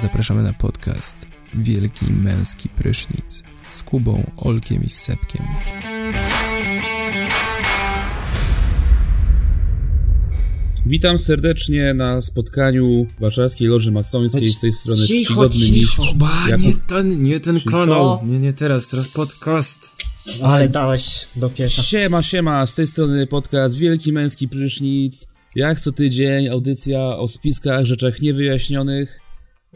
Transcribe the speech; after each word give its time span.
Zapraszamy 0.00 0.42
na 0.42 0.52
podcast 0.52 1.16
Wielki 1.54 2.12
Męski 2.12 2.68
Prysznic 2.68 3.42
z 3.72 3.82
Kubą, 3.82 4.30
Olkiem 4.36 4.82
i 4.84 4.90
Sepkiem. 4.90 5.42
Witam 10.86 11.18
serdecznie 11.18 11.94
na 11.94 12.20
spotkaniu 12.20 13.06
Warszawskiej 13.20 13.68
Loży 13.68 13.92
Masońskiej 13.92 14.48
z 14.48 14.60
tej 14.60 14.72
strony 14.72 15.06
Cicho, 15.06 15.24
czcigodny 15.24 15.66
cicho. 15.66 15.72
mistrz. 16.02 16.14
Ba, 16.14 16.30
Jakub- 16.48 16.64
nie 16.66 16.74
ten, 16.74 17.22
nie 17.22 17.40
ten 17.40 17.60
kanał. 17.60 18.20
Nie, 18.24 18.38
nie 18.38 18.52
teraz, 18.52 18.88
teraz 18.88 19.08
podcast. 19.08 19.96
Ale 20.42 20.68
dałeś 20.68 21.26
do 21.36 21.50
pieca. 21.50 21.82
Siema, 21.82 22.22
siema, 22.22 22.66
z 22.66 22.74
tej 22.74 22.86
strony 22.86 23.26
podcast 23.26 23.76
Wielki 23.76 24.12
Męski 24.12 24.48
Prysznic. 24.48 25.26
Jak 25.56 25.80
co 25.80 25.92
tydzień 25.92 26.48
audycja 26.48 27.00
o 27.00 27.28
spiskach, 27.28 27.84
rzeczach 27.84 28.20
niewyjaśnionych. 28.20 29.20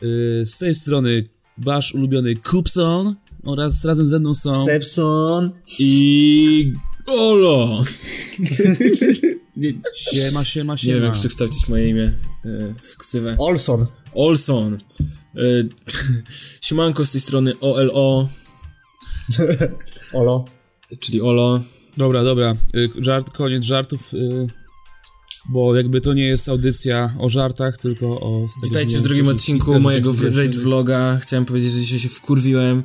Yy, 0.02 0.42
z 0.46 0.58
tej 0.58 0.74
strony 0.74 1.28
wasz 1.58 1.94
ulubiony 1.94 2.36
Kupson 2.36 3.14
oraz 3.44 3.84
razem 3.84 4.08
ze 4.08 4.18
mną 4.18 4.34
są... 4.34 4.64
Sepson. 4.64 5.50
I... 5.78 6.72
Olo! 7.06 7.84
nie, 9.56 9.72
Siema, 9.94 10.44
siema, 10.44 10.72
nie 10.72 10.78
siema. 10.78 10.94
wiem, 10.94 11.04
jak 11.04 11.14
przekształcić 11.14 11.68
moje 11.68 11.88
imię 11.88 12.12
e, 12.44 12.74
w 12.82 12.96
ksywę. 12.96 13.36
Olson. 13.38 13.86
Olson. 14.14 14.74
E, 14.74 14.78
Siemanko 16.66 17.04
z 17.04 17.12
tej 17.12 17.20
strony 17.20 17.52
OLO, 17.60 18.28
Olo. 20.16 20.44
czyli 21.00 21.20
Olo. 21.20 21.60
Dobra, 21.96 22.24
dobra, 22.24 22.56
y, 22.74 22.90
żart, 22.98 23.30
koniec 23.30 23.64
żartów, 23.64 24.14
y, 24.14 24.46
bo 25.48 25.76
jakby 25.76 26.00
to 26.00 26.14
nie 26.14 26.26
jest 26.26 26.48
audycja 26.48 27.14
o 27.18 27.30
żartach, 27.30 27.78
tylko 27.78 28.06
o... 28.06 28.48
Witajcie 28.64 28.98
w 28.98 29.02
drugim 29.02 29.28
odcinku 29.28 29.80
mojego 29.80 30.12
Rage. 30.12 30.58
Vloga. 30.58 31.18
Chciałem 31.22 31.44
powiedzieć, 31.44 31.72
że 31.72 31.78
dzisiaj 31.78 31.98
się 31.98 32.08
wkurwiłem. 32.08 32.82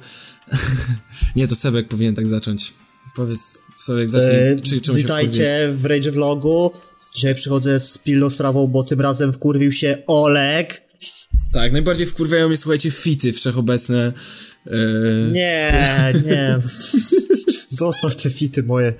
nie, 1.35 1.47
to 1.47 1.55
Sebek 1.55 1.87
powinien 1.87 2.15
tak 2.15 2.27
zacząć. 2.27 2.73
Powiedz 3.15 3.59
sobie, 3.79 3.99
jak 3.99 4.09
zacznie, 4.09 4.33
E, 4.33 4.59
czy, 4.59 4.81
czemu 4.81 4.97
witajcie 4.97 5.69
w 5.73 5.85
Rage 5.85 6.11
Vlogu. 6.11 6.71
Dzisiaj 7.15 7.35
przychodzę 7.35 7.79
z 7.79 7.97
pilną 7.97 8.29
sprawą, 8.29 8.67
bo 8.67 8.83
tym 8.83 9.01
razem 9.01 9.33
wkurwił 9.33 9.71
się 9.71 9.97
Olek. 10.07 10.90
Tak, 11.53 11.71
najbardziej 11.73 12.07
wkurwiają 12.07 12.47
mnie, 12.47 12.57
słuchajcie, 12.57 12.91
fity 12.91 13.33
wszechobecne. 13.33 14.13
E, 14.67 14.71
Nie, 15.31 16.13
nie. 16.25 16.55
Zostaw 17.69 18.15
te 18.15 18.29
fity 18.29 18.63
moje. 18.63 18.93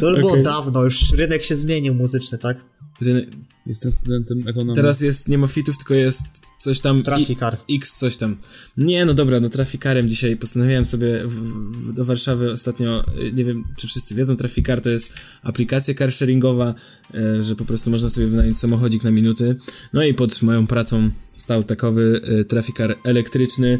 To 0.00 0.16
było 0.18 0.30
Okej. 0.30 0.42
dawno, 0.42 0.84
już 0.84 1.10
rynek 1.12 1.42
się 1.42 1.54
zmienił 1.54 1.94
muzyczny, 1.94 2.38
tak? 2.38 2.56
rynek- 3.02 3.30
Jestem 3.66 3.92
studentem 3.92 4.48
ekonomii. 4.48 4.74
Teraz 4.74 5.00
jest, 5.00 5.28
nie 5.28 5.38
ma 5.38 5.46
fitów, 5.46 5.78
tylko 5.78 5.94
jest 5.94 6.22
coś 6.58 6.80
tam... 6.80 7.02
Trafikar. 7.02 7.58
I, 7.68 7.76
X 7.76 7.98
coś 7.98 8.16
tam. 8.16 8.36
Nie, 8.76 9.04
no 9.04 9.14
dobra, 9.14 9.40
no 9.40 9.48
trafikarem 9.48 10.08
dzisiaj 10.08 10.36
postanowiłem 10.36 10.86
sobie 10.86 11.26
w, 11.26 11.34
w, 11.34 11.92
do 11.92 12.04
Warszawy 12.04 12.52
ostatnio, 12.52 13.04
y, 13.18 13.32
nie 13.32 13.44
wiem, 13.44 13.64
czy 13.76 13.86
wszyscy 13.86 14.14
wiedzą, 14.14 14.36
trafikar 14.36 14.80
to 14.80 14.90
jest 14.90 15.12
aplikacja 15.42 15.94
carsharingowa, 15.94 16.74
y, 17.14 17.42
że 17.42 17.56
po 17.56 17.64
prostu 17.64 17.90
można 17.90 18.08
sobie 18.08 18.26
wynająć 18.26 18.58
samochodzik 18.58 19.04
na 19.04 19.10
minuty. 19.10 19.56
No 19.92 20.04
i 20.04 20.14
pod 20.14 20.42
moją 20.42 20.66
pracą 20.66 21.10
stał 21.32 21.64
takowy 21.64 22.20
y, 22.40 22.44
trafikar 22.44 22.96
elektryczny, 23.04 23.78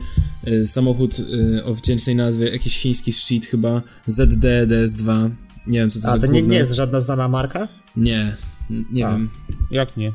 y, 0.49 0.67
samochód 0.67 1.17
o 1.65 1.75
wdzięcznej 1.75 2.17
nazwie, 2.17 2.49
jakiś 2.49 2.79
chiński 2.79 3.13
shit 3.13 3.47
chyba, 3.47 3.83
ZD 4.07 4.67
DS2. 4.67 5.31
Nie 5.67 5.79
wiem, 5.79 5.91
co 5.91 6.01
to 6.01 6.09
A 6.09 6.13
za 6.13 6.19
to 6.19 6.33
nie, 6.33 6.43
nie 6.43 6.57
jest 6.57 6.73
żadna 6.73 7.01
znana 7.01 7.29
marka? 7.29 7.69
Nie, 7.97 8.37
nie 8.71 9.07
A. 9.07 9.11
wiem. 9.11 9.31
Jak 9.71 9.97
nie? 9.97 10.13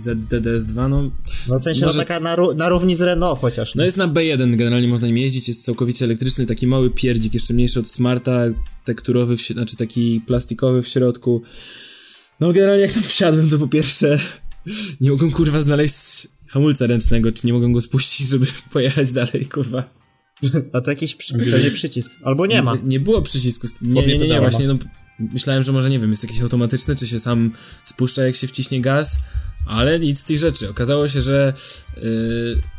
ZDDS2, 0.00 0.88
no 0.88 1.10
No 1.48 1.58
w 1.58 1.62
sensie 1.62 1.86
Może- 1.86 1.98
no, 1.98 2.04
taka 2.04 2.20
na, 2.20 2.36
na 2.56 2.68
równi 2.68 2.96
z 2.96 3.00
Renault 3.00 3.40
chociaż. 3.40 3.74
No 3.74 3.84
jest 3.84 3.96
na 3.96 4.08
B1, 4.08 4.56
generalnie 4.56 4.88
można 4.88 5.06
nim 5.06 5.16
jeździć, 5.18 5.48
jest 5.48 5.64
całkowicie 5.64 6.04
elektryczny, 6.04 6.46
taki 6.46 6.66
mały 6.66 6.90
pierdzik, 6.90 7.34
jeszcze 7.34 7.54
mniejszy 7.54 7.80
od 7.80 7.88
Smarta, 7.88 8.40
tekturowy, 8.84 9.36
w, 9.36 9.40
znaczy 9.40 9.76
taki 9.76 10.20
plastikowy 10.26 10.82
w 10.82 10.88
środku. 10.88 11.42
No 12.40 12.52
generalnie 12.52 12.82
jak 12.82 12.92
tam 12.92 13.02
wsiadłem, 13.02 13.50
to 13.50 13.58
po 13.58 13.68
pierwsze 13.68 14.18
nie 15.00 15.10
mogłem 15.10 15.30
kurwa 15.30 15.62
znaleźć 15.62 16.28
hamulca 16.48 16.86
ręcznego, 16.86 17.32
czy 17.32 17.46
nie 17.46 17.52
mogłem 17.52 17.72
go 17.72 17.80
spuścić, 17.80 18.28
żeby 18.28 18.46
pojechać 18.72 19.12
dalej, 19.12 19.46
kurwa. 19.52 19.84
A 20.72 20.80
to 20.80 20.90
jakiś 20.90 21.14
przy, 21.14 21.34
pewnie 21.38 21.70
przycisk. 21.70 22.10
Albo 22.22 22.46
nie 22.46 22.62
ma. 22.62 22.74
Nie, 22.74 22.82
nie 22.82 23.00
było 23.00 23.22
przycisku. 23.22 23.66
Nie, 23.82 23.94
nie, 23.94 24.06
nie, 24.06 24.14
nie, 24.14 24.20
pedała 24.20 24.40
właśnie 24.40 24.68
no, 24.68 24.74
myślałem, 25.20 25.62
że 25.62 25.72
może 25.72 25.90
nie 25.90 25.98
wiem, 25.98 26.10
jest 26.10 26.22
jakiś 26.22 26.40
automatyczny, 26.40 26.96
czy 26.96 27.06
się 27.06 27.20
sam 27.20 27.50
spuszcza 27.84 28.24
jak 28.26 28.34
się 28.34 28.46
wciśnie 28.46 28.80
gaz, 28.80 29.18
ale 29.66 29.98
nic 30.00 30.18
z 30.20 30.24
tych 30.24 30.38
rzeczy. 30.38 30.68
Okazało 30.70 31.08
się, 31.08 31.20
że 31.20 31.52
y, 31.98 32.02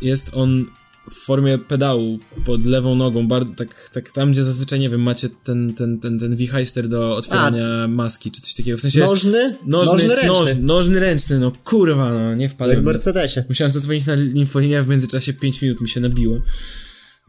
jest 0.01 0.31
on 0.33 0.65
w 1.11 1.13
formie 1.25 1.57
pedału 1.57 2.19
pod 2.45 2.65
lewą 2.65 2.95
nogą, 2.95 3.27
bar- 3.27 3.55
tak, 3.57 3.89
tak 3.93 4.11
tam, 4.11 4.31
gdzie 4.31 4.43
zazwyczaj, 4.43 4.79
nie 4.79 4.89
wiem, 4.89 5.01
macie 5.01 5.29
ten, 5.43 5.73
ten, 5.73 5.99
ten, 5.99 6.19
ten 6.19 6.35
wichajster 6.35 6.87
do 6.87 7.15
otwierania 7.15 7.87
maski, 7.87 8.31
czy 8.31 8.41
coś 8.41 8.53
takiego, 8.53 8.77
w 8.77 8.81
sensie... 8.81 8.99
Nożny? 8.99 9.57
Nożny, 9.65 9.93
Nożny 9.93 10.15
ręczny. 10.15 10.27
Noż, 10.33 10.49
nożny 10.61 10.99
ręczny, 10.99 11.39
no 11.39 11.51
kurwa, 11.63 12.09
no, 12.13 12.35
nie 12.35 12.43
Jak 12.43 12.53
wpadłem. 12.53 12.81
w 12.81 12.83
Mercedesie. 12.83 13.43
Musiałem 13.49 13.71
zadzwonić 13.71 14.05
na 14.05 14.15
linfolinię, 14.15 14.79
a 14.79 14.83
w 14.83 14.87
międzyczasie 14.87 15.33
5 15.33 15.61
minut 15.61 15.81
mi 15.81 15.89
się 15.89 15.99
nabiło. 15.99 16.41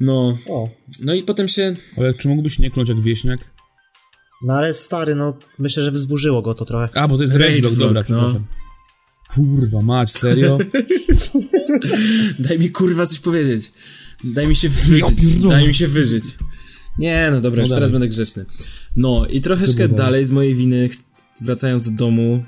No, 0.00 0.38
O. 0.48 0.68
no 1.04 1.14
i 1.14 1.22
potem 1.22 1.48
się 1.48 1.76
Ale 1.98 2.14
czy 2.14 2.28
mógłbyś 2.28 2.58
nie 2.58 2.70
kląć 2.70 2.88
jak 2.88 3.02
wieśniak? 3.02 3.38
No 4.42 4.54
ale 4.54 4.74
stary, 4.74 5.14
no 5.14 5.38
myślę, 5.58 5.82
że 5.82 5.90
wzburzyło 5.90 6.42
go 6.42 6.54
to 6.54 6.64
trochę. 6.64 6.88
A, 6.94 7.08
bo 7.08 7.16
to 7.16 7.22
jest 7.22 7.34
Rage 7.34 7.54
Rage 7.54 7.60
Vlog, 7.60 7.74
Vlog, 7.74 8.06
dobra, 8.06 8.22
no. 8.22 8.40
Kurwa, 9.34 9.82
mać, 9.82 10.10
serio? 10.10 10.58
Daj 12.38 12.58
mi 12.58 12.70
kurwa 12.70 13.06
coś 13.06 13.20
powiedzieć. 13.20 13.72
Daj 14.24 14.48
mi 14.48 14.56
się 14.56 14.68
wyżyć. 14.68 15.38
Daj 15.48 15.68
mi 15.68 15.74
się 15.74 15.86
wyżyć. 15.86 16.24
Nie, 16.98 17.28
no 17.30 17.40
dobra, 17.40 17.60
już 17.60 17.70
dalej. 17.70 17.80
teraz 17.80 17.90
będę 17.90 18.08
grzeczny. 18.08 18.44
No 18.96 19.26
i 19.26 19.40
troszeczkę 19.40 19.88
dalej? 19.88 20.24
z 20.24 20.30
mojej 20.30 20.54
winy, 20.54 20.90
wracając 21.40 21.90
do 21.90 21.96
domu, 21.96 22.44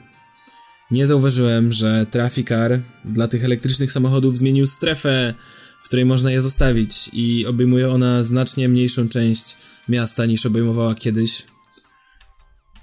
nie 0.91 1.07
zauważyłem, 1.07 1.73
że 1.73 2.07
Trafikar 2.11 2.81
dla 3.05 3.29
tych 3.29 3.45
elektrycznych 3.45 3.93
samochodów 3.93 4.39
zmienił 4.39 4.67
strefę, 4.67 5.35
w 5.83 5.85
której 5.85 6.05
można 6.05 6.31
je 6.31 6.43
zostawić 6.43 7.11
i 7.13 7.47
obejmuje 7.47 7.91
ona 7.91 8.23
znacznie 8.23 8.69
mniejszą 8.69 9.09
część 9.09 9.57
miasta 9.89 10.27
niż 10.27 10.47
obejmowała 10.47 10.95
kiedyś. 10.95 11.47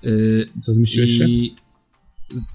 Yy, 0.04 0.50
Co, 0.62 0.74
zmieściłeś 0.74 1.18
się? 1.18 1.26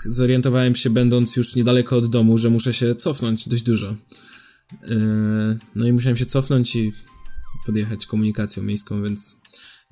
Zorientowałem 0.07 0.75
się, 0.75 0.91
będąc 0.91 1.37
już 1.37 1.57
niedaleko 1.57 1.97
od 1.97 2.07
domu, 2.07 2.39
że 2.39 2.51
muszę 2.51 2.75
się 2.75 2.95
cofnąć 2.95 3.49
dość 3.49 3.63
dużo. 3.63 3.97
Yy, 4.83 5.59
no 5.75 5.87
i 5.87 5.93
musiałem 5.93 6.17
się 6.17 6.27
cofnąć 6.27 6.77
i 6.77 6.93
podjechać 7.67 8.07
komunikacją 8.07 8.63
miejską, 8.63 9.03
więc 9.03 9.37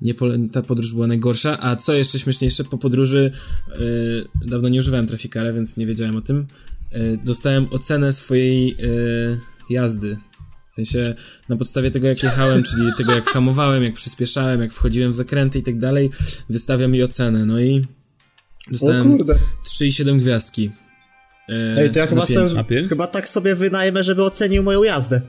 nie 0.01 0.13
pole- 0.13 0.49
ta 0.51 0.61
podróż 0.61 0.93
była 0.93 1.07
najgorsza. 1.07 1.61
A 1.61 1.75
co 1.75 1.93
jeszcze 1.93 2.19
śmieszniejsze, 2.19 2.63
po 2.63 2.77
podróży 2.77 3.31
yy, 3.79 4.49
dawno 4.49 4.69
nie 4.69 4.79
używałem 4.79 5.07
trafikara, 5.07 5.53
więc 5.53 5.77
nie 5.77 5.85
wiedziałem 5.85 6.15
o 6.15 6.21
tym. 6.21 6.47
Yy, 6.91 7.19
dostałem 7.23 7.67
ocenę 7.71 8.13
swojej 8.13 8.67
yy, 8.67 9.39
jazdy. 9.69 10.17
W 10.75 10.83
sensie 10.85 11.15
na 11.49 11.55
podstawie 11.55 11.91
tego, 11.91 12.07
jak 12.07 12.23
jechałem, 12.23 12.63
czyli 12.63 12.83
tego, 12.97 13.11
jak 13.11 13.25
hamowałem, 13.25 13.83
jak 13.83 13.93
przyspieszałem, 13.93 14.61
jak 14.61 14.71
wchodziłem 14.71 15.11
w 15.11 15.15
zakręty 15.15 15.59
i 15.59 15.63
tak 15.63 15.79
dalej, 15.79 16.09
wystawia 16.49 16.87
mi 16.87 17.03
ocenę. 17.03 17.45
No 17.45 17.59
i 17.59 17.87
dostałem 18.71 19.17
3,7 19.17 20.19
gwiazdki. 20.19 20.71
E, 21.49 21.77
Ej, 21.77 21.91
to 21.91 21.99
ja 21.99 22.07
chyba, 22.07 22.25
pięć? 22.63 22.89
chyba 22.89 23.07
tak 23.07 23.29
sobie 23.29 23.55
wynajmę, 23.55 24.03
żeby 24.03 24.23
ocenił 24.23 24.63
moją 24.63 24.83
jazdę. 24.83 25.21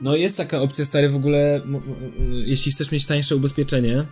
No 0.00 0.16
jest 0.16 0.36
taka 0.36 0.60
opcja, 0.60 0.84
stary, 0.84 1.08
w 1.08 1.16
ogóle, 1.16 1.60
jeśli 2.44 2.72
chcesz 2.72 2.90
mieć 2.90 3.06
tańsze 3.06 3.36
ubezpieczenie, 3.36 4.04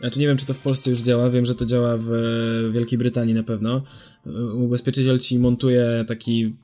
znaczy 0.00 0.20
nie 0.20 0.26
wiem, 0.26 0.36
czy 0.36 0.46
to 0.46 0.54
w 0.54 0.58
Polsce 0.58 0.90
już 0.90 1.00
działa, 1.00 1.30
wiem, 1.30 1.46
że 1.46 1.54
to 1.54 1.66
działa 1.66 1.96
w 1.96 2.12
e, 2.12 2.72
Wielkiej 2.72 2.98
Brytanii 2.98 3.34
na 3.34 3.42
pewno, 3.42 3.82
e, 4.26 4.30
ubezpieczyciel 4.54 5.18
ci 5.18 5.38
montuje 5.38 6.04
taki, 6.08 6.56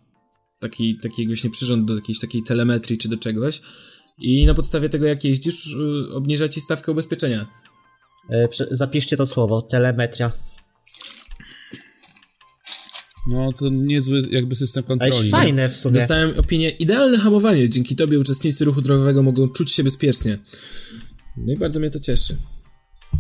taki, 0.61 0.99
taki 1.03 1.27
właśnie 1.27 1.51
przyrząd 1.51 1.85
do 1.85 1.95
jakiejś 1.95 2.21
takiej 2.21 2.43
telemetrii 2.43 2.99
czy 2.99 3.09
do 3.09 3.17
czegoś 3.17 3.61
i 4.19 4.47
na 4.47 4.55
podstawie 4.55 4.89
tego, 4.89 5.07
jak 5.07 5.25
jeździsz, 5.25 5.75
e, 5.75 6.15
obniża 6.15 6.49
ci 6.49 6.61
stawkę 6.61 6.93
ubezpieczenia. 6.93 7.47
E, 8.31 8.49
zapiszcie 8.71 9.17
to 9.17 9.27
słowo, 9.27 9.63
telemetria. 9.63 10.33
No, 13.29 13.53
to 13.53 13.69
niezły 13.69 14.29
jakby 14.31 14.57
system 14.57 14.85
A 14.85 14.87
kontroli. 14.87 15.13
jest 15.13 15.25
nie? 15.25 15.31
fajne 15.31 15.69
w 15.69 15.77
sumie. 15.77 15.95
Dostałem 15.95 16.39
opinię, 16.39 16.71
idealne 16.71 17.19
hamowanie, 17.19 17.69
dzięki 17.69 17.97
tobie 17.97 18.19
uczestnicy 18.19 18.65
ruchu 18.65 18.81
drogowego 18.81 19.23
mogą 19.23 19.49
czuć 19.49 19.73
się 19.73 19.85
bezpiecznie. 19.85 20.39
No 21.37 21.53
i 21.53 21.57
bardzo 21.57 21.81
mnie 21.81 21.91
to 21.91 22.01
cieszy. 22.01 22.37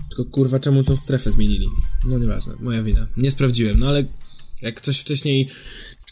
Tylko 0.08 0.30
kurwa, 0.30 0.58
czemu 0.58 0.84
tą 0.84 0.96
strefę 0.96 1.30
zmienili? 1.30 1.66
No 2.04 2.18
nieważne, 2.18 2.54
moja 2.60 2.82
wina. 2.82 3.06
Nie 3.16 3.30
sprawdziłem, 3.30 3.80
no 3.80 3.88
ale 3.88 4.04
jak 4.62 4.80
coś 4.80 4.98
wcześniej... 4.98 5.48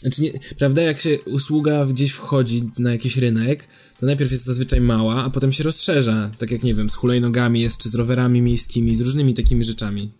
Znaczy 0.01 0.21
nie, 0.21 0.31
prawda, 0.57 0.81
jak 0.81 0.99
się 1.01 1.19
usługa 1.25 1.85
gdzieś 1.85 2.11
wchodzi 2.11 2.71
na 2.77 2.91
jakiś 2.91 3.17
rynek, 3.17 3.67
to 3.99 4.05
najpierw 4.05 4.31
jest 4.31 4.45
zazwyczaj 4.45 4.81
mała, 4.81 5.23
a 5.23 5.29
potem 5.29 5.53
się 5.53 5.63
rozszerza. 5.63 6.31
Tak 6.37 6.51
jak, 6.51 6.63
nie 6.63 6.75
wiem, 6.75 6.89
z 6.89 6.95
hulajnogami 6.95 7.61
jest, 7.61 7.81
czy 7.81 7.89
z 7.89 7.95
rowerami 7.95 8.41
miejskimi, 8.41 8.95
z 8.95 9.01
różnymi 9.01 9.33
takimi 9.33 9.63
rzeczami. 9.63 10.11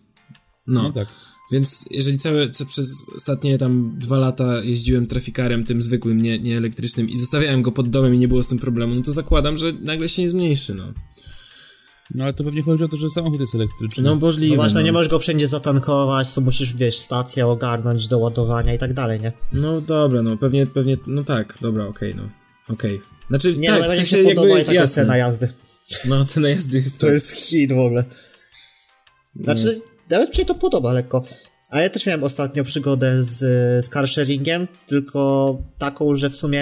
No, 0.66 0.82
No 0.82 0.92
tak. 0.92 1.08
więc 1.52 1.84
jeżeli 1.90 2.18
całe, 2.18 2.50
co 2.50 2.66
przez 2.66 3.06
ostatnie 3.16 3.58
tam 3.58 3.92
dwa 3.98 4.18
lata 4.18 4.62
jeździłem 4.62 5.06
trafikarem 5.06 5.64
tym 5.64 5.82
zwykłym, 5.82 6.22
nie, 6.22 6.38
nie 6.38 6.56
elektrycznym 6.56 7.08
i 7.08 7.18
zostawiałem 7.18 7.62
go 7.62 7.72
pod 7.72 7.90
domem 7.90 8.14
i 8.14 8.18
nie 8.18 8.28
było 8.28 8.42
z 8.42 8.48
tym 8.48 8.58
problemu, 8.58 8.94
no 8.94 9.02
to 9.02 9.12
zakładam, 9.12 9.56
że 9.56 9.72
nagle 9.72 10.08
się 10.08 10.22
nie 10.22 10.28
zmniejszy, 10.28 10.74
no. 10.74 10.92
No 12.14 12.24
ale 12.24 12.34
to 12.34 12.44
pewnie 12.44 12.62
chodzi 12.62 12.84
o 12.84 12.88
to, 12.88 12.96
że 12.96 13.10
samochód 13.10 13.40
jest 13.40 13.54
elektryczny. 13.54 14.02
No 14.02 14.10
No 14.14 14.20
możliwe, 14.20 14.56
właśnie, 14.56 14.74
no. 14.80 14.86
nie 14.86 14.92
możesz 14.92 15.08
go 15.08 15.18
wszędzie 15.18 15.48
zatankować, 15.48 16.34
to 16.34 16.40
musisz, 16.40 16.74
wiesz, 16.76 16.98
stację 16.98 17.46
ogarnąć 17.46 18.08
do 18.08 18.18
ładowania 18.18 18.74
i 18.74 18.78
tak 18.78 18.92
dalej, 18.94 19.20
nie? 19.20 19.32
No 19.52 19.80
dobra, 19.80 20.22
no 20.22 20.36
pewnie, 20.36 20.66
pewnie, 20.66 20.96
no 21.06 21.24
tak, 21.24 21.58
dobra, 21.60 21.86
okej, 21.86 22.14
no. 22.14 22.28
Okej. 22.68 23.00
Znaczy, 23.28 23.56
Nie, 23.56 23.68
tak, 23.68 23.80
no, 23.82 23.88
w 23.88 23.92
sensie 23.92 24.16
się 24.16 24.24
podoba 24.24 24.48
jakby, 24.48 24.62
i 24.62 24.64
taka 24.64 24.74
jasne. 24.74 25.02
cena 25.02 25.16
jazdy. 25.16 25.48
No, 26.08 26.24
cena 26.24 26.48
jazdy 26.48 26.78
jest 26.78 26.98
To 26.98 27.06
tak. 27.06 27.12
jest 27.14 27.32
hit 27.32 27.72
w 27.72 27.78
ogóle. 27.78 28.04
Znaczy, 29.44 29.80
nawet 30.10 30.28
mi 30.30 30.34
się 30.36 30.44
to 30.44 30.54
podoba 30.54 30.92
lekko. 30.92 31.24
A 31.70 31.80
ja 31.80 31.90
też 31.90 32.06
miałem 32.06 32.24
ostatnio 32.24 32.64
przygodę 32.64 33.22
z, 33.24 33.36
z 33.84 33.88
car 33.88 34.08
sharingiem, 34.08 34.68
tylko 34.86 35.58
taką, 35.78 36.16
że 36.16 36.30
w 36.30 36.34
sumie 36.34 36.60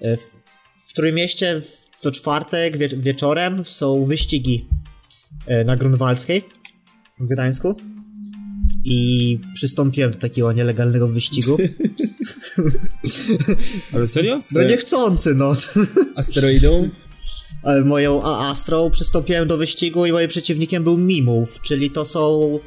e, 0.00 0.16
w, 0.16 0.20
w 0.88 0.92
Trójmieście 0.94 1.60
w, 1.60 1.87
co 2.00 2.10
czwartek 2.10 2.78
wie, 2.78 2.88
wieczorem 2.88 3.64
są 3.66 4.04
wyścigi 4.04 4.68
e, 5.46 5.64
na 5.64 5.76
Grunwaldzkiej 5.76 6.42
w 7.20 7.28
Gdańsku. 7.28 7.74
I 8.84 9.40
przystąpiłem 9.54 10.10
do 10.10 10.18
takiego 10.18 10.52
nielegalnego 10.52 11.08
wyścigu. 11.08 11.56
Ale 13.94 14.08
serio? 14.08 14.36
No 14.52 14.62
niechcący, 14.62 15.34
no. 15.34 15.52
Asteroidą? 16.16 16.88
Ale 17.62 17.84
moją 17.84 18.22
A- 18.22 18.50
Astrą 18.50 18.90
przystąpiłem 18.90 19.48
do 19.48 19.56
wyścigu 19.56 20.06
i 20.06 20.12
moim 20.12 20.28
przeciwnikiem 20.28 20.84
był 20.84 20.98
Mimów, 20.98 21.60
czyli 21.60 21.90
to 21.90 22.04
są 22.04 22.58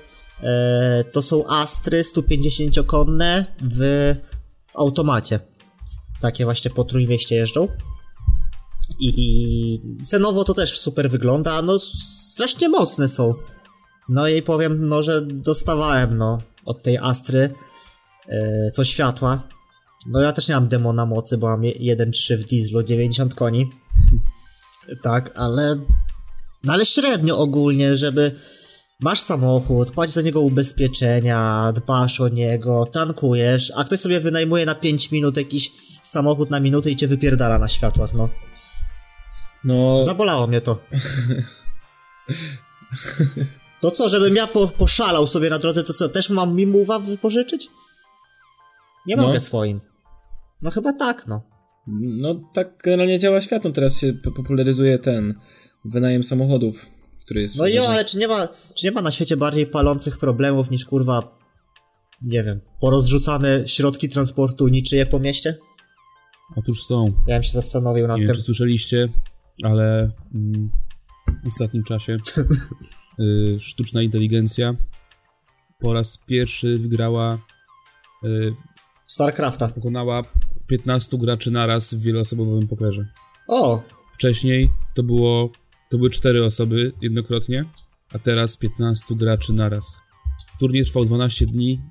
e, 0.44 1.04
to 1.12 1.22
są 1.22 1.48
Astry 1.48 2.01
150-konne 2.01 3.45
w, 3.62 3.80
w 4.72 4.75
automacie. 4.75 5.39
Takie 6.22 6.45
właśnie 6.45 6.72
po 6.72 6.84
Trójmieście 6.84 7.36
jeżdżą. 7.36 7.68
I, 9.00 9.82
cenowo 10.04 10.44
to 10.44 10.54
też 10.54 10.80
super 10.80 11.10
wygląda, 11.10 11.62
no 11.62 11.80
strasznie 11.80 12.70
mocne 12.70 13.08
są. 13.08 13.34
No 14.10 14.28
i 14.28 14.42
powiem, 14.42 14.88
no, 14.90 15.02
że 15.02 15.22
dostawałem, 15.22 16.18
no, 16.18 16.42
od 16.66 16.84
tej 16.84 16.98
Astry 16.98 17.54
e, 18.28 18.72
co 18.72 18.84
światła. 18.84 19.48
No 20.08 20.22
ja 20.22 20.34
też 20.34 20.48
nie 20.48 20.56
mam 20.56 20.68
demona 20.68 21.06
mocy, 21.06 21.38
bo 21.38 21.48
mam 21.48 21.64
je- 21.64 21.96
1.3 21.96 22.38
w 22.38 22.44
dieslu, 22.44 22.84
90 22.84 23.36
koni. 23.36 23.70
Tak, 25.04 25.32
ale. 25.36 25.76
No 26.64 26.74
ale 26.74 26.86
średnio 26.86 27.38
ogólnie, 27.38 27.98
żeby. 27.98 28.36
Masz 29.00 29.20
samochód, 29.22 29.92
płacisz 29.92 30.16
za 30.16 30.22
niego 30.22 30.42
ubezpieczenia, 30.42 31.72
dbasz 31.76 32.22
o 32.22 32.28
niego, 32.30 32.86
tankujesz, 32.86 33.72
a 33.76 33.84
ktoś 33.84 34.00
sobie 34.00 34.20
wynajmuje 34.20 34.66
na 34.66 34.76
5 34.76 35.12
minut 35.12 35.38
jakiś 35.38 35.72
samochód 36.04 36.50
na 36.50 36.60
minutę 36.60 36.92
i 36.92 36.96
cię 36.96 37.08
wypierdala 37.08 37.60
na 37.60 37.68
światłach, 37.68 38.14
no. 38.14 38.30
No, 39.63 40.04
Zabolało 40.04 40.48
mnie 40.48 40.62
to. 40.62 40.80
To 43.81 43.92
co, 43.92 44.10
żebym 44.10 44.36
ja 44.36 44.48
po, 44.48 44.68
poszalał 44.68 45.28
sobie 45.28 45.50
na 45.50 45.60
drodze, 45.60 45.84
to 45.84 45.94
co, 45.94 46.10
też 46.10 46.30
mam 46.30 46.56
mimuwa 46.56 47.00
wypożyczyć? 47.00 47.69
Nie 49.08 49.16
No. 49.16 49.24
mogę 49.24 49.40
swoim. 49.40 49.81
No 50.62 50.72
chyba 50.72 50.94
tak, 50.94 51.28
no. 51.28 51.42
no 52.22 52.36
tak 52.54 52.78
generalnie 52.84 53.19
działa 53.19 53.42
świat, 53.42 53.63
no 53.63 53.72
teraz 53.72 54.00
się 54.00 54.13
po- 54.13 54.31
popularyzuje 54.31 55.00
ten 55.00 55.34
wynajem 55.86 56.24
samochodów, 56.24 56.90
który 57.25 57.42
jest... 57.42 57.58
No 57.58 57.68
jo, 57.68 57.88
ale 57.90 58.06
czy 58.06 58.18
nie 58.18 58.28
ma, 58.28 58.48
czy 58.75 58.86
nie 58.86 58.92
ma 58.92 59.02
na 59.02 59.12
świecie 59.12 59.38
bardziej 59.38 59.68
palących 59.68 60.18
problemów 60.18 60.72
niż 60.72 60.86
kurwa, 60.86 61.38
nie 62.22 62.44
wiem, 62.44 62.62
porozrzucane 62.81 63.68
środki 63.68 64.10
transportu 64.10 64.68
niczyje 64.68 65.06
po 65.06 65.19
mieście? 65.19 65.56
Otóż 66.56 66.84
są. 66.84 67.13
Ja 67.28 67.36
bym 67.36 67.44
się 67.44 67.52
zastanowił 67.52 68.08
nad 68.08 68.18
Nie 68.18 68.22
wiem, 68.24 68.28
tym. 68.28 68.36
czy 68.36 68.42
słyszeliście, 68.42 69.08
ale 69.63 70.12
mm, 70.34 70.69
w 71.44 71.48
ostatnim 71.48 71.84
czasie 71.84 72.18
y, 73.19 73.58
sztuczna 73.60 74.02
inteligencja 74.02 74.74
po 75.80 75.94
raz 75.94 76.18
pierwszy 76.18 76.78
wygrała, 76.80 77.38
y, 78.24 78.54
StarCrafta. 79.06 79.68
pokonała 79.68 80.24
15 80.68 81.18
graczy 81.18 81.52
naraz 81.52 81.94
w 81.94 82.02
wieloosobowym 82.02 82.68
pokerze. 82.68 83.06
O, 83.48 83.84
Wcześniej 84.13 84.69
to 84.96 85.04
było, 85.04 85.52
to 85.90 85.98
były 85.98 86.10
4 86.10 86.46
osoby 86.46 86.92
jednokrotnie, 87.02 87.66
a 88.13 88.19
teraz 88.19 88.58
15 88.58 89.16
graczy 89.16 89.54
naraz. 89.54 89.98
Turniej 90.60 90.86
trwał 90.86 91.06
12 91.06 91.46
dni, 91.46 91.81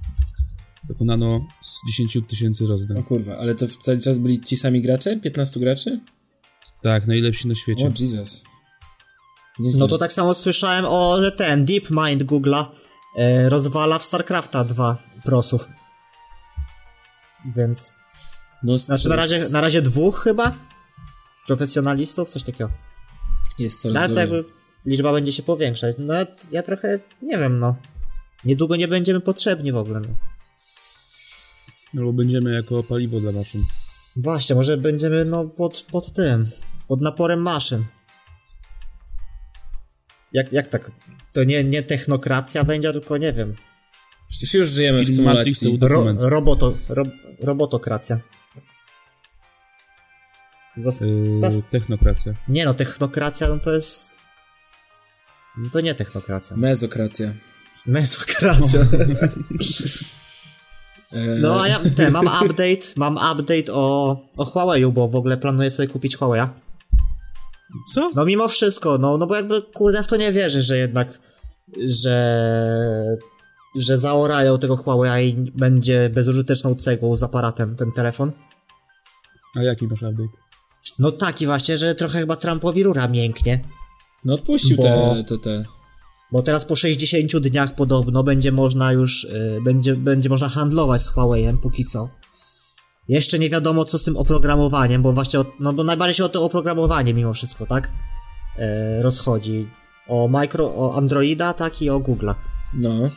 dokonano 0.89 1.47
z 1.63 1.81
10 1.89 2.19
tysięcy 2.29 2.65
O 2.65 2.69
rozdań. 2.69 3.03
kurwa, 3.03 3.37
ale 3.39 3.55
to 3.55 3.67
w 3.69 3.77
cały 3.77 3.99
czas 3.99 4.19
byli 4.19 4.41
ci 4.41 4.57
sami 4.57 4.83
gracze? 4.83 5.17
15 5.21 5.61
graczy? 5.61 6.01
Tak, 6.83 7.07
najlepsi 7.07 7.49
na 7.49 7.53
O 7.53 7.55
świecie. 7.55 7.93
Jesus. 8.01 8.45
Nieźle. 9.59 9.81
no 9.81 9.89
to 9.89 9.99
tak 9.99 10.13
samo 10.13 10.35
słyszałem 10.35 10.85
o, 10.89 11.23
że 11.23 11.33
ten 11.33 11.65
DeepMind 11.65 12.23
Google'a 12.23 12.67
e, 13.17 13.49
rozwala 13.49 13.99
w 13.99 14.03
StarCrafta 14.05 14.65
dwa 14.65 14.97
prosów. 15.25 15.69
Więc, 17.57 17.95
No, 18.63 18.79
znaczy 18.79 19.09
na 19.09 19.17
razie, 19.17 19.49
na 19.53 19.61
razie 19.61 19.83
dwóch 19.83 20.21
chyba? 20.25 20.57
Profesjonalistów, 21.47 22.29
coś 22.31 22.43
takiego. 22.43 22.71
Jest 23.59 23.83
coraz 23.83 23.97
Ale 23.97 24.09
to 24.09 24.15
gorzej. 24.15 24.37
jakby 24.37 24.53
liczba 24.87 25.13
będzie 25.13 25.33
się 25.33 25.43
powiększać. 25.43 25.97
No 25.99 26.15
ja, 26.51 26.63
trochę, 26.63 26.99
nie 27.23 27.39
wiem, 27.39 27.59
no. 27.59 27.77
Niedługo 28.45 28.77
nie 28.77 28.89
będziemy 28.89 29.21
potrzebni 29.21 29.73
w 29.73 29.77
ogóle, 29.77 30.01
no. 30.01 30.09
Albo 31.99 32.13
będziemy 32.13 32.55
jako 32.55 32.83
paliwo 32.83 33.21
dla 33.21 33.33
maszyn. 33.33 33.65
Właśnie, 34.17 34.57
może 34.57 34.77
będziemy 34.77 35.25
no 35.25 35.45
pod, 35.45 35.87
pod 35.93 36.13
tym, 36.13 36.51
pod 36.91 37.01
naporem 37.01 37.41
maszyn. 37.43 37.85
Jak, 40.33 40.53
jak 40.53 40.67
tak? 40.67 40.91
To 41.33 41.45
nie, 41.45 41.65
nie 41.65 41.83
technokracja 41.83 42.65
będzie, 42.65 42.93
tylko 42.93 43.17
nie 43.17 43.33
wiem. 43.33 43.55
Przecież 44.29 44.55
już 44.55 44.69
żyjemy 44.69 45.05
w 45.05 45.09
symulacji. 45.09 45.79
Ro, 45.81 46.05
roboto, 46.19 46.75
ro, 46.89 47.05
robotokracja. 47.41 48.21
Zas, 50.77 51.01
Yy, 51.01 51.37
zas, 51.37 51.65
technokracja. 51.71 52.35
nie 52.49 52.65
no, 52.65 52.75
technokracja 52.75 53.49
no 53.49 53.59
to 53.59 53.75
jest... 53.75 54.15
No 55.59 55.71
to 55.71 55.81
nie 55.81 55.95
technokracja. 55.95 56.57
Mezokracja. 56.57 57.33
Mesokracja. 57.87 58.81
E, 61.13 61.19
No 61.43 61.61
a 61.63 61.69
ja 61.69 61.81
te, 61.97 62.11
mam 62.11 62.27
update, 62.27 62.87
mam 62.97 63.15
update 63.33 63.73
o, 63.73 64.17
o 64.37 64.45
Huawei'u, 64.45 64.93
bo 64.93 65.09
w 65.09 65.17
ogóle 65.17 65.37
planuję 65.37 65.71
sobie 65.71 65.89
kupić 65.89 66.17
Huawei'a. 66.17 66.70
Co? 67.95 68.11
No 68.15 68.25
mimo 68.25 68.49
wszystko, 68.49 68.99
no, 68.99 69.19
no 69.19 69.27
bo 69.27 69.37
jakby 69.37 69.63
kurde 69.63 70.03
w 70.03 70.07
to 70.07 70.17
nie 70.17 70.33
wierzę, 70.33 70.63
że 70.63 70.77
jednak, 70.77 71.19
że, 71.87 73.17
że 73.77 73.99
zaorają 73.99 74.59
tego 74.59 74.77
Huawei'a 74.77 75.23
i 75.23 75.53
będzie 75.55 76.11
bezużyteczną 76.15 76.75
cegłą 76.75 77.17
z 77.17 77.23
aparatem 77.23 77.77
ten 77.77 77.93
telefon. 77.93 78.33
A 79.57 79.63
jaki 79.63 79.87
masz 79.87 80.03
update? 80.03 80.41
No 80.99 81.11
taki 81.11 81.47
właśnie, 81.47 81.79
że 81.79 81.95
trochę 81.95 82.19
chyba 82.21 82.37
Trumpowi 82.37 82.83
rura 82.83 83.09
mięknie. 83.09 83.65
No 84.25 84.35
odpuścił 84.35 84.77
Bo- 84.77 84.83
te, 84.83 85.25
te, 85.29 85.39
te. 85.39 85.65
Bo 86.33 86.43
teraz 86.43 86.65
po 86.65 86.77
60 86.77 87.37
dniach 87.37 87.75
podobno 87.75 88.23
będzie 88.23 88.53
można 88.53 88.93
już, 88.93 89.25
y, 89.25 89.59
będzie, 89.65 89.95
będzie 89.95 90.29
można 90.29 90.49
handlować 90.49 91.03
z 91.03 91.13
Huawei'em 91.13 91.59
póki 91.59 91.85
co. 91.85 92.09
Jeszcze 93.11 93.39
nie 93.39 93.51
wiadomo 93.51 93.85
co 93.85 93.99
z 93.99 94.05
tym 94.05 94.17
oprogramowaniem, 94.17 95.03
bo 95.03 95.13
właśnie, 95.13 95.41
o, 95.41 95.45
no 95.61 95.73
bo 95.73 95.85
najbardziej 95.85 96.15
się 96.15 96.25
o 96.25 96.29
to 96.29 96.45
oprogramowanie 96.45 97.15
mimo 97.15 97.33
wszystko, 97.33 97.67
tak? 97.67 97.93
E, 98.57 99.03
rozchodzi. 99.03 99.69
O 100.09 100.29
micro, 100.29 100.75
o 100.77 100.97
Androida, 100.97 101.55
tak 101.55 101.83
i 101.83 101.91
o 101.91 102.01
Google'a. 102.01 102.35
No. 102.75 103.11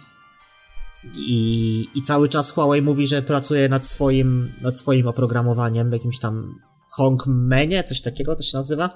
I, 1.16 1.88
I 1.96 2.02
cały 2.02 2.30
czas 2.30 2.52
Huawei 2.52 2.82
mówi, 2.82 3.08
że 3.08 3.22
pracuje 3.22 3.70
nad 3.70 3.88
swoim, 3.88 4.54
nad 4.62 4.78
swoim 4.78 5.08
oprogramowaniem, 5.08 5.92
jakimś 5.92 6.20
tam 6.20 6.60
Hongmanie, 6.90 7.84
coś 7.84 8.02
takiego 8.02 8.36
to 8.36 8.44
się 8.44 8.58
nazywa? 8.58 8.90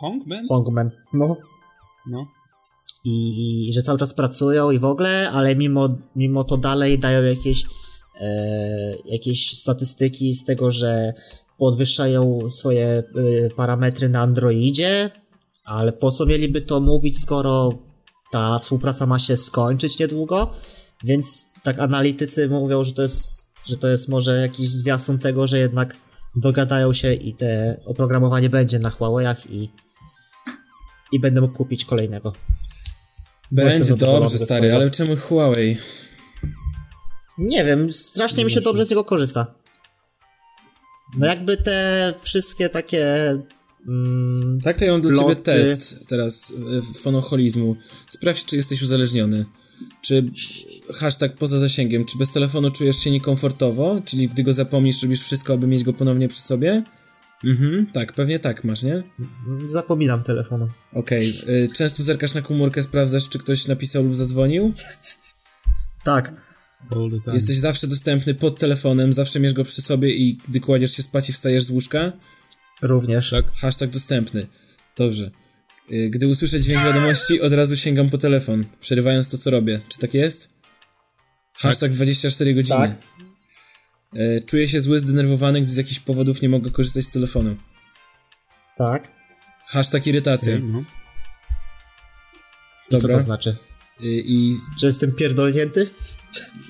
Hongman? 0.00 0.46
Hongman. 0.48 0.90
No. 1.12 1.36
No. 2.06 2.26
I, 3.04 3.68
i 3.68 3.72
że 3.72 3.82
cały 3.82 3.98
czas 3.98 4.14
pracują 4.14 4.70
i 4.70 4.78
w 4.78 4.84
ogóle, 4.84 5.30
ale 5.30 5.56
mimo, 5.56 5.88
mimo 6.16 6.44
to 6.44 6.56
dalej 6.56 6.98
dają 6.98 7.22
jakieś, 7.22 7.64
jakieś 9.04 9.58
statystyki 9.58 10.34
z 10.34 10.44
tego, 10.44 10.70
że 10.70 11.12
podwyższają 11.58 12.50
swoje 12.50 12.86
e, 12.86 13.02
parametry 13.56 14.08
na 14.08 14.20
Androidzie, 14.20 15.10
ale 15.64 15.92
po 15.92 16.10
co 16.10 16.26
mieliby 16.26 16.60
to 16.60 16.80
mówić, 16.80 17.18
skoro 17.18 17.78
ta 18.32 18.58
współpraca 18.58 19.06
ma 19.06 19.18
się 19.18 19.36
skończyć 19.36 19.98
niedługo? 19.98 20.50
Więc 21.04 21.52
tak 21.62 21.78
analitycy 21.78 22.48
mówią, 22.48 22.84
że 22.84 22.92
to 22.92 23.02
jest, 23.02 23.52
że 23.66 23.76
to 23.76 23.88
jest 23.88 24.08
może 24.08 24.40
jakiś 24.40 24.68
zwiastun 24.68 25.18
tego, 25.18 25.46
że 25.46 25.58
jednak 25.58 25.96
dogadają 26.36 26.92
się 26.92 27.14
i 27.14 27.34
te 27.34 27.80
oprogramowanie 27.84 28.50
będzie 28.50 28.78
na 28.78 28.90
Huawei'ach 28.90 29.36
i, 29.50 29.68
i 31.12 31.20
będę 31.20 31.40
mógł 31.40 31.54
kupić 31.54 31.84
kolejnego. 31.84 32.32
Będzie 33.52 33.96
dobrze, 33.96 34.38
ze 34.38 34.44
stary, 34.44 34.74
ale 34.74 34.90
czemu 34.90 35.16
Huawei? 35.16 35.76
Nie 37.38 37.64
wiem, 37.64 37.92
strasznie 37.92 38.44
mi 38.44 38.50
się 38.50 38.60
dobrze 38.60 38.86
z 38.86 38.90
niego 38.90 39.04
korzysta. 39.04 39.54
No 41.18 41.26
jakby 41.26 41.56
te 41.56 42.14
wszystkie 42.22 42.68
takie... 42.68 43.36
Mm, 43.88 44.58
Tak 44.64 44.78
to 44.78 44.84
ja 44.84 44.92
mam 44.92 45.00
dla 45.00 45.22
ciebie 45.22 45.36
test 45.36 46.06
teraz 46.08 46.52
e, 46.78 46.94
fonoholizmu. 46.94 47.76
Sprawdź, 48.08 48.44
czy 48.44 48.56
jesteś 48.56 48.82
uzależniony. 48.82 49.44
Czy 50.02 50.30
hashtag 50.94 51.36
poza 51.36 51.58
zasięgiem, 51.58 52.04
czy 52.04 52.18
bez 52.18 52.32
telefonu 52.32 52.70
czujesz 52.70 52.96
się 52.96 53.10
niekomfortowo? 53.10 54.00
Czyli 54.04 54.28
gdy 54.28 54.42
go 54.42 54.52
zapomnisz, 54.52 55.02
robisz 55.02 55.22
wszystko, 55.22 55.52
aby 55.52 55.66
mieć 55.66 55.84
go 55.84 55.92
ponownie 55.92 56.28
przy 56.28 56.40
sobie? 56.40 56.82
Mhm, 57.44 57.86
tak, 57.94 58.12
pewnie 58.12 58.38
tak 58.38 58.64
masz, 58.64 58.82
nie? 58.82 59.02
zapominam 59.66 60.22
telefonu. 60.22 60.68
Okej. 60.92 61.34
y, 61.48 61.68
Często 61.74 62.02
zerkasz 62.02 62.34
na 62.34 62.42
komórkę, 62.42 62.82
sprawdzasz, 62.82 63.28
czy 63.28 63.38
ktoś 63.38 63.66
napisał 63.66 64.04
lub 64.04 64.16
zadzwonił? 64.16 64.72
Tak. 66.04 66.47
Jesteś 67.32 67.56
zawsze 67.56 67.86
dostępny 67.86 68.34
pod 68.34 68.60
telefonem, 68.60 69.12
zawsze 69.12 69.40
miesz 69.40 69.52
go 69.52 69.64
przy 69.64 69.82
sobie 69.82 70.10
i 70.10 70.38
gdy 70.48 70.60
kładziesz 70.60 70.96
się 70.96 71.02
spać 71.02 71.28
i 71.28 71.32
wstajesz 71.32 71.64
z 71.64 71.70
łóżka? 71.70 72.12
Również. 72.82 73.30
Tak. 73.30 73.52
Hashtag 73.52 73.90
dostępny. 73.90 74.46
Dobrze. 74.96 75.30
Y, 75.92 76.10
Gdy 76.10 76.28
usłyszę 76.28 76.60
dźwięk 76.60 76.84
wiadomości, 76.84 77.40
od 77.40 77.52
razu 77.52 77.76
sięgam 77.76 78.10
po 78.10 78.18
telefon, 78.18 78.64
przerywając 78.80 79.28
to, 79.28 79.38
co 79.38 79.50
robię. 79.50 79.80
Czy 79.88 79.98
tak 79.98 80.14
jest? 80.14 80.54
Hashtag 81.54 81.92
24 81.92 82.54
godziny. 82.54 82.78
Tak. 82.78 82.96
Y, 84.20 84.42
Czuję 84.46 84.68
się 84.68 84.80
zły, 84.80 85.00
zdenerwowany, 85.00 85.60
gdy 85.60 85.70
z 85.70 85.76
jakichś 85.76 86.00
powodów 86.00 86.42
nie 86.42 86.48
mogę 86.48 86.70
korzystać 86.70 87.04
z 87.04 87.10
telefonu. 87.10 87.56
Tak. 88.76 89.08
Hashtag 89.66 90.06
irytacja. 90.06 90.58
No. 90.58 90.84
Co 92.90 92.98
Dobra. 92.98 93.16
to 93.16 93.22
znaczy? 93.22 93.50
Y, 93.50 93.54
I 94.26 94.54
Że 94.80 94.86
jestem 94.86 95.12
pierdolnięty? 95.12 95.90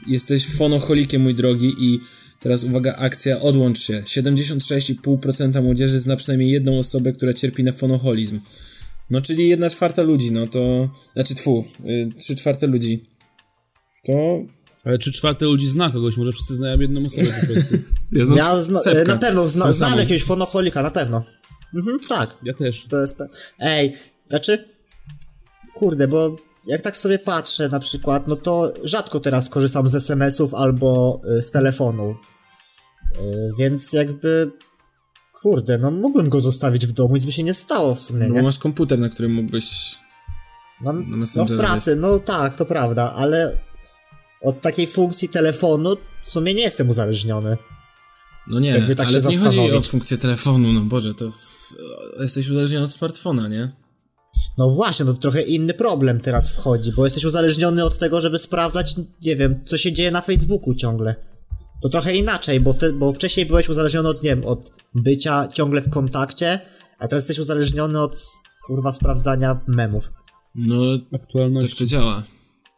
Jesteś 0.06 0.46
fonoholikiem, 0.46 1.22
mój 1.22 1.34
drogi, 1.34 1.74
i 1.78 2.00
teraz 2.40 2.64
uwaga, 2.64 2.94
akcja, 2.96 3.40
odłącz 3.40 3.78
się. 3.78 4.02
76,5% 4.06 5.62
młodzieży 5.62 5.98
zna 5.98 6.16
przynajmniej 6.16 6.50
jedną 6.50 6.78
osobę, 6.78 7.12
która 7.12 7.32
cierpi 7.32 7.64
na 7.64 7.72
fonoholizm. 7.72 8.40
No, 9.10 9.20
czyli 9.20 9.48
jedna 9.48 9.70
czwarta 9.70 10.02
ludzi, 10.02 10.32
no 10.32 10.46
to... 10.46 10.90
Znaczy, 11.12 11.34
tfu, 11.34 11.64
y, 11.84 12.12
trzy 12.18 12.36
czwarte 12.36 12.66
ludzi. 12.66 13.04
To... 14.06 14.38
Ale 14.84 14.98
czy 14.98 15.12
czwarte 15.12 15.44
ludzi 15.44 15.66
zna 15.66 15.90
kogoś? 15.90 16.16
Może 16.16 16.32
wszyscy 16.32 16.56
znają 16.56 16.80
jedną 16.80 17.06
osobę 17.06 17.26
po 17.40 17.52
prostu. 17.52 17.74
Ja, 18.12 18.24
znam 18.24 18.38
Ja 18.38 18.60
zna, 18.60 18.80
na 19.06 19.16
pewno 19.16 19.48
zna, 19.48 19.64
To 19.64 19.72
znam 19.72 19.90
samo. 19.90 20.00
jakiegoś 20.00 20.22
fonocholika, 20.22 20.82
na 20.82 20.90
pewno. 20.90 21.24
Mhm, 21.74 21.98
tak. 22.08 22.36
Ja 22.42 22.54
też. 22.54 22.84
To 22.90 23.00
jest. 23.00 23.18
Ej, 23.58 23.92
znaczy. 24.26 24.64
Kurde, 25.74 26.08
bo 26.08 26.36
jak 26.68 26.82
tak 26.82 26.96
sobie 26.96 27.18
patrzę 27.18 27.68
na 27.68 27.78
przykład, 27.78 28.28
no 28.28 28.36
to 28.36 28.72
rzadko 28.84 29.20
teraz 29.20 29.48
korzystam 29.48 29.88
z 29.88 29.94
SMS-ów 29.94 30.54
albo 30.54 31.20
y, 31.38 31.42
z 31.42 31.50
telefonu. 31.50 32.10
Y, 32.10 33.52
więc 33.58 33.92
jakby. 33.92 34.50
Kurde, 35.42 35.78
no 35.78 35.90
mógłbym 35.90 36.28
go 36.28 36.40
zostawić 36.40 36.86
w 36.86 36.92
domu, 36.92 37.14
nic 37.14 37.24
by 37.24 37.32
się 37.32 37.42
nie 37.42 37.54
stało 37.54 37.94
w 37.94 38.00
sumie, 38.00 38.28
No, 38.28 38.34
nie? 38.34 38.42
masz 38.42 38.58
komputer, 38.58 38.98
na 38.98 39.08
którym 39.08 39.32
mógłbyś... 39.32 39.98
No, 40.80 40.92
no 40.92 41.00
w 41.02 41.06
Messengera 41.06 41.58
pracy, 41.58 41.96
no 41.96 42.18
tak, 42.18 42.56
to 42.56 42.66
prawda, 42.66 43.12
ale 43.12 43.58
od 44.42 44.60
takiej 44.60 44.86
funkcji 44.86 45.28
telefonu 45.28 45.96
w 46.22 46.28
sumie 46.28 46.54
nie 46.54 46.62
jestem 46.62 46.88
uzależniony. 46.88 47.56
No 48.46 48.60
nie, 48.60 48.94
tak 48.96 49.08
ale 49.08 49.20
nie 49.20 49.38
chodzi 49.38 49.60
o 49.60 49.82
funkcję 49.82 50.18
telefonu, 50.18 50.72
no 50.72 50.80
Boże, 50.80 51.14
to 51.14 51.30
w... 51.30 51.74
jesteś 52.20 52.48
uzależniony 52.48 52.84
od 52.84 52.92
smartfona, 52.92 53.48
nie? 53.48 53.68
No 54.58 54.70
właśnie, 54.70 55.04
no 55.06 55.12
to 55.12 55.18
trochę 55.18 55.42
inny 55.42 55.74
problem 55.74 56.20
teraz 56.20 56.56
wchodzi, 56.56 56.92
bo 56.96 57.04
jesteś 57.04 57.24
uzależniony 57.24 57.84
od 57.84 57.98
tego, 57.98 58.20
żeby 58.20 58.38
sprawdzać, 58.38 58.94
nie 59.22 59.36
wiem, 59.36 59.64
co 59.66 59.78
się 59.78 59.92
dzieje 59.92 60.10
na 60.10 60.20
Facebooku 60.20 60.74
ciągle. 60.74 61.14
To 61.82 61.88
trochę 61.88 62.16
inaczej, 62.16 62.60
bo, 62.60 62.72
wtedy, 62.72 62.92
bo 62.98 63.12
wcześniej 63.12 63.46
byłeś 63.46 63.68
uzależniony 63.68 64.08
od, 64.08 64.22
nie 64.22 64.30
wiem, 64.30 64.44
od 64.44 64.72
bycia 64.94 65.48
ciągle 65.52 65.82
w 65.82 65.90
kontakcie, 65.90 66.60
a 66.98 67.08
teraz 67.08 67.22
jesteś 67.24 67.38
uzależniony 67.38 68.00
od, 68.00 68.18
kurwa, 68.66 68.92
sprawdzania 68.92 69.60
memów. 69.66 70.10
No, 70.54 70.76
Aktualność. 71.14 71.68
tak 71.68 71.78
to 71.78 71.84
działa. 71.86 72.22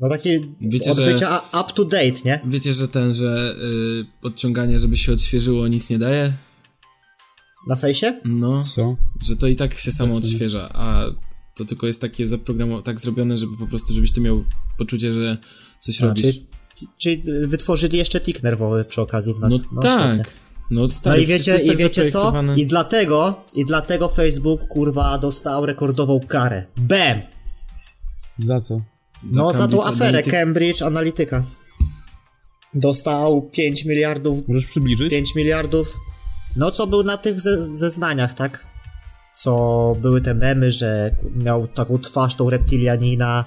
No 0.01 0.09
takie 0.09 0.41
Wiecie, 0.61 0.91
od 0.91 0.97
że- 0.97 1.15
up 1.61 1.73
to 1.75 1.85
date, 1.85 2.21
nie? 2.25 2.41
Wiecie, 2.45 2.73
że 2.73 2.89
ten, 2.89 3.15
że 3.15 3.55
y, 3.63 4.05
podciąganie, 4.23 4.79
żeby 4.79 4.97
się 4.97 5.13
odświeżyło, 5.13 5.69
nic 5.69 5.91
nie 5.91 5.99
daje? 5.99 6.33
Na 7.69 7.77
fejsie? 7.77 8.21
No, 8.25 8.63
Co? 8.63 8.97
że 9.23 9.37
to 9.37 9.47
i 9.47 9.57
tak 9.57 9.75
się 9.75 9.93
samo 9.93 10.15
odświeża, 10.17 10.69
a 10.75 11.05
to 11.55 11.65
tylko 11.65 11.87
jest 11.87 12.01
takie 12.01 12.29
zaprogramowane, 12.29 12.83
tak 12.83 13.01
zrobione, 13.01 13.37
żeby 13.37 13.57
po 13.57 13.67
prostu, 13.67 13.93
żebyś 13.93 14.13
ty 14.13 14.21
miał 14.21 14.45
poczucie, 14.79 15.13
że 15.13 15.39
coś 15.81 16.03
A, 16.03 16.07
robisz. 16.07 16.23
czyli, 16.23 16.47
czyli 16.99 17.23
wytworzyli 17.47 17.99
jeszcze 17.99 18.21
tik 18.21 18.43
nerwowy 18.43 18.85
przy 18.85 19.01
okazji 19.01 19.35
w 19.35 19.41
nas. 19.41 19.53
No, 19.73 19.83
tak. 19.83 20.15
świetnie. 20.17 20.35
No, 20.71 20.81
No 20.83 20.89
stary, 20.89 21.23
i 21.23 21.27
wiecie, 21.27 21.45
to 21.45 21.51
jest 21.51 21.65
i 21.65 21.69
tak 21.69 21.77
wiecie 21.77 22.11
co? 22.11 22.33
I 22.57 22.67
dlatego, 22.67 23.45
i 23.55 23.65
dlatego 23.65 24.09
Facebook, 24.09 24.69
kurwa, 24.69 25.19
dostał 25.19 25.67
rekordową 25.67 26.21
karę. 26.29 26.65
BAM! 26.77 27.21
Za 28.39 28.61
co? 28.61 28.81
No, 29.23 29.53
za 29.53 29.69
tą 29.69 29.85
aferę 29.85 30.09
Analytica. 30.09 30.37
Cambridge 30.37 30.83
Analytica. 30.83 31.45
Dostał 32.75 33.43
5 33.43 33.85
miliardów, 33.85 34.49
Możesz 34.49 34.67
przybliżyć? 34.67 35.11
5 35.11 35.35
miliardów. 35.35 35.97
No, 36.57 36.71
co 36.71 36.87
był 36.87 37.03
na 37.03 37.17
tych 37.17 37.41
ze 37.41 37.77
zeznaniach, 37.77 38.35
tak? 38.35 38.67
Co 39.35 39.97
były 40.01 40.21
te 40.21 40.35
memy, 40.35 40.71
że 40.71 41.17
miał 41.35 41.69
taką 41.69 41.99
twarz, 41.99 42.35
tą 42.35 42.51
reptilianina 42.51 43.45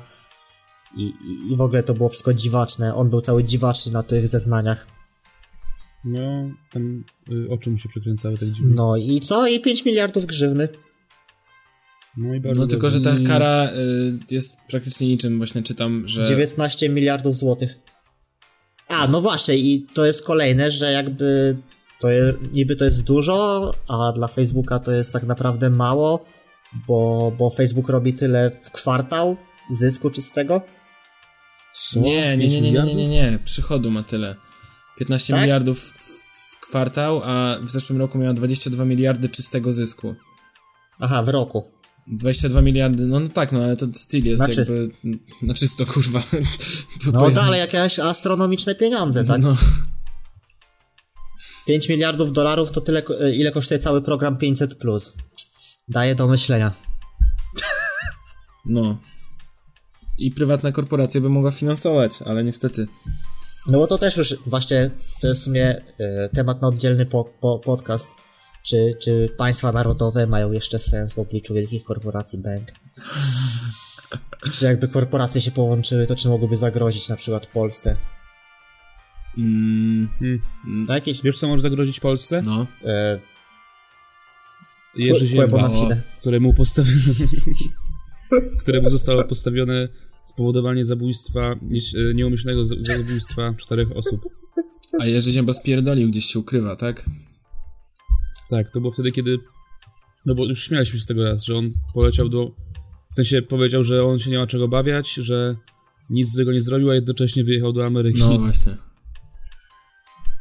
i, 0.98 1.04
i, 1.04 1.54
i 1.54 1.56
w 1.56 1.62
ogóle 1.62 1.84
to 1.84 1.94
było 1.94 2.10
wszystko 2.10 2.34
dziwaczne. 2.34 2.96
On 2.96 3.10
był 3.10 3.22
cały 3.22 3.44
dziwaczny 3.44 3.92
na 3.92 4.04
tych 4.04 4.28
zeznaniach. 4.28 4.88
No, 6.06 6.50
tam 6.72 7.04
y, 7.32 7.50
oczy 7.50 7.70
mu 7.70 7.78
się 7.78 7.90
przekręcały 7.90 8.38
tak 8.38 8.50
dziwnie. 8.50 8.74
No 8.75 8.98
i 8.98 9.20
co? 9.20 9.48
I 9.48 9.60
5 9.60 9.86
miliardów 9.86 10.25
grzywny. 10.25 10.70
No 12.18 12.36
i 12.36 12.40
bardzo 12.40 12.62
No 12.62 12.68
tylko, 12.68 12.90
że 12.90 13.02
ta 13.02 13.12
kara 13.28 13.70
y, 13.70 14.20
jest 14.32 14.58
praktycznie 14.70 15.08
niczym, 15.08 15.38
właśnie 15.38 15.63
czytam, 15.63 16.04
że... 16.08 16.25
19 16.25 16.90
miliardów 16.90 17.36
złotych. 17.36 17.80
A, 18.88 19.08
no 19.08 19.22
właśnie, 19.22 19.56
i 19.56 19.88
to 19.94 20.06
jest 20.06 20.24
kolejne, 20.24 20.72
że 20.72 20.92
jakby 20.92 21.58
to 22.03 22.10
jest, 22.10 22.38
niby 22.51 22.75
to 22.75 22.86
jest 22.86 23.03
dużo, 23.03 23.72
a 23.88 24.12
dla 24.12 24.27
Facebooka 24.27 24.79
to 24.79 24.91
jest 24.91 25.13
tak 25.13 25.24
naprawdę 25.24 25.69
mało, 25.69 26.25
bo, 26.88 27.31
bo 27.38 27.50
Facebook 27.50 27.89
robi 27.89 28.13
tyle 28.13 28.51
w 28.63 28.72
kwartał 28.72 29.38
zysku 29.69 30.10
czystego. 30.10 30.62
Co? 31.74 32.00
Nie, 32.00 32.38
nie, 32.38 32.48
nie, 32.48 32.62
nie, 32.62 32.72
nie, 32.72 32.83
nie, 32.83 32.95
nie, 32.95 33.07
nie, 33.07 33.39
przychodu 33.45 33.91
ma 33.91 34.03
tyle. 34.03 34.36
15 35.00 35.33
Tak? 35.33 35.41
miliardów 35.41 35.79
w, 35.79 36.60
kwartał, 36.60 37.22
a 37.24 37.57
w 37.65 37.72
zeszłym 37.72 38.00
roku 38.00 38.17
miała 38.17 38.33
22 38.33 38.86
miliardy 38.86 39.29
czystego 39.29 39.74
zysku. 39.74 40.15
Aha, 41.00 41.24
w 41.24 41.29
roku. 41.29 41.72
22 42.07 42.62
miliardy, 42.62 43.05
no, 43.05 43.19
no 43.19 43.29
tak, 43.29 43.51
no 43.51 43.63
ale 43.63 43.77
to 43.77 43.86
styl 43.93 44.25
jest 44.25 44.48
Na 44.48 44.48
jakby... 44.48 44.89
Na 45.41 45.53
czysto, 45.53 45.86
kurwa. 45.86 46.24
No 47.13 47.19
Bo- 47.19 47.31
dalej 47.31 47.60
jakieś 47.60 48.00
astronomiczne 48.00 48.75
pieniądze, 48.75 49.24
tak? 49.24 49.41
No, 49.41 49.55
5 51.67 51.89
miliardów 51.89 52.34
dolarów 52.34 52.72
to 52.72 52.82
tyle, 52.82 53.01
ko- 53.03 53.27
ile 53.27 53.51
kosztuje 53.51 53.79
cały 53.79 54.01
program 54.01 54.38
500+. 54.38 54.75
Plus. 54.75 55.13
Daje 55.88 56.15
do 56.15 56.27
myślenia. 56.27 56.72
no. 58.65 58.98
I 60.20 60.32
prywatna 60.32 60.72
korporacja 60.72 61.22
by 61.22 61.29
mogła 61.29 61.51
finansować, 61.51 62.12
ale 62.25 62.43
niestety. 62.43 62.88
No 63.67 63.79
bo 63.79 63.88
to 63.88 63.98
też 63.98 64.17
już 64.17 64.36
właśnie 64.46 64.89
to 65.22 65.27
jest 65.27 65.41
w 65.41 65.43
sumie 65.43 65.82
e, 66.00 66.29
temat 66.29 66.62
na 66.62 66.67
oddzielny 66.67 67.05
po, 67.05 67.24
po, 67.41 67.60
podcast. 67.60 68.15
Czy, 68.63 68.93
czy 69.01 69.29
państwa 69.38 69.72
narodowe 69.72 70.27
mają 70.27 70.51
jeszcze 70.51 70.79
sens 70.79 71.13
w 71.13 71.20
obliczu 71.20 71.53
wielkich 71.53 71.84
korporacji 71.84 72.39
bank? 72.39 72.63
czy 74.51 74.65
jakby 74.65 74.88
korporacje 74.88 75.41
się 75.41 75.51
połączyły, 75.51 76.08
to 76.08 76.15
czy 76.15 76.29
mogłyby 76.29 76.58
zagrozić 76.58 77.10
na 77.10 77.15
przykład 77.15 77.48
Polsce? 77.48 77.98
Mm, 79.38 80.10
Hmm. 80.20 80.86
Jakieś... 80.90 81.22
Wiesz, 81.22 81.38
co 81.40 81.48
może 81.48 81.62
zagrozić 81.62 82.00
Polsce? 82.00 82.42
no. 82.46 82.68
E, 82.86 83.20
Jerzy 84.96 85.28
Ziemba, 85.28 85.70
fide. 85.70 86.02
któremu 86.20 86.54
postawiono... 86.54 86.98
któremu 88.62 88.90
zostało 88.90 89.24
postawione 89.24 89.88
spowodowanie 90.25 90.86
zabójstwa, 90.86 91.56
nie- 91.62 92.13
nieumyślnego 92.13 92.66
za- 92.66 92.75
zabójstwa 92.80 93.54
czterech 93.58 93.92
osób. 93.98 94.22
A 95.00 95.06
Jerzy 95.06 95.32
Zięba 95.32 95.54
spierdolił, 95.54 96.10
gdzieś 96.10 96.25
się 96.25 96.40
ukrywa, 96.40 96.75
tak? 96.75 97.06
Tak, 98.50 98.72
to 98.72 98.82
było 98.82 98.94
wtedy, 98.94 99.12
kiedy. 99.12 99.38
No 100.25 100.36
bo 100.36 100.46
już 100.46 100.63
śmialiśmy 100.68 101.00
się 101.00 101.04
z 101.04 101.08
tego 101.08 101.24
raz, 101.24 101.44
że 101.46 101.54
on 101.56 101.72
poleciał 101.94 102.30
do. 102.30 102.52
W 103.12 103.16
sensie 103.16 103.42
powiedział, 103.42 103.84
że 103.84 104.04
on 104.06 104.20
się 104.20 104.30
nie 104.32 104.38
ma 104.38 104.48
czego 104.48 104.68
bawiać, 104.68 105.13
że 105.13 105.56
nic 106.10 106.34
złego 106.34 106.52
nie 106.52 106.62
zrobił, 106.62 106.90
a 106.90 106.96
jednocześnie 106.96 107.44
wyjechał 107.44 107.74
do 107.74 107.86
Ameryki. 107.86 108.20
No 108.20 108.40
właśnie. 108.40 108.78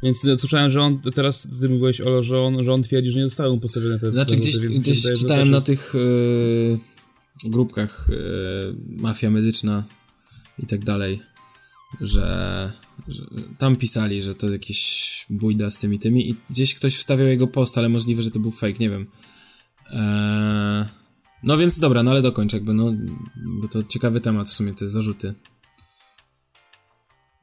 Więc 0.03 0.25
e, 0.25 0.37
słyszałem, 0.37 0.71
że 0.71 0.83
on 0.83 1.01
teraz 1.15 1.49
ty 1.61 1.69
mówiłeś 1.69 2.01
Olo, 2.01 2.23
że 2.23 2.41
on, 2.41 2.65
że 2.65 2.73
on 2.73 2.83
twierdzi, 2.83 3.11
że 3.11 3.21
nie 3.21 3.27
zostały 3.27 3.55
mu 3.55 3.61
postawione 3.61 3.99
te 3.99 4.13
Znaczy 4.13 4.37
gdzieś, 4.37 4.59
gdzieś 4.59 5.03
wydaje, 5.03 5.17
czytałem 5.17 5.51
na 5.51 5.61
tych 5.61 5.95
e, 5.95 7.51
grupkach 7.51 8.09
e, 8.11 8.15
Mafia 8.89 9.31
Medyczna, 9.31 9.85
i 10.59 10.67
tak 10.67 10.85
dalej, 10.85 11.21
że, 12.01 12.73
że 13.09 13.27
tam 13.59 13.77
pisali, 13.77 14.23
że 14.23 14.35
to 14.35 14.51
jakieś 14.51 15.27
bójda 15.31 15.71
z 15.71 15.79
tymi 15.79 15.99
tymi 15.99 16.31
i 16.31 16.37
gdzieś 16.51 16.75
ktoś 16.75 16.97
wstawiał 16.97 17.27
jego 17.27 17.47
post, 17.47 17.79
ale 17.79 17.89
możliwe, 17.89 18.23
że 18.23 18.31
to 18.31 18.41
był 18.41 18.51
fake, 18.51 18.79
nie 18.81 18.91
wiem. 18.91 19.07
Eee, 19.91 20.85
no 21.43 21.59
więc 21.59 21.79
dobra, 21.79 22.03
no 22.03 22.11
ale 22.11 22.23
dokończ 22.23 22.53
jakby, 22.53 22.75
no, 22.75 22.95
bo 23.61 23.69
to 23.69 23.83
ciekawy 23.83 24.21
temat 24.21 24.49
w 24.49 24.53
sumie, 24.53 24.75
te 24.75 24.89
zarzuty. 24.89 25.35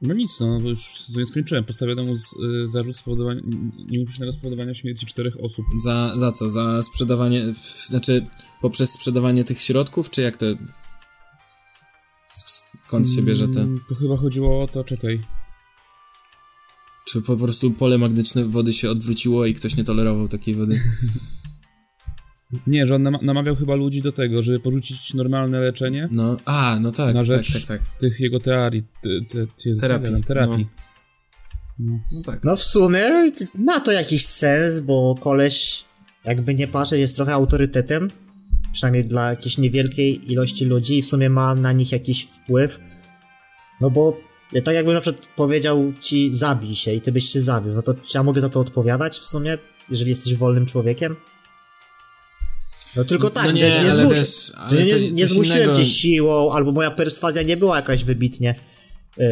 No 0.02 0.14
nic, 0.14 0.40
no, 0.40 0.60
bo 0.60 0.68
już 0.68 1.08
nie 1.08 1.26
skończyłem. 1.26 1.64
Postawiono 1.64 2.04
mu 2.04 2.16
z, 2.16 2.32
y, 2.32 2.70
zarzut 2.70 2.96
spowodowania, 2.96 3.40
nieumyślnego 3.88 4.32
spowodowania 4.32 4.74
śmierci 4.74 5.06
czterech 5.06 5.34
osób. 5.40 5.64
Za, 5.82 6.12
za 6.18 6.32
co? 6.32 6.50
Za 6.50 6.82
sprzedawanie, 6.82 7.42
znaczy 7.86 8.26
poprzez 8.60 8.92
sprzedawanie 8.92 9.44
tych 9.44 9.60
środków, 9.60 10.10
czy 10.10 10.22
jak 10.22 10.36
to... 10.36 10.46
Skąd 12.26 13.10
się 13.10 13.22
bierze 13.22 13.48
te... 13.48 13.60
Mm, 13.60 13.80
To 13.88 13.94
chyba 13.94 14.16
chodziło 14.16 14.62
o 14.62 14.68
to, 14.68 14.82
czekaj. 14.84 15.26
Czy 17.04 17.22
po 17.22 17.36
prostu 17.36 17.70
pole 17.70 17.98
magnetyczne 17.98 18.44
wody 18.44 18.72
się 18.72 18.90
odwróciło 18.90 19.46
i 19.46 19.54
ktoś 19.54 19.76
nie 19.76 19.84
tolerował 19.84 20.28
takiej 20.28 20.54
wody? 20.54 20.80
Nie, 22.66 22.86
że 22.86 22.94
on 22.94 23.02
nama- 23.02 23.18
namawiał 23.22 23.56
chyba 23.56 23.74
ludzi 23.74 24.02
do 24.02 24.12
tego, 24.12 24.42
żeby 24.42 24.60
porzucić 24.60 25.14
normalne 25.14 25.60
leczenie 25.60 26.08
No, 26.10 26.36
a, 26.44 26.78
no 26.80 26.92
tak, 26.92 27.14
na 27.14 27.20
tak, 27.20 27.26
rzecz 27.26 27.52
tak, 27.52 27.62
tak. 27.62 27.80
tych 28.00 28.20
jego 28.20 28.40
teorii, 28.40 28.82
te, 28.82 29.08
te, 29.32 29.46
te, 29.46 29.80
Terapii, 29.80 30.06
terapii. 30.06 30.24
terapii. 30.24 30.66
No 32.12 32.22
tak. 32.24 32.44
No 32.44 32.56
w 32.56 32.62
sumie 32.62 33.32
ma 33.58 33.80
to 33.80 33.92
jakiś 33.92 34.26
sens, 34.26 34.80
bo 34.80 35.14
koleś, 35.20 35.84
jakby 36.24 36.54
nie 36.54 36.68
patrzeć, 36.68 37.00
jest 37.00 37.16
trochę 37.16 37.32
autorytetem. 37.34 38.10
Przynajmniej 38.72 39.04
dla 39.04 39.30
jakiejś 39.30 39.58
niewielkiej 39.58 40.32
ilości 40.32 40.64
ludzi 40.64 40.98
i 40.98 41.02
w 41.02 41.06
sumie 41.06 41.30
ma 41.30 41.54
na 41.54 41.72
nich 41.72 41.92
jakiś 41.92 42.24
wpływ. 42.24 42.80
No 43.80 43.90
bo 43.90 44.16
ja 44.52 44.62
tak 44.62 44.74
jakbym 44.74 44.94
na 44.94 45.00
przykład 45.00 45.26
powiedział 45.36 45.92
ci 46.00 46.34
zabij 46.34 46.74
się 46.74 46.92
i 46.92 47.00
ty 47.00 47.12
byś 47.12 47.24
się 47.24 47.40
zabił, 47.40 47.74
no 47.74 47.82
to 47.82 47.94
czy 47.94 48.18
ja 48.18 48.22
mogę 48.22 48.40
za 48.40 48.48
to 48.48 48.60
odpowiadać 48.60 49.18
w 49.18 49.26
sumie, 49.26 49.58
jeżeli 49.90 50.10
jesteś 50.10 50.34
wolnym 50.34 50.66
człowiekiem? 50.66 51.16
No 52.96 53.04
tylko 53.04 53.30
tak, 53.30 53.46
no 53.46 53.52
nie, 53.52 53.62
nie, 53.62 53.82
nie, 53.84 53.90
zmus- 53.90 54.14
wiesz, 54.14 54.52
nie, 54.72 55.10
nie, 55.10 55.26
zmusiłem 55.26 55.62
innego. 55.62 55.76
cię 55.76 55.84
siłą, 55.84 56.52
albo 56.52 56.72
moja 56.72 56.90
perswazja 56.90 57.42
nie 57.42 57.56
była 57.56 57.76
jakaś 57.76 58.04
wybitnie, 58.04 58.54
yy, 59.16 59.26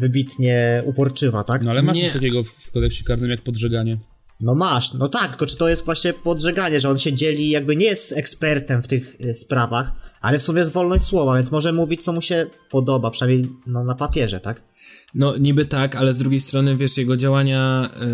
wybitnie 0.00 0.82
uporczywa, 0.86 1.44
tak? 1.44 1.62
No 1.62 1.70
ale 1.70 1.82
masz 1.82 1.96
Nie. 1.96 2.02
coś 2.02 2.12
takiego 2.12 2.44
w 2.44 2.72
kodeksie 2.72 3.04
karnym 3.04 3.30
jak 3.30 3.44
podżeganie. 3.44 3.98
No 4.40 4.54
masz, 4.54 4.94
no 4.94 5.08
tak, 5.08 5.28
tylko 5.28 5.46
czy 5.46 5.56
to 5.56 5.68
jest 5.68 5.84
właśnie 5.84 6.12
podżeganie, 6.12 6.80
że 6.80 6.88
on 6.88 6.98
się 6.98 7.12
dzieli, 7.12 7.50
jakby 7.50 7.76
nie 7.76 7.86
jest 7.86 8.12
ekspertem 8.12 8.82
w 8.82 8.88
tych 8.88 9.16
y, 9.20 9.34
sprawach, 9.34 9.92
ale 10.20 10.38
w 10.38 10.42
sumie 10.42 10.58
jest 10.58 10.72
wolność 10.72 11.04
słowa, 11.04 11.36
więc 11.36 11.50
może 11.50 11.72
mówić, 11.72 12.04
co 12.04 12.12
mu 12.12 12.20
się 12.20 12.46
podoba, 12.70 13.10
przynajmniej 13.10 13.52
no, 13.66 13.84
na 13.84 13.94
papierze, 13.94 14.40
tak? 14.40 14.62
No 15.14 15.36
niby 15.36 15.64
tak, 15.64 15.96
ale 15.96 16.12
z 16.12 16.18
drugiej 16.18 16.40
strony, 16.40 16.76
wiesz, 16.76 16.96
jego 16.96 17.16
działania 17.16 17.90
e, 18.00 18.06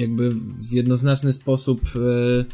jakby 0.00 0.34
w 0.34 0.72
jednoznaczny 0.72 1.32
sposób 1.32 1.80
e, 1.96 2.44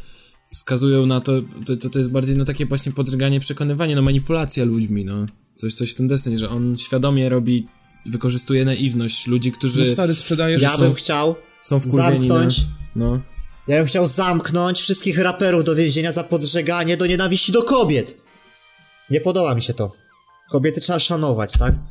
wskazują 0.53 1.05
na 1.05 1.21
to, 1.21 1.41
to, 1.65 1.77
to, 1.77 1.89
to 1.89 1.99
jest 1.99 2.11
bardziej 2.11 2.35
no 2.35 2.45
takie 2.45 2.65
właśnie 2.65 2.91
podżeganie, 2.91 3.39
przekonywanie, 3.39 3.95
no 3.95 4.01
manipulacja 4.01 4.65
ludźmi, 4.65 5.05
no. 5.05 5.25
Coś, 5.55 5.73
coś 5.73 5.91
w 5.91 5.95
ten 5.95 6.07
deseń, 6.07 6.37
że 6.37 6.49
on 6.49 6.77
świadomie 6.77 7.29
robi, 7.29 7.67
wykorzystuje 8.05 8.65
naiwność 8.65 9.27
ludzi, 9.27 9.51
którzy 9.51 9.81
No 9.81 9.91
stary, 9.93 10.15
sprzedajesz... 10.15 10.61
Ja 10.61 10.75
są- 10.75 10.81
bym 10.81 10.93
chciał, 10.93 11.35
są 11.61 11.79
wkurwieni 11.79 12.27
na... 12.27 12.35
zamknąć. 12.35 12.61
No. 12.95 13.21
ja 13.67 13.77
bym 13.77 13.85
chciał 13.85 14.07
zamknąć 14.07 14.79
wszystkich 14.79 15.17
raperów 15.17 15.63
do 15.63 15.75
więzienia 15.75 16.11
za 16.11 16.23
podżeganie 16.23 16.97
do 16.97 17.07
nienawiści 17.07 17.51
do 17.51 17.63
kobiet. 17.63 18.17
Nie 19.09 19.21
podoba 19.21 19.55
mi 19.55 19.61
się 19.61 19.73
to. 19.73 19.91
Kobiety 20.51 20.81
trzeba 20.81 20.99
szanować, 20.99 21.53
tak? 21.53 21.75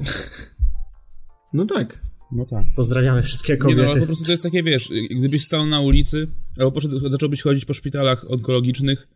No 1.53 1.65
tak. 1.65 2.03
No 2.33 2.45
tak. 2.51 2.65
Pozdrawiamy 2.77 3.23
wszystkie 3.23 3.53
Nie 3.53 3.59
no, 3.59 3.67
ale 3.67 3.75
kobiety. 3.77 4.01
po 4.01 4.07
prostu 4.07 4.25
to 4.25 4.31
jest 4.31 4.43
takie, 4.43 4.63
wiesz, 4.63 4.91
gdybyś 5.11 5.45
stał 5.45 5.67
na 5.67 5.81
ulicy, 5.81 6.29
albo 6.59 6.73
poszedł, 6.73 7.11
zacząłbyś 7.11 7.43
chodzić 7.43 7.65
po 7.65 7.75
szpitalach 7.75 8.31
onkologicznych 8.31 9.09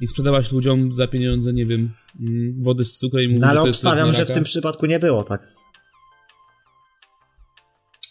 i 0.00 0.06
sprzedawać 0.06 0.52
ludziom 0.52 0.92
za 0.92 1.06
pieniądze, 1.06 1.52
nie 1.52 1.66
wiem, 1.66 1.90
mm, 2.20 2.62
wody 2.62 2.84
z 2.84 2.98
cukrem 2.98 3.24
i 3.24 3.28
mówić, 3.28 3.40
no 3.42 3.48
ale 3.48 3.60
że 3.62 3.68
obstawiam, 3.70 4.12
że 4.12 4.24
w 4.26 4.30
tym 4.30 4.44
przypadku 4.44 4.86
nie 4.86 4.98
było, 4.98 5.24
tak? 5.24 5.48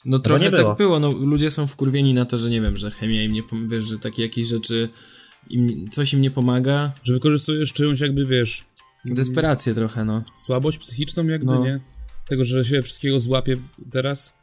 No 0.05 0.19
trochę 0.19 0.43
nie 0.45 0.51
tak 0.51 0.59
było. 0.59 0.75
było, 0.75 0.99
no 0.99 1.11
ludzie 1.11 1.51
są 1.51 1.67
wkurwieni 1.67 2.13
na 2.13 2.25
to, 2.25 2.37
że 2.37 2.49
nie 2.49 2.61
wiem, 2.61 2.77
że 2.77 2.91
chemia 2.91 3.23
im 3.23 3.33
nie 3.33 3.43
wiesz, 3.67 3.85
że 3.85 3.99
takie 3.99 4.21
jakieś 4.21 4.47
rzeczy 4.47 4.89
im, 5.49 5.89
coś 5.91 6.13
im 6.13 6.21
nie 6.21 6.31
pomaga. 6.31 6.91
Że 7.03 7.13
wykorzystujesz 7.13 7.73
czyjąś 7.73 7.99
jakby, 7.99 8.25
wiesz, 8.25 8.65
Desperację 9.05 9.73
trochę, 9.73 10.05
no. 10.05 10.23
słabość 10.35 10.77
psychiczną 10.77 11.25
jakby, 11.25 11.45
No. 11.45 11.63
nie? 11.65 11.79
Tego, 12.29 12.45
że 12.45 12.65
się 12.65 12.81
wszystkiego 12.81 13.19
złapie 13.19 13.57
teraz 13.91 14.33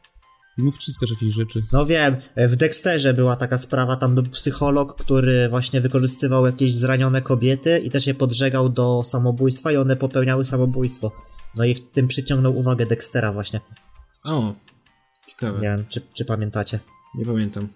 i 0.57 0.61
mu 0.61 0.71
wciskasz 0.71 1.11
jakieś 1.11 1.33
rzeczy. 1.33 1.63
No 1.71 1.85
wiem, 1.85 2.15
w 2.37 2.55
Dexterze 2.55 3.13
była 3.13 3.35
taka 3.35 3.57
sprawa, 3.57 3.95
tam 3.95 4.15
był 4.15 4.23
psycholog, 4.23 4.95
który 5.01 5.49
właśnie 5.49 5.81
wykorzystywał 5.81 6.45
jakieś 6.45 6.73
zranione 6.73 7.21
kobiety 7.21 7.79
i 7.79 7.89
też 7.89 8.07
je 8.07 8.13
podżegał 8.13 8.69
do 8.69 9.03
samobójstwa 9.03 9.71
i 9.71 9.77
one 9.77 9.95
popełniały 9.95 10.45
samobójstwo. 10.45 11.11
No 11.57 11.65
i 11.65 11.75
w 11.75 11.91
tym 11.91 12.07
przyciągnął 12.07 12.57
uwagę 12.57 12.85
Dextera 12.85 13.33
właśnie. 13.33 13.61
O, 14.23 14.55
ciekawe. 15.27 15.59
Nie 15.59 15.67
wiem, 15.67 15.85
czy, 15.89 16.01
czy 16.13 16.25
pamiętacie. 16.25 16.79
Nie 17.15 17.25
pamiętam. 17.25 17.67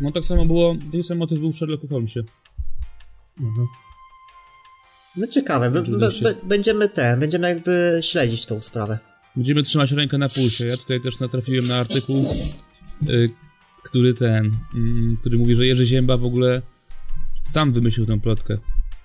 No 0.00 0.12
tak 0.12 0.24
samo 0.24 0.46
było, 0.46 0.74
taki 0.92 1.02
sam 1.02 1.18
motyw 1.18 1.38
był 1.38 1.52
w 1.52 1.56
Sherlocku 1.56 1.88
Holmesie. 1.88 2.20
No 5.16 5.26
ciekawe, 5.26 5.70
b- 5.70 5.82
b- 5.82 6.08
b- 6.22 6.34
będziemy 6.42 6.88
ten, 6.88 7.20
będziemy 7.20 7.48
jakby 7.48 7.98
śledzić 8.02 8.46
tą 8.46 8.60
sprawę. 8.60 8.98
Będziemy 9.36 9.62
trzymać 9.62 9.92
rękę 9.92 10.18
na 10.18 10.28
pulsie. 10.28 10.66
Ja 10.66 10.76
tutaj 10.76 11.00
też 11.00 11.20
natrafiłem 11.20 11.66
na 11.68 11.76
artykuł, 11.76 12.26
y, 13.08 13.30
który 13.84 14.14
ten, 14.14 14.56
mm, 14.74 15.16
który 15.20 15.38
mówi, 15.38 15.56
że 15.56 15.66
Jerzy 15.66 15.86
Zięba 15.86 16.16
w 16.16 16.24
ogóle 16.24 16.62
sam 17.42 17.72
wymyślił 17.72 18.06
tę 18.06 18.20
plotkę. 18.20 18.58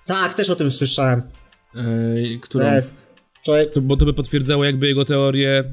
Tak, 0.06 0.34
też 0.34 0.50
o 0.50 0.56
tym 0.56 0.70
słyszałem. 0.70 1.22
Ej, 1.74 2.40
którą? 2.40 2.64
To 2.64 2.74
jest 2.74 3.14
człowiek, 3.44 3.72
To, 3.72 3.80
bo 3.80 3.96
to 3.96 4.04
by 4.04 4.14
potwierdzało 4.14 4.64
jakby 4.64 4.88
jego 4.88 5.04
teorię, 5.04 5.64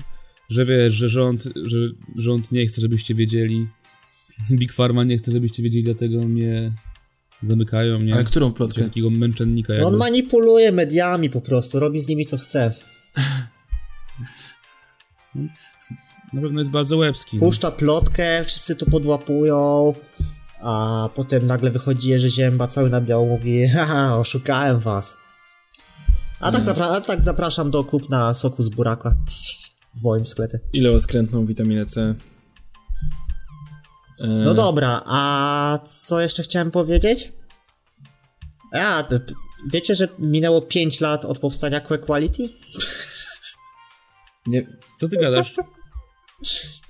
że 0.49 0.65
wiesz, 0.65 0.93
że 0.95 1.09
rząd, 1.09 1.43
że 1.65 1.77
rząd 2.19 2.51
nie 2.51 2.67
chce, 2.67 2.81
żebyście 2.81 3.15
wiedzieli. 3.15 3.67
Big 4.51 4.73
Pharma 4.73 5.03
nie 5.03 5.17
chce, 5.17 5.31
żebyście 5.31 5.63
wiedzieli, 5.63 5.83
dlatego 5.83 6.17
mnie 6.27 6.73
zamykają, 7.41 7.99
nie? 7.99 8.13
Ale 8.13 8.23
którą 8.23 8.53
plotkę? 8.53 8.83
Takiego 8.83 9.09
męczennika 9.09 9.73
no 9.73 9.73
jakby. 9.73 9.87
on 9.87 9.97
manipuluje 9.97 10.71
mediami 10.71 11.29
po 11.29 11.41
prostu, 11.41 11.79
robi 11.79 12.01
z 12.01 12.07
nimi 12.07 12.25
co 12.25 12.37
chce. 12.37 12.73
Na 16.33 16.41
pewno 16.41 16.59
jest 16.59 16.71
bardzo 16.71 16.97
łebski. 16.97 17.37
no. 17.37 17.39
Puszcza 17.39 17.71
plotkę, 17.71 18.43
wszyscy 18.43 18.75
to 18.75 18.85
podłapują, 18.85 19.93
a 20.61 21.09
potem 21.15 21.45
nagle 21.45 21.71
wychodzi 21.71 22.09
Jerzy 22.09 22.29
Zięba 22.29 22.67
cały 22.67 22.89
na 22.89 23.01
biało 23.01 23.25
mówi 23.25 23.67
haha, 23.75 24.17
oszukałem 24.17 24.79
was. 24.79 25.17
A 26.39 26.51
tak, 26.51 26.63
zapra- 26.63 26.91
a 26.91 27.01
tak 27.01 27.23
zapraszam 27.23 27.71
do 27.71 27.83
kupna 27.83 28.33
soku 28.33 28.63
z 28.63 28.69
buraka 28.69 29.15
w 29.95 30.03
moim 30.03 30.25
sklepie. 30.25 30.59
Ile 30.73 30.91
o 30.91 30.99
skrętną 30.99 31.45
witaminę 31.45 31.85
C? 31.85 32.15
No 34.19 34.53
dobra, 34.53 35.01
a 35.05 35.79
co 35.85 36.21
jeszcze 36.21 36.43
chciałem 36.43 36.71
powiedzieć? 36.71 37.33
A, 38.73 39.03
wiecie, 39.73 39.95
że 39.95 40.07
minęło 40.19 40.61
5 40.61 41.01
lat 41.01 41.25
od 41.25 41.39
powstania 41.39 41.79
Que 41.79 41.97
Quality? 41.97 42.49
Nie, 44.47 44.67
Co 44.99 45.07
ty 45.07 45.17
gadasz? 45.17 45.55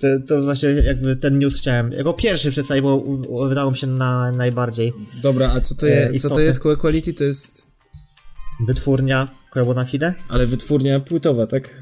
To, 0.00 0.06
to 0.28 0.42
właśnie 0.42 0.68
jakby 0.68 1.16
ten 1.16 1.38
news 1.38 1.58
chciałem 1.58 1.92
jako 1.92 2.14
pierwszy 2.14 2.50
przedstawić, 2.50 2.82
bo 2.82 3.02
wydało 3.48 3.70
mi 3.70 3.76
się 3.76 3.86
na 3.86 4.32
najbardziej 4.32 4.92
dobra, 5.22 5.52
a 5.52 5.60
co 5.60 5.74
to, 5.74 5.88
E, 5.88 6.18
co 6.18 6.28
to 6.28 6.40
jest 6.40 6.60
Coe 6.60 6.76
Quality? 6.76 7.14
To 7.14 7.24
jest... 7.24 7.70
wytwórnia 8.66 9.28
Que 9.52 9.64
Bonafide? 9.64 10.14
Ale 10.28 10.46
wytwórnia 10.46 11.00
płytowa, 11.00 11.46
tak? 11.46 11.74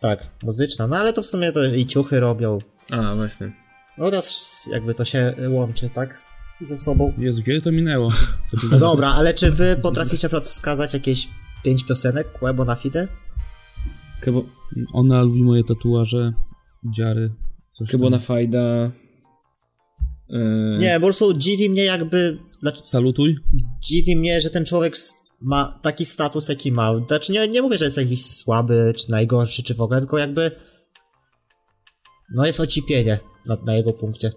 Tak, 0.00 0.18
muzyczna, 0.42 0.86
no 0.86 0.96
ale 0.96 1.12
to 1.12 1.22
w 1.22 1.26
sumie 1.26 1.52
to 1.52 1.64
i 1.64 1.86
ciuchy 1.86 2.20
robią. 2.20 2.58
A, 2.92 3.14
właśnie. 3.14 3.63
No 3.98 4.04
teraz 4.10 4.60
jakby 4.70 4.94
to 4.94 5.04
się 5.04 5.34
łączy, 5.48 5.90
tak? 5.90 6.18
Ze 6.60 6.76
sobą. 6.76 7.12
Jezu, 7.18 7.42
kiedy 7.42 7.60
to 7.62 7.72
minęło? 7.72 8.08
No 8.70 8.78
dobra, 8.88 9.08
ale 9.08 9.34
czy 9.34 9.50
wy 9.50 9.76
potraficie 9.82 10.26
na 10.26 10.28
przykład 10.28 10.44
wskazać 10.44 10.94
jakieś 10.94 11.28
pięć 11.64 11.84
piosenek 11.84 12.38
Que 12.38 12.54
Bonafide? 12.54 13.08
Kebo, 14.20 14.44
Ona 14.92 15.22
lubi 15.22 15.42
moje 15.42 15.64
tatuaże, 15.64 16.32
dziary, 16.96 17.34
coś 17.70 17.90
tam. 17.90 17.98
Kebona 18.00 18.18
Fajda... 18.18 18.90
E, 20.30 20.38
Nie, 20.78 20.94
po 20.94 21.06
prostu 21.06 21.34
dziwi 21.38 21.70
mnie 21.70 21.84
jakby, 21.84 22.38
znaczy 22.60 22.82
Salutuj. 22.82 23.36
dziwi 23.80 24.16
mnie, 24.16 24.40
że 24.40 24.50
ten 24.50 24.64
człowiek 24.64 24.96
ma 25.40 25.78
taki 25.82 26.04
status, 26.04 26.48
jaki 26.48 26.72
ma. 26.72 26.92
Znaczy 27.06 27.32
nie, 27.32 27.48
nie 27.48 27.62
mówię, 27.62 27.78
że 27.78 27.84
jest 27.84 27.96
jakiś 27.96 28.26
słaby, 28.26 28.92
czy 28.96 29.10
najgorszy, 29.10 29.62
czy 29.62 29.74
w 29.74 29.80
ogóle, 29.80 30.00
tylko 30.00 30.18
jakby 30.18 30.50
no 32.34 32.46
jest 32.46 32.60
ocipienie 32.60 33.18
na, 33.48 33.56
na 33.66 33.74
jego 33.74 33.92
punkcie. 33.92 34.32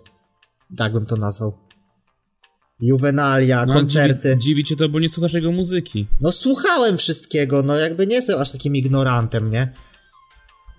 Tak 0.77 0.93
bym 0.93 1.05
to 1.05 1.15
nazwał. 1.15 1.57
Juvenalia, 2.79 3.65
No, 3.65 3.73
koncerty. 3.73 4.29
Dziwi, 4.29 4.41
dziwi 4.41 4.63
cię 4.63 4.75
to, 4.75 4.89
bo 4.89 4.99
nie 4.99 5.09
słuchasz 5.09 5.33
jego 5.33 5.51
muzyki. 5.51 6.07
No 6.21 6.31
słuchałem 6.31 6.97
wszystkiego, 6.97 7.63
no 7.63 7.75
jakby 7.75 8.07
nie 8.07 8.15
jestem 8.15 8.39
aż 8.39 8.51
takim 8.51 8.75
ignorantem, 8.75 9.51
nie? 9.51 9.73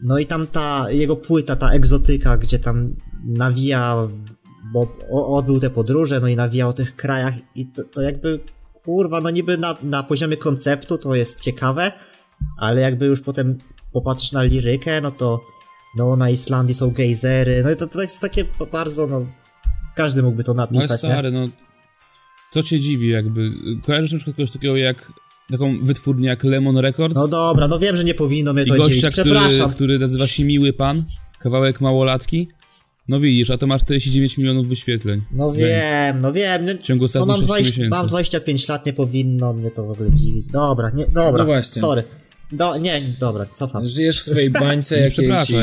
No 0.05 0.19
i 0.19 0.27
tam 0.27 0.47
ta 0.47 0.91
jego 0.91 1.17
płyta, 1.17 1.57
ta 1.57 1.71
egzotyka, 1.71 2.37
gdzie 2.37 2.59
tam 2.59 2.97
nawija, 3.25 4.09
bo 4.73 4.97
odbył 5.11 5.61
te 5.61 5.71
podróże, 5.71 6.21
no 6.21 6.29
i 6.29 6.37
nawija 6.37 6.69
o 6.69 6.73
tych 6.73 6.97
krajach 6.97 7.35
i 7.55 7.67
to, 7.67 7.83
to 7.95 8.03
jakby, 8.03 8.41
kurwa, 8.85 9.21
no 9.21 9.31
niby 9.31 9.59
na, 9.59 9.77
na 9.83 10.03
poziomie 10.03 10.37
konceptu 10.37 10.99
to 10.99 11.15
jest 11.15 11.41
ciekawe, 11.41 11.93
ale 12.59 12.81
jakby 12.81 13.07
już 13.07 13.21
potem 13.21 13.59
popatrzysz 13.93 14.33
na 14.33 14.43
lirykę, 14.43 15.01
no 15.01 15.11
to 15.11 15.41
no 15.97 16.17
na 16.17 16.31
Islandii 16.31 16.75
są 16.75 16.91
gejzery, 16.91 17.61
no 17.65 17.71
i 17.71 17.77
to, 17.77 17.87
to 17.87 18.03
jest 18.03 18.21
takie 18.21 18.45
bardzo, 18.73 19.07
no 19.07 19.27
każdy 19.97 20.23
mógłby 20.23 20.45
to 20.45 20.55
No 20.55 20.63
ale 20.63 20.73
napisać, 20.73 21.03
nie? 21.03 21.09
stary, 21.09 21.31
no... 21.31 21.49
Co 22.51 22.63
cię 22.63 22.81
dziwi 22.81 23.09
jakby? 23.09 23.51
Kojarzysz 23.87 24.13
na 24.13 24.19
przykład 24.19 24.37
kogoś 24.37 24.51
takiego 24.53 24.77
jak... 24.77 25.13
Taką 25.51 25.85
wytwórnię 25.85 26.29
jak 26.29 26.45
Lemon 26.45 26.77
Records? 26.79 27.15
No 27.17 27.29
dobra, 27.29 27.69
no 27.69 27.79
wiem, 27.79 27.97
że 27.97 28.05
nie 28.05 28.15
powinno 28.15 28.53
mnie 28.53 28.63
I 28.63 28.67
to 28.67 28.79
dziwić, 28.79 29.03
gościa, 29.03 29.11
który, 29.23 29.31
przepraszam. 29.35 29.71
który 29.71 29.99
nazywa 29.99 30.27
się 30.27 30.45
Miły 30.45 30.73
Pan, 30.73 31.05
kawałek 31.41 31.81
małolatki. 31.81 32.49
No 33.09 33.21
widzisz, 33.21 33.51
a 33.51 33.59
to 33.59 33.67
masz 33.67 33.85
49 33.85 34.39
milionów 34.39 34.69
wyświetleń. 34.69 35.23
No 35.33 35.53
wiem, 35.53 36.21
no 36.21 36.33
wiem. 36.33 36.65
No, 36.65 36.73
W 36.75 36.79
ciągu 36.83 37.07
no 37.15 37.27
mam, 37.27 37.37
6 37.37 37.47
20, 37.47 37.71
miesięcy. 37.71 37.91
mam 37.99 38.07
25 38.09 38.69
lat, 38.69 38.87
nie 38.87 38.93
powinno 38.93 39.53
mnie 39.53 39.71
to 39.71 39.87
w 39.87 39.91
ogóle 39.91 40.13
dziwić. 40.13 40.47
Dobra, 40.53 40.91
nie, 40.91 41.05
dobra. 41.07 41.39
No 41.39 41.45
właśnie. 41.45 41.83
Sorry. 41.83 42.03
Do, 42.53 42.77
nie, 42.77 43.01
dobra, 43.21 43.47
cofam. 43.55 43.87
Żyjesz 43.87 44.21
w 44.21 44.25
swojej 44.25 44.51
bańce 44.61 44.97
Nie 44.97 45.03
jakiejś 45.03 45.51
i... 45.51 45.55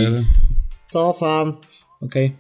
Cofam, 0.85 1.57
Okej. 2.01 2.35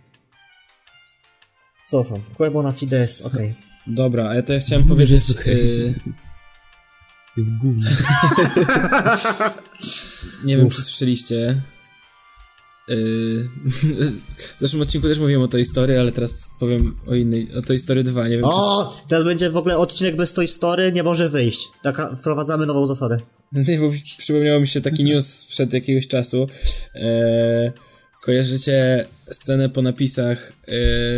cofam. 1.87 2.21
Kłębo 2.37 2.63
na 2.63 2.71
Fides, 2.71 3.21
okej. 3.21 3.53
Dobra, 3.87 4.29
ale 4.29 4.43
to 4.43 4.53
ja 4.53 4.59
chciałem 4.59 4.87
powiedzieć... 4.87 5.23
y, 5.47 5.93
Jest 7.37 7.57
gówno. 7.57 7.89
nie 10.45 10.57
wiem, 10.57 10.69
czy 10.69 10.81
słyszeliście... 10.81 11.61
y, 12.89 13.49
w 14.55 14.59
zeszłym 14.59 14.81
odcinku 14.81 15.07
też 15.07 15.19
mówiłem 15.19 15.41
o 15.41 15.47
tej 15.47 15.61
historii, 15.61 15.97
ale 15.97 16.11
teraz 16.11 16.49
powiem 16.59 16.95
o 17.07 17.15
innej, 17.15 17.47
o 17.57 17.61
tej 17.61 17.77
historii 17.77 18.03
2, 18.03 18.27
nie 18.27 18.35
wiem 18.35 18.45
O, 18.45 18.95
teraz 19.07 19.23
będzie 19.23 19.49
w 19.49 19.57
ogóle 19.57 19.77
odcinek 19.77 20.15
bez 20.15 20.33
tej 20.33 20.47
story, 20.47 20.91
nie 20.91 21.03
może 21.03 21.29
wyjść. 21.29 21.69
Taka, 21.83 22.15
wprowadzamy 22.15 22.65
nową 22.65 22.87
zasadę. 22.87 23.19
Nie, 23.67 23.79
bo 23.79 23.91
przypomniało 24.17 24.59
mi 24.59 24.67
się 24.67 24.81
taki 24.81 25.03
news 25.03 25.27
sprzed 25.27 25.73
jakiegoś 25.73 26.07
czasu. 26.07 26.47
E, 26.95 27.71
kojarzycie 28.23 29.05
scenę 29.31 29.69
po 29.69 29.81
napisach 29.81 30.49
e, 30.49 30.71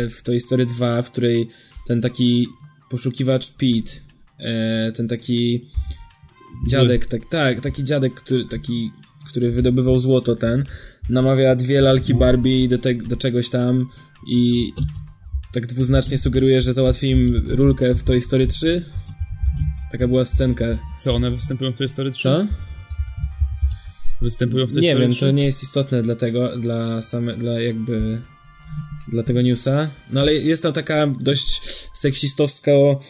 w 0.08 0.22
Toy 0.24 0.40
Story 0.40 0.66
2, 0.66 1.02
w 1.02 1.10
której 1.10 1.48
ten 1.86 2.00
taki 2.00 2.46
poszukiwacz 2.90 3.50
Pete, 3.50 3.92
e, 4.38 4.92
ten 4.92 5.08
taki 5.08 5.70
dziadek, 6.68 7.06
tak, 7.06 7.24
tak, 7.30 7.60
taki 7.60 7.84
dziadek, 7.84 8.14
który, 8.14 8.44
taki, 8.44 8.90
który 9.28 9.50
wydobywał 9.50 9.98
złoto 9.98 10.36
ten, 10.36 10.64
namawia 11.08 11.54
dwie 11.54 11.80
lalki 11.80 12.14
Barbie 12.14 12.68
do, 12.68 12.78
te, 12.78 12.94
do 12.94 13.16
czegoś 13.16 13.50
tam 13.50 13.88
i 14.26 14.72
tak 15.52 15.66
dwuznacznie 15.66 16.18
sugeruje, 16.18 16.60
że 16.60 16.72
załatwi 16.72 17.10
im 17.10 17.50
rulkę 17.50 17.94
w 17.94 18.02
Toy 18.02 18.20
Story 18.20 18.46
3. 18.46 18.84
Taka 19.92 20.08
była 20.08 20.24
scenka. 20.24 20.64
Co, 20.98 21.14
one 21.14 21.30
występują 21.30 21.72
w 21.72 21.78
tej 21.78 21.88
story 21.88 22.10
3? 22.10 22.22
Co? 22.22 22.46
Występują 24.22 24.66
w 24.66 24.72
tej 24.72 24.82
Nie 24.82 24.90
story 24.90 25.04
wiem, 25.04 25.12
3? 25.12 25.20
to 25.20 25.30
nie 25.30 25.44
jest 25.44 25.62
istotne 25.62 26.02
dla 26.02 26.14
tego, 26.14 26.58
dla 26.58 27.02
same, 27.02 27.34
dla 27.34 27.60
jakby 27.60 28.22
dla 29.08 29.22
tego 29.22 29.42
newsa. 29.42 29.90
No 30.10 30.20
ale 30.20 30.34
jest 30.34 30.62
to 30.62 30.72
taka 30.72 31.06
dość 31.06 31.60
seksistowska 31.94 32.72
o, 32.72 33.00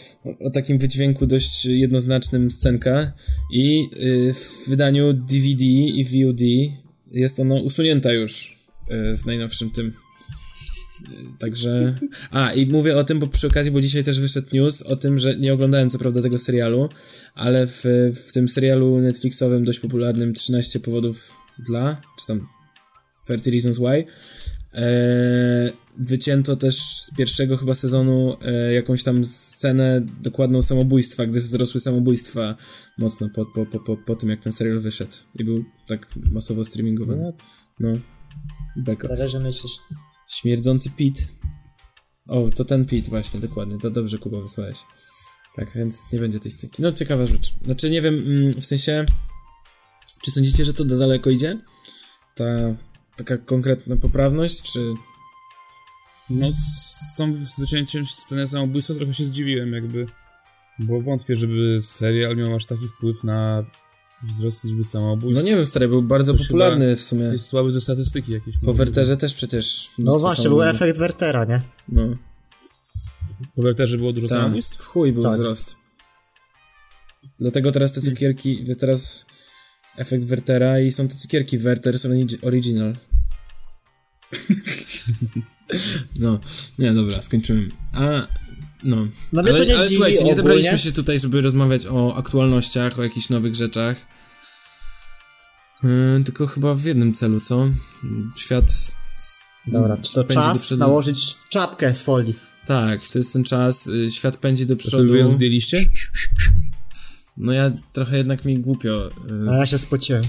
o 0.41 0.51
takim 0.51 0.79
wydźwięku 0.79 1.27
dość 1.27 1.65
jednoznacznym 1.65 2.51
scenka 2.51 3.13
i 3.53 3.89
y, 4.03 4.33
w 4.33 4.69
wydaniu 4.69 5.13
DVD 5.13 5.65
i 5.65 6.05
VOD 6.05 6.41
jest 7.13 7.41
ona 7.41 7.55
usunięta 7.55 8.13
już 8.13 8.57
y, 8.91 9.17
w 9.17 9.27
najnowszym 9.27 9.71
tym. 9.71 9.87
Y, 9.87 9.93
Także. 11.39 11.99
A, 12.31 12.53
i 12.53 12.67
mówię 12.67 12.97
o 12.97 13.05
tym, 13.05 13.19
bo 13.19 13.27
przy 13.27 13.47
okazji, 13.47 13.71
bo 13.71 13.81
dzisiaj 13.81 14.05
też 14.05 14.21
wyszedł 14.21 14.49
news 14.53 14.83
o 14.83 14.97
tym, 14.97 15.19
że 15.19 15.37
nie 15.37 15.53
oglądałem 15.53 15.91
co 15.91 15.99
prawda 15.99 16.23
tego 16.23 16.39
serialu, 16.39 16.89
ale 17.35 17.67
w, 17.67 17.85
w 18.15 18.33
tym 18.33 18.49
serialu 18.49 19.01
Netflixowym 19.01 19.65
dość 19.65 19.81
popularnym 19.81 20.35
13 20.35 20.81
powodów 20.81 21.37
dla, 21.59 22.03
czy 22.21 22.27
tam 22.27 22.49
30 23.25 23.51
Reasons 23.51 23.79
Why, 23.79 23.87
e, 23.89 24.05
wycięto 25.99 26.57
też 26.57 26.77
z 26.81 27.15
pierwszego 27.15 27.57
chyba 27.57 27.75
sezonu 27.75 28.37
e, 28.43 28.73
jakąś 28.73 29.03
tam 29.03 29.25
scenę 29.25 30.01
dokładną 30.21 30.63
samobójstwa, 30.63 31.27
gdyż 31.27 31.43
wzrosły 31.43 31.81
samobójstwa 31.81 32.57
mocno 32.99 33.29
po, 33.35 33.47
po, 33.47 33.67
po, 33.67 33.81
po, 33.81 33.97
po 33.97 34.17
tym, 34.17 34.31
jak 34.31 34.41
ten 34.41 34.53
serial 34.53 34.79
wyszedł 34.79 35.17
i 35.35 35.45
był 35.45 35.65
tak 35.87 36.09
masowo 36.33 36.65
streamingowany. 36.65 37.33
No. 37.81 37.99
Beka. 38.77 39.09
Sprawia, 39.09 39.29
że 39.29 39.41
myślisz. 39.41 39.73
Śmierdzący 40.29 40.91
Pit. 40.91 41.29
O, 42.29 42.51
to 42.55 42.65
ten 42.65 42.85
Pit 42.85 43.09
właśnie, 43.09 43.41
dokładnie. 43.41 43.79
To 43.83 43.91
dobrze, 43.91 44.19
Kuba, 44.19 44.41
wysłałeś. 44.41 44.79
Tak, 45.57 45.69
więc 45.75 46.13
nie 46.13 46.19
będzie 46.19 46.41
tej 46.41 46.53
styki. 46.53 46.83
No, 46.83 46.93
ciekawa 46.93 47.27
rzecz. 47.27 47.55
Znaczy, 47.65 47.91
nie 47.91 48.03
wiem, 48.03 48.15
mm, 48.15 48.53
w 48.53 48.67
sensie, 48.67 49.05
czy 50.23 50.31
sądzicie, 50.31 50.65
że 50.65 50.75
to 50.75 50.85
do 50.85 50.99
daleko 50.99 51.31
idzie? 51.31 51.59
Ta 52.35 52.77
taka 53.19 53.39
konkretna 53.39 53.97
poprawność, 53.97 54.63
czy... 54.73 54.95
No, 56.31 56.51
z 56.53 57.17
tą 57.17 57.33
z 57.47 57.61
wycięciem 57.61 58.07
sceny 58.07 58.49
samobójstwa 58.49 58.95
trochę 58.95 59.15
się 59.15 59.27
zdziwiłem, 59.27 59.73
jakby. 59.73 60.07
Bo 60.79 61.01
wątpię, 61.01 61.37
żeby 61.37 61.79
serial 61.83 62.37
miał 62.37 62.55
aż 62.55 62.67
taki 62.67 62.89
wpływ 62.89 63.25
na 63.25 63.65
wzrost 64.23 64.65
liczby 64.65 64.85
samobójstw. 64.85 65.45
No 65.45 65.51
nie 65.51 65.57
wiem, 65.57 65.67
stary, 65.67 65.89
był 65.89 66.03
bardzo 66.03 66.33
To 66.35 66.39
popularny 66.39 66.97
w 66.97 67.01
sumie. 67.01 67.25
Jest 67.25 67.47
słaby 67.47 67.73
ze 67.73 67.81
statystyki 67.81 68.33
jakieś. 68.33 68.55
Po 68.65 68.75
Werterze 68.75 69.17
też 69.17 69.35
przecież... 69.35 69.91
No 69.99 70.19
właśnie, 70.19 70.49
był 70.49 70.63
efekt 70.63 70.99
Wertera, 70.99 71.45
nie? 71.45 71.63
No, 71.89 72.17
Po 73.57 73.63
Werterze 73.63 73.97
było 73.97 74.13
dużo 74.13 74.29
tak, 74.29 74.39
samobójstw? 74.39 74.79
w 74.83 74.87
chuj 74.87 75.13
był 75.13 75.23
Tak. 75.23 75.41
wzrost. 75.41 75.77
Dlatego 77.39 77.73
teraz 77.73 77.93
te 77.93 78.01
cukierki, 78.01 78.65
teraz 78.79 79.27
efekt 79.99 80.25
Wertera 80.25 80.81
i 80.81 80.93
są 80.93 81.09
te 81.09 81.17
cukierki 81.17 81.59
Werther's 81.59 82.09
Origi- 82.09 82.39
Original. 82.47 82.97
no, 86.21 86.41
nie, 86.79 86.93
dobra, 86.95 87.23
skończymy. 87.23 87.71
A, 87.93 88.27
no. 88.85 89.09
No 89.33 89.43
ale, 89.43 89.59
to 89.59 89.65
nie 89.65 89.77
ale 89.77 89.89
słuchajcie, 89.89 90.15
nie 90.15 90.21
ogólnie. 90.21 90.35
zebraliśmy 90.35 90.79
się 90.79 90.93
tutaj, 90.93 91.21
żeby 91.21 91.41
rozmawiać 91.41 91.87
o 91.87 92.17
aktualnościach, 92.17 92.99
o 92.99 93.03
jakichś 93.03 93.29
nowych 93.29 93.55
rzeczach. 93.55 94.07
Yy, 95.83 96.23
tylko 96.25 96.47
chyba 96.47 96.75
w 96.75 96.85
jednym 96.85 97.13
celu, 97.13 97.41
co? 97.41 97.69
Świat... 98.37 98.97
Dobra, 99.67 99.97
czy 99.97 100.13
to 100.13 100.25
czas 100.25 100.63
przodu. 100.63 100.79
nałożyć 100.81 101.35
w 101.35 101.49
czapkę 101.49 101.95
z 101.95 102.03
folii? 102.03 102.35
Tak, 102.67 103.09
to 103.09 103.19
jest 103.19 103.33
ten 103.33 103.45
czas, 103.45 103.87
y, 103.87 104.11
świat 104.11 104.37
pędzi 104.37 104.67
do 104.67 104.77
To 104.77 104.83
przodu. 104.83 105.13
wy 105.13 105.19
ją 105.19 105.31
zdjęliście? 105.31 105.85
No 107.41 107.53
ja 107.53 107.71
trochę 107.93 108.17
jednak 108.17 108.45
mi 108.45 108.59
głupio 108.59 109.11
A 109.49 109.55
y, 109.55 109.59
ja 109.59 109.67
się 109.67 109.79
spociłem. 109.79 110.23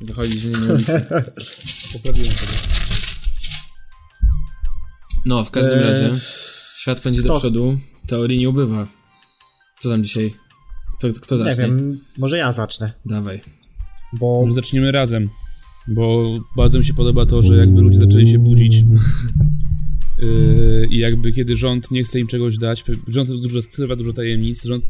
wychodzić 0.00 0.44
na 0.44 0.74
ulicę. 0.74 1.06
Poprawiłem 1.92 2.32
sobie. 2.32 2.58
No, 5.26 5.44
w 5.44 5.50
każdym 5.50 5.78
Eee, 5.78 5.84
razie, 5.84 6.10
świat 6.76 7.00
pędzi 7.00 7.22
do 7.22 7.28
kto- 7.28 7.38
przodu, 7.38 7.78
teorii 8.08 8.38
nie 8.38 8.48
ubywa. 8.48 8.86
Co 9.80 9.88
tam 9.90 10.04
dzisiaj? 10.04 10.34
Kto, 10.98 11.08
kto 11.22 11.36
Nie 11.38 11.44
zacznie? 11.44 11.64
wiem, 11.64 11.98
może 12.18 12.38
ja 12.38 12.52
zacznę. 12.52 12.92
Dawaj. 13.06 13.40
Bo 14.20 14.40
Może 14.42 14.54
zaczniemy 14.54 14.92
razem. 14.92 15.28
Bo 15.88 16.24
bardzo 16.56 16.78
mi 16.78 16.84
się 16.84 16.94
podoba 16.94 17.26
to, 17.26 17.42
że 17.42 17.56
jakby 17.56 17.80
ludzie 17.80 17.98
zaczęli 17.98 18.28
się 18.30 18.38
budzić. 18.38 18.82
Yy, 20.18 20.86
I 20.94 20.98
jakby 20.98 21.32
kiedy 21.32 21.56
rząd 21.56 21.90
nie 21.90 22.04
chce 22.04 22.20
im 22.20 22.26
czegoś 22.26 22.58
dać, 22.58 22.84
rząd 23.08 23.30
dużo, 23.30 23.62
skrywa 23.62 23.96
dużo 23.96 24.12
tajemnic, 24.12 24.64
rząd 24.64 24.84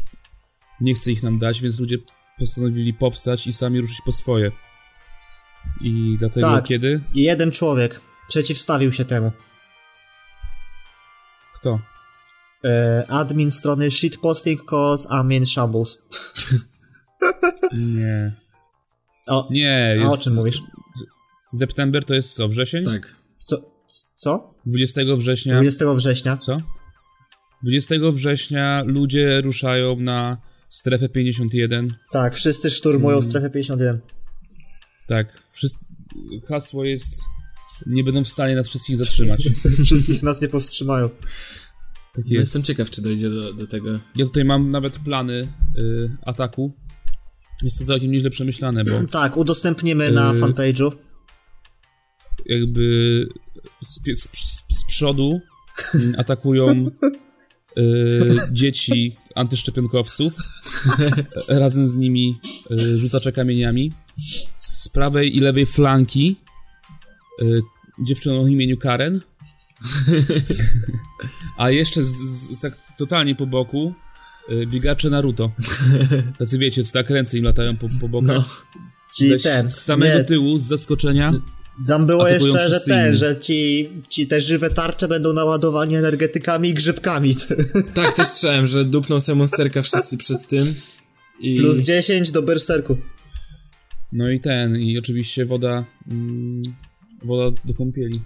nie 0.81 0.93
chce 0.95 1.11
ich 1.11 1.23
nam 1.23 1.39
dać, 1.39 1.61
więc 1.61 1.79
ludzie 1.79 1.97
postanowili 2.39 2.93
powstać 2.93 3.47
i 3.47 3.53
sami 3.53 3.81
ruszyć 3.81 4.01
po 4.05 4.11
swoje. 4.11 4.51
I 5.81 6.15
dlatego 6.19 6.47
Tak. 6.47 6.65
kiedy? 6.65 7.01
i 7.13 7.21
jeden 7.23 7.51
człowiek 7.51 8.01
przeciwstawił 8.27 8.91
się 8.91 9.05
temu. 9.05 9.31
Kto? 11.55 11.79
E, 12.65 13.05
admin 13.09 13.51
strony 13.51 13.91
shitposting 13.91 14.65
cause 14.69 15.09
admin 15.09 15.45
shambles. 15.45 16.01
Nie. 17.73 18.33
O, 19.27 19.47
Nie, 19.51 19.95
a 20.03 20.07
o 20.07 20.11
jest... 20.11 20.23
czym 20.23 20.33
mówisz? 20.35 20.61
September 21.55 22.05
to 22.05 22.13
jest 22.13 22.35
co? 22.35 22.47
Wrzesień? 22.47 22.85
Tak. 22.85 23.15
Co? 23.39 23.57
Co? 24.15 24.53
20 24.65 25.01
września. 25.17 25.53
20 25.53 25.93
września. 25.93 26.37
Co? 26.37 26.61
20 27.63 27.95
września 28.13 28.83
ludzie 28.85 29.41
ruszają 29.41 29.95
na 29.99 30.37
strefę 30.75 31.09
51. 31.09 31.95
Tak, 32.11 32.35
wszyscy 32.35 32.69
szturmują 32.71 33.21
strefę 33.21 33.49
51. 33.49 33.99
Tak. 35.07 35.27
Wszyscy... 35.51 35.85
Hasło 36.47 36.85
jest. 36.85 37.21
Nie 37.85 38.03
będą 38.03 38.23
w 38.23 38.27
stanie 38.27 38.55
nas 38.55 38.67
wszystkich 38.69 38.97
zatrzymać. 38.97 39.49
Wszystkich 39.85 40.23
nas 40.23 40.41
nie 40.41 40.47
powstrzymają. 40.47 41.09
Tak 42.15 42.25
jest. 42.25 42.31
jestem 42.31 42.63
ciekaw, 42.63 42.89
czy 42.89 43.01
dojdzie 43.01 43.29
do, 43.29 43.53
do 43.53 43.67
tego. 43.67 43.99
Ja 44.15 44.25
tutaj 44.25 44.45
mam 44.45 44.71
nawet 44.71 44.99
plany 44.99 45.53
y, 45.77 46.09
ataku. 46.25 46.73
Jest 47.61 47.79
to 47.79 47.85
całkiem 47.85 48.11
nieźle 48.11 48.29
przemyślane, 48.29 48.83
bo 48.83 49.03
Tak, 49.11 49.37
udostępnimy 49.37 50.11
na 50.11 50.33
Yy. 50.33 50.39
fanpage'u. 50.39 50.91
jakby 52.45 53.27
z, 53.85 54.19
z, 54.19 54.29
z, 54.33 54.63
z 54.77 54.85
przodu 54.87 55.39
atakują 56.17 56.91
y, 57.77 58.25
dzieci 58.51 59.17
antyszczepionkowców. 59.35 60.33
Razem 61.47 61.87
z 61.87 61.97
nimi 61.97 62.39
y, 62.71 62.99
rzucacze 62.99 63.31
kamieniami. 63.31 63.93
Z 64.57 64.89
prawej 64.89 65.37
i 65.37 65.39
lewej 65.39 65.65
flanki 65.65 66.35
y, 67.41 67.61
dziewczyną 68.03 68.41
o 68.41 68.47
imieniu 68.47 68.77
Karen. 68.77 69.21
A 71.57 71.71
jeszcze 71.71 72.03
z, 72.03 72.07
z, 72.07 72.57
z 72.57 72.61
tak 72.61 72.77
totalnie 72.97 73.35
po 73.35 73.47
boku 73.47 73.93
y, 74.49 74.67
biegacze 74.67 75.09
Naruto. 75.09 75.51
Tacy 76.39 76.57
wiecie, 76.57 76.83
co 76.83 76.93
tak 76.93 77.09
ręce 77.09 77.37
im 77.37 77.43
latają 77.43 77.77
po, 77.77 77.89
po 78.01 78.09
bokach. 78.09 78.65
No. 79.21 79.37
Ten. 79.43 79.69
z 79.69 79.81
samego 79.81 80.17
nie, 80.17 80.23
tyłu, 80.23 80.59
z 80.59 80.63
zaskoczenia. 80.63 81.33
Tam 81.87 82.05
było 82.05 82.27
jeszcze, 82.27 82.69
że 82.69 83.05
inni. 83.05 83.17
że 83.17 83.39
ci, 83.39 83.89
ci 84.09 84.27
te 84.27 84.41
żywe 84.41 84.69
tarcze 84.69 85.07
będą 85.07 85.33
naładowani 85.33 85.95
energetykami 85.95 86.69
i 86.69 86.73
grzybkami. 86.73 87.35
Tak, 87.95 88.13
też 88.13 88.27
słyszałem, 88.27 88.65
że 88.65 88.85
dupną 88.85 89.19
sobie 89.19 89.35
monsterka 89.35 89.81
wszyscy 89.81 90.17
przed 90.17 90.47
tym. 90.47 90.75
I... 91.39 91.59
Plus 91.59 91.77
10 91.77 92.31
do 92.31 92.41
berserku. 92.41 92.97
No 94.11 94.29
i 94.29 94.39
ten, 94.39 94.75
i 94.75 94.97
oczywiście 94.97 95.45
woda. 95.45 95.85
Mm, 96.07 96.61
woda 97.23 97.61
do 97.65 97.73
kąpieli. 97.73 98.21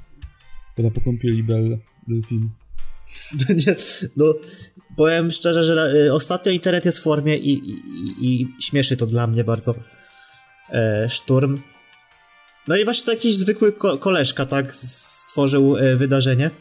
Woda 0.78 0.90
po 0.92 1.02
kąpieli 1.02 1.44
Bell, 1.44 1.78
był 2.08 2.24
film. 2.24 2.50
Nie, 3.68 3.76
no, 4.18 4.34
powiem 4.98 5.32
szczerze, 5.32 5.64
że 5.64 5.94
y, 6.08 6.14
ostatnio 6.14 6.52
internet 6.52 6.86
jest 6.86 7.00
w 7.00 7.02
formie 7.02 7.38
i, 7.38 7.52
i, 7.52 7.74
i, 8.22 8.42
i 8.42 8.64
śmieszy 8.64 8.98
to 8.98 9.06
dla 9.06 9.28
mnie 9.28 9.44
bardzo. 9.44 9.76
E, 10.70 11.10
szturm. 11.10 11.60
No 12.70 12.78
i 12.78 12.84
właśnie 12.86 13.06
to 13.06 13.12
jakiś 13.12 13.36
zwykły 13.36 13.72
ko- 13.72 13.98
koleżka, 13.98 14.46
tak, 14.46 14.76
stworzył 14.76 15.78
e, 15.78 15.96
wydarzenie 15.96 16.52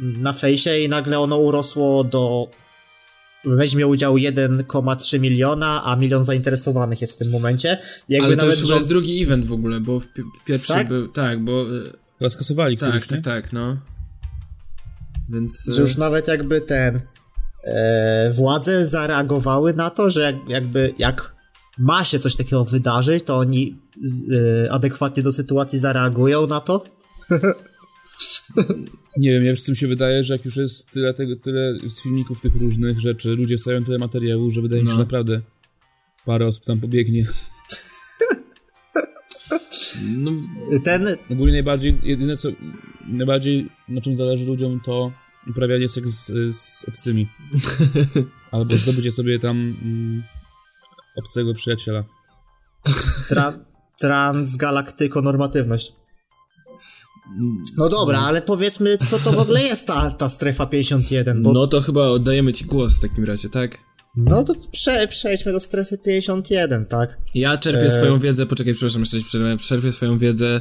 na 0.00 0.32
fejsie 0.32 0.78
i 0.78 0.88
nagle 0.88 1.18
ono 1.18 1.36
urosło 1.38 2.04
do 2.04 2.48
weźmie 3.44 3.86
udział 3.86 4.14
1,3 4.14 5.20
miliona, 5.20 5.84
a 5.84 5.96
milion 5.96 6.24
zainteresowanych 6.24 7.00
jest 7.00 7.14
w 7.14 7.16
tym 7.18 7.30
momencie. 7.30 7.78
Jakby 8.08 8.26
Ale 8.26 8.36
to 8.36 8.42
nawet 8.42 8.58
już 8.58 8.64
chyba 8.64 8.74
jest 8.74 8.88
rząd- 8.88 8.92
drugi 8.92 9.22
event 9.22 9.44
w 9.46 9.52
ogóle, 9.52 9.80
bo 9.80 10.00
w 10.00 10.08
pi- 10.08 10.22
pierwszy 10.46 10.72
Tak? 10.72 10.88
był... 10.88 11.08
Tak, 11.08 11.44
bo... 11.44 11.64
Chyba 12.18 12.30
skasowali 12.30 12.78
Tak, 12.78 12.88
któryś, 12.88 13.06
tak, 13.06 13.18
nie? 13.18 13.22
tak, 13.22 13.52
no. 13.52 13.76
Więc... 15.28 15.64
Że 15.70 15.78
y, 15.78 15.80
już 15.80 15.96
nawet 15.96 16.28
jakby 16.28 16.60
ten 16.60 17.00
e, 17.64 18.32
władze 18.32 18.86
zareagowały 18.86 19.74
na 19.74 19.90
to, 19.90 20.10
że 20.10 20.20
jak, 20.20 20.36
jakby 20.48 20.94
jak 20.98 21.34
ma 21.78 22.04
się 22.04 22.18
coś 22.18 22.36
takiego 22.36 22.64
wydarzyć, 22.64 23.24
to 23.24 23.38
oni 23.38 23.78
e, 23.78 23.81
adekwatnie 24.70 25.22
do 25.22 25.32
sytuacji 25.32 25.78
zareagują 25.78 26.46
na 26.46 26.60
to. 26.60 26.84
Nie 29.16 29.30
wiem, 29.30 29.44
ja 29.44 29.56
co 29.56 29.72
mi 29.72 29.76
się 29.76 29.86
wydaje, 29.88 30.24
że 30.24 30.34
jak 30.34 30.44
już 30.44 30.56
jest 30.56 30.90
tyle, 30.90 31.14
tego, 31.14 31.36
tyle 31.36 31.74
z 31.88 32.02
filmików 32.02 32.40
tych 32.40 32.54
różnych 32.56 33.00
rzeczy, 33.00 33.28
ludzie 33.30 33.56
wstawiają 33.56 33.84
tyle 33.84 33.98
materiału, 33.98 34.50
że 34.50 34.62
wydaje 34.62 34.82
mi 34.82 34.88
się, 34.88 34.92
No. 34.92 34.98
że 34.98 35.04
naprawdę 35.04 35.40
parę 36.24 36.46
osób 36.46 36.64
tam 36.64 36.80
pobiegnie. 36.80 37.26
No, 40.16 40.30
Ten, 40.84 41.06
Ogólnie 41.30 41.52
najbardziej, 41.52 42.00
jedyne 42.02 42.36
co, 42.36 42.48
najbardziej 43.08 43.68
na 43.88 44.00
czym 44.00 44.16
zależy 44.16 44.44
ludziom 44.44 44.80
to 44.84 45.12
uprawianie 45.50 45.88
seks 45.88 46.10
z, 46.10 46.56
z 46.56 46.88
obcymi. 46.88 47.28
Albo 48.52 48.76
zdobycie 48.76 49.12
sobie 49.12 49.38
tam 49.38 49.56
mm, 49.82 50.22
obcego 51.16 51.54
przyjaciela. 51.54 52.04
tra, 53.28 53.52
transgalaktykonormatywność. 54.02 55.92
No 57.78 57.88
dobra, 57.88 58.20
ale 58.20 58.42
powiedzmy, 58.42 58.98
co 59.10 59.18
to 59.18 59.32
w 59.32 59.38
ogóle 59.38 59.62
jest 59.62 59.86
ta, 59.86 60.10
ta 60.10 60.28
strefa 60.28 60.66
51, 60.66 61.42
bo 61.42 61.52
no 61.52 61.66
to 61.66 61.80
chyba 61.80 62.02
oddajemy 62.08 62.52
ci 62.52 62.64
głos 62.64 62.96
w 62.96 63.00
takim 63.00 63.24
razie, 63.24 63.48
tak? 63.48 63.78
no 64.16 64.44
to 64.44 64.54
prze, 64.72 65.08
przejdźmy 65.08 65.52
do 65.52 65.60
strefy 65.60 65.98
51, 65.98 66.86
tak? 66.86 67.16
Ja 67.34 67.58
czerpię 67.58 67.86
E. 67.86 67.90
swoją 67.90 68.18
wiedzę, 68.18 68.46
poczekaj, 68.46 68.72
przepraszam, 68.74 69.00
jeszcze 69.02 69.20
przerwę. 69.20 69.58
czerpię 69.58 69.92
swoją 69.92 70.18
wiedzę 70.18 70.60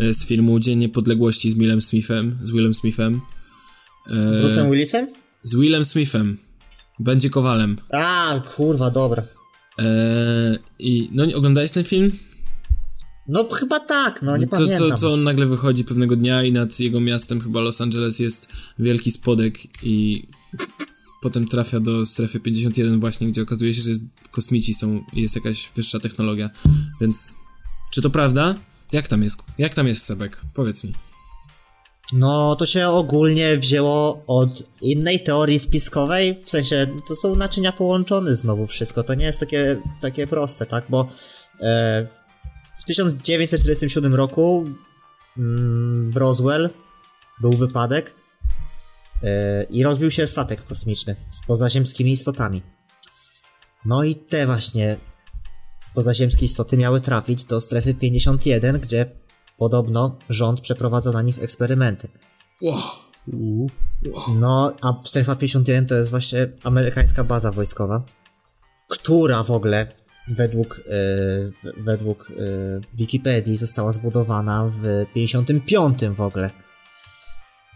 e, 0.00 0.14
z 0.14 0.26
filmu 0.26 0.60
Dzień 0.60 0.78
Niepodległości 0.78 1.50
z 1.50 1.54
Willem 1.54 1.82
Smithem, 1.82 2.38
z 2.42 2.50
Willem 2.50 2.74
Smithem. 2.74 3.20
E, 4.10 4.14
Bruce'em 4.14 4.70
Willisem? 4.70 5.06
z 5.42 5.54
Willem 5.56 5.84
Smithem. 5.84 6.38
Będzie 6.98 7.30
Kowalem. 7.30 7.76
A, 7.92 8.40
kurwa, 8.56 8.90
dobra. 8.90 9.22
E, 9.78 9.84
I, 10.78 11.08
no, 11.12 11.24
oglądałeś 11.34 11.70
ten 11.70 11.84
film? 11.84 12.12
No 13.28 13.48
chyba 13.48 13.80
tak, 13.80 14.22
no 14.22 14.36
nie 14.36 14.46
to, 14.46 14.56
pamiętam. 14.56 14.78
co, 14.78 14.96
co 14.96 15.12
on 15.12 15.22
nagle 15.22 15.46
wychodzi 15.46 15.84
pewnego 15.84 16.16
dnia 16.16 16.42
i 16.42 16.52
nad 16.52 16.80
jego 16.80 17.00
miastem, 17.00 17.40
chyba 17.40 17.60
Los 17.60 17.80
Angeles, 17.80 18.18
jest 18.18 18.52
wielki 18.78 19.10
spodek 19.10 19.58
i 19.82 20.26
potem 21.22 21.48
trafia 21.48 21.80
do 21.80 22.06
strefy 22.06 22.40
51 22.40 23.00
właśnie, 23.00 23.28
gdzie 23.28 23.42
okazuje 23.42 23.74
się, 23.74 23.82
że 23.82 23.88
jest, 23.88 24.02
kosmici 24.30 24.74
są, 24.74 25.04
jest 25.12 25.34
jakaś 25.36 25.70
wyższa 25.76 26.00
technologia, 26.00 26.50
więc 27.00 27.34
czy 27.94 28.02
to 28.02 28.10
prawda? 28.10 28.54
Jak 28.92 29.08
tam 29.08 29.22
jest? 29.22 29.42
Jak 29.58 29.74
tam 29.74 29.86
jest 29.86 30.04
Sebek? 30.04 30.40
Powiedz 30.54 30.84
mi. 30.84 30.92
No, 32.12 32.56
to 32.56 32.66
się 32.66 32.88
ogólnie 32.88 33.56
wzięło 33.56 34.22
od 34.26 34.62
innej 34.80 35.20
teorii 35.20 35.58
spiskowej, 35.58 36.36
w 36.44 36.50
sensie 36.50 36.86
to 37.08 37.14
są 37.14 37.36
naczynia 37.36 37.72
połączone 37.72 38.36
znowu 38.36 38.66
wszystko, 38.66 39.02
to 39.02 39.14
nie 39.14 39.24
jest 39.24 39.40
takie, 39.40 39.82
takie 40.00 40.26
proste, 40.26 40.66
tak, 40.66 40.84
bo 40.88 41.08
e, 41.60 42.21
w 42.82 42.84
1947 42.84 44.14
roku 44.14 44.66
mm, 45.38 46.10
w 46.10 46.16
Roswell 46.16 46.70
był 47.40 47.50
wypadek 47.50 48.14
e, 49.22 49.64
i 49.64 49.82
rozbił 49.82 50.10
się 50.10 50.26
statek 50.26 50.64
kosmiczny 50.64 51.16
z 51.30 51.46
pozaziemskimi 51.46 52.12
istotami. 52.12 52.62
No 53.84 54.04
i 54.04 54.14
te 54.14 54.46
właśnie 54.46 54.96
pozaziemskie 55.94 56.46
istoty 56.46 56.76
miały 56.76 57.00
trafić 57.00 57.44
do 57.44 57.60
strefy 57.60 57.94
51, 57.94 58.80
gdzie 58.80 59.10
podobno 59.58 60.18
rząd 60.28 60.60
przeprowadza 60.60 61.12
na 61.12 61.22
nich 61.22 61.42
eksperymenty. 61.42 62.08
No, 64.36 64.72
a 64.82 64.94
strefa 65.04 65.36
51 65.36 65.86
to 65.86 65.94
jest 65.94 66.10
właśnie 66.10 66.52
amerykańska 66.62 67.24
baza 67.24 67.52
wojskowa, 67.52 68.04
która 68.88 69.42
w 69.42 69.50
ogóle 69.50 70.01
według, 70.28 70.80
e, 70.80 70.82
w- 71.50 71.84
według 71.84 72.30
e, 72.30 72.34
Wikipedii 72.94 73.56
została 73.56 73.92
zbudowana 73.92 74.70
w 74.74 75.06
55 75.14 75.98
w 76.10 76.20
ogóle. 76.20 76.50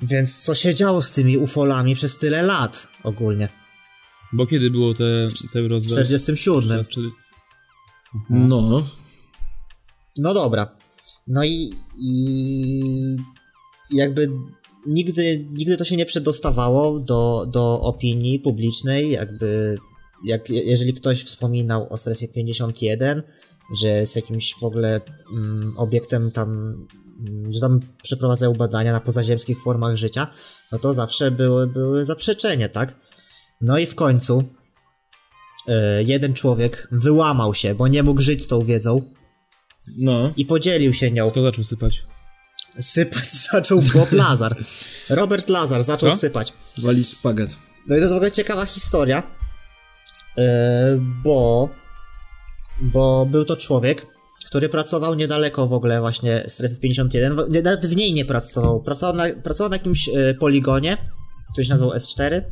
Więc 0.03 0.43
co 0.43 0.55
się 0.55 0.75
działo 0.75 1.03
z 1.03 1.13
tymi 1.13 1.39
ufolami 1.39 1.95
przez 1.95 2.19
tyle 2.19 2.43
lat 2.43 2.89
ogólnie? 3.03 3.49
Bo 4.33 4.47
kiedy 4.47 4.71
było 4.71 4.95
te, 4.95 5.05
te 5.53 5.63
W 5.63 5.67
rozwiązania? 5.71 6.05
47. 6.05 6.85
No. 8.31 8.83
No 10.17 10.35
dobra. 10.35 10.77
No 11.27 11.45
i, 11.45 11.75
i 11.99 13.17
jakby 13.91 14.31
nigdy, 14.87 15.47
nigdy 15.53 15.77
to 15.77 15.85
się 15.85 15.97
nie 15.97 16.07
przedostawało 16.07 17.01
do, 17.01 17.47
do 17.51 17.81
opinii 17.81 18.39
publicznej, 18.39 19.11
jakby 19.11 19.77
jak, 20.27 20.51
jeżeli 20.51 20.95
ktoś 20.95 21.25
wspominał 21.25 21.93
o 21.93 21.99
strefie 21.99 22.29
51, 22.29 23.23
że 23.81 23.89
jest 23.89 24.17
jakimś 24.17 24.55
w 24.55 24.65
ogóle 24.65 25.01
mm, 25.33 25.75
obiektem 25.79 26.31
tam, 26.31 26.49
mm, 27.21 27.53
że 27.53 27.61
tam 27.61 27.81
przeprowadzają 28.03 28.55
badania 28.55 28.93
na 28.93 29.01
pozaziemskich 29.01 29.63
formach 29.63 29.97
życia, 29.97 30.27
no 30.73 30.79
to 30.79 30.95
zawsze 30.95 31.31
były, 31.31 31.67
były 31.67 32.05
zaprzeczenia, 32.05 32.69
tak? 32.69 32.95
No 33.61 33.79
i 33.79 33.87
w 33.87 33.95
końcu 33.95 34.45
e, 35.69 36.03
jeden 36.03 36.35
człowiek 36.35 36.89
wyłamał 36.93 37.55
się, 37.55 37.75
bo 37.75 37.89
nie 37.89 38.03
mógł 38.03 38.21
żyć 38.21 38.43
z 38.43 38.49
tą 38.49 38.65
wiedzą, 38.65 39.03
No. 39.97 40.33
i 40.37 40.47
podzielił 40.47 40.93
się 40.93 41.11
nią. 41.11 41.31
Kto 41.31 41.43
zaczął 41.43 41.65
sypać? 41.65 42.03
Sypać 42.81 43.33
zaczął 43.53 43.81
Bob 43.95 44.13
Lazar. 44.13 44.65
Robert 45.11 45.49
Lazar 45.49 45.85
zaczął 45.85 46.11
Co? 46.11 46.17
sypać. 46.17 46.53
Walisz 46.79 47.09
szpagat. 47.09 47.51
No 47.89 47.97
i 47.97 47.99
to 47.99 48.03
jest 48.03 48.13
w 48.13 48.17
ogóle 48.17 48.33
ciekawa 48.33 48.67
historia, 48.67 49.23
bo, 51.25 51.69
bo 52.81 53.27
był 53.27 53.45
to 53.45 53.57
człowiek, 53.57 54.07
który 54.47 54.69
pracował 54.69 55.15
niedaleko 55.15 55.67
w 55.67 55.73
ogóle 55.73 56.01
właśnie 56.01 56.45
strefy 56.47 56.77
51, 56.81 57.37
w- 57.37 57.51
nie- 57.51 57.63
nawet 57.63 57.87
w 57.87 57.97
niej 57.97 58.13
nie 58.13 58.25
pracował, 58.25 58.83
pracował 58.83 59.17
na, 59.17 59.25
pracował 59.43 59.71
na 59.71 59.77
jakimś 59.77 60.09
e, 60.09 60.35
poligonie, 60.35 60.97
który 61.53 61.65
się 61.65 61.71
nazywał 61.71 61.93
S4, 61.95 62.43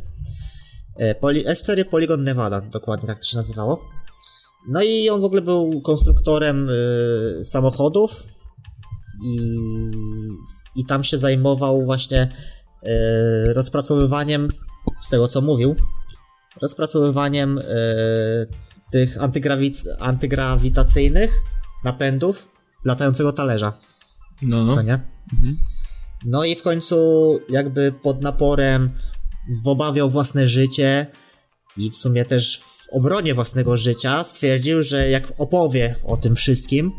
E, 0.97 1.15
Poli, 1.15 1.47
S4 1.47 1.85
Polygon 1.85 2.23
Nevada, 2.25 2.61
dokładnie 2.61 3.07
tak 3.07 3.19
to 3.19 3.25
się 3.25 3.37
nazywało. 3.37 3.81
No 4.69 4.83
i 4.83 5.11
on 5.11 5.21
w 5.21 5.25
ogóle 5.25 5.43
był 5.43 5.81
konstruktorem 5.81 6.69
e, 7.41 7.45
samochodów 7.45 8.23
i, 9.27 9.39
i 10.77 10.85
tam 10.87 11.05
się 11.05 11.19
zajmował 11.19 11.85
właśnie 11.85 12.21
e, 12.83 13.53
rozpracowywaniem, 13.55 14.49
z 15.03 15.11
tego 15.11 15.29
co 15.29 15.41
mówił, 15.41 15.77
rozpracowywaniem 16.63 17.59
e, 17.59 17.65
tych 18.93 19.23
antygrawic, 19.23 19.89
antygrawitacyjnych 19.99 21.31
napędów 21.85 22.49
latającego 22.85 23.33
talerza. 23.33 23.73
No. 24.43 24.75
co 24.75 24.83
nie? 24.83 25.01
No 26.25 26.45
i 26.45 26.57
w 26.57 26.63
końcu 26.63 26.97
jakby 27.49 27.93
pod 27.93 28.23
naporem 28.23 28.91
w 29.65 29.69
obawie 29.69 30.05
o 30.05 30.09
własne 30.09 30.49
życie 30.49 31.07
i 31.77 31.91
w 31.91 31.97
sumie 31.97 32.25
też 32.25 32.59
w 32.59 32.89
obronie 32.93 33.35
własnego 33.35 33.77
życia 33.77 34.25
stwierdził, 34.25 34.83
że 34.83 35.11
jak 35.11 35.33
opowie 35.39 35.97
o 36.05 36.17
tym 36.17 36.35
wszystkim, 36.35 36.93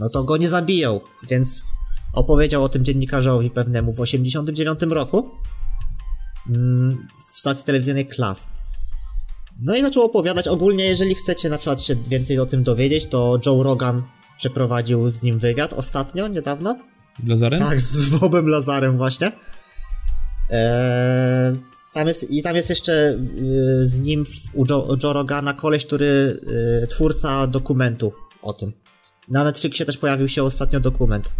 no 0.00 0.08
to 0.08 0.24
go 0.24 0.36
nie 0.36 0.48
zabiją, 0.48 1.00
więc 1.28 1.64
opowiedział 2.14 2.64
o 2.64 2.68
tym 2.68 2.84
dziennikarzowi 2.84 3.50
pewnemu 3.50 3.92
w 3.92 4.00
89 4.00 4.80
roku 4.90 5.30
w 7.34 7.38
stacji 7.38 7.64
telewizyjnej 7.64 8.06
Klas. 8.06 8.48
No 9.60 9.76
i 9.76 9.82
zaczął 9.82 10.04
opowiadać 10.04 10.48
ogólnie, 10.48 10.84
jeżeli 10.84 11.14
chcecie 11.14 11.48
na 11.48 11.58
przykład 11.58 11.82
się 11.82 11.94
więcej 11.94 12.38
o 12.38 12.46
tym 12.46 12.62
dowiedzieć, 12.62 13.06
to 13.06 13.38
Joe 13.46 13.62
Rogan 13.62 14.02
przeprowadził 14.38 15.10
z 15.10 15.22
nim 15.22 15.38
wywiad 15.38 15.72
ostatnio, 15.72 16.28
niedawno. 16.28 16.78
Z 17.18 17.28
Lazarem? 17.28 17.60
Tak, 17.60 17.80
z 17.80 18.08
Bobem 18.18 18.48
Lazarem 18.48 18.96
właśnie. 18.96 19.32
Eee, 20.50 21.56
tam 21.94 22.08
jest, 22.08 22.30
I 22.30 22.42
tam 22.42 22.56
jest 22.56 22.70
jeszcze 22.70 22.92
y, 23.82 23.88
z 23.88 24.00
nim 24.00 24.24
w, 24.24 24.30
u 24.54 24.64
Joe, 24.70 24.96
Joe 25.02 25.12
Rogana 25.12 25.54
koleś, 25.54 25.86
który 25.86 26.40
y, 26.82 26.86
twórca 26.86 27.46
dokumentu 27.46 28.12
o 28.42 28.52
tym. 28.52 28.72
Na 29.28 29.44
Netflixie 29.44 29.86
też 29.86 29.98
pojawił 29.98 30.28
się 30.28 30.42
ostatnio 30.42 30.80
dokument 30.80 31.32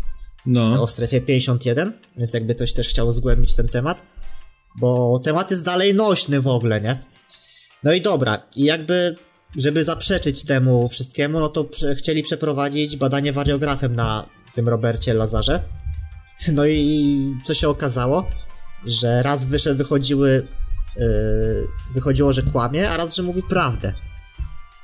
No. 0.46 0.82
o 0.82 0.86
strefie 0.86 1.20
51, 1.20 1.92
więc 2.16 2.34
jakby 2.34 2.54
ktoś 2.54 2.72
też 2.72 2.88
chciał 2.88 3.12
zgłębić 3.12 3.54
ten 3.54 3.68
temat, 3.68 4.02
bo 4.80 5.18
temat 5.24 5.50
jest 5.50 5.64
dalej 5.64 5.94
nośny 5.94 6.40
w 6.40 6.46
ogóle, 6.46 6.80
nie? 6.80 6.98
No 7.84 7.92
i 7.92 8.02
dobra, 8.02 8.42
i 8.56 8.64
jakby, 8.64 9.16
żeby 9.56 9.84
zaprzeczyć 9.84 10.44
temu 10.44 10.88
wszystkiemu, 10.88 11.40
no 11.40 11.48
to 11.48 11.64
prze, 11.64 11.94
chcieli 11.94 12.22
przeprowadzić 12.22 12.96
badanie 12.96 13.32
wariografem 13.32 13.94
na 13.94 14.28
tym 14.54 14.68
Robercie 14.68 15.14
Lazarze. 15.14 15.62
No 16.52 16.66
i 16.66 17.36
co 17.44 17.54
się 17.54 17.68
okazało? 17.68 18.30
Że 18.86 19.22
raz 19.22 19.44
wyszedł, 19.44 19.78
wychodziły, 19.78 20.44
yy, 20.96 21.66
wychodziło, 21.94 22.32
że 22.32 22.42
kłamie, 22.42 22.90
a 22.90 22.96
raz, 22.96 23.16
że 23.16 23.22
mówi 23.22 23.42
prawdę. 23.42 23.92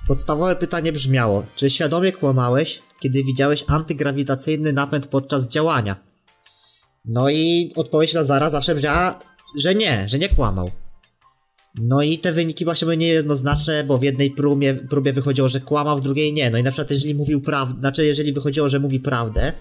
Podstawowe 0.08 0.56
pytanie 0.56 0.92
brzmiało, 0.92 1.46
czy 1.54 1.70
świadomie 1.70 2.12
kłamałeś, 2.12 2.82
kiedy 3.00 3.24
widziałeś 3.24 3.64
antygrawitacyjny 3.68 4.72
napęd 4.72 5.06
podczas 5.06 5.48
działania? 5.48 5.96
No 7.04 7.30
i 7.30 7.72
odpowiedź 7.76 8.12
Lazara 8.14 8.50
zawsze 8.50 8.74
brzmiała, 8.74 9.18
że 9.58 9.74
nie, 9.74 10.08
że 10.08 10.18
nie 10.18 10.28
kłamał. 10.28 10.70
No 11.74 12.02
i 12.02 12.18
te 12.18 12.32
wyniki 12.32 12.64
właśnie 12.64 12.86
były 12.86 12.96
niejednoznaczne, 12.96 13.84
bo 13.84 13.98
w 13.98 14.02
jednej 14.02 14.30
próbie, 14.30 14.74
próbie 14.74 15.12
wychodziło, 15.12 15.48
że 15.48 15.60
kłamał, 15.60 15.96
w 15.98 16.00
drugiej 16.00 16.32
nie. 16.32 16.50
No 16.50 16.58
i 16.58 16.62
na 16.62 16.70
przykład 16.70 16.90
jeżeli 16.90 17.14
mówił 17.14 17.40
prawdę, 17.42 17.80
znaczy 17.80 18.06
jeżeli 18.06 18.32
wychodziło, 18.32 18.68
że 18.68 18.78
mówi 18.80 19.00
prawdę, 19.00 19.52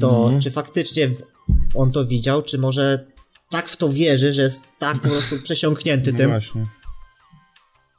to 0.00 0.32
czy 0.42 0.50
faktycznie 0.50 1.10
on 1.74 1.92
to 1.92 2.06
widział, 2.06 2.42
czy 2.42 2.58
może 2.58 3.04
tak 3.50 3.68
w 3.68 3.76
to 3.76 3.88
wierzy, 3.88 4.32
że 4.32 4.42
jest 4.42 4.62
tak 4.78 5.00
po 5.02 5.08
prostu 5.08 5.38
przesiąknięty 5.44 6.12
No 6.12 6.18
tym. 6.18 6.30
właśnie. 6.30 6.66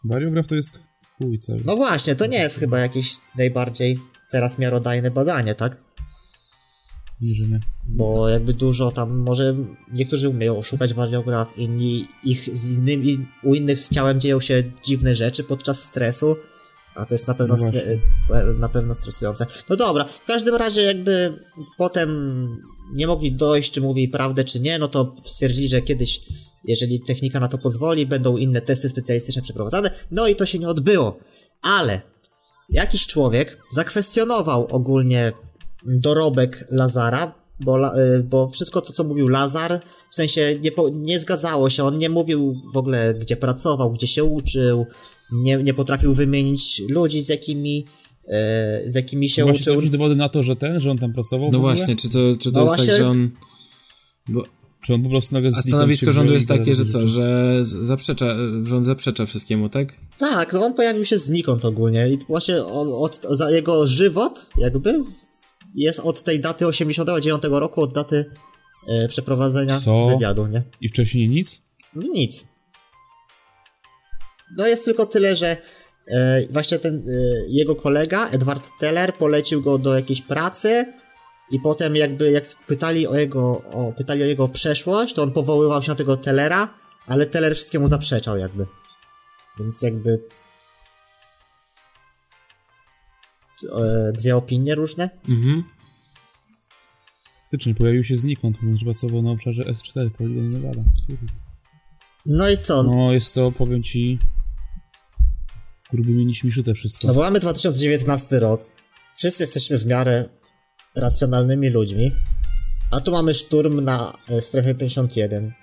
Wariograf 0.06 0.48
to 0.48 0.56
jest 0.56 0.80
chuj 1.18 1.40
cały. 1.40 1.62
No 1.66 1.76
właśnie, 1.76 2.16
to 2.16 2.26
nie 2.26 2.38
jest 2.38 2.60
chyba 2.60 2.80
jakieś 2.80 3.14
najbardziej 3.38 4.00
teraz 4.32 4.60
miarodajne 4.60 5.12
badanie, 5.12 5.56
tak? 5.56 5.83
Nie. 7.24 7.60
Bo 7.88 8.30
jakby 8.30 8.54
dużo 8.54 8.92
tam, 8.92 9.18
może 9.18 9.56
niektórzy 9.92 10.30
umieją 10.30 10.58
oszukać 10.58 10.94
wariograf, 10.94 11.58
inni 11.58 12.08
ich 12.24 12.58
z 12.58 12.74
innymi, 12.74 13.26
u 13.44 13.56
innych 13.56 13.80
z 13.80 13.90
ciałem 13.90 14.20
dzieją 14.20 14.40
się 14.40 14.64
dziwne 14.86 15.16
rzeczy 15.16 15.44
podczas 15.44 15.84
stresu, 15.84 16.36
a 16.96 17.06
to 17.06 17.14
jest 17.16 17.28
na 17.28 17.34
pewno, 17.34 17.56
No 17.56 17.64
stre- 17.64 18.00
e, 18.34 18.54
na 18.54 18.70
pewno 18.70 18.94
stresujące. 18.96 19.46
No 19.70 19.76
dobra, 19.76 20.06
w 20.06 20.26
każdym 20.26 20.56
razie 20.56 20.82
jakby 20.82 21.40
potem 21.78 22.10
nie 22.94 23.08
mogli 23.08 23.32
dojść, 23.32 23.72
czy 23.72 23.82
mówi 23.82 24.08
prawdę, 24.08 24.44
czy 24.44 24.60
nie, 24.60 24.80
no 24.80 24.88
to 24.88 25.16
stwierdzili, 25.26 25.68
że 25.68 25.82
kiedyś, 25.82 26.22
jeżeli 26.66 27.00
technika 27.02 27.40
na 27.40 27.48
to 27.48 27.58
pozwoli, 27.58 28.06
będą 28.06 28.38
inne 28.38 28.62
testy 28.62 28.90
specjalistyczne 28.90 29.42
przeprowadzane, 29.42 29.92
no 30.12 30.28
i 30.28 30.36
to 30.36 30.46
się 30.46 30.60
nie 30.60 30.68
odbyło. 30.70 31.20
Ale 31.62 32.02
jakiś 32.70 33.08
człowiek 33.08 33.58
zakwestionował 33.72 34.68
ogólnie 34.68 35.32
dorobek 35.86 36.68
Lazara, 36.72 37.36
bo, 37.60 37.98
y, 38.00 38.24
bo 38.24 38.48
wszystko 38.50 38.82
to, 38.82 38.94
co 38.94 39.04
mówił 39.04 39.28
Lazar, 39.28 39.82
w 40.12 40.16
sensie 40.16 40.60
nie, 40.62 40.72
nie 40.94 41.20
zgadzało 41.20 41.70
się. 41.70 41.84
On 41.84 41.98
nie 41.98 42.10
mówił 42.10 42.54
w 42.74 42.78
ogóle, 42.78 43.14
gdzie 43.14 43.36
pracował, 43.36 43.92
gdzie 43.92 44.08
się 44.08 44.24
uczył, 44.24 44.86
nie, 45.32 45.58
nie 45.58 45.74
potrafił 45.74 46.14
wymienić 46.14 46.82
ludzi, 46.90 47.22
z 47.24 47.30
jakimi, 47.30 47.86
e, 48.28 48.84
z 48.88 48.96
jakimi 48.96 49.30
się 49.30 49.44
Właśnie 49.44 49.62
uczył. 49.62 49.76
jakieś 49.76 49.90
dowody 49.90 50.16
na 50.16 50.30
to, 50.30 50.44
że 50.44 50.56
ten, 50.56 50.80
że 50.80 50.92
on 50.92 50.98
tam 50.98 51.14
pracował 51.14 51.52
No 51.52 51.60
właśnie, 51.60 51.96
czy 51.96 52.10
to, 52.10 52.20
czy 52.40 52.52
to 52.52 52.60
No 52.60 52.64
jest 52.66 52.76
właśnie- 52.76 52.94
tak, 52.94 53.02
że 53.02 53.10
on... 53.10 53.30
Bo, 54.30 54.44
Czy 54.86 54.94
on 54.94 55.04
po 55.04 55.10
prostu 55.10 55.34
nagle 55.36 55.50
a 55.58 55.62
stanowisko 55.62 56.12
rządu 56.12 56.34
jest 56.34 56.48
takie, 56.48 56.76
że 56.76 56.86
co, 56.86 57.08
że 57.08 57.58
zaprzecza, 57.62 58.36
rząd 58.64 58.86
zaprzecza 58.86 59.26
wszystkiemu, 59.26 59.70
tak? 59.70 59.94
Tak, 60.20 60.54
no 60.54 60.66
on 60.66 60.74
pojawił 60.74 61.06
się 61.06 61.18
znikąd 61.18 61.66
ogólnie 61.66 62.10
i 62.10 62.18
właśnie 62.28 62.64
o- 62.64 63.00
od, 63.02 63.22
za 63.32 63.52
jego 63.52 63.88
żywot 63.88 64.50
jakby 64.58 65.02
jest 65.76 66.00
od 66.00 66.24
tej 66.24 66.40
daty 66.40 66.68
89 66.68 67.44
roku, 67.52 67.82
od 67.82 67.94
daty 67.94 68.26
e, 68.88 69.08
przeprowadzenia 69.08 69.80
Co? 69.80 70.08
wywiadu, 70.08 70.48
nie? 70.48 70.64
I 70.82 70.90
wcześniej 70.90 71.30
nic? 71.30 71.62
No 71.96 72.02
nic. 72.14 72.48
No 74.58 74.68
jest 74.68 74.86
tylko 74.86 75.06
tyle, 75.06 75.36
że 75.36 75.58
e, 76.08 76.48
właśnie 76.50 76.80
ten 76.80 76.96
e, 76.96 77.12
jego 77.50 77.76
kolega, 77.76 78.30
Edward 78.30 78.70
Teller, 78.80 79.14
polecił 79.18 79.62
go 79.62 79.78
do 79.78 79.96
jakiejś 79.96 80.22
pracy 80.22 80.94
i 81.52 81.60
potem 81.60 81.96
jakby 81.96 82.32
jak 82.32 82.66
pytali 82.68 83.08
o 83.08 83.16
jego, 83.16 83.42
o, 83.74 83.94
pytali 83.98 84.24
o 84.24 84.26
jego 84.26 84.50
przeszłość, 84.50 85.14
to 85.14 85.24
on 85.24 85.32
powoływał 85.32 85.82
się 85.82 85.92
na 85.92 85.96
tego 85.96 86.18
Tellera, 86.18 86.74
ale 87.08 87.26
Teller 87.26 87.56
wszystkiemu 87.56 87.88
zaprzeczał 87.88 88.38
jakby. 88.38 88.66
Więc 89.60 89.82
jakby 89.82 90.20
dwie 94.14 94.36
opinie 94.36 94.76
różne. 94.76 95.10
Mhm. 95.30 95.64
Faktycznie, 97.42 97.76
pojawił 97.76 98.04
się 98.04 98.18
znikąd, 98.18 98.62
mówiąc, 98.62 98.84
pracował 98.84 99.22
na 99.22 99.32
obszarze 99.32 99.64
S4, 99.64 100.10
poligon 100.10 100.50
Nevada. 100.50 100.82
No 102.26 102.50
i 102.50 102.58
co? 102.58 102.84
No, 102.84 103.14
jest 103.14 103.36
to, 103.36 103.52
powiem 103.52 103.84
ci, 103.84 104.20
grubymi 105.92 106.26
nićmi 106.26 106.52
szyte 106.52 106.74
wszystko. 106.74 107.08
No 107.08 107.14
bo 107.14 107.20
mamy 107.20 107.40
2019 107.40 108.40
rok. 108.40 108.62
Wszyscy 109.18 109.44
jesteśmy 109.44 109.78
w 109.78 109.86
miarę 109.86 110.30
racjonalnymi 110.96 111.70
ludźmi. 111.70 112.12
A 112.92 113.02
tu 113.02 113.12
mamy 113.12 113.34
szturm 113.34 113.82
na 113.82 114.14
e, 114.30 114.42
strefę 114.42 114.76
51. 114.76 115.54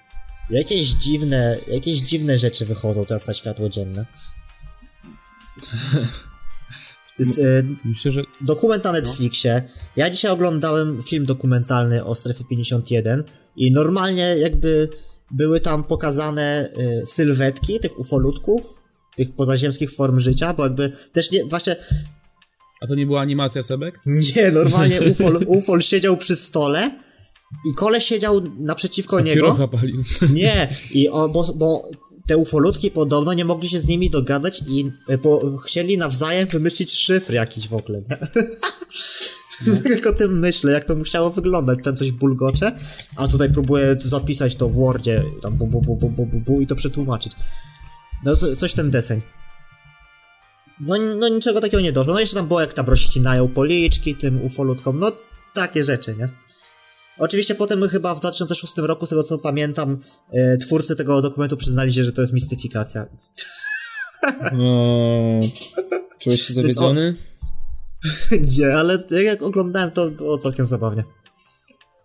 Jakieś 0.50 0.86
dziwne, 0.86 1.58
jakieś 1.68 1.98
dziwne 1.98 2.38
rzeczy 2.38 2.66
wychodzą 2.66 3.04
teraz 3.04 3.26
na 3.26 3.34
światło 3.34 3.68
dzienne. 3.68 4.06
Z, 7.20 7.38
e, 7.38 7.62
Myślę, 7.84 8.12
że 8.12 8.22
dokument 8.40 8.84
na 8.84 8.92
Netflixie. 8.92 9.62
Ja 9.96 10.10
dzisiaj 10.10 10.32
oglądałem 10.32 11.02
film 11.02 11.26
dokumentalny 11.26 12.04
o 12.04 12.14
strefie 12.14 12.44
51 12.44 13.24
i 13.56 13.72
normalnie 13.72 14.22
jakby 14.22 14.88
były 15.30 15.60
tam 15.60 15.84
pokazane 15.84 16.70
y, 17.02 17.06
sylwetki 17.06 17.80
tych 17.80 17.98
ufolutków, 17.98 18.62
tych 19.16 19.34
pozaziemskich 19.34 19.90
form 19.90 20.18
życia, 20.18 20.54
bo 20.54 20.64
jakby 20.64 20.92
też 21.12 21.30
nie, 21.30 21.44
właśnie 21.44 21.76
A 22.80 22.86
to 22.86 22.94
nie 22.94 23.06
była 23.06 23.20
animacja 23.20 23.62
Sebek? 23.62 23.98
nie, 24.36 24.50
normalnie 24.50 25.00
ufol, 25.00 25.44
ufol 25.46 25.82
siedział 25.82 26.16
przy 26.16 26.36
stole 26.36 26.90
i 27.70 27.74
koleś 27.74 28.04
siedział 28.04 28.40
naprzeciwko 28.58 29.20
niego. 29.20 29.42
Kierocha 29.42 29.68
palił. 29.68 30.02
Nie, 30.32 30.68
i 30.94 31.08
o, 31.08 31.28
bo, 31.28 31.52
bo 31.54 31.88
te 32.30 32.36
ufolutki 32.36 32.90
podobno 32.90 33.32
nie 33.32 33.44
mogli 33.44 33.68
się 33.68 33.80
z 33.80 33.86
nimi 33.86 34.10
dogadać 34.10 34.62
i 34.66 34.92
e, 35.08 35.18
po, 35.18 35.58
chcieli 35.58 35.98
nawzajem 35.98 36.48
wymyślić 36.48 36.92
szyfr 36.92 37.32
jakiś 37.32 37.68
w 37.68 37.74
ogóle, 37.74 38.02
nie? 38.10 38.18
Jak 39.94 40.06
o 40.06 40.12
tym 40.12 40.38
myślę, 40.38 40.72
jak 40.72 40.84
to 40.84 40.94
musiało 40.94 41.30
wyglądać, 41.30 41.78
ten 41.82 41.96
coś 41.96 42.12
bulgocze, 42.12 42.78
a 43.16 43.28
tutaj 43.28 43.52
próbuję 43.52 43.96
zapisać 44.04 44.54
to 44.56 44.68
w 44.68 44.74
Wordzie, 44.74 45.24
tam 45.42 45.56
bu, 45.56 45.66
bu, 45.66 45.80
bu, 45.80 45.96
bu, 45.96 46.08
bu, 46.08 46.26
bu, 46.26 46.40
bu 46.40 46.60
i 46.60 46.66
to 46.66 46.74
przetłumaczyć. 46.74 47.32
No 48.24 48.36
co, 48.36 48.56
coś 48.56 48.72
ten 48.72 48.90
deseń. 48.90 49.20
No, 50.80 50.98
no 50.98 51.28
niczego 51.28 51.60
takiego 51.60 51.82
nie 51.82 51.92
doszło. 51.92 52.14
No 52.14 52.20
jeszcze 52.20 52.36
tam 52.36 52.48
było 52.48 52.60
jak 52.60 52.74
tam 52.74 52.86
rozcinają 52.86 53.48
policzki 53.48 54.14
tym 54.14 54.42
ufolutkom, 54.42 54.98
no 54.98 55.12
takie 55.54 55.84
rzeczy, 55.84 56.16
nie? 56.18 56.28
Oczywiście 57.20 57.54
potem 57.54 57.88
chyba 57.88 58.14
w 58.14 58.20
2006 58.20 58.76
roku, 58.76 59.06
z 59.06 59.08
tego 59.08 59.22
co 59.22 59.38
pamiętam, 59.38 59.96
e, 60.32 60.56
twórcy 60.56 60.96
tego 60.96 61.22
dokumentu 61.22 61.56
przyznali 61.56 61.92
się, 61.92 62.04
że 62.04 62.12
to 62.12 62.20
jest 62.20 62.32
mistyfikacja. 62.32 63.06
O, 64.52 65.40
czułeś 66.18 66.42
się 66.42 66.54
zawiedziony? 66.54 67.14
Nie, 68.58 68.74
ale 68.74 69.04
jak 69.24 69.42
oglądałem 69.42 69.90
to 69.90 70.10
było 70.10 70.38
całkiem 70.38 70.66
zabawnie. 70.66 71.04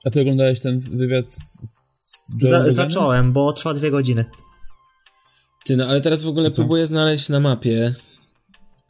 A 0.06 0.10
ty 0.10 0.22
oglądałeś 0.22 0.60
ten 0.60 0.80
wywiad 0.80 1.26
z, 1.34 2.36
Joe 2.42 2.50
Za, 2.50 2.72
zacząłem, 2.72 3.34
bo 3.34 3.54
trwa 3.54 3.74
dwie 3.74 3.92
godziny. 3.92 4.26
Ty, 5.66 5.78
no 5.78 5.86
ale 5.88 6.02
teraz 6.02 6.24
w 6.24 6.28
ogóle 6.28 6.52
próbuję 6.52 6.88
znaleźć 6.88 7.30
na 7.30 7.40
mapie 7.40 7.94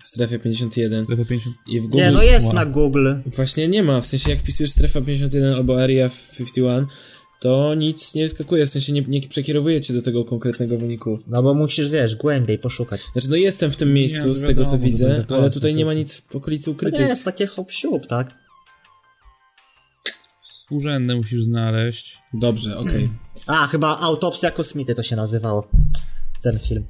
strefie 0.07 0.39
51 0.39 1.03
Strefę 1.03 1.25
50. 1.25 1.55
i 1.67 1.79
w 1.81 1.83
Google... 1.83 1.97
Nie, 1.97 2.11
no 2.11 2.23
jest 2.23 2.45
Wow. 2.45 2.55
na 2.55 2.65
Google. 2.65 3.13
Właśnie 3.25 3.67
nie 3.67 3.83
ma, 3.83 4.01
w 4.01 4.05
sensie 4.05 4.29
jak 4.29 4.39
wpisujesz 4.39 4.71
strefa 4.71 5.01
51 5.01 5.53
albo 5.53 5.83
area 5.83 6.09
51, 6.37 6.87
to 7.39 7.75
nic 7.75 8.15
nie 8.15 8.23
wyskakuje, 8.23 8.65
w 8.65 8.69
sensie 8.69 8.93
nie, 8.93 9.01
nie 9.01 9.21
przekierowuje 9.21 9.81
cię 9.81 9.93
do 9.93 10.01
tego 10.01 10.25
konkretnego 10.25 10.77
wyniku. 10.77 11.19
No 11.27 11.43
bo 11.43 11.53
musisz, 11.53 11.89
wiesz, 11.89 12.15
głębiej 12.15 12.59
poszukać. 12.59 13.01
Znaczy, 13.13 13.29
no 13.29 13.35
jestem 13.35 13.71
w 13.71 13.75
tym 13.75 13.93
miejscu, 13.93 14.27
no 14.27 14.33
z 14.33 14.41
tego 14.41 14.65
co 14.65 14.71
wiadomo, 14.71 14.77
to 14.77 14.85
widzę, 14.85 15.25
ale 15.29 15.49
tutaj 15.49 15.71
co 15.71 15.77
nie 15.77 15.85
ma 15.85 15.93
nic 15.93 16.21
w 16.29 16.35
okolicy 16.35 16.65
To 16.65 16.71
ukrytych. 16.71 16.99
nie 16.99 17.05
jest 17.07 17.25
takie 17.25 17.47
hop 17.47 17.67
tak? 18.09 18.31
Współrzędne 20.49 21.15
musisz 21.15 21.43
znaleźć. 21.43 22.19
Dobrze, 22.33 22.77
okej. 22.77 23.09
A, 23.47 23.67
chyba 23.67 23.99
Autopsja 23.99 24.51
Kosmity 24.51 24.95
to 24.95 25.03
się 25.03 25.15
nazywało. 25.15 25.67
Ten 26.43 26.59
film. 26.59 26.85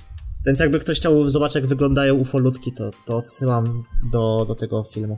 Więc 0.47 0.59
jakby 0.59 0.79
ktoś 0.79 0.97
chciał 0.97 1.29
zobaczyć, 1.29 1.55
jak 1.55 1.65
wyglądają 1.65 2.15
ufolutki, 2.15 2.71
to, 2.71 2.91
to 3.05 3.17
odsyłam 3.17 3.83
do, 4.11 4.45
do 4.47 4.55
tego 4.55 4.83
filmu. 4.83 5.17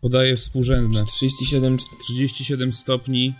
Podaję 0.00 0.36
współrzędne. 0.36 1.04
37, 1.04 1.76
37 2.02 2.72
stopni, 2.72 3.34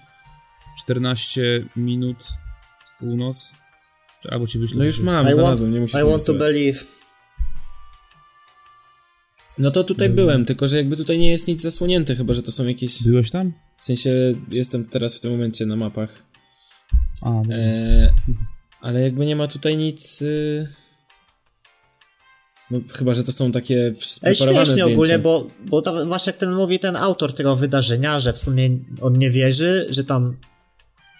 14 0.78 1.68
minut, 1.76 2.16
północ. 2.98 3.54
Albo 4.28 4.46
ci 4.46 4.58
wyślę. 4.58 4.78
no 4.78 4.84
już 4.84 5.00
mam, 5.00 5.28
I 5.28 5.34
want, 5.34 5.60
nie 5.60 5.80
musisz 5.80 6.00
I 6.00 6.04
want 6.04 6.24
to 6.24 6.34
believe. 6.34 6.84
No 9.58 9.70
to 9.70 9.84
tutaj 9.84 10.06
Mm. 10.06 10.16
byłem, 10.16 10.44
tylko 10.44 10.66
że 10.68 10.76
jakby 10.76 10.96
tutaj 10.96 11.18
nie 11.18 11.30
jest 11.30 11.48
nic 11.48 11.60
zasłonięte, 11.60 12.14
chyba 12.14 12.34
że 12.34 12.42
to 12.42 12.52
są 12.52 12.66
jakieś... 12.66 13.02
Byłeś 13.02 13.30
tam? 13.30 13.52
W 13.78 13.84
sensie 13.84 14.10
jestem 14.48 14.84
teraz 14.84 15.14
w 15.14 15.20
tym 15.20 15.30
momencie 15.30 15.66
na 15.66 15.76
mapach. 15.76 16.24
A, 17.22 17.30
no. 17.30 17.54
E, 17.54 18.12
ale 18.82 19.02
jakby 19.02 19.26
nie 19.26 19.36
ma 19.36 19.46
tutaj 19.46 19.76
nic... 19.76 20.22
Y... 20.22 20.66
No 22.70 22.78
chyba, 22.98 23.14
że 23.14 23.24
to 23.24 23.32
są 23.32 23.52
takie 23.52 23.86
Ej, 23.86 23.96
spreparowane 24.00 24.54
śmiesznie 24.54 24.72
zdjęcia. 24.72 24.92
ogólnie, 24.92 25.18
bo, 25.18 25.46
bo 25.66 25.82
to 25.82 26.06
właśnie 26.06 26.30
jak 26.30 26.40
ten 26.40 26.54
mówi 26.54 26.78
ten 26.78 26.96
autor 26.96 27.34
tego 27.34 27.56
wydarzenia, 27.56 28.20
że 28.20 28.32
w 28.32 28.38
sumie 28.38 28.68
on 29.00 29.18
nie 29.18 29.30
wierzy, 29.30 29.86
że 29.90 30.04
tam 30.04 30.36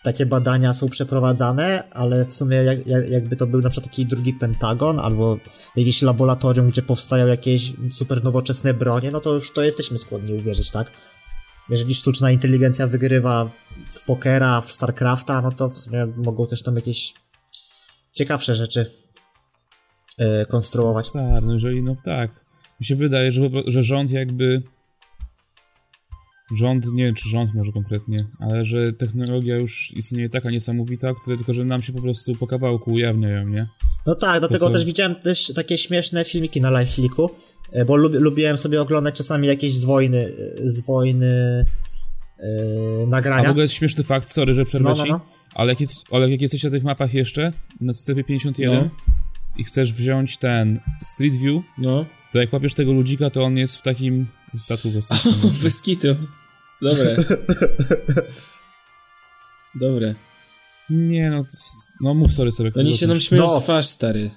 takie 0.02 0.26
badania 0.26 0.72
są 0.72 0.88
przeprowadzane, 0.88 1.88
ale 1.90 2.24
w 2.24 2.34
sumie 2.34 2.56
jak, 2.56 2.86
jak, 2.86 3.10
jakby 3.10 3.36
to 3.36 3.46
był 3.46 3.60
na 3.60 3.70
przykład 3.70 3.90
taki 3.90 4.06
drugi 4.06 4.34
Pentagon 4.34 5.00
albo 5.00 5.38
jakieś 5.76 6.02
laboratorium, 6.02 6.70
gdzie 6.70 6.82
powstają 6.82 7.26
jakieś 7.26 7.72
super 7.92 8.24
nowoczesne 8.24 8.74
bronie, 8.74 9.10
no 9.10 9.20
to 9.20 9.34
już 9.34 9.52
to 9.52 9.62
jesteśmy 9.62 9.98
skłonni 9.98 10.34
uwierzyć, 10.34 10.70
tak? 10.70 10.90
Jeżeli 11.70 11.94
sztuczna 11.94 12.30
inteligencja 12.30 12.86
wygrywa 12.86 13.50
w 13.90 14.04
pokera, 14.04 14.60
w 14.60 14.72
StarCrafta, 14.72 15.40
no 15.40 15.50
to 15.50 15.68
w 15.68 15.76
sumie 15.76 16.06
mogą 16.16 16.46
też 16.46 16.62
tam 16.62 16.76
jakieś 16.76 17.14
ciekawsze 18.12 18.54
rzeczy 18.54 18.90
e, 20.18 20.46
konstruować. 20.46 21.10
Tak, 21.10 21.44
no 21.44 21.52
jeżeli, 21.52 21.82
no 21.82 21.96
tak. 22.04 22.30
Mi 22.80 22.86
się 22.86 22.96
wydaje, 22.96 23.32
że, 23.32 23.42
że 23.66 23.82
rząd 23.82 24.10
jakby... 24.10 24.62
Rząd, 26.56 26.86
nie 26.92 27.04
wiem 27.04 27.14
czy 27.14 27.28
rząd 27.28 27.54
może 27.54 27.72
konkretnie, 27.72 28.26
ale 28.40 28.64
że 28.64 28.92
technologia 28.92 29.56
już 29.56 29.92
istnieje 29.96 30.28
taka 30.28 30.50
niesamowita, 30.50 31.12
które 31.22 31.36
tylko, 31.36 31.54
że 31.54 31.64
nam 31.64 31.82
się 31.82 31.92
po 31.92 32.00
prostu 32.00 32.36
po 32.36 32.46
kawałku 32.46 32.92
ujawniają, 32.92 33.46
nie? 33.46 33.66
No 34.06 34.14
tak, 34.14 34.40
dlatego 34.40 34.66
co? 34.66 34.70
też 34.70 34.84
widziałem 34.84 35.14
też 35.14 35.52
takie 35.54 35.78
śmieszne 35.78 36.24
filmiki 36.24 36.60
na 36.60 36.70
LiveFliku, 36.70 37.30
e, 37.72 37.84
bo 37.84 37.96
lub, 37.96 38.12
lubiłem 38.14 38.58
sobie 38.58 38.82
oglądać 38.82 39.14
czasami 39.14 39.48
jakieś 39.48 39.74
z 39.74 39.84
wojny, 39.84 40.32
e, 40.62 40.68
z 40.68 40.86
wojny 40.86 41.26
e, 42.38 42.44
A 43.02 43.06
w 43.06 43.08
nagrania. 43.08 43.50
ogóle 43.50 43.64
jest 43.64 43.74
śmieszny 43.74 44.04
fakt, 44.04 44.30
sorry, 44.30 44.54
że 44.54 44.64
przerwę 44.64 44.88
No, 44.88 44.94
no, 44.96 45.04
no. 45.06 45.20
Ale 45.54 45.72
jak, 45.72 45.80
jest, 45.80 46.04
ale 46.12 46.30
jak 46.30 46.40
jesteś 46.40 46.62
na 46.64 46.70
tych 46.70 46.82
mapach 46.84 47.14
jeszcze, 47.14 47.52
na 47.80 47.94
strefie 47.94 48.24
51 48.24 48.78
No. 48.78 48.88
i 49.56 49.64
chcesz 49.64 49.92
wziąć 49.92 50.36
ten 50.36 50.80
Street 51.04 51.34
View, 51.36 51.62
No, 51.78 52.06
to 52.32 52.38
jak 52.38 52.52
łapiesz 52.52 52.74
tego 52.74 52.92
ludzika, 52.92 53.30
to 53.30 53.42
on 53.44 53.56
jest 53.56 53.76
w 53.76 53.82
takim 53.82 54.26
statku 54.58 54.92
kosmicznym. 55.00 55.52
bez 55.62 55.82
kitu. 55.82 56.08
Dobre. 56.82 57.16
Dobre. 59.74 60.14
Nie 60.90 61.30
no, 61.30 61.44
no 62.00 62.14
mów 62.14 62.32
sorry 62.32 62.52
sobie. 62.52 62.72
To 62.72 62.80
oni 62.80 62.96
się 62.96 63.06
nam 63.06 63.20
śmieją 63.20 63.44
No. 63.44 63.60
twarz, 63.60 63.86
stary. 63.86 64.30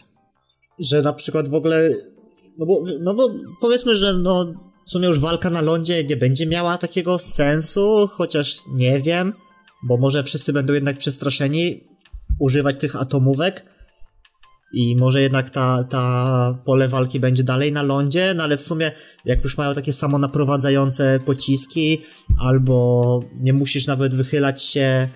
Że 0.80 1.01
na 1.01 1.13
przykład 1.13 1.49
w 1.49 1.53
ogóle, 1.53 1.89
no 2.57 2.66
bo, 2.66 2.84
no 3.01 3.13
bo 3.13 3.30
powiedzmy, 3.61 3.95
że 3.95 4.13
no 4.13 4.53
w 4.86 4.89
sumie 4.89 5.07
już 5.07 5.20
walka 5.20 5.49
na 5.49 5.61
lądzie 5.61 6.03
nie 6.03 6.18
będzie 6.18 6.45
miała 6.45 6.78
takiego 6.78 7.20
sensu, 7.20 8.07
chociaż 8.13 8.55
nie 8.74 8.99
wiem, 8.99 9.34
bo 9.86 9.97
może 9.97 10.23
wszyscy 10.23 10.53
będą 10.53 10.73
jednak 10.73 10.97
przestraszeni 10.97 11.83
używać 12.39 12.75
tych 12.79 12.95
atomówek 12.95 13.75
i 14.73 14.95
może 14.95 15.21
jednak 15.21 15.49
ta, 15.49 15.83
ta 15.83 16.57
pole 16.65 16.89
walki 16.89 17.19
będzie 17.19 17.43
dalej 17.43 17.71
na 17.71 17.83
lądzie, 17.83 18.33
no 18.38 18.43
ale 18.43 18.57
w 18.57 18.61
sumie 18.61 18.91
jak 19.25 19.43
już 19.43 19.57
mają 19.57 19.73
takie 19.73 19.93
samo 19.93 20.17
naprowadzające 20.17 21.19
pociski, 21.25 22.01
albo 22.39 23.19
nie 23.41 23.53
musisz 23.53 23.88
nawet 23.88 24.15
wychylać 24.15 24.63
się 24.63 25.07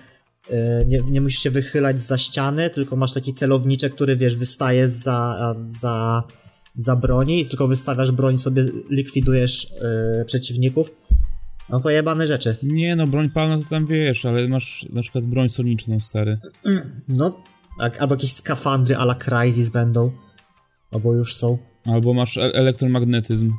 e, 0.50 0.84
nie, 0.86 1.02
nie 1.10 1.20
musisz 1.20 1.42
się 1.42 1.50
wychylać 1.50 2.00
za 2.02 2.18
ściany, 2.18 2.70
tylko 2.70 2.96
masz 2.96 3.12
taki 3.12 3.32
celowniczek, 3.32 3.94
który 3.94 4.16
wiesz, 4.16 4.36
wystaje 4.36 4.88
za, 4.88 5.54
za, 5.64 6.22
za 6.74 6.96
broni, 6.96 7.46
tylko 7.46 7.68
wystawiasz 7.68 8.10
broń, 8.10 8.38
sobie 8.38 8.64
likwidujesz 8.90 9.66
e, 9.82 10.24
przeciwników. 10.24 10.90
No 11.70 11.80
pojebane 11.80 12.26
rzeczy. 12.26 12.56
Nie 12.62 12.96
no, 12.96 13.06
broń 13.06 13.30
palna 13.30 13.58
to 13.58 13.70
tam 13.70 13.86
wiesz, 13.86 14.24
ale 14.26 14.48
masz 14.48 14.86
na 14.92 15.02
przykład 15.02 15.24
broń 15.24 15.48
soniczną, 15.48 16.00
stary. 16.00 16.38
No, 17.08 17.42
tak, 17.78 18.02
albo 18.02 18.14
jakieś 18.14 18.32
skafandry 18.32 18.96
a 18.96 19.02
la 19.02 19.14
Crysis 19.14 19.68
będą. 19.68 20.12
Albo 20.92 21.14
już 21.14 21.34
są. 21.36 21.58
Albo 21.84 22.14
masz 22.14 22.36
e- 22.36 22.40
elektromagnetyzm. 22.54 23.52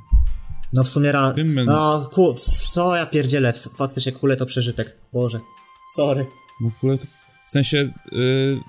No 0.74 0.84
w 0.84 0.88
sumie 0.88 1.12
ra... 1.12 1.34
No, 1.66 2.09
ku... 2.14 2.34
co 2.74 2.95
ja 2.95 3.05
pierdzielę, 3.05 3.53
w- 3.53 3.78
faktycznie 3.78 4.12
kule 4.12 4.36
to 4.38 4.45
przeżytek. 4.45 4.97
Boże. 5.14 5.39
Sorry. 5.95 6.26
No 6.62 6.72
kule 6.82 6.97
to... 6.97 7.05
W 7.47 7.51
sensie, 7.51 7.93
yy, 8.12 8.59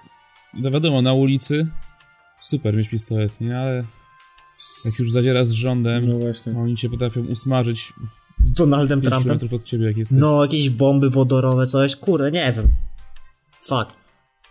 no 0.54 0.70
wiadomo, 0.70 1.02
na 1.02 1.12
ulicy 1.12 1.66
super 2.40 2.76
mieć 2.76 2.88
pistolet, 2.88 3.40
nie? 3.40 3.58
Ale 3.58 3.84
jak 4.84 4.98
już 4.98 5.12
zadziera 5.12 5.44
z 5.44 5.50
rządem, 5.50 6.06
No 6.06 6.18
właśnie. 6.18 6.52
oni 6.58 6.76
cię 6.76 6.90
potrafią 6.90 7.20
usmażyć 7.26 7.92
Z 8.42 8.52
Donaldem 8.52 9.00
5 9.00 9.14
Trumpem. 9.24 9.48
od 9.52 9.64
ciebie, 9.64 9.86
jak 9.86 9.96
jesteś. 9.96 10.18
No, 10.18 10.42
jakieś 10.42 10.70
bomby 10.70 11.10
wodorowe, 11.10 11.66
coś. 11.66 11.96
Kurde, 11.96 12.30
nie 12.30 12.52
wiem. 12.56 12.68
Fuck. 13.62 13.86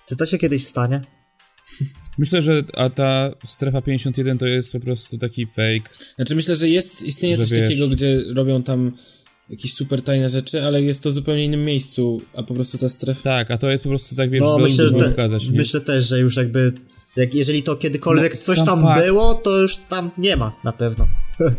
Czy 0.09 0.15
to 0.15 0.25
się 0.25 0.37
kiedyś 0.37 0.65
stanie? 0.65 1.01
Myślę, 2.17 2.41
że 2.41 2.63
a 2.73 2.89
ta 2.89 3.31
strefa 3.45 3.81
51 3.81 4.37
to 4.37 4.47
jest 4.47 4.71
po 4.73 4.79
prostu 4.79 5.17
taki 5.17 5.45
fake. 5.45 5.95
Znaczy 6.15 6.35
myślę, 6.35 6.55
że 6.55 6.69
jest, 6.69 7.03
istnieje 7.03 7.37
Że 7.37 7.43
coś 7.43 7.51
wiesz. 7.51 7.61
takiego, 7.67 7.87
gdzie 7.87 8.21
robią 8.35 8.63
tam 8.63 8.91
jakieś 9.49 9.73
super 9.73 10.01
tajne 10.01 10.29
rzeczy, 10.29 10.63
ale 10.63 10.81
jest 10.81 11.03
to 11.03 11.09
w 11.09 11.13
zupełnie 11.13 11.45
innym 11.45 11.65
miejscu, 11.65 12.21
a 12.33 12.43
po 12.43 12.53
prostu 12.53 12.77
ta 12.77 12.89
strefa... 12.89 13.21
Tak, 13.23 13.51
a 13.51 13.57
to 13.57 13.69
jest 13.69 13.83
po 13.83 13.89
prostu 13.89 14.15
tak, 14.15 14.29
wiesz, 14.29 14.41
No, 14.41 14.57
myślę, 14.57 14.89
że 14.89 14.95
te, 14.95 15.09
pokazać, 15.09 15.49
myślę 15.49 15.81
też, 15.81 16.07
że 16.07 16.19
już 16.19 16.37
jakby. 16.37 16.73
Jak, 17.15 17.33
jeżeli 17.33 17.63
to 17.63 17.75
kiedykolwiek 17.75 18.33
No, 18.33 18.39
coś 18.39 18.63
tam 18.63 18.81
fakt. 18.81 19.05
było, 19.05 19.33
to 19.33 19.59
już 19.59 19.77
tam 19.77 20.11
nie 20.17 20.37
ma 20.37 20.55
na 20.63 20.71
pewno. 20.71 21.07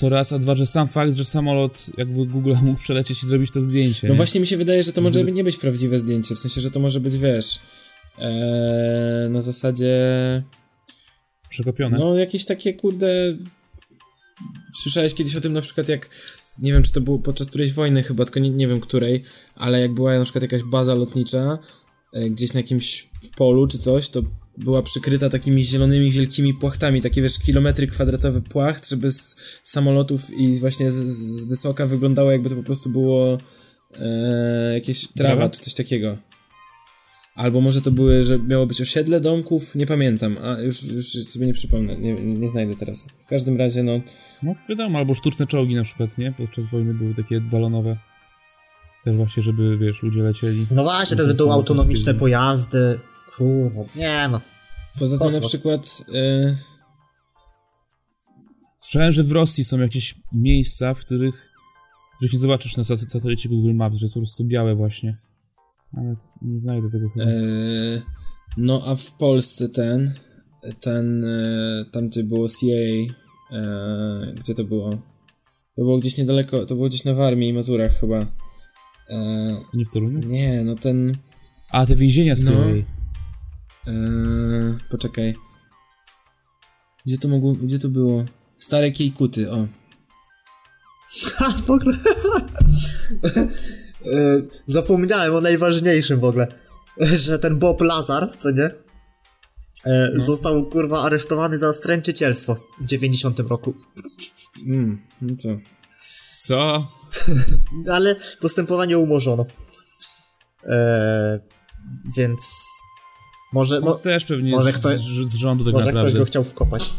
To 0.00 0.08
raz, 0.08 0.32
a 0.32 0.38
dwa, 0.38 0.54
że 0.54 0.66
sam 0.66 0.88
fakt, 0.88 1.14
że 1.14 1.24
samolot 1.24 1.86
jakby 1.96 2.26
Google 2.26 2.54
mógł 2.62 2.80
przelecieć 2.80 3.22
i 3.22 3.26
zrobić 3.26 3.50
to 3.50 3.62
zdjęcie. 3.62 4.06
No 4.06 4.12
nie? 4.12 4.16
właśnie 4.16 4.40
mi 4.40 4.46
się 4.46 4.56
wydaje, 4.56 4.82
że 4.82 4.92
to 4.92 5.00
może 5.00 5.24
nie 5.24 5.44
być 5.44 5.56
prawdziwe 5.56 5.98
zdjęcie, 5.98 6.34
w 6.34 6.38
sensie, 6.38 6.60
że 6.60 6.70
to 6.70 6.80
może 6.80 7.00
być, 7.00 7.16
wiesz, 7.16 7.58
ee, 8.18 9.28
na 9.30 9.40
zasadzie... 9.40 9.92
Przekopione. 11.48 11.98
No, 11.98 12.18
jakieś 12.18 12.44
takie, 12.44 12.74
kurde... 12.74 13.36
Słyszałeś 14.82 15.14
kiedyś 15.14 15.36
o 15.36 15.40
tym 15.40 15.52
na 15.52 15.60
przykład 15.60 15.88
jak... 15.88 16.10
Nie 16.58 16.72
wiem, 16.72 16.82
czy 16.82 16.92
to 16.92 17.00
było 17.00 17.18
podczas 17.18 17.48
którejś 17.48 17.72
wojny 17.72 18.02
chyba, 18.02 18.24
tylko 18.24 18.40
nie, 18.40 18.50
nie 18.50 18.68
wiem 18.68 18.80
której, 18.80 19.24
ale 19.54 19.80
jak 19.80 19.94
była 19.94 20.18
na 20.18 20.24
przykład 20.24 20.42
jakaś 20.42 20.62
baza 20.62 20.94
lotnicza 20.94 21.58
e, 22.12 22.30
gdzieś 22.30 22.52
na 22.52 22.60
jakimś 22.60 23.08
polu 23.36 23.66
czy 23.66 23.78
coś, 23.78 24.08
to 24.08 24.22
była 24.58 24.82
przykryta 24.82 25.28
takimi 25.28 25.64
zielonymi, 25.64 26.10
wielkimi 26.10 26.54
płachtami, 26.54 27.00
takie 27.00 27.22
wiesz, 27.22 27.38
kilometry 27.38 27.86
kwadratowe 27.86 28.42
płacht, 28.42 28.88
żeby 28.88 29.12
z 29.12 29.36
samolotów 29.62 30.30
i 30.38 30.60
właśnie 30.60 30.92
z, 30.92 30.96
z 30.96 31.48
wysoka 31.48 31.86
wyglądało 31.86 32.30
jakby 32.32 32.50
to 32.50 32.56
po 32.56 32.62
prostu 32.62 32.90
było 32.90 33.38
e, 33.98 34.74
jakieś 34.74 35.08
trawa 35.08 35.48
czy 35.48 35.60
coś 35.60 35.74
takiego. 35.74 36.18
Albo 37.34 37.60
może 37.60 37.82
to 37.82 37.90
były, 37.90 38.24
że 38.24 38.38
miało 38.38 38.66
być 38.66 38.80
osiedle 38.80 39.20
domków, 39.20 39.74
nie 39.74 39.86
pamiętam, 39.86 40.36
a 40.42 40.60
już, 40.60 40.84
już 40.84 41.06
sobie 41.06 41.46
nie 41.46 41.52
przypomnę, 41.52 41.96
nie, 41.96 42.12
nie 42.14 42.48
znajdę 42.48 42.76
teraz. 42.76 43.08
W 43.18 43.26
każdym 43.26 43.56
razie, 43.56 43.82
no, 43.82 44.00
No 44.42 44.54
wiadomo, 44.68 44.98
albo 44.98 45.14
sztuczne 45.14 45.46
czołgi 45.46 45.74
na 45.74 45.84
przykład, 45.84 46.18
nie? 46.18 46.32
Podczas 46.32 46.64
wojny 46.70 46.94
były 46.94 47.14
takie 47.14 47.40
balonowe. 47.40 47.98
Też 49.04 49.16
właśnie, 49.16 49.42
żeby, 49.42 49.78
wiesz, 49.78 50.02
ludzie 50.02 50.22
lecieli. 50.22 50.66
No 50.70 50.82
właśnie, 50.82 51.16
to 51.16 51.22
Są 51.22 51.28
będą 51.28 51.52
autonomiczne 51.52 52.14
pojazdy. 52.14 52.98
Kurde, 53.36 53.84
nie 53.96 54.28
no. 54.28 54.40
poza 54.98 55.18
tym 55.18 55.42
na 55.42 55.48
przykład... 55.48 56.04
E, 56.14 56.56
Słyszałem, 58.76 59.12
że 59.12 59.22
w 59.22 59.32
Rosji 59.32 59.64
są 59.64 59.78
jakieś 59.78 60.14
miejsca, 60.32 60.94
w 60.94 61.00
których, 61.00 61.34
w 62.12 62.16
których 62.16 62.32
nie 62.32 62.38
zobaczysz 62.38 62.76
na 62.76 62.82
sat- 62.82 63.10
satelicie 63.12 63.48
Google 63.48 63.74
Maps, 63.74 63.96
że 63.96 64.04
jest 64.04 64.14
po 64.14 64.20
prostu 64.20 64.44
białe 64.44 64.74
właśnie. 64.74 65.16
Ale 65.96 66.16
nie 66.42 66.60
znajdę 66.60 66.90
tego 66.90 67.08
chyba. 67.10 67.24
E, 67.24 67.30
no 68.56 68.82
a 68.86 68.96
w 68.96 69.12
Polsce 69.12 69.68
ten, 69.68 70.14
ten, 70.80 71.24
e, 71.24 71.84
tam 71.92 72.08
gdzie 72.08 72.24
było 72.24 72.48
CIA 72.48 73.14
E, 73.52 74.32
gdzie 74.36 74.54
to 74.54 74.64
było? 74.64 74.90
To 75.76 75.82
było 75.82 75.98
gdzieś 75.98 76.18
niedaleko, 76.18 76.66
to 76.66 76.74
było 76.74 76.88
gdzieś 76.88 77.04
na 77.04 77.14
Warmii 77.14 77.48
i 77.48 77.52
Mazurach 77.52 78.00
chyba. 78.00 78.26
E, 79.10 79.16
Nie 79.74 79.84
w 79.84 79.90
Toruniu? 79.90 80.18
nie, 80.18 80.64
no 80.64 80.76
ten... 80.76 81.16
A, 81.70 81.86
te 81.86 81.94
więzienia 81.94 82.36
z 82.36 82.44
No. 82.44 82.52
Syrii. 83.86 84.00
E, 84.00 84.78
poczekaj. 84.90 85.34
Gdzie 87.06 87.18
to 87.18 87.28
mogło, 87.28 87.52
gdzie 87.54 87.78
to 87.78 87.88
było? 87.88 88.24
Stare 88.56 88.90
Kiejkuty, 88.90 89.50
o. 89.52 89.66
Ha, 91.34 91.52
w 91.66 91.70
ogóle. 91.70 91.98
E, 94.12 94.42
Zapomniałem 94.66 95.34
o 95.34 95.40
najważniejszym 95.40 96.20
w 96.20 96.24
ogóle. 96.24 96.46
Że 97.24 97.38
ten 97.38 97.58
Bob 97.58 97.80
Lazar, 97.80 98.36
co 98.36 98.50
nie? 98.50 98.70
E, 99.86 100.12
Został 100.16 100.70
kurwa 100.70 101.02
aresztowany 101.02 101.58
za 101.58 101.72
stręczycielstwo 101.72 102.56
w 102.80 102.86
90 102.86 103.38
roku. 103.38 103.74
Mm, 104.66 105.02
no 105.20 105.36
co? 105.36 105.48
Co? 106.34 106.88
Ale 107.90 108.16
postępowanie 108.40 108.98
umorzono. 108.98 109.44
E, 110.64 111.40
więc. 112.16 112.66
Może, 113.52 113.76
On 113.76 113.84
mo, 113.84 113.94
też 113.94 114.24
pewnie 114.24 114.50
może 114.50 114.72
z, 114.72 114.78
ktoś- 114.78 114.96
z, 114.96 115.30
z 115.30 115.34
rządu 115.34 115.64
tak 115.64 115.74
może 115.74 115.86
naprawdę. 115.86 116.10
ktoś 116.10 116.18
go 116.18 116.26
chciał 116.26 116.44
wkopać. 116.44 116.90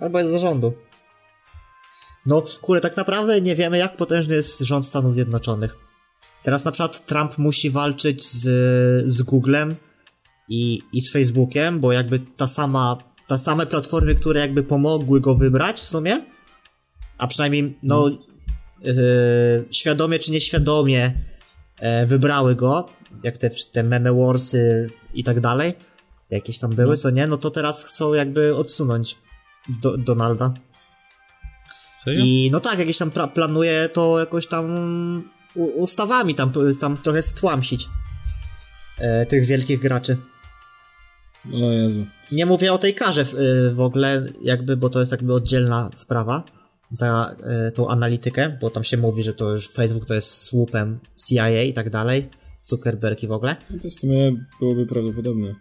Albo 0.00 0.18
jest 0.18 0.30
z 0.30 0.34
zarządu. 0.34 0.72
No, 2.26 2.42
kurde, 2.60 2.80
tak 2.80 2.96
naprawdę 2.96 3.40
nie 3.40 3.56
wiemy, 3.56 3.78
jak 3.78 3.96
potężny 3.96 4.34
jest 4.34 4.60
rząd 4.60 4.86
Stanów 4.86 5.14
Zjednoczonych. 5.14 5.74
Teraz 6.42 6.64
na 6.64 6.72
przykład 6.72 7.06
Trump 7.06 7.38
musi 7.38 7.70
walczyć 7.70 8.32
z, 8.32 8.42
z 9.12 9.22
Googlem 9.22 9.76
i, 10.48 10.80
i 10.92 11.00
z 11.00 11.12
Facebookiem, 11.12 11.80
bo 11.80 11.92
jakby 11.92 12.20
ta 12.36 12.46
sama, 12.46 12.96
ta 13.26 13.38
same 13.38 13.66
platformy, 13.66 14.14
które 14.14 14.40
jakby 14.40 14.62
pomogły 14.62 15.20
go 15.20 15.34
wybrać 15.34 15.76
w 15.76 15.86
sumie, 15.86 16.24
a 17.18 17.26
przynajmniej, 17.26 17.74
no, 17.82 18.08
yy, 18.82 18.94
świadomie 19.70 20.18
czy 20.18 20.32
nieświadomie 20.32 21.12
e, 21.78 22.06
wybrały 22.06 22.54
go, 22.54 22.88
jak 23.22 23.38
te, 23.38 23.50
te 23.72 23.82
meme 23.82 24.12
warsy 24.12 24.90
i 25.20 25.24
tak 25.24 25.40
dalej, 25.40 25.74
jakieś 26.30 26.58
tam 26.58 26.74
były, 26.74 26.96
co 26.96 27.10
nie, 27.10 27.26
no 27.26 27.36
to 27.36 27.50
teraz 27.50 27.84
chcą 27.84 28.14
jakby 28.14 28.56
odsunąć 28.56 29.18
do, 29.82 29.96
Donalda. 29.98 30.54
Serio? 32.04 32.24
I 32.24 32.50
no 32.52 32.60
tak, 32.60 32.78
jakieś 32.78 32.98
tam 32.98 33.10
planuje 33.34 33.88
to 33.88 34.18
jakoś 34.18 34.46
tam 34.46 34.66
ustawami 35.54 36.34
tam, 36.34 36.52
tam 36.80 36.96
trochę 36.96 37.22
stłamsić 37.22 37.88
e, 38.98 39.26
tych 39.26 39.46
wielkich 39.46 39.80
graczy. 39.80 40.16
O 41.52 41.72
Jezu. 41.72 42.06
Nie 42.32 42.46
mówię 42.46 42.72
o 42.72 42.78
tej 42.78 42.94
karze 42.94 43.24
w, 43.24 43.34
y, 43.34 43.74
w 43.74 43.80
ogóle, 43.80 44.26
jakby, 44.42 44.76
bo 44.76 44.90
to 44.90 45.00
jest 45.00 45.12
jakby 45.12 45.34
oddzielna 45.34 45.90
sprawa 45.94 46.42
za 46.90 47.36
y, 47.68 47.72
tą 47.72 47.88
analitykę, 47.88 48.58
bo 48.60 48.70
tam 48.70 48.84
się 48.84 48.96
mówi, 48.96 49.22
że 49.22 49.34
to 49.34 49.52
już 49.52 49.72
Facebook 49.72 50.06
to 50.06 50.14
jest 50.14 50.42
słupem 50.42 50.98
CIA 51.28 51.62
i 51.62 51.72
tak 51.72 51.90
dalej, 51.90 52.30
Zuckerberg 52.66 53.22
i 53.22 53.26
w 53.26 53.32
ogóle. 53.32 53.56
No 53.70 53.78
to 53.82 53.88
w 53.88 53.94
sumie 53.94 54.32
byłoby 54.60 54.86
prawdopodobne. 54.86 55.52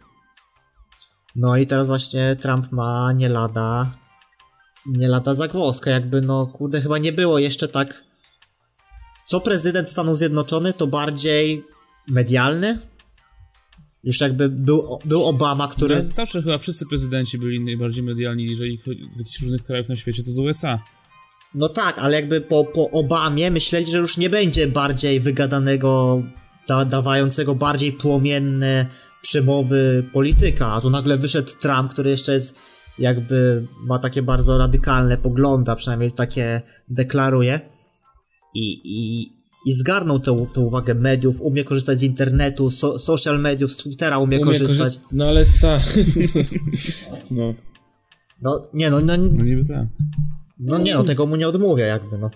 No 1.36 1.58
i 1.58 1.68
teraz 1.68 1.88
właśnie 1.88 2.36
Trump 2.36 2.72
ma 2.72 3.14
nie 3.14 3.30
lada, 3.30 3.92
nie 4.86 5.08
lada 5.08 5.34
zagwozdkę, 5.34 5.92
jakby 5.92 6.22
no 6.22 6.48
kurde 6.48 6.82
chyba 6.82 6.98
nie 6.98 7.14
było 7.14 7.40
jeszcze 7.40 7.68
tak, 7.68 8.04
co 9.28 9.42
prezydent 9.42 9.90
Stanów 9.90 10.18
Zjednoczonych 10.18 10.76
to 10.76 10.88
bardziej 10.88 11.66
medialny, 12.08 12.80
już 14.04 14.22
jakby 14.22 14.50
był, 14.50 15.00
był 15.06 15.26
Obama, 15.26 15.68
który... 15.68 15.96
Ale 15.96 16.06
Zawsze 16.06 16.42
chyba 16.42 16.58
wszyscy 16.58 16.86
prezydenci 16.86 17.38
byli 17.38 17.62
najbardziej 17.62 18.04
medialni, 18.04 18.46
jeżeli 18.46 18.78
chodzi 18.78 19.08
z 19.12 19.20
jakichś 19.20 19.42
różnych 19.42 19.64
krajów 19.64 19.90
na 19.90 19.96
świecie, 19.96 20.24
to 20.24 20.32
z 20.32 20.40
USA. 20.40 20.80
No 21.56 21.70
tak, 21.70 22.00
ale 22.00 22.16
jakby 22.16 22.42
po, 22.42 22.66
po 22.66 22.90
Obamie 22.90 23.52
myśleli, 23.52 23.86
że 23.86 23.98
już 23.98 24.18
nie 24.18 24.30
będzie 24.30 24.68
bardziej 24.68 25.20
wygadanego, 25.20 26.24
da, 26.68 26.86
dawającego 26.86 27.56
bardziej 27.56 27.92
płomienne 27.92 28.86
przemowy 29.22 30.04
polityka, 30.14 30.68
a 30.74 30.82
tu 30.82 30.90
nagle 30.90 31.18
wyszedł 31.18 31.52
Trump, 31.62 31.92
który 31.92 32.10
jeszcze 32.10 32.34
jest 32.34 32.60
jakby 33.00 33.68
ma 33.80 34.00
takie 34.00 34.22
bardzo 34.22 34.58
radykalne 34.58 35.18
poglądy, 35.18 35.72
a 35.72 35.76
przynajmniej 35.76 36.12
takie 36.12 36.62
deklaruje 36.90 37.60
i, 38.56 38.82
i, 38.84 39.22
i 39.66 39.74
zgarnął 39.74 40.20
tę, 40.20 40.46
tę 40.56 40.62
uwagę 40.62 40.94
mediów, 40.96 41.42
umie 41.42 41.64
korzystać 41.64 42.00
z 42.00 42.04
internetu, 42.04 42.70
so, 42.70 43.00
social 43.00 43.40
mediów, 43.40 43.72
z 43.72 43.78
Twittera 43.78 44.18
umie, 44.18 44.38
Umie 44.38 44.46
korzystać. 44.46 44.88
korzyst- 44.88 45.00
No 45.12 45.26
ale 45.28 45.46
sta... 45.46 45.80
no. 47.32 47.54
No 48.42 48.68
nie 48.74 48.90
no, 48.90 49.02
no, 49.02 49.18
No 49.18 49.44
niby 49.44 49.66
tak. 49.68 49.88
no 50.60 50.78
nie 50.78 50.94
no, 50.94 51.04
tego 51.04 51.26
mu 51.26 51.36
nie 51.36 51.48
odmówię 51.48 51.84
jakby 51.84 52.18
no. 52.18 52.30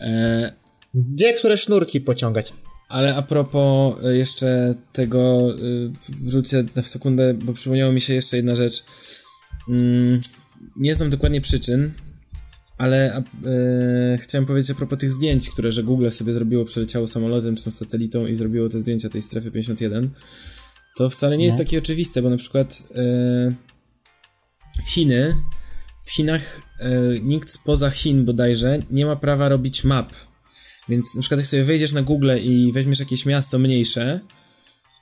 E, 0.00 0.52
Wie, 0.94 1.32
które 1.32 1.56
sznurki 1.56 2.00
pociągać. 2.00 2.52
ale 2.88 3.16
a 3.16 3.22
propos 3.22 3.94
e, 4.04 4.16
jeszcze 4.16 4.74
tego, 4.92 5.50
e, 5.50 5.56
wrócę 6.08 6.64
na 6.76 6.82
sekundę, 6.82 7.34
bo 7.34 7.52
przypomniało 7.52 7.92
mi 7.92 8.00
się 8.00 8.14
jeszcze 8.14 8.36
jedna 8.36 8.56
rzecz. 8.56 8.84
Mm, 9.68 10.20
nie 10.76 10.94
znam 10.94 11.10
dokładnie 11.10 11.40
przyczyn, 11.40 11.90
ale 12.78 13.14
a, 13.14 13.18
e, 13.48 14.18
chciałem 14.18 14.46
powiedzieć 14.46 14.70
a 14.70 14.74
propos 14.74 14.98
tych 14.98 15.12
zdjęć, 15.12 15.50
które 15.50 15.72
że 15.72 15.82
Google 15.82 16.10
sobie 16.10 16.32
zrobiło, 16.32 16.64
przeleciało 16.64 17.08
samolotem 17.08 17.56
czy 17.56 17.64
tam 17.64 17.72
satelitą 17.72 18.26
i 18.26 18.36
zrobiło 18.36 18.68
te 18.68 18.80
zdjęcia 18.80 19.08
tej 19.08 19.22
strefy 19.22 19.50
51. 19.50 20.10
To 20.96 21.10
wcale 21.10 21.38
nie 21.38 21.44
jest 21.44 21.58
takie 21.58 21.78
oczywiste, 21.78 22.22
bo 22.22 22.30
na 22.30 22.36
przykład 22.36 22.82
e, 22.94 23.54
Chiny, 24.86 25.34
w 26.04 26.10
Chinach 26.10 26.62
e, 26.78 26.90
nikt 27.20 27.50
spoza 27.50 27.90
Chin 27.90 28.24
bodajże 28.24 28.82
nie 28.90 29.06
ma 29.06 29.16
prawa 29.16 29.48
robić 29.48 29.84
map. 29.84 30.12
Więc 30.88 31.14
na 31.14 31.20
przykład 31.20 31.40
jak 31.40 31.46
sobie 31.46 31.64
wejdziesz 31.64 31.92
na 31.92 32.02
Google 32.02 32.30
i 32.42 32.72
weźmiesz 32.74 33.00
jakieś 33.00 33.26
miasto 33.26 33.58
mniejsze 33.58 34.20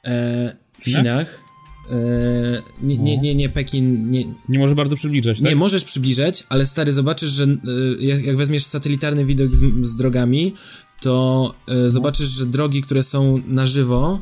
e, 0.05 0.57
w 0.79 0.85
Chinach? 0.85 1.03
Chinach, 1.03 1.45
e, 1.91 2.63
nie, 2.83 2.99
nie, 2.99 3.19
nie, 3.19 3.35
nie 3.35 3.49
Pekin, 3.49 4.11
nie, 4.11 4.25
Nie 4.49 4.59
może 4.59 4.75
bardzo 4.75 4.97
przybliżać, 4.97 5.41
nie, 5.41 5.47
tak? 5.47 5.57
możesz 5.57 5.85
przybliżać, 5.85 6.45
ale 6.49 6.67
stary, 6.67 6.93
zobaczysz, 6.93 7.31
że 7.31 7.45
y, 7.45 7.57
jak, 8.01 8.25
jak 8.25 8.37
weźmiesz 8.37 8.65
satelitarny 8.65 9.25
widok 9.25 9.55
z, 9.55 9.87
z 9.87 9.97
drogami, 9.97 10.55
to 11.01 11.55
y, 11.87 11.91
zobaczysz, 11.91 12.29
że 12.29 12.47
drogi, 12.47 12.83
które 12.83 13.03
są 13.03 13.43
na 13.47 13.67
żywo, 13.67 14.21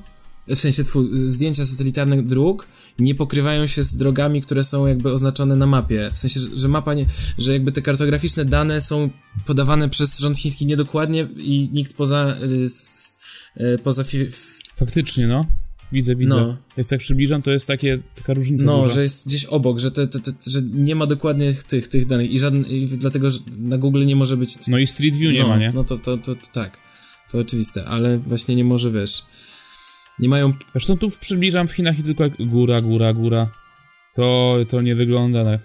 w 0.49 0.59
sensie 0.59 0.85
tfu, 0.85 1.05
zdjęcia 1.31 1.67
satelitarnych 1.67 2.27
dróg, 2.27 2.69
nie 2.99 3.15
pokrywają 3.15 3.67
się 3.67 3.85
z 3.85 3.97
drogami, 3.97 4.43
które 4.43 4.65
są 4.65 4.87
jakby 4.87 5.13
oznaczone 5.13 5.57
na 5.57 5.67
mapie. 5.67 6.11
W 6.15 6.19
sensie, 6.19 6.41
że, 6.55 6.69
mapa 6.69 6.95
nie, 6.95 7.07
że 7.39 7.53
jakby 7.53 7.73
te 7.73 7.83
kartograficzne 7.83 8.45
dane 8.45 8.81
są 8.81 9.11
podawane 9.47 9.89
przez 9.89 10.19
rząd 10.19 10.39
chiński 10.39 10.67
niedokładnie 10.67 11.27
i 11.37 11.69
nikt 11.73 11.95
poza, 11.97 12.37
y, 12.43 13.63
y, 13.65 13.79
poza 13.79 14.05
fi, 14.05 14.27
Faktycznie, 14.77 15.27
no. 15.27 15.47
Widzę, 15.93 16.17
widzę. 16.17 16.35
No. 16.35 16.57
Jak 16.77 16.87
tak 16.87 17.01
przybliżam, 17.01 17.43
to 17.43 17.51
jest 17.51 17.67
takie, 17.67 17.99
taka 18.15 18.35
różnica 18.35 18.67
No, 18.67 18.83
duża. 18.83 18.95
że 18.95 19.03
jest 19.03 19.27
gdzieś 19.27 19.45
obok, 19.45 19.79
że, 19.79 19.91
te, 19.91 20.07
te, 20.07 20.21
te, 20.21 20.33
że 20.47 20.63
nie 20.63 20.95
ma 20.95 21.07
dokładnie 21.07 21.55
tych, 21.55 21.89
tych 21.89 22.07
danych 22.07 22.31
i, 22.31 22.39
żadne, 22.39 22.69
i 22.69 22.87
dlatego 22.87 23.31
że 23.31 23.39
na 23.59 23.79
Google 23.79 24.07
nie 24.07 24.17
może 24.17 24.37
być 24.37 24.55
No 24.69 24.79
i 24.79 24.87
Street 24.87 25.17
View 25.17 25.33
nie 25.33 25.43
no, 25.43 25.49
ma, 25.49 25.59
nie? 25.59 25.71
No 25.75 25.85
to, 25.85 25.99
to, 25.99 26.17
to, 26.17 26.35
to 26.35 26.51
tak. 26.53 26.79
To 27.31 27.39
oczywiste, 27.39 27.85
ale 27.85 28.19
właśnie 28.19 28.55
nie 28.55 28.65
może, 28.65 28.91
wiesz. 28.93 29.25
Nie 30.21 30.29
mają. 30.29 30.53
Zresztą 30.73 30.99
tu 30.99 31.11
przybliżam 31.11 31.69
w 31.69 31.73
Chinach 31.73 31.99
i 31.99 32.03
tylko 32.03 32.25
jak 32.25 32.33
góra, 32.47 32.81
góra, 32.81 33.13
góra. 33.13 33.51
To, 34.15 34.57
to 34.71 34.81
nie 34.83 34.95
wygląda 34.95 35.45
na... 35.45 35.59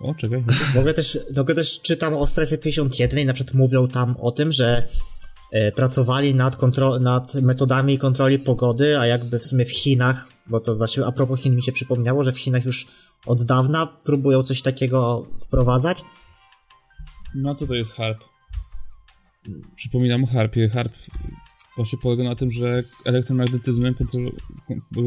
O, 0.00 0.14
czekaj. 0.14 0.42
W 0.74 0.76
ogóle 0.76 0.94
też, 0.94 1.18
w 1.34 1.38
ogóle 1.38 1.54
też 1.54 1.82
czytam 1.82 2.14
o 2.14 2.26
strefie 2.26 2.58
51 2.58 3.18
i 3.18 3.24
na 3.24 3.32
przykład 3.32 3.54
mówią 3.54 3.88
tam 3.88 4.16
o 4.20 4.30
tym, 4.30 4.52
że 4.52 4.88
e, 5.52 5.72
pracowali 5.72 6.34
nad, 6.34 6.56
kontro- 6.56 7.00
nad 7.00 7.34
metodami 7.34 7.98
kontroli 7.98 8.38
pogody, 8.38 8.98
a 8.98 9.06
jakby 9.06 9.38
w 9.38 9.44
sumie 9.44 9.64
w 9.64 9.72
Chinach, 9.72 10.28
bo 10.46 10.60
to 10.60 10.76
właśnie 10.76 11.06
a 11.06 11.12
propos 11.12 11.42
Chin 11.42 11.56
mi 11.56 11.62
się 11.62 11.72
przypomniało, 11.72 12.24
że 12.24 12.32
w 12.32 12.38
Chinach 12.38 12.64
już 12.64 12.86
od 13.26 13.42
dawna 13.42 13.86
próbują 13.86 14.42
coś 14.42 14.62
takiego 14.62 15.26
wprowadzać. 15.46 16.02
No 17.34 17.54
co 17.54 17.66
to 17.66 17.74
jest 17.74 17.94
harp? 17.94 18.18
Przypominam 19.76 20.24
o 20.24 20.26
harpie. 20.26 20.68
Harp 20.68 20.92
właśnie 21.76 21.98
polega 22.02 22.24
na 22.24 22.36
tym, 22.36 22.50
że 22.50 22.84
elektromagnetyzmem 23.04 23.94
kontrol... 23.94 24.30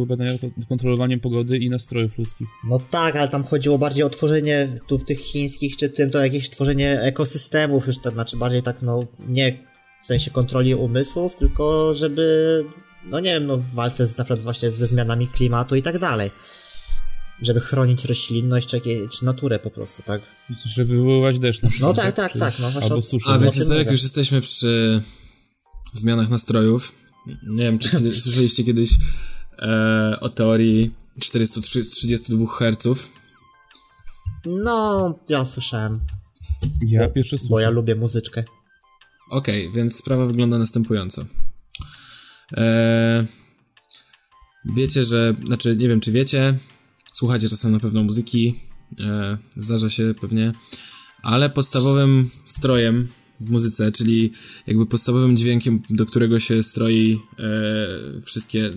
badania 0.08 0.34
kontrolowaniem 0.70 1.20
pogody 1.20 1.58
i 1.58 1.70
nastrojów 1.70 2.18
ludzkich. 2.18 2.48
No 2.68 2.80
tak, 2.80 3.16
ale 3.16 3.30
tam 3.30 3.44
chodziło 3.44 3.78
bardziej 3.78 4.04
o 4.04 4.10
tworzenie 4.10 4.68
tu 4.88 5.00
w 5.00 5.06
tych 5.06 5.20
chińskich 5.20 5.78
czy 5.78 5.90
tym, 5.90 6.12
to 6.12 6.24
jakieś 6.24 6.50
tworzenie 6.50 7.02
ekosystemów 7.02 7.88
już, 7.88 7.98
to 7.98 8.12
znaczy 8.12 8.38
bardziej 8.38 8.64
tak 8.64 8.82
no 8.82 9.08
nie 9.28 9.64
w 10.02 10.06
sensie 10.06 10.32
kontroli 10.32 10.76
umysłów, 10.76 11.36
tylko 11.36 11.94
żeby 11.94 12.66
no 13.06 13.20
nie 13.20 13.34
wiem, 13.34 13.46
no 13.46 13.58
w 13.58 13.74
walce 13.74 14.08
z, 14.08 14.18
na 14.18 14.24
przykład 14.24 14.44
właśnie 14.44 14.72
ze 14.72 14.88
zmianami 14.88 15.28
klimatu 15.28 15.76
i 15.76 15.82
tak 15.82 16.00
dalej. 16.00 16.32
Żeby 17.42 17.60
chronić 17.60 18.06
roślinność 18.06 18.68
czy, 18.68 18.82
czy 19.12 19.26
naturę 19.26 19.60
po 19.60 19.70
prostu, 19.70 20.04
tak? 20.04 20.22
Że 20.66 20.86
wywoływać 20.86 21.40
deszcz 21.40 21.62
na 21.62 21.70
przykład. 21.70 21.96
No 21.98 22.04
tak, 22.04 22.16
tak, 22.16 22.32
Czy- 22.32 22.40
tak, 22.40 22.60
no 22.60 22.72
właśnie. 22.72 22.90
Albo 22.90 23.00
o- 23.00 23.02
suszę. 23.02 23.30
A 23.30 23.38
no. 23.38 23.52
co, 23.52 23.76
jak 23.76 23.92
już 23.92 24.04
jesteśmy 24.04 24.42
przy 24.42 25.02
zmianach 25.94 26.30
nastrojów. 26.30 26.96
Nie 27.48 27.64
wiem, 27.64 27.80
czy 27.80 27.90
kiedy, 27.90 28.12
słyszeliście 28.22 28.64
kiedyś 28.64 28.90
e, 29.60 30.18
o 30.22 30.30
teorii 30.30 30.94
432 31.20 32.46
Hz. 32.48 33.10
No, 34.46 35.20
ja 35.30 35.46
słyszałem, 35.46 36.00
Ja 36.88 37.08
Bo- 37.08 37.14
pierwszy 37.14 37.36
bo 37.36 37.42
słyszę. 37.42 37.62
ja 37.64 37.70
lubię 37.70 37.96
muzyczkę. 37.96 38.44
Okej, 39.32 39.72
więc 39.72 39.96
sprawa 39.96 40.26
wygląda 40.26 40.58
następująco. 40.58 41.26
Eee, 42.52 43.26
wiecie, 44.76 45.04
że, 45.04 45.34
znaczy 45.46 45.76
nie 45.76 45.88
wiem 45.88 46.00
czy 46.02 46.12
wiecie, 46.12 46.58
słuchacie 47.14 47.50
czasem 47.50 47.72
na 47.72 47.80
pewno 47.80 48.04
muzyki, 48.04 48.56
e, 49.00 49.38
zdarza 49.56 49.90
się 49.90 50.14
pewnie, 50.22 50.54
ale 51.24 51.50
podstawowym 51.50 52.30
strojem 52.46 53.08
w 53.40 53.50
muzyce, 53.50 53.92
czyli 53.92 54.32
jakby 54.68 54.86
podstawowym 54.86 55.38
dźwiękiem, 55.38 55.82
do 55.90 56.06
którego 56.06 56.40
się 56.40 56.64
stroi 56.64 57.20
e, 57.40 58.22
wszystkie, 58.22 58.70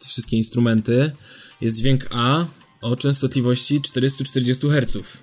wszystkie 0.00 0.36
instrumenty, 0.36 1.12
jest 1.60 1.76
dźwięk 1.76 2.06
A 2.10 2.46
o 2.80 2.96
częstotliwości 2.96 3.80
440 3.80 4.68
Hz. 4.68 5.22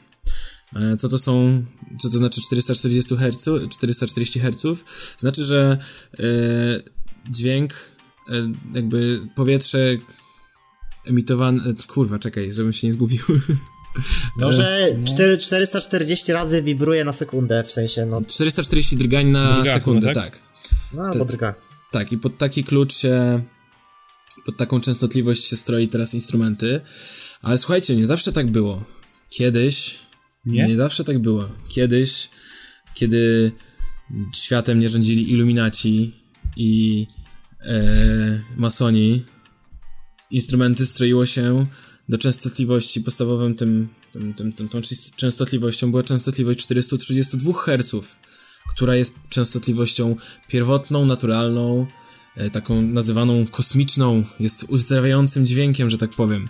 E, 0.75 0.97
Co 0.97 1.09
to 1.09 1.17
są, 1.17 1.63
co 1.99 2.09
to 2.09 2.17
znaczy 2.17 2.41
440 2.41 3.15
Hz, 3.15 3.69
440 3.69 4.39
Hz? 4.39 4.85
Znaczy, 5.17 5.45
że 5.45 5.77
e, 6.19 6.23
dźwięk, 7.29 7.73
e, 8.29 8.53
jakby 8.73 9.27
powietrze 9.35 9.97
emitowane, 11.05 11.63
e, 11.63 11.73
kurwa, 11.87 12.19
czekaj, 12.19 12.53
żebym 12.53 12.73
się 12.73 12.87
nie 12.87 12.93
zgubił. 12.93 13.19
No, 14.37 14.51
że 14.53 14.97
4, 15.05 15.37
440 15.37 16.31
razy 16.33 16.61
wibruje 16.61 17.03
na 17.03 17.13
sekundę, 17.13 17.63
w 17.63 17.71
sensie, 17.71 18.05
no, 18.05 18.21
440 18.27 18.97
drgań 18.97 19.27
na 19.27 19.55
Drgań, 19.55 19.75
sekundę, 19.75 20.13
tak? 20.13 20.15
tak. 20.15 20.39
no 20.93 21.03
albo 21.03 21.25
drga. 21.25 21.55
Tak, 21.91 22.11
i 22.11 22.17
pod 22.17 22.37
taki 22.37 22.63
klucz 22.63 22.93
się, 22.97 23.41
pod 24.45 24.57
taką 24.57 24.81
częstotliwość 24.81 25.43
się 25.43 25.57
stroi 25.57 25.87
teraz 25.87 26.13
instrumenty. 26.13 26.81
Ale 27.41 27.57
słuchajcie, 27.57 27.95
nie 27.95 28.05
zawsze 28.05 28.31
tak 28.31 28.51
było. 28.51 28.83
Kiedyś, 29.29 29.99
Nie? 30.45 30.67
nie 30.67 30.77
zawsze 30.77 31.03
tak 31.03 31.19
było. 31.19 31.49
Kiedyś, 31.69 32.29
kiedy 32.95 33.51
światem 34.35 34.79
nie 34.79 34.89
rządzili 34.89 35.31
iluminaci 35.31 36.11
i 36.57 37.07
e, 37.65 38.43
masoni, 38.57 39.25
instrumenty 40.31 40.85
stroiło 40.85 41.25
się 41.25 41.65
do 42.09 42.17
częstotliwości 42.17 43.01
podstawowym 43.01 43.55
tym, 43.55 43.87
tym, 44.13 44.33
tym, 44.33 44.53
tym, 44.53 44.69
tą 44.69 44.81
częstotliwością 45.15 45.91
była 45.91 46.03
częstotliwość 46.03 46.59
432 46.59 47.53
Hz, 47.53 47.95
która 48.69 48.95
jest 48.95 49.15
częstotliwością 49.29 50.15
pierwotną, 50.47 51.05
naturalną, 51.05 51.87
e, 52.35 52.49
taką 52.49 52.81
nazywaną 52.81 53.47
kosmiczną, 53.47 54.23
jest 54.39 54.63
uzdrawiającym 54.63 55.45
dźwiękiem, 55.45 55.89
że 55.89 55.97
tak 55.97 56.09
powiem. 56.09 56.49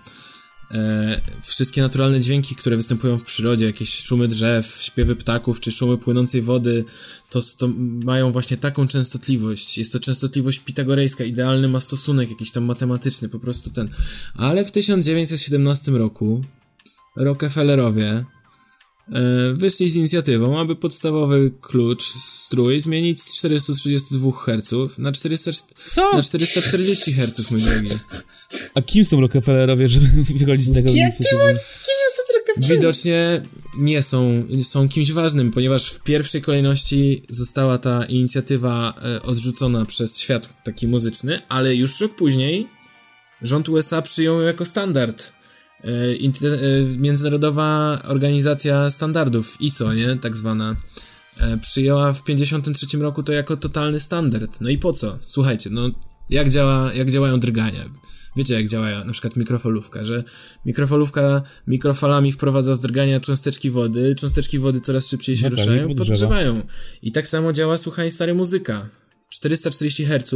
E, 0.72 1.22
wszystkie 1.42 1.82
naturalne 1.82 2.20
dźwięki, 2.20 2.56
które 2.56 2.76
występują 2.76 3.18
w 3.18 3.24
przyrodzie, 3.24 3.66
jakieś 3.66 3.94
szumy 3.94 4.28
drzew, 4.28 4.78
śpiewy 4.82 5.16
ptaków 5.16 5.60
czy 5.60 5.72
szumy 5.72 5.98
płynącej 5.98 6.42
wody, 6.42 6.86
to, 7.30 7.40
to 7.58 7.68
mają 8.04 8.32
właśnie 8.32 8.58
taką 8.58 8.88
częstotliwość. 8.88 9.78
Jest 9.78 9.94
to 9.94 10.00
częstotliwość 10.00 10.60
pitagorejska, 10.60 11.24
idealny 11.24 11.68
ma 11.68 11.80
stosunek 11.80 12.30
jakiś 12.30 12.52
tam 12.52 12.64
matematyczny, 12.64 13.30
po 13.30 13.40
prostu 13.40 13.70
ten. 13.70 13.90
Ale 14.36 14.66
w 14.66 14.72
1917 14.72 15.92
roku 15.92 16.44
Rockefellerowie 17.16 18.26
wyszli 19.54 19.90
z 19.90 19.96
inicjatywą, 19.96 20.60
aby 20.60 20.76
podstawowy 20.76 21.52
klucz, 21.62 22.04
strój 22.18 22.80
zmienić 22.80 23.22
z 23.22 23.38
432 23.38 24.32
Hz 24.32 24.98
na, 24.98 25.12
400, 25.12 25.52
Co? 25.86 26.16
na 26.16 26.24
440 26.24 27.14
Hz, 27.14 27.52
mój 27.52 27.62
drogi. 27.62 27.90
A 28.76 28.82
kim 28.82 29.06
są 29.06 29.22
Rockefellerowie, 29.22 29.90
żeby 29.90 30.08
wychodzić 30.40 30.68
z 30.68 30.74
tego 30.74 30.90
inicjatywy? 30.90 31.60
Widocznie 32.58 33.42
nie 33.78 34.04
są, 34.04 34.44
są 34.62 34.90
kimś 34.90 35.12
ważnym, 35.12 35.52
ponieważ 35.52 35.92
w 35.92 36.04
pierwszej 36.04 36.42
kolejności 36.42 37.24
została 37.30 37.78
ta 37.78 38.06
inicjatywa 38.06 38.94
e, 39.04 39.22
odrzucona 39.22 39.86
przez 39.86 40.20
świat 40.20 40.64
taki 40.64 40.88
muzyczny, 40.88 41.42
ale 41.50 41.76
już 41.76 42.02
rok 42.02 42.16
później 42.16 42.68
rząd 43.42 43.70
USA 43.70 44.02
przyjął 44.02 44.40
ją 44.40 44.46
jako 44.46 44.66
standard. 44.66 45.34
E, 45.84 45.88
e, 45.88 46.98
Międzynarodowa 46.98 48.02
Organizacja 48.04 48.90
Standardów, 48.90 49.62
ISO, 49.62 49.94
nie? 49.94 50.16
Tak 50.16 50.38
zwana. 50.38 50.76
E, 51.38 51.58
przyjęła 51.58 52.14
w 52.14 52.24
53 52.24 52.98
roku 52.98 53.24
to 53.24 53.34
jako 53.34 53.58
totalny 53.58 54.00
standard. 54.00 54.62
No 54.62 54.70
i 54.70 54.78
po 54.78 54.94
co? 54.94 55.18
Słuchajcie, 55.22 55.70
no 55.70 55.90
jak, 56.30 56.50
działa, 56.50 56.94
jak 56.94 57.12
działają 57.12 57.40
drgania? 57.40 57.90
Wiecie, 58.36 58.54
jak 58.54 58.68
działa 58.68 59.04
na 59.04 59.12
przykład 59.12 59.36
mikrofalówka, 59.36 60.06
że 60.06 60.24
mikrofalówka 60.66 61.42
mikrofalami 61.68 62.32
wprowadza 62.32 62.76
w 62.76 62.80
drgania 62.80 63.20
cząsteczki 63.20 63.70
wody, 63.70 64.16
cząsteczki 64.16 64.60
wody 64.60 64.82
coraz 64.82 65.08
szybciej 65.08 65.38
się 65.38 65.50
No 65.50 65.50
tak, 65.50 65.60
ruszają, 65.60 65.96
podgrzewają. 65.96 66.62
I 67.02 67.12
tak 67.12 67.28
samo 67.28 67.54
działa, 67.54 67.78
słuchaj, 67.78 68.12
stary 68.12 68.34
muzyka. 68.34 68.90
440 69.30 70.06
Hz 70.06 70.36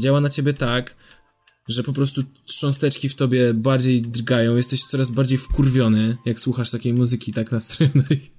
działa 0.00 0.20
na 0.20 0.28
ciebie 0.28 0.52
tak, 0.52 0.96
że 1.68 1.82
po 1.82 1.92
prostu 1.92 2.22
cząsteczki 2.46 3.08
w 3.08 3.14
tobie 3.14 3.54
bardziej 3.54 4.02
drgają, 4.02 4.56
jesteś 4.56 4.84
coraz 4.84 5.10
bardziej 5.10 5.38
wkurwiony, 5.38 6.16
jak 6.24 6.40
słuchasz 6.40 6.70
takiej 6.70 6.94
muzyki 6.94 7.32
tak 7.32 7.52
nastrojonej. 7.52 8.30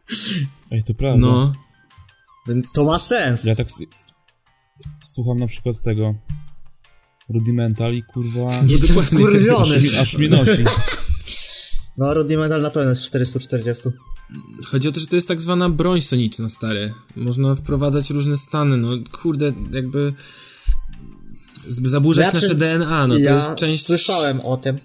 Ej, 0.72 0.84
to 0.84 0.94
prawda. 0.94 1.26
No. 1.26 1.54
Więc... 2.48 2.72
To 2.72 2.84
ma 2.84 2.98
sens. 2.98 3.44
Ja 3.44 3.56
tak 3.56 3.68
słucham 5.04 5.38
na 5.38 5.46
przykład 5.46 5.82
tego 5.82 6.14
Rudimental 7.28 7.94
i 7.94 8.02
kurwa... 8.02 8.46
Jestem 8.68 8.88
dokładnie. 8.88 9.18
wkurwiony. 9.18 9.76
Aż, 9.76 9.82
mi- 9.82 9.96
aż 9.98 10.16
mi 10.18 10.28
nosi. 10.28 10.64
No, 11.98 12.14
Rudimental 12.14 12.62
na 12.62 12.70
pewno 12.70 12.90
jest 12.90 13.04
440. 13.04 13.88
Chodzi 14.64 14.88
o 14.88 14.92
to, 14.92 15.00
że 15.00 15.06
to 15.06 15.16
jest 15.16 15.28
tak 15.28 15.40
zwana 15.40 15.68
broń 15.68 16.00
soniczna, 16.00 16.48
stary. 16.48 16.92
Można 17.16 17.54
wprowadzać 17.54 18.10
różne 18.10 18.36
stany, 18.36 18.76
no 18.76 18.88
kurde, 19.12 19.52
jakby 19.72 20.14
zaburzać 21.68 22.26
Ja 22.26 22.32
nasze 22.32 22.46
przez- 22.46 22.58
DNA, 22.58 23.06
no 23.06 23.14
to 23.14 23.20
ja 23.20 23.36
jest 23.36 23.54
część... 23.56 23.86
słyszałem 23.86 24.40
o 24.40 24.56
tym. 24.56 24.80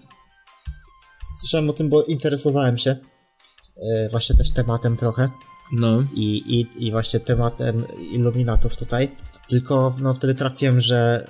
Słyszałem 1.40 1.70
o 1.70 1.74
tym, 1.74 1.90
bo 1.90 2.04
interesowałem 2.04 2.78
się 2.78 2.92
e, 2.92 4.10
właśnie 4.10 4.36
też 4.36 4.52
tematem 4.52 4.98
trochę 4.98 5.30
No, 5.74 6.04
i, 6.16 6.38
i, 6.78 6.88
i 6.88 6.92
właśnie 6.92 7.20
tematem 7.20 7.86
iluminatów 8.12 8.78
tutaj. 8.78 9.16
Tylko 9.50 9.96
no, 10.02 10.14
wtedy 10.14 10.36
trafiłem, 10.36 10.80
że 10.82 11.28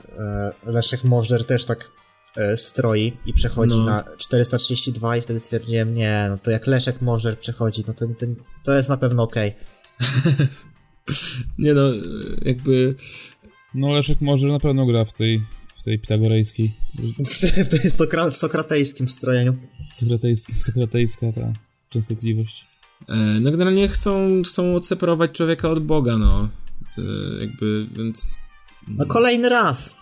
e, 0.66 0.72
Leszek 0.72 1.04
Możdżer 1.04 1.46
też 1.46 1.66
tak 1.66 1.92
e, 2.38 2.58
stroi 2.58 3.18
i 3.26 3.34
przechodzi 3.34 3.78
No. 3.78 3.84
na 3.84 4.04
432 4.18 5.18
i 5.18 5.22
wtedy 5.22 5.40
stwierdziłem, 5.40 5.94
nie, 5.94 6.26
no 6.30 6.38
to 6.38 6.52
jak 6.52 6.68
Leszek 6.68 7.02
Możdżer 7.02 7.38
przechodzi, 7.38 7.84
no 7.88 7.94
to, 7.94 8.08
to, 8.08 8.26
to 8.66 8.76
jest 8.76 8.90
na 8.90 8.98
pewno 8.98 9.24
okej. 9.24 9.56
nie 11.60 11.74
no, 11.74 11.82
jakby... 12.42 12.96
No 13.74 13.94
Leszek 13.94 14.22
może 14.22 14.48
na 14.48 14.60
pewno 14.60 14.86
gra 14.86 15.06
w 15.06 15.14
tej, 15.14 15.44
w 15.80 15.84
tej 15.84 16.00
pitagorejskiej, 16.00 16.76
w 17.66 17.70
tej 17.70 17.92
sokra- 17.92 18.32
w 18.32 18.38
sokratejskim 18.38 19.10
strojeniu. 19.10 19.56
sokratejskiej, 19.92 20.56
sokratejska 20.56 21.32
ta 21.32 21.54
częstotliwość. 21.90 22.66
E, 23.10 23.16
no 23.16 23.52
generalnie 23.52 23.88
chcą, 23.88 24.42
chcą 24.46 24.76
odseparować 24.76 25.32
człowieka 25.32 25.70
od 25.70 25.84
Boga, 25.84 26.18
no. 26.18 26.50
E, 26.98 27.02
jakby, 27.42 27.88
więc... 27.96 28.40
No 28.88 29.06
kolejny 29.06 29.50
raz. 29.50 30.02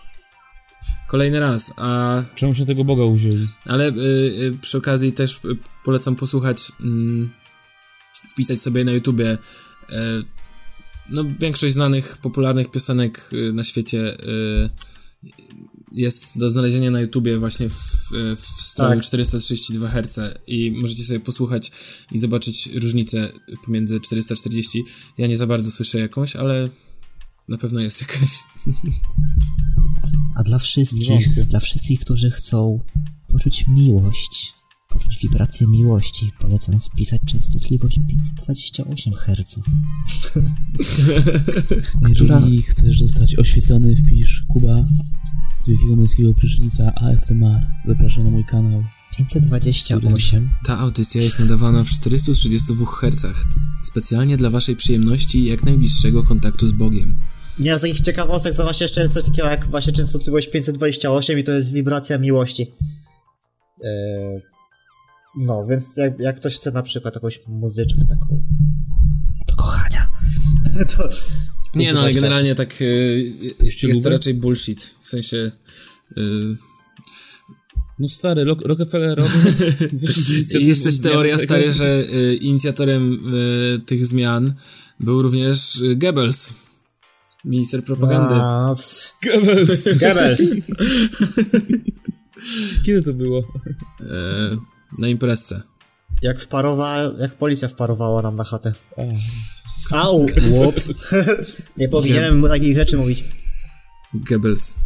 Kolejny 1.08 1.40
raz, 1.40 1.74
a... 1.76 2.22
Czemu 2.34 2.54
się 2.54 2.66
tego 2.66 2.84
Boga 2.84 3.04
uwzięli? 3.04 3.46
Ale 3.66 3.88
y, 3.88 3.92
y, 3.92 4.58
przy 4.60 4.78
okazji 4.78 5.12
też 5.12 5.36
y, 5.36 5.56
polecam 5.84 6.16
posłuchać, 6.16 6.72
mm, 6.80 7.30
wpisać 8.30 8.60
sobie 8.60 8.84
na 8.84 8.92
YouTubie 8.92 9.30
y, 9.30 9.36
no 11.10 11.24
większość 11.40 11.74
znanych, 11.74 12.18
popularnych 12.18 12.70
piosenek 12.70 13.30
y, 13.32 13.52
na 13.52 13.64
świecie 13.64 14.14
y, 14.28 14.70
jest 15.92 16.38
do 16.38 16.50
znalezienia 16.50 16.90
na 16.90 17.00
YouTubie 17.00 17.38
właśnie 17.38 17.68
w, 17.68 17.74
w 18.36 18.62
stroju 18.62 18.94
Tak. 18.94 19.04
432 19.04 19.88
Hz 19.88 20.34
i 20.46 20.70
możecie 20.70 21.04
sobie 21.04 21.20
posłuchać 21.20 21.72
i 22.12 22.18
zobaczyć 22.18 22.68
różnicę 22.74 23.32
pomiędzy 23.64 24.00
440. 24.00 24.84
Ja 25.18 25.26
nie 25.26 25.36
za 25.36 25.46
bardzo 25.46 25.70
słyszę 25.70 26.00
jakąś, 26.00 26.36
ale 26.36 26.68
na 27.48 27.58
pewno 27.58 27.80
jest 27.80 28.00
jakaś. 28.10 28.38
A 30.36 30.42
dla 30.42 30.58
wszystkich, 30.58 31.46
dla 31.46 31.60
wszystkich, 31.60 32.00
którzy 32.00 32.30
chcą 32.30 32.80
poczuć 33.28 33.64
miłość, 33.68 34.52
poczuć 34.90 35.18
wibrację 35.22 35.66
miłości, 35.66 36.32
polecam 36.38 36.80
wpisać 36.80 37.20
częstotliwość 37.26 38.00
528 38.08 39.14
Hz. 39.14 39.54
Która- 42.14 42.34
Jeżeli 42.40 42.62
chcesz 42.62 42.98
zostać 42.98 43.38
oświecony, 43.38 43.96
wpisz 43.96 44.42
Kuba 44.48 44.84
z 45.56 45.66
wielkiego 45.68 45.96
męskiego 45.96 46.34
prysznica 46.34 46.92
ASMR. 46.94 47.66
Zapraszam 47.88 48.24
na 48.24 48.30
mój 48.30 48.44
kanał. 48.44 48.84
528 49.16 50.50
Ta 50.64 50.78
audycja 50.78 51.22
jest 51.22 51.38
nadawana 51.38 51.84
w 51.84 51.90
432 51.90 52.86
Hz, 52.86 53.26
specjalnie 53.82 54.36
dla 54.36 54.50
waszej 54.50 54.76
przyjemności 54.76 55.38
i 55.38 55.44
jak 55.44 55.64
najbliższego 55.64 56.22
kontaktu 56.22 56.66
z 56.66 56.72
Bogiem. 56.72 57.18
Nie, 57.58 57.78
z 57.78 57.82
takich 57.82 58.00
ciekawostek 58.00 58.56
to 58.56 58.62
właśnie 58.62 58.84
jeszcze 58.84 59.02
jest 59.02 59.14
coś 59.14 59.24
takiego 59.24 59.48
jak 59.48 59.66
właśnie 59.70 59.92
częstotliwość 59.92 60.50
528 60.50 61.38
i 61.38 61.44
to 61.44 61.52
jest 61.52 61.72
wibracja 61.72 62.18
miłości. 62.18 62.66
Eee, 63.84 64.40
No, 65.36 65.66
więc 65.66 65.96
jak, 65.96 66.20
jak 66.20 66.36
ktoś 66.36 66.56
chce 66.56 66.72
na 66.72 66.82
przykład 66.82 67.14
jakąś 67.14 67.40
muzyczkę 67.46 68.00
taką 68.08 68.42
do 69.48 69.56
kochania, 69.56 70.08
to... 70.96 71.08
Nie, 71.74 71.92
no 71.92 72.00
ale 72.00 72.12
generalnie 72.12 72.54
tak 72.54 72.82
y, 72.82 73.32
jest 73.60 73.80
to 73.80 73.86
lubię? 73.88 74.10
raczej 74.10 74.34
bullshit. 74.34 74.82
W 74.82 75.08
sensie... 75.08 75.50
Y, 76.16 76.56
No 77.98 78.08
stary, 78.08 78.44
Rock- 78.44 78.66
Rockefellerowy... 78.66 79.54
jest 80.60 80.84
też 80.84 81.00
teoria, 81.00 81.38
stary, 81.38 81.72
że 81.72 82.04
y, 82.14 82.34
inicjatorem 82.34 83.34
y, 83.34 83.80
tych 83.86 84.06
zmian 84.06 84.54
był 85.00 85.22
również 85.22 85.82
Goebbels, 85.96 86.54
minister 87.44 87.84
propagandy. 87.84 88.34
A, 88.34 88.74
Goebbels! 89.24 89.98
Goebbels. 89.98 90.40
Kiedy 92.86 93.02
to 93.02 93.14
było? 93.14 93.40
Y, 94.00 94.04
na 94.98 95.08
imprezce. 95.08 95.62
Jak 96.22 96.40
wparowa, 96.40 96.96
jak 97.18 97.34
policja 97.34 97.68
wparowała 97.68 98.22
nam 98.22 98.36
na 98.36 98.44
chatę. 98.44 98.72
Au! 99.92 100.26
Łups. 100.50 100.92
Nie 101.76 101.88
powinienem 101.88 102.38
mu 102.38 102.48
takich 102.48 102.76
rzeczy 102.76 102.96
mówić. 102.96 103.24
Goebbels. 104.14 104.76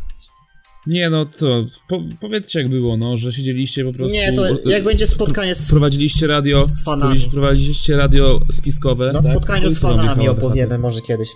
Nie 0.86 1.10
no, 1.10 1.26
to 1.26 1.66
po, 1.88 2.00
powiedzcie 2.20 2.58
jak 2.58 2.68
było, 2.68 2.96
no, 2.96 3.16
że 3.16 3.32
siedzieliście 3.32 3.84
po 3.84 3.92
prostu... 3.92 4.14
Nie, 4.14 4.32
to 4.32 4.68
jak 4.68 4.84
będzie 4.84 5.06
spotkanie 5.06 5.54
z... 5.54 5.70
Prowadziliście 5.70 6.26
radio... 6.26 6.66
Z 6.70 6.84
fanami. 6.84 7.20
Prowadziliście 7.30 7.96
radio 7.96 8.40
spiskowe. 8.52 9.12
Na 9.12 9.22
tak? 9.22 9.32
spotkaniu 9.32 9.70
z 9.70 9.78
fanami 9.78 10.28
opowiemy 10.28 10.78
może 10.78 11.00
kiedyś. 11.00 11.28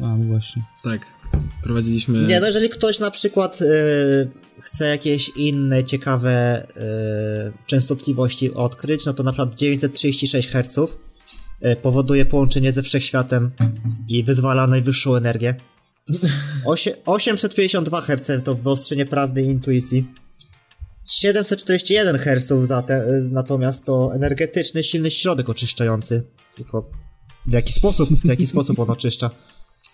A, 0.00 0.16
no 0.16 0.24
właśnie. 0.24 0.62
Tak. 0.84 1.06
Prowadziliśmy... 1.62 2.26
Nie, 2.26 2.40
no 2.40 2.46
jeżeli 2.46 2.68
ktoś 2.68 2.98
na 2.98 3.10
przykład 3.10 3.62
y, 3.62 4.28
chce 4.60 4.88
jakieś 4.88 5.28
inne 5.28 5.84
ciekawe 5.84 6.66
y, 6.76 7.66
częstotliwości 7.66 8.54
odkryć, 8.54 9.06
no 9.06 9.14
to 9.14 9.22
na 9.22 9.32
przykład 9.32 9.54
936 9.54 10.48
Hz 10.48 10.78
y, 10.78 11.76
powoduje 11.76 12.26
połączenie 12.26 12.72
ze 12.72 12.82
wszechświatem 12.82 13.50
i 14.08 14.24
wyzwala 14.24 14.66
najwyższą 14.66 15.16
energię. 15.16 15.54
Osie, 16.64 16.94
852 17.06 18.00
Hz 18.00 18.44
to 18.44 18.54
wyostrzenie 18.54 19.06
prawdy 19.06 19.42
intuicji. 19.42 20.06
741 21.08 22.18
Hz 22.18 22.52
zatem, 22.66 23.02
natomiast 23.30 23.84
to 23.84 24.14
energetyczny, 24.14 24.84
silny 24.84 25.10
środek 25.10 25.48
oczyszczający. 25.48 26.22
Tylko 26.56 26.90
w 27.46 27.52
jaki 27.52 27.72
sposób, 27.72 28.10
w 28.24 28.24
jaki 28.24 28.46
sposób 28.46 28.78
on 28.78 28.90
oczyszcza? 28.90 29.30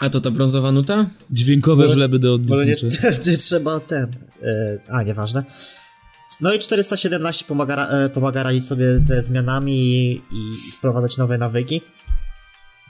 A 0.01 0.11
to 0.11 0.21
ta 0.21 0.31
brązowa 0.31 0.73
nuta? 0.73 1.07
Dźwiękowe 1.31 1.83
Może- 1.83 1.95
wleby 1.95 2.19
do 2.19 2.39
Może 2.39 2.67
nie, 3.27 3.37
trzeba 3.37 3.81
ten. 3.81 4.07
E, 4.43 4.79
a, 4.89 5.03
nieważne. 5.03 5.45
No 6.41 6.55
i 6.55 6.59
417 6.59 7.45
pomaga, 7.45 7.89
e, 7.89 8.09
pomaga 8.09 8.43
radzić 8.43 8.67
sobie 8.67 8.99
ze 8.99 9.23
zmianami 9.23 9.75
i, 9.75 10.13
i 10.33 10.73
wprowadzać 10.79 11.19
nowe 11.19 11.39
nawyki. 11.39 11.81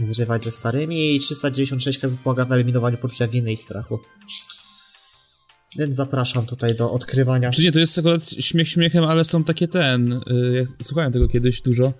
Zrywać 0.01 0.45
ze 0.45 0.51
starymi 0.51 1.17
i 1.17 1.21
396 1.21 2.01
Hz 2.01 2.21
pomaga 2.23 2.45
w 2.45 2.53
eliminowaniu 2.53 2.97
poczucia 2.97 3.29
winy 3.29 3.53
i 3.53 3.57
strachu. 3.57 4.01
Więc 5.79 5.97
zapraszam 5.97 6.47
tutaj 6.47 6.75
do 6.75 6.91
odkrywania. 6.91 7.51
Czy 7.51 7.63
nie, 7.63 7.73
to 7.73 7.79
jest 7.79 7.99
akurat 7.99 8.31
śmiech 8.31 8.69
śmiechem, 8.69 9.05
ale 9.05 9.25
są 9.25 9.45
takie 9.45 9.69
ten... 9.69 10.13
y, 10.13 10.67
słuchałem 10.83 11.13
tego 11.13 11.29
kiedyś 11.29 11.61
dużo. 11.61 11.93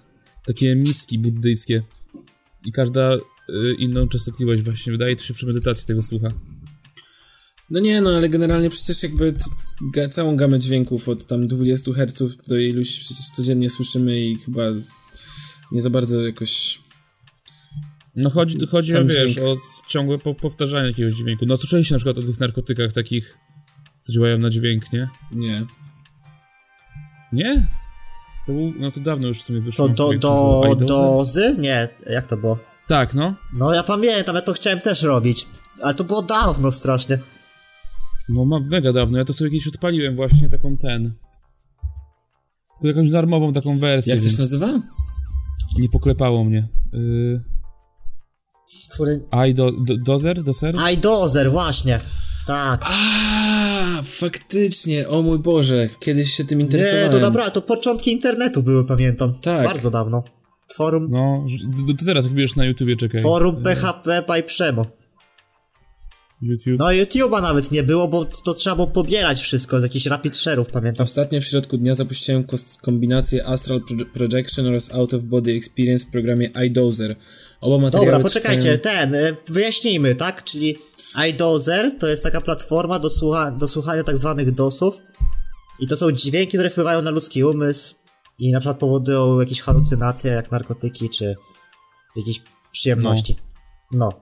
Takie 0.47 0.77
miski 0.77 1.19
buddyjskie. 1.19 1.83
I 2.65 2.73
każda 2.73 3.11
inną 3.79 4.09
częstotliwość 4.09 4.63
właśnie. 4.63 4.93
Wydaje 4.93 5.17
to 5.17 5.23
się 5.23 5.35
przy 5.35 5.47
medytacji 5.47 5.87
tego 5.87 6.03
słucha. 6.03 6.33
No 7.71 7.81
nie, 7.81 8.01
no 8.01 8.11
ale 8.11 8.29
generalnie 8.29 8.71
przecież 8.71 9.03
jakby 9.03 9.33
t, 9.33 9.39
t, 9.39 9.45
ga, 9.95 10.09
całą 10.09 10.37
gamę 10.37 10.59
dźwięków 10.59 11.09
od 11.09 11.27
tam 11.27 11.47
20 11.47 11.93
Hz 11.93 12.37
do 12.49 12.59
iluś 12.59 12.99
przecież 12.99 13.31
codziennie 13.31 13.71
słyszymy 13.71 14.21
i 14.21 14.39
chyba 14.39 14.63
nie 15.73 15.83
za 15.83 15.91
bardzo 15.91 16.27
jakoś... 16.27 16.81
No 18.17 18.31
chodzi, 18.31 18.67
chodzi 18.67 18.97
o, 18.97 19.05
wiesz, 19.05 19.33
dźwięk. 19.33 19.49
o 19.49 19.57
ciągłe 19.89 20.19
po, 20.19 20.35
powtarzanie 20.35 20.89
jakiegoś 20.89 21.15
dźwięku. 21.15 21.47
No 21.47 21.57
słyszeliście 21.57 21.95
na 21.95 21.99
przykład 21.99 22.19
o 22.19 22.23
tych 22.23 22.41
narkotykach 22.41 22.93
takich, 22.93 23.39
co 24.03 24.13
działają 24.13 24.39
na 24.39 24.51
dźwięk, 24.51 24.93
nie? 24.93 25.09
Nie. 25.33 25.67
Nie? 27.33 27.67
To 28.47 28.53
był, 28.53 28.73
no 28.79 28.91
to 28.91 29.01
dawno 29.01 29.29
już 29.29 29.39
w 29.39 29.43
sumie 29.43 29.61
wyszło. 29.61 29.89
To 29.89 29.95
do, 29.95 30.19
do? 30.19 30.63
Idozy? 30.73 30.87
dozy? 30.87 31.57
Nie, 31.59 31.89
jak 32.07 32.29
to 32.29 32.37
było? 32.37 32.74
Tak, 32.89 33.15
no. 33.15 33.35
No 33.53 33.75
ja 33.75 33.83
pamiętam, 33.83 34.37
ja 34.37 34.43
to 34.43 34.53
chciałem 34.53 34.81
też 34.81 35.03
robić. 35.03 35.47
Ale 35.83 35.95
to 35.95 36.05
było 36.05 36.23
dawno 36.23 36.73
strasznie. 36.73 37.19
No 38.29 38.45
mam 38.45 38.69
mega 38.69 38.93
dawno, 38.93 39.19
ja 39.19 39.25
to 39.25 39.35
sobie 39.35 39.51
kiedyś 39.51 39.69
odpaliłem 39.69 40.17
właśnie 40.17 40.51
taką 40.51 40.77
ten... 40.77 41.15
To 42.83 42.89
jakąś 42.89 43.11
darmową 43.11 43.53
taką 43.53 43.79
wersję, 43.79 44.15
Jak 44.15 44.23
to 44.23 44.31
się 44.31 44.39
nazywa? 44.39 44.69
Nie 45.79 45.89
poklepało 45.89 46.45
mnie. 46.45 46.69
Yy, 46.93 47.43
Który... 48.95 49.21
I 49.49 49.55
do, 49.55 49.73
do, 49.73 49.97
dozer? 49.97 50.43
Doser? 50.43 50.75
iDozer, 50.93 51.51
właśnie. 51.51 51.99
Tak. 52.47 52.85
A, 52.85 54.03
faktycznie, 54.03 55.09
o 55.09 55.23
mój 55.23 55.39
Boże, 55.39 55.89
kiedyś 56.01 56.35
się 56.35 56.45
tym 56.45 56.59
Nie, 56.59 56.65
interesowałem. 56.65 57.13
to 57.13 57.19
naprawdę, 57.21 57.53
to 57.53 57.63
początki 57.63 58.13
internetu 58.13 58.63
były, 58.63 58.85
pamiętam. 58.85 59.35
Tak. 59.35 59.65
Bardzo 59.67 59.91
dawno. 59.91 60.23
Forum, 60.73 61.09
No, 61.11 61.47
to 61.99 62.05
teraz 62.05 62.27
jak 62.27 62.57
na 62.57 62.65
YouTubie, 62.65 62.97
czekaj. 62.97 63.21
forum 63.23 63.63
PHP 63.63 64.23
by 64.29 64.43
Przemo. 64.43 64.87
YouTube. 66.43 66.79
No 66.79 66.85
YouTube'a 66.87 67.43
nawet 67.43 67.71
nie 67.71 67.83
było, 67.83 68.09
bo 68.09 68.25
to 68.25 68.55
trzeba 68.55 68.77
było 68.77 68.89
pobierać 68.89 69.41
wszystko 69.43 69.81
z 69.81 69.83
jakichś 69.83 70.07
rapid 70.07 70.35
share'ów, 70.35 70.65
pamiętam. 70.73 71.05
Ostatnio 71.05 71.41
w 71.41 71.45
środku 71.45 71.77
dnia 71.79 71.95
zapuściłem 71.95 72.45
kombinację 72.83 73.47
Astral 73.47 73.81
Pro- 73.81 74.07
Projection 74.07 74.67
oraz 74.67 74.95
Out 74.95 75.15
of 75.15 75.23
Body 75.23 75.53
Experience 75.53 76.07
w 76.07 76.11
programie 76.11 76.51
iDozer. 76.67 77.17
Oba 77.61 77.79
materiały 77.79 78.07
Dobra, 78.13 78.25
poczekajcie, 78.25 78.79
trwają- 78.79 78.99
ten, 79.11 79.15
y, 79.15 79.37
wyjaśnijmy, 79.49 80.15
tak? 80.15 80.45
Czyli 80.45 80.79
iDozer 81.31 81.93
to 81.99 82.07
jest 82.07 82.23
taka 82.23 82.41
platforma 82.41 82.99
do, 82.99 83.11
słucha 83.11 83.51
do 83.51 83.69
słuchania 83.69 84.05
tak 84.05 84.19
zwanych 84.19 84.51
DOSów 84.53 85.03
i 85.81 85.87
to 85.87 85.97
są 85.97 86.13
dźwięki, 86.13 86.57
które 86.57 86.71
wpływają 86.71 87.03
na 87.03 87.11
ludzki 87.11 87.45
umysł 87.45 87.95
i 88.39 88.53
na 88.53 88.61
przykład 88.61 88.79
powodują 88.79 89.41
jakieś 89.41 89.61
halucynacje, 89.61 90.31
jak 90.31 90.51
narkotyki, 90.51 91.09
czy 91.09 91.37
jakieś 92.17 92.43
przyjemności. 92.73 93.37
No. 93.93 94.13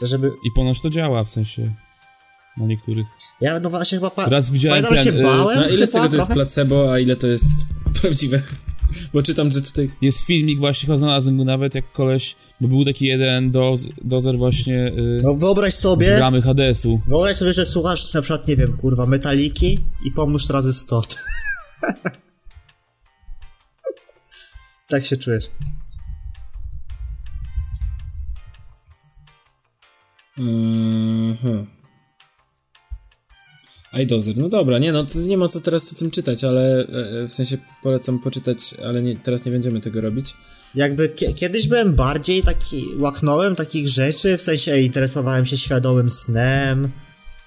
To 0.00 0.06
żeby... 0.06 0.28
I 0.28 0.50
ponoć 0.56 0.80
to 0.80 0.90
działa, 0.90 1.24
w 1.24 1.30
sensie... 1.30 1.74
Na 2.56 2.66
niektórych. 2.66 3.06
Ja 3.40 3.60
no 3.60 3.70
właśnie 3.70 3.98
chyba... 3.98 4.10
Pa... 4.10 4.28
Raz 4.28 4.50
widziałem 4.50 4.84
Pamiętam, 4.84 5.04
ten, 5.04 5.14
się 5.14 5.20
y, 5.20 5.22
bałem 5.22 5.60
No 5.60 5.68
ile 5.68 5.86
z 5.86 5.92
tego 5.92 6.08
to 6.08 6.16
jest 6.16 6.28
placebo, 6.28 6.92
a 6.92 6.98
ile 6.98 7.16
to 7.16 7.26
jest 7.26 7.66
prawdziwe? 8.00 8.42
Bo 9.12 9.22
czytam, 9.22 9.52
że 9.52 9.62
tutaj... 9.62 9.90
Jest 10.00 10.20
filmik 10.20 10.58
właśnie, 10.58 10.86
chyba 10.86 10.96
znalazłem 10.96 11.38
go 11.38 11.44
nawet, 11.44 11.74
jak 11.74 11.92
koleś... 11.92 12.36
Bo 12.60 12.68
był 12.68 12.84
taki 12.84 13.06
jeden 13.06 13.50
doz, 13.50 13.88
dozer 14.04 14.36
właśnie... 14.36 14.74
Yy, 14.74 15.20
No 15.22 15.34
wyobraź 15.34 15.74
sobie, 15.74 16.06
Gramy 16.06 16.42
Hadesu. 16.42 17.00
wyobraź 17.08 17.36
sobie, 17.36 17.52
że 17.52 17.66
słuchasz 17.66 18.14
na 18.14 18.22
przykład, 18.22 18.48
nie 18.48 18.56
wiem, 18.56 18.76
kurwa, 18.76 19.06
metaliki 19.06 19.78
i 20.04 20.10
pomnóż 20.10 20.48
razy 20.48 20.72
100. 20.72 21.02
tak 24.88 25.04
się 25.06 25.16
czujesz. 25.16 25.50
Mhm. 30.38 31.66
iDozer, 33.92 34.38
no 34.38 34.48
dobra, 34.48 34.78
nie 34.78 34.92
no, 34.92 35.04
to 35.04 35.18
nie 35.18 35.38
ma 35.38 35.48
co 35.48 35.60
teraz 35.60 35.92
o 35.92 35.96
tym 35.96 36.10
czytać, 36.10 36.44
ale 36.44 36.80
e, 36.80 37.28
w 37.28 37.32
sensie 37.32 37.58
polecam 37.82 38.18
poczytać, 38.18 38.74
ale 38.86 39.02
nie, 39.02 39.16
teraz 39.16 39.44
nie 39.44 39.52
będziemy 39.52 39.80
tego 39.80 40.00
robić. 40.00 40.34
Jakby 40.74 41.08
kie- 41.08 41.34
kiedyś 41.34 41.68
byłem 41.68 41.94
bardziej 41.94 42.42
taki, 42.42 42.84
łaknąłem 42.98 43.56
takich 43.56 43.88
rzeczy, 43.88 44.36
w 44.36 44.42
sensie 44.42 44.78
interesowałem 44.80 45.46
się 45.46 45.56
świadomym 45.56 46.10
snem, 46.10 46.90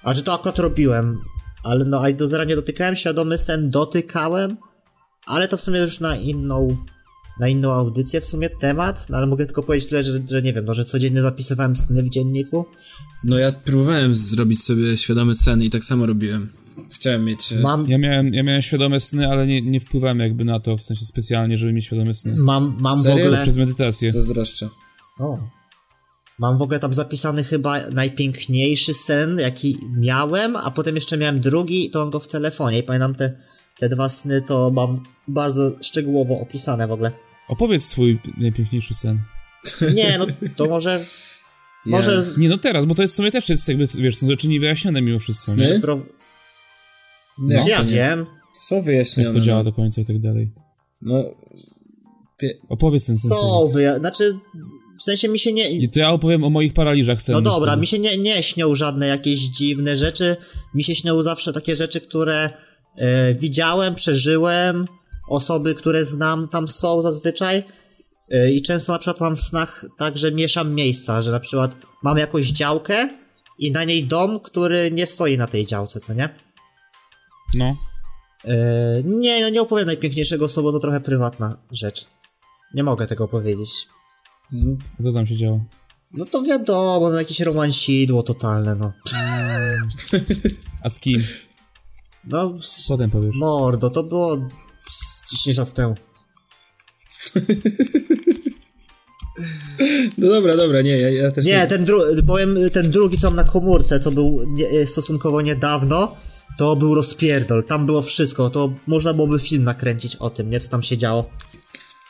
a 0.02 0.14
że 0.14 0.22
to 0.22 0.34
akurat 0.34 0.58
robiłem, 0.58 1.20
ale 1.64 1.84
no 1.84 2.02
a 2.04 2.12
do 2.12 2.28
zera 2.28 2.44
nie 2.44 2.56
dotykałem, 2.56 2.96
świadomy 2.96 3.38
sen 3.38 3.70
dotykałem, 3.70 4.56
ale 5.26 5.48
to 5.48 5.56
w 5.56 5.60
sumie 5.60 5.80
już 5.80 6.00
na 6.00 6.16
inną, 6.16 6.76
na 7.40 7.48
inną 7.48 7.72
audycję 7.72 8.20
w 8.20 8.24
sumie 8.24 8.50
temat, 8.50 9.06
no 9.10 9.16
ale 9.16 9.26
mogę 9.26 9.46
tylko 9.46 9.62
powiedzieć 9.62 9.88
tyle, 9.88 10.04
że, 10.04 10.20
że 10.30 10.42
nie 10.42 10.52
wiem, 10.52 10.64
no 10.64 10.74
że 10.74 10.84
codziennie 10.84 11.20
zapisywałem 11.20 11.76
sny 11.76 12.02
w 12.02 12.10
dzienniku, 12.10 12.66
No 13.24 13.38
ja 13.38 13.52
próbowałem 13.52 14.14
zrobić 14.14 14.62
sobie 14.62 14.96
świadomy 14.96 15.34
sen 15.34 15.62
i 15.62 15.70
tak 15.70 15.84
samo 15.84 16.06
robiłem. 16.06 16.48
Chciałem 16.94 17.24
mieć... 17.24 17.52
e, 17.52 17.60
mam, 17.60 17.90
Ja 17.90 17.98
miałem, 17.98 18.34
ja 18.34 18.42
miałem 18.42 18.62
świadome 18.62 19.00
sny, 19.00 19.28
ale 19.28 19.46
nie, 19.46 19.62
nie 19.62 19.80
wpływałem 19.80 20.18
jakby 20.18 20.44
na 20.44 20.60
to, 20.60 20.76
w 20.76 20.84
sensie 20.84 21.06
specjalnie, 21.06 21.58
żeby 21.58 21.72
mieć 21.72 21.84
świadome 21.84 22.14
sny. 22.14 22.36
mam, 22.36 22.76
mam 22.80 23.02
w 23.02 23.06
ogóle... 23.06 23.42
Przez 23.42 23.56
medytację. 23.56 24.12
Zazdroszczę. 24.12 24.68
O. 25.18 25.38
Mam 26.38 26.58
w 26.58 26.62
ogóle 26.62 26.78
tam 26.78 26.94
zapisany 26.94 27.44
chyba 27.44 27.90
najpiękniejszy 27.90 28.94
sen, 28.94 29.38
jaki 29.38 29.76
miałem, 29.96 30.56
a 30.56 30.70
potem 30.70 30.94
jeszcze 30.94 31.16
miałem 31.16 31.40
drugi, 31.40 31.90
to 31.90 31.98
mam 31.98 32.10
go 32.10 32.20
w 32.20 32.28
telefonie 32.28 32.78
i 32.78 32.82
pamiętam 32.82 33.14
te, 33.14 33.36
te 33.78 33.88
dwa 33.88 34.08
sny, 34.08 34.42
to 34.42 34.70
mam 34.70 35.02
bardzo 35.28 35.72
szczegółowo 35.82 36.40
opisane 36.40 36.86
w 36.86 36.92
ogóle. 36.92 37.29
Opowiedz 37.48 37.84
swój 37.84 38.20
najpiękniejszy 38.38 38.94
sen. 38.94 39.18
Nie, 39.94 40.18
no 40.18 40.26
to 40.56 40.66
może... 40.68 41.04
Może... 41.86 42.22
Nie 42.38 42.48
no 42.48 42.58
teraz, 42.58 42.86
bo 42.86 42.94
to 42.94 43.02
jest 43.02 43.14
w 43.14 43.16
sumie 43.16 43.30
też 43.30 43.48
jest 43.48 43.68
jakby, 43.68 43.86
wiesz, 43.86 44.16
są 44.16 44.28
rzeczy 44.28 44.48
niewyjaśnione 44.48 45.02
mimo 45.02 45.18
wszystko. 45.18 45.52
Sny? 45.52 45.74
Nie? 45.74 45.80
Pro... 45.80 46.06
Nie, 47.38 47.56
ja 47.68 47.76
to 47.78 47.84
nie. 47.84 47.90
wiem. 47.90 48.26
Są 48.54 48.76
Jak 48.76 48.84
wyjaśnione. 48.84 49.32
to 49.34 49.40
działa 49.40 49.58
no. 49.58 49.64
do 49.64 49.72
końca 49.72 50.00
i 50.00 50.04
tak 50.04 50.18
dalej. 50.18 50.52
No, 51.02 51.24
Opowiedz 52.68 53.06
ten 53.06 53.16
sens. 53.16 53.30
Co 53.40 53.68
wy, 53.68 53.94
znaczy, 53.98 54.38
w 54.98 55.02
sensie 55.02 55.28
mi 55.28 55.38
się 55.38 55.52
nie... 55.52 55.70
I 55.70 55.88
to 55.90 56.00
ja 56.00 56.10
opowiem 56.10 56.44
o 56.44 56.50
moich 56.50 56.74
paraliżach 56.74 57.16
No 57.18 57.20
sennych. 57.20 57.42
dobra, 57.44 57.70
wtedy. 57.72 57.80
mi 57.80 57.86
się 57.86 57.98
nie, 57.98 58.16
nie 58.16 58.42
śnią 58.42 58.74
żadne 58.74 59.06
jakieś 59.06 59.38
dziwne 59.40 59.96
rzeczy. 59.96 60.36
Mi 60.74 60.84
się 60.84 60.94
śnią 60.94 61.22
zawsze 61.22 61.52
takie 61.52 61.76
rzeczy, 61.76 62.00
które 62.00 62.50
e, 62.96 63.34
widziałem, 63.34 63.94
przeżyłem. 63.94 64.86
Osoby, 65.30 65.74
które 65.74 66.04
znam 66.04 66.48
tam 66.48 66.68
są 66.68 67.02
zazwyczaj. 67.02 67.62
E, 68.30 68.52
I 68.52 68.62
często 68.62 68.92
na 68.92 68.98
przykład 68.98 69.20
mam 69.20 69.36
w 69.36 69.40
snach 69.40 69.84
tak, 69.98 70.18
że 70.18 70.32
mieszam 70.32 70.74
miejsca, 70.74 71.20
że 71.20 71.30
na 71.30 71.40
przykład 71.40 71.76
mam 72.02 72.18
jakąś 72.18 72.46
działkę 72.46 73.08
i 73.58 73.72
na 73.72 73.84
niej 73.84 74.04
dom, 74.04 74.40
który 74.40 74.90
nie 74.90 75.06
stoi 75.06 75.38
na 75.38 75.46
tej 75.46 75.66
działce, 75.66 76.00
co 76.00 76.14
nie? 76.14 76.34
No. 77.54 77.76
E, 78.44 78.56
nie, 79.04 79.40
no 79.40 79.48
nie 79.48 79.62
opowiem 79.62 79.86
najpiękniejszego 79.86 80.48
słowa, 80.48 80.72
to 80.72 80.78
trochę 80.78 81.00
prywatna 81.00 81.56
rzecz. 81.70 82.06
Nie 82.74 82.82
mogę 82.82 83.06
tego 83.06 83.28
powiedzieć. 83.28 83.70
A 85.00 85.02
Co 85.02 85.12
tam 85.12 85.26
się 85.26 85.36
działo? 85.36 85.64
No 86.14 86.24
to 86.26 86.42
wiadomo, 86.42 87.10
no 87.10 87.18
jakieś 87.18 87.40
romansidło 87.40 88.22
totalne, 88.22 88.74
no. 88.74 88.92
A 90.82 90.90
z 90.90 91.00
kim? 91.00 91.22
No, 92.24 92.54
Potem 92.88 93.10
powiesz. 93.10 93.34
Mordo, 93.34 93.90
to 93.90 94.02
było 94.02 94.48
z 94.90 95.30
10 95.32 95.56
lat 95.58 95.72
temu. 95.74 95.94
no 100.18 100.28
dobra, 100.28 100.56
dobra, 100.56 100.82
nie, 100.82 100.98
ja, 100.98 101.10
ja 101.10 101.30
też 101.30 101.46
Nie, 101.46 101.66
ten, 101.66 101.84
dru- 101.84 102.26
powiem, 102.26 102.58
ten 102.72 102.90
drugi, 102.90 103.18
co 103.18 103.26
mam 103.26 103.36
na 103.36 103.44
komórce, 103.44 104.00
to 104.00 104.10
był 104.10 104.44
nie, 104.46 104.86
stosunkowo 104.86 105.40
niedawno, 105.40 106.16
to 106.58 106.76
był 106.76 106.94
rozpierdol. 106.94 107.64
Tam 107.64 107.86
było 107.86 108.02
wszystko, 108.02 108.50
to 108.50 108.72
można 108.86 109.14
byłoby 109.14 109.38
film 109.38 109.64
nakręcić 109.64 110.16
o 110.16 110.30
tym, 110.30 110.50
nie, 110.50 110.60
co 110.60 110.68
tam 110.68 110.82
się 110.82 110.96
działo. 110.98 111.30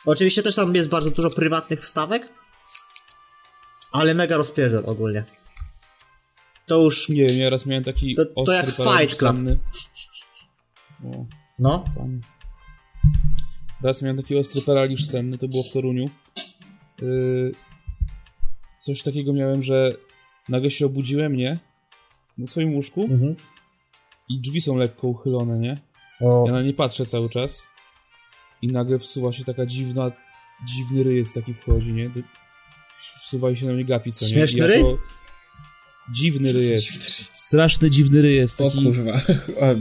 Oczywiście 0.05 0.43
też 0.43 0.55
tam 0.55 0.75
jest 0.75 0.89
bardzo 0.89 1.11
dużo 1.11 1.29
prywatnych 1.29 1.81
wstawek, 1.81 2.29
ale 3.91 4.15
mega 4.15 4.37
rozpierdol 4.37 4.83
ogólnie. 4.85 5.23
To 6.67 6.81
już, 6.83 7.09
Nie 7.09 7.25
wiem, 7.27 7.37
ja 7.37 7.49
raz 7.49 7.65
miałem 7.65 7.83
taki 7.83 8.15
To- 8.15 8.25
to 8.25 8.31
ostry 8.35 8.55
jak 8.55 8.65
Fight 8.99 9.19
Club. 9.19 9.31
senny. 9.31 9.57
O, 11.05 11.25
no, 11.59 11.85
panie. 11.97 12.19
Raz 13.83 14.01
miałem 14.01 14.17
taki 14.17 14.37
ostry 14.37 14.61
paraliż 14.61 15.05
senny, 15.07 15.37
to 15.37 15.47
było 15.47 15.63
w 15.63 15.71
Toruniu. 15.71 16.09
Yy, 17.01 17.51
coś 18.79 19.03
takiego 19.03 19.33
miałem, 19.33 19.63
że 19.63 19.95
nagle 20.49 20.71
się 20.71 20.85
obudziłem, 20.85 21.35
nie? 21.35 21.59
Na 22.37 22.47
swoim 22.47 22.75
łóżku 22.75 23.03
mhm. 23.03 23.35
i 24.29 24.39
drzwi 24.39 24.61
są 24.61 24.77
lekko 24.77 25.07
uchylone, 25.07 25.59
nie? 25.59 25.81
o, 26.21 26.43
Ja 26.47 26.51
na 26.51 26.61
nie 26.61 26.73
patrzę 26.73 27.05
cały 27.05 27.29
czas 27.29 27.67
i 28.61 28.67
nagle 28.67 28.99
wsuwa 28.99 29.31
się 29.31 29.43
taka 29.43 29.65
dziwna, 29.65 30.11
dziwny 30.65 31.03
ryjec 31.03 31.33
taki 31.33 31.53
wchodzi, 31.53 31.93
nie? 31.93 32.09
Wsuwa 32.97 33.55
się 33.55 33.65
na 33.65 33.73
mnie 33.73 33.85
gapi, 33.85 34.11
co 34.11 34.25
nie? 34.25 34.31
Śmieszny 34.31 34.59
ja 34.59 34.67
ryj? 34.67 34.83
Dziwny 36.09 36.53
ryjec. 36.53 36.83
Straszny 37.33 37.89
dziwny 37.89 38.21
O 38.59 38.69
taki, 38.69 38.83
kurwa. 38.83 39.13
A, 39.61 39.75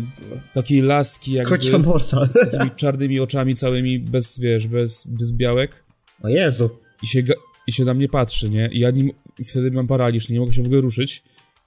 takiej 0.54 0.80
laski 0.82 1.32
jakby 1.32 1.50
kocia 1.50 1.78
morsa. 1.78 2.28
z 2.32 2.50
takimi 2.50 2.70
czarnymi 2.76 3.20
oczami 3.20 3.54
całymi, 3.56 3.98
bez, 3.98 4.38
wiesz, 4.40 4.66
bez, 4.66 5.06
bez 5.06 5.32
białek 5.32 5.84
O 6.22 6.28
Jezu. 6.28 6.70
i 7.02 7.06
się, 7.06 7.22
i 7.66 7.72
się 7.72 7.84
na 7.84 7.94
mnie 7.94 8.08
patrzy, 8.08 8.50
nie? 8.50 8.68
I 8.72 8.78
ja 8.80 8.90
nie, 8.90 9.02
m- 9.02 9.10
i 9.38 9.44
wtedy 9.44 9.70
mam 9.70 9.86
paraliż, 9.86 10.28
nie 10.28 10.40
mogę 10.40 10.52
się 10.52 10.62
w 10.62 10.66
ogóle 10.66 10.80
ruszyć, 10.80 11.22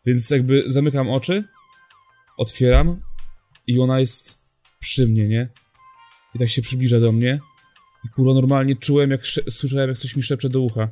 więc 0.06 0.30
jakby 0.30 0.64
zamykam 0.66 1.10
oczy, 1.10 1.43
otwieram 2.38 2.99
i 3.68 3.80
ona 3.80 3.99
jest 3.99 4.41
przy 4.80 5.08
mnie, 5.08 5.28
nie? 5.28 5.47
I 6.36 6.39
tak 6.39 6.49
się 6.49 6.62
przybliża 6.62 6.99
do 6.99 7.12
mnie 7.12 7.39
i 8.06 8.10
kurwa 8.10 8.34
normalnie 8.34 8.76
czułem, 8.76 9.12
jak 9.12 9.22
słyszałem, 9.49 9.89
jak 9.89 9.97
coś 9.99 10.16
mi 10.16 10.24
szepcze 10.24 10.49
do 10.49 10.62
ucha, 10.62 10.89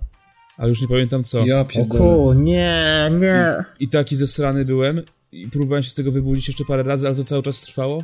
ale 0.58 0.70
już 0.70 0.82
nie 0.82 0.88
pamiętam 0.88 1.24
co. 1.24 1.46
ja 1.46 1.60
O 1.60 1.66
pierdolę. 1.66 2.00
ku, 2.00 2.34
nie, 2.34 3.12
nie. 3.20 3.46
I 3.80 3.90
taki 3.90 4.16
zesrany 4.16 4.66
byłem 4.66 5.02
i 5.32 5.48
próbowałem 5.48 5.84
się 5.84 5.90
z 5.90 5.96
tego 5.96 6.12
wybudzić 6.12 6.48
jeszcze 6.48 6.66
parę 6.66 6.84
razy, 6.84 7.08
ale 7.08 7.16
to 7.16 7.24
cały 7.24 7.44
czas 7.44 7.62
trwało. 7.62 8.04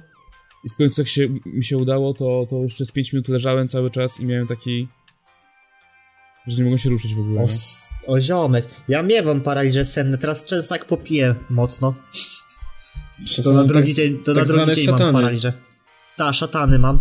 I 0.64 0.70
w 0.70 0.76
końcu 0.76 1.02
jak 1.02 1.08
się, 1.08 1.28
mi 1.46 1.64
się 1.66 1.78
udało, 1.78 2.14
to, 2.14 2.48
to 2.50 2.56
jeszcze 2.64 2.86
z 2.86 2.92
5 2.92 3.14
minut 3.14 3.28
leżałem 3.28 3.68
cały 3.68 3.92
czas 3.92 4.20
i 4.20 4.26
miałem 4.26 4.48
taki... 4.48 4.88
że 6.48 6.58
nie 6.58 6.64
mogłem 6.64 6.78
się 6.78 6.90
ruszyć 6.90 7.16
w 7.16 7.20
ogóle. 7.20 7.42
O, 7.42 7.44
s- 7.44 7.90
o 8.08 8.20
ziomek. 8.20 8.66
Ja 8.88 9.04
miewam 9.04 9.42
paraliże 9.42 9.86
senne, 9.86 10.18
teraz 10.18 10.46
często 10.46 10.76
jak 10.76 10.86
popiję 10.86 11.36
mocno, 11.50 11.94
To 13.38 13.44
to 13.44 13.54
na 13.54 13.62
są 13.62 13.68
drugi 13.68 13.88
tak, 13.88 13.96
dzień, 13.96 14.18
to 14.18 14.34
tak 14.34 14.48
na 14.48 14.54
drugi 14.66 14.76
dzień 14.76 14.96
mam 15.00 15.14
paraliże. 15.14 15.54
Ta, 16.16 16.34
szatany 16.34 16.80
mam. 16.80 17.00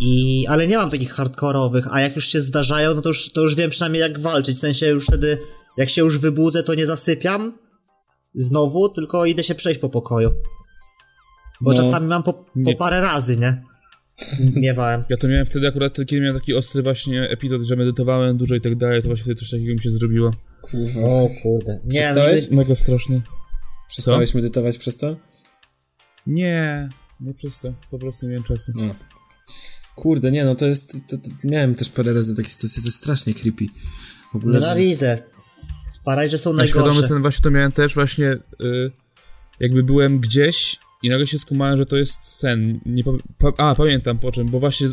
I, 0.00 0.44
ale 0.48 0.66
nie 0.68 0.76
mam 0.76 0.90
takich 0.90 1.10
hardkorowych, 1.12 1.84
a 1.90 2.00
jak 2.00 2.16
już 2.16 2.26
się 2.28 2.40
zdarzają, 2.40 2.94
no 2.94 3.02
to 3.02 3.08
już, 3.08 3.32
to 3.32 3.40
już 3.40 3.54
wiem 3.54 3.70
przynajmniej 3.70 4.00
jak 4.00 4.18
walczyć, 4.20 4.56
w 4.56 4.60
sensie 4.60 4.86
już 4.86 5.06
wtedy, 5.06 5.38
jak 5.76 5.88
się 5.90 6.02
już 6.02 6.18
wybudzę, 6.18 6.62
to 6.62 6.74
nie 6.74 6.86
zasypiam 6.86 7.58
znowu, 8.34 8.88
tylko 8.88 9.26
idę 9.26 9.42
się 9.42 9.54
przejść 9.54 9.80
po 9.80 9.88
pokoju. 9.88 10.30
Bo 11.60 11.70
No. 11.70 11.76
czasami 11.76 12.06
mam 12.06 12.22
po, 12.22 12.32
po 12.64 12.74
parę 12.78 13.00
razy, 13.00 13.38
nie? 13.38 13.62
Miewałem. 14.56 15.04
Ja 15.08 15.16
to 15.16 15.28
miałem 15.28 15.46
wtedy 15.46 15.68
akurat, 15.68 15.96
kiedy 15.96 16.20
miałem 16.20 16.40
taki 16.40 16.54
ostry 16.54 16.82
właśnie 16.82 17.22
epizod, 17.30 17.62
że 17.62 17.76
medytowałem 17.76 18.36
dużo 18.36 18.54
i 18.54 18.60
tak 18.60 18.76
dalej, 18.76 19.02
to 19.02 19.08
właśnie 19.08 19.22
wtedy 19.24 19.40
coś 19.40 19.50
takiego 19.50 19.72
mi 19.74 19.82
się 19.82 19.90
zrobiło. 19.90 20.30
Kurwa. 20.62 21.00
O 21.02 21.28
kurde. 21.42 21.72
Nie, 21.72 21.80
no, 21.84 21.90
Przestałeś? 21.90 22.50
Mega 22.50 22.74
straszny. 22.74 23.22
Przestałeś 23.88 24.34
medytować 24.34 24.78
przez 24.78 24.96
to? 24.98 25.16
Nie, 26.26 26.88
nie 27.20 27.34
przez 27.34 27.60
to. 27.60 27.72
Po 27.90 27.98
prostu 27.98 28.26
nie 28.26 28.30
miałem 28.30 28.44
czasu. 28.44 28.72
No. 28.74 28.94
Kurde, 29.94 30.30
nie, 30.30 30.44
no 30.44 30.54
to 30.54 30.66
jest. 30.66 30.92
To, 31.08 31.18
to, 31.18 31.28
miałem 31.44 31.74
też 31.74 31.88
parę 31.88 32.12
razy 32.12 32.36
takie 32.36 32.48
sytuacje, 32.48 32.82
to 32.82 32.86
jest 32.88 32.98
strasznie 32.98 33.34
creepy. 33.34 33.64
W 34.32 34.36
ogóle. 34.36 34.60
że- 34.60 34.66
Nienawidzę. 34.66 35.18
Paraliże 36.04 36.38
są 36.38 36.50
A 36.58 36.66
świadomy 36.66 36.86
najgorsze. 36.86 37.08
sen 37.08 37.22
właśnie 37.22 37.42
to 37.42 37.50
miałem 37.50 37.72
też 37.72 37.94
właśnie, 37.94 38.32
y, 38.60 38.90
jakby 39.60 39.82
byłem 39.82 40.18
gdzieś 40.20 40.76
i 41.02 41.08
nagle 41.08 41.26
się 41.26 41.38
skumałem, 41.38 41.76
że 41.78 41.86
to 41.86 41.96
jest 41.96 42.24
sen. 42.38 42.80
Nie 42.86 43.04
pa, 43.38 43.52
a, 43.58 43.74
pamiętam 43.74 44.18
po 44.18 44.32
czym, 44.32 44.50
bo 44.50 44.60
właśnie 44.60 44.88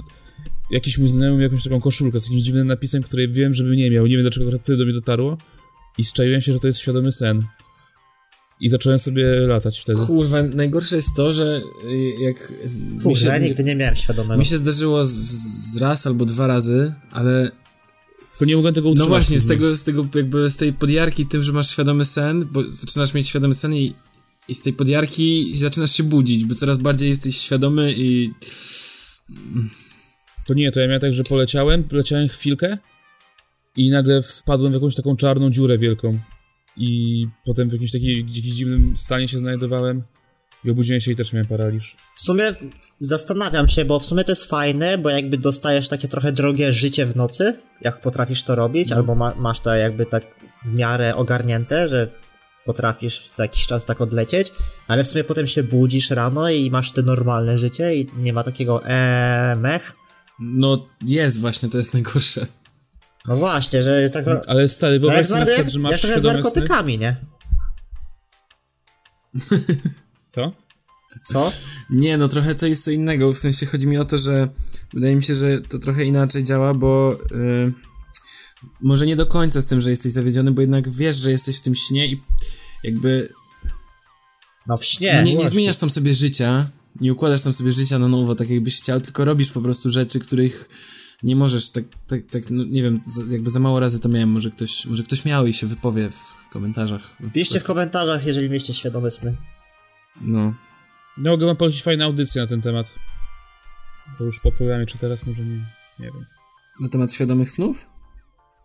jakiś 0.71 0.97
mój 0.97 1.07
znajomy 1.09 1.37
miał 1.37 1.43
jakąś 1.43 1.63
taką 1.63 1.81
koszulkę 1.81 2.19
z 2.19 2.25
jakimś 2.25 2.41
dziwnym 2.43 2.67
napisem, 2.67 3.03
której 3.03 3.31
wiem, 3.31 3.53
żeby 3.53 3.75
nie 3.75 3.91
miał. 3.91 4.05
Nie 4.07 4.15
wiem 4.17 4.21
dlaczego 4.21 4.51
wtedy 4.59 4.77
do 4.77 4.83
mnie 4.85 4.93
dotarło. 4.93 5.37
I 5.97 6.03
zczaiłem 6.03 6.41
się, 6.41 6.53
że 6.53 6.59
to 6.59 6.67
jest 6.67 6.79
świadomy 6.79 7.11
sen. 7.11 7.43
I 8.61 8.69
zacząłem 8.69 8.99
sobie 8.99 9.25
latać 9.47 9.79
wtedy. 9.79 9.99
Kurwa, 10.05 10.43
najgorsze 10.43 10.95
jest 10.95 11.15
to, 11.15 11.33
że 11.33 11.61
y, 11.85 11.97
jak. 12.19 12.53
mi 12.95 13.01
Kurde, 13.03 13.25
ja 13.27 13.35
się, 13.39 13.43
nigdy 13.43 13.63
nie 13.63 13.75
miałem 13.75 13.95
świadomego. 13.95 14.37
mi 14.39 14.45
się 14.45 14.57
zdarzyło 14.57 15.05
z, 15.05 15.11
z 15.73 15.77
raz 15.77 16.07
albo 16.07 16.25
dwa 16.25 16.47
razy, 16.47 16.93
ale 17.11 17.51
Tylko 18.31 18.45
nie 18.45 18.55
mogłem 18.55 18.73
tego 18.73 18.87
No 18.87 18.91
utrzymać. 18.91 19.09
właśnie, 19.09 19.39
z 19.39 19.43
później. 19.43 19.57
tego, 19.59 19.75
z 19.75 19.83
tego 19.83 20.07
jakby 20.15 20.49
z 20.49 20.57
tej 20.57 20.73
podjarki 20.73 21.25
tym, 21.25 21.43
że 21.43 21.51
masz 21.53 21.69
świadomy 21.69 22.05
sen, 22.05 22.47
bo 22.51 22.71
zaczynasz 22.71 23.13
mieć 23.13 23.27
świadomy 23.27 23.53
sen 23.53 23.73
i, 23.75 23.93
i 24.47 24.55
z 24.55 24.61
tej 24.61 24.73
podjarki 24.73 25.51
zaczynasz 25.57 25.91
się 25.91 26.03
budzić, 26.03 26.45
bo 26.45 26.55
coraz 26.55 26.77
bardziej 26.77 27.09
jesteś 27.09 27.37
świadomy 27.37 27.93
i 27.97 28.31
To 30.47 30.53
nie, 30.53 30.71
to 30.71 30.79
ja 30.79 30.87
miałem 30.87 31.01
tak, 31.01 31.13
że 31.13 31.23
poleciałem, 31.23 31.83
poleciałem 31.83 32.27
chwilkę 32.29 32.77
i 33.75 33.89
nagle 33.89 34.23
wpadłem 34.23 34.71
w 34.71 34.75
jakąś 34.75 34.95
taką 34.95 35.15
czarną 35.15 35.49
dziurę 35.49 35.77
wielką. 35.77 36.19
I 36.77 37.27
potem 37.45 37.69
w 37.69 37.73
jakimś 37.73 37.91
takim 37.91 38.09
jakimś 38.09 38.35
dziwnym 38.35 38.97
stanie 38.97 39.27
się 39.27 39.39
znajdowałem 39.39 40.03
i 40.63 40.71
obudziłem 40.71 41.01
się 41.01 41.11
i 41.11 41.15
też 41.15 41.33
miałem 41.33 41.47
paraliż. 41.47 41.95
W 42.15 42.21
sumie 42.21 42.53
zastanawiam 42.99 43.67
się, 43.67 43.85
bo 43.85 43.99
w 43.99 44.05
sumie 44.05 44.23
to 44.23 44.31
jest 44.31 44.49
fajne, 44.49 44.97
bo 44.97 45.09
jakby 45.09 45.37
dostajesz 45.37 45.87
takie 45.87 46.07
trochę 46.07 46.31
drogie 46.31 46.71
życie 46.71 47.05
w 47.05 47.15
nocy, 47.15 47.59
jak 47.81 48.01
potrafisz 48.01 48.43
to 48.43 48.55
robić, 48.55 48.91
albo 48.91 49.15
ma, 49.15 49.35
masz 49.35 49.59
to 49.59 49.75
jakby 49.75 50.05
tak 50.05 50.23
w 50.65 50.73
miarę 50.73 51.15
ogarnięte, 51.15 51.87
że 51.87 52.11
potrafisz 52.65 53.29
za 53.29 53.43
jakiś 53.43 53.67
czas 53.67 53.85
tak 53.85 54.01
odlecieć, 54.01 54.51
ale 54.87 55.03
w 55.03 55.07
sumie 55.07 55.23
potem 55.23 55.47
się 55.47 55.63
budzisz 55.63 56.09
rano 56.09 56.49
i 56.49 56.71
masz 56.71 56.91
te 56.91 57.01
normalne 57.01 57.57
życie 57.57 57.95
i 57.95 58.07
nie 58.17 58.33
ma 58.33 58.43
takiego 58.43 58.81
eee, 58.85 59.55
mech. 59.55 59.93
no 60.39 60.87
jest 61.01 61.39
właśnie, 61.39 61.69
to 61.69 61.77
jest 61.77 61.93
najgorsze. 61.93 62.47
No 63.27 63.35
właśnie, 63.35 63.81
że 63.81 64.09
tak 64.09 64.25
trochę... 64.25 64.41
Ale 64.47 64.69
stary, 64.69 64.95
No 64.95 65.01
wyobraź 65.01 65.29
jak, 65.29 65.39
sobie 65.39 65.51
jak, 65.51 65.69
że 65.69 65.73
jak 65.73 65.81
masz 65.81 66.01
trochę 66.01 66.19
z 66.19 66.23
narkotykami, 66.23 66.97
nie? 66.97 67.15
Co? 70.27 70.51
Co? 71.27 71.51
Nie, 71.89 72.17
no 72.17 72.27
trochę 72.27 72.55
to 72.55 72.67
jest 72.67 72.83
co 72.83 72.91
innego, 72.91 73.33
w 73.33 73.37
sensie 73.37 73.65
chodzi 73.65 73.87
mi 73.87 73.97
o 73.97 74.05
to, 74.05 74.17
że 74.17 74.47
wydaje 74.93 75.15
mi 75.15 75.23
się, 75.23 75.35
że 75.35 75.61
to 75.61 75.79
trochę 75.79 76.05
inaczej 76.05 76.43
działa, 76.43 76.73
bo 76.73 77.17
y, 77.31 77.73
może 78.81 79.05
nie 79.05 79.15
do 79.15 79.25
końca 79.25 79.61
z 79.61 79.65
tym, 79.65 79.81
że 79.81 79.89
jesteś 79.89 80.11
zawiedziony, 80.11 80.51
bo 80.51 80.61
jednak 80.61 80.89
wiesz, 80.89 81.15
że 81.15 81.31
jesteś 81.31 81.57
w 81.57 81.61
tym 81.61 81.75
śnie 81.75 82.07
i 82.07 82.21
jakby 82.83 83.33
No 84.67 84.77
w 84.77 84.85
śnie. 84.85 85.13
No 85.15 85.21
nie, 85.21 85.35
nie 85.35 85.49
zmieniasz 85.49 85.77
tam 85.77 85.89
sobie 85.89 86.13
życia, 86.13 86.65
nie 87.01 87.13
układasz 87.13 87.41
tam 87.41 87.53
sobie 87.53 87.71
życia 87.71 87.99
na 87.99 88.07
nowo, 88.07 88.35
tak 88.35 88.49
jakbyś 88.49 88.81
chciał, 88.81 89.01
tylko 89.01 89.25
robisz 89.25 89.51
po 89.51 89.61
prostu 89.61 89.89
rzeczy, 89.89 90.19
których 90.19 90.69
nie 91.23 91.35
możesz, 91.35 91.69
tak, 91.69 91.83
tak, 92.07 92.25
tak 92.25 92.43
no 92.49 92.63
nie 92.63 92.83
wiem, 92.83 93.01
za, 93.05 93.21
jakby 93.29 93.49
za 93.49 93.59
mało 93.59 93.79
razy 93.79 93.99
to 93.99 94.09
miałem, 94.09 94.29
może 94.29 94.51
ktoś, 94.51 94.85
może 94.85 95.03
ktoś 95.03 95.25
miał 95.25 95.47
i 95.47 95.53
się 95.53 95.67
wypowie 95.67 96.09
w 96.09 96.49
komentarzach. 96.49 97.17
Piszcie 97.33 97.59
w 97.59 97.63
komentarzach, 97.63 98.25
jeżeli 98.25 98.49
mieliście 98.49 98.73
świadome 98.73 99.11
sny. 99.11 99.37
No. 100.21 100.53
No, 101.17 101.31
mogę 101.31 101.45
wam 101.45 101.55
polecić 101.55 101.83
fajną 101.83 102.05
audycję 102.05 102.41
na 102.41 102.47
ten 102.47 102.61
temat. 102.61 102.93
To 104.17 104.23
już 104.23 104.39
po 104.39 104.51
programie, 104.51 104.85
czy 104.85 104.97
teraz 104.97 105.25
może 105.25 105.41
nie, 105.41 105.55
nie 105.99 106.05
wiem. 106.05 106.25
Na 106.79 106.89
temat 106.89 107.13
świadomych 107.13 107.51
snów? 107.51 107.89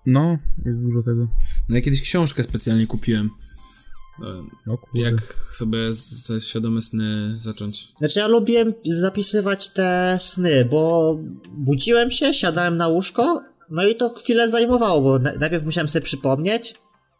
No, 0.07 0.38
jest 0.64 0.82
dużo 0.82 1.02
tego. 1.02 1.28
No 1.68 1.76
ja 1.76 1.82
kiedyś 1.82 2.02
książkę 2.02 2.42
specjalnie 2.42 2.86
kupiłem. 2.86 3.30
No. 4.67 4.79
Jak 4.95 5.14
sobie 5.53 5.79
ze 5.95 6.41
świadome 6.41 6.83
sny 6.83 7.39
zacząć. 7.41 7.89
Znaczy 7.99 8.19
ja 8.21 8.29
lubiłem 8.29 8.75
zapisywać 9.01 9.69
te 9.69 10.17
sny, 10.21 10.64
bo 10.64 11.14
budziłem 11.59 12.11
się, 12.11 12.35
siadałem 12.35 12.77
na 12.77 12.89
łóżko, 12.89 13.43
no 13.71 13.87
i 13.87 13.95
to 13.97 14.14
chwilę 14.14 14.49
zajmowało, 14.51 15.01
bo 15.01 15.19
na- 15.19 15.33
najpierw 15.33 15.64
musiałem 15.64 15.89
sobie 15.89 16.03
przypomnieć, 16.03 16.75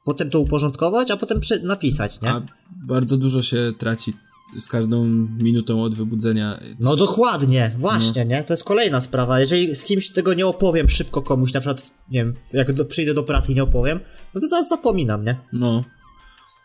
potem 0.05 0.31
to 0.31 0.41
uporządkować, 0.41 1.11
a 1.11 1.17
potem 1.17 1.41
napisać, 1.63 2.21
nie? 2.21 2.31
A 2.31 2.43
bardzo 2.87 3.17
dużo 3.17 3.43
się 3.43 3.73
traci 3.79 4.13
z 4.59 4.69
każdą 4.69 5.05
minutą 5.39 5.83
od 5.83 5.95
wybudzenia. 5.95 6.59
No 6.81 6.97
dokładnie, 6.97 7.73
właśnie, 7.77 8.25
nie? 8.25 8.45
To 8.45 8.53
jest 8.53 8.65
kolejna 8.65 9.01
sprawa. 9.01 9.41
Jeżeli 9.41 9.75
z 9.75 9.85
kimś 9.85 10.11
tego 10.11 10.35
nie 10.35 10.47
opowiem 10.47 10.89
szybko 10.89 11.23
komuś, 11.23 11.53
na 11.53 11.61
przykład, 11.61 11.91
nie 12.11 12.19
wiem, 12.25 12.35
jak 12.53 12.73
do, 12.73 12.85
przyjdę 12.85 13.15
do 13.15 13.23
pracy 13.23 13.53
i 13.53 13.55
nie 13.55 13.63
opowiem, 13.63 14.01
no 14.35 14.41
to 14.41 14.49
zaraz 14.49 14.69
zapominam, 14.69 15.25
nie? 15.25 15.41
No. 15.53 15.85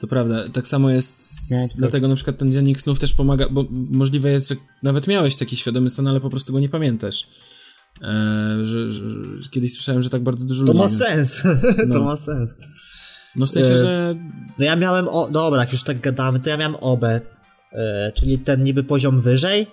To 0.02 0.08
prawda. 0.08 0.50
Tak 0.50 0.68
samo 0.68 0.90
jest. 0.90 1.20
No, 1.52 1.58
tak. 1.68 1.78
Dlatego 1.78 2.08
na 2.08 2.16
przykład 2.16 2.38
ten 2.38 2.52
dziennik 2.52 2.82
snów 2.82 3.00
też 3.00 3.14
pomaga, 3.14 3.46
bo 3.52 3.66
możliwe 3.72 4.32
jest, 4.32 4.50
że 4.50 4.56
nawet 4.84 5.08
miałeś 5.08 5.36
taki 5.36 5.58
świadomy 5.58 5.90
sen, 5.90 6.08
ale 6.08 6.20
po 6.20 6.30
prostu 6.30 6.54
go 6.54 6.60
nie 6.60 6.70
pamiętasz. 6.70 7.28
Eee, 8.02 8.66
że, 8.66 8.90
że, 8.90 9.02
kiedyś 9.52 9.74
słyszałem, 9.74 10.04
że 10.04 10.10
tak 10.10 10.24
bardzo 10.24 10.46
dużo 10.46 10.66
To 10.66 10.72
ludzi. 10.72 10.82
ma 10.84 10.88
sens, 10.90 11.42
to 11.92 12.00
No. 12.00 12.04
ma 12.04 12.18
sens. 12.18 12.56
No 13.36 13.46
w 13.46 13.50
sensie, 13.50 13.72
E, 13.72 13.76
że. 13.76 14.16
No 14.60 14.66
ja 14.66 14.76
miałem, 14.76 15.08
o, 15.08 15.30
dobra, 15.32 15.60
jak 15.60 15.72
już 15.74 15.84
tak 15.84 16.00
gadamy, 16.02 16.40
to 16.40 16.50
ja 16.50 16.58
miałem 16.58 16.76
OB, 16.76 17.04
e, 17.04 17.22
czyli 18.16 18.38
ten 18.40 18.64
niby 18.64 18.84
poziom 18.84 19.20
wyżej, 19.22 19.68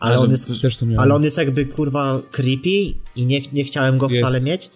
ale 0.00 0.14
A, 0.14 0.18
on 0.18 0.30
jest, 0.30 0.46
to 0.46 0.86
ale 0.98 1.14
on 1.14 1.22
jest 1.24 1.38
jakby 1.38 1.66
kurwa 1.66 2.22
creepy 2.30 2.68
i 3.16 3.26
nie, 3.26 3.40
nie 3.52 3.64
chciałem 3.64 3.98
go 3.98 4.08
Jest. 4.08 4.18
wcale 4.18 4.40
mieć, 4.40 4.70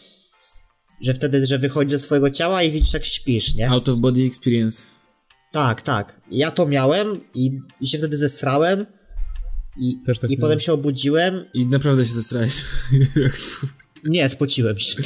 że 1.02 1.14
wtedy, 1.14 1.46
że 1.46 1.58
wychodzisz 1.58 1.92
ze 1.92 1.98
swojego 1.98 2.30
ciała 2.30 2.62
i 2.62 2.70
widzisz 2.70 2.94
jak 2.94 3.04
śpisz, 3.04 3.54
nie? 3.54 3.68
Out 3.70 3.88
of 3.88 3.98
body 3.98 4.22
experience. 4.22 4.84
Tak, 5.52 5.82
tak. 5.82 6.20
Ja 6.30 6.50
to 6.50 6.66
miałem 6.66 7.20
i, 7.34 7.60
i 7.80 7.86
się 7.86 7.98
wtedy 7.98 8.16
zesrałem 8.16 8.86
i, 9.76 9.98
tak 10.06 10.16
i 10.16 10.20
miałem. 10.22 10.40
potem 10.40 10.60
się 10.60 10.72
obudziłem. 10.72 11.38
I 11.54 11.66
naprawdę 11.66 12.06
się 12.06 12.12
zestrałeś. 12.12 12.64
Nie, 14.04 14.28
spociłem 14.28 14.78
się. 14.78 15.02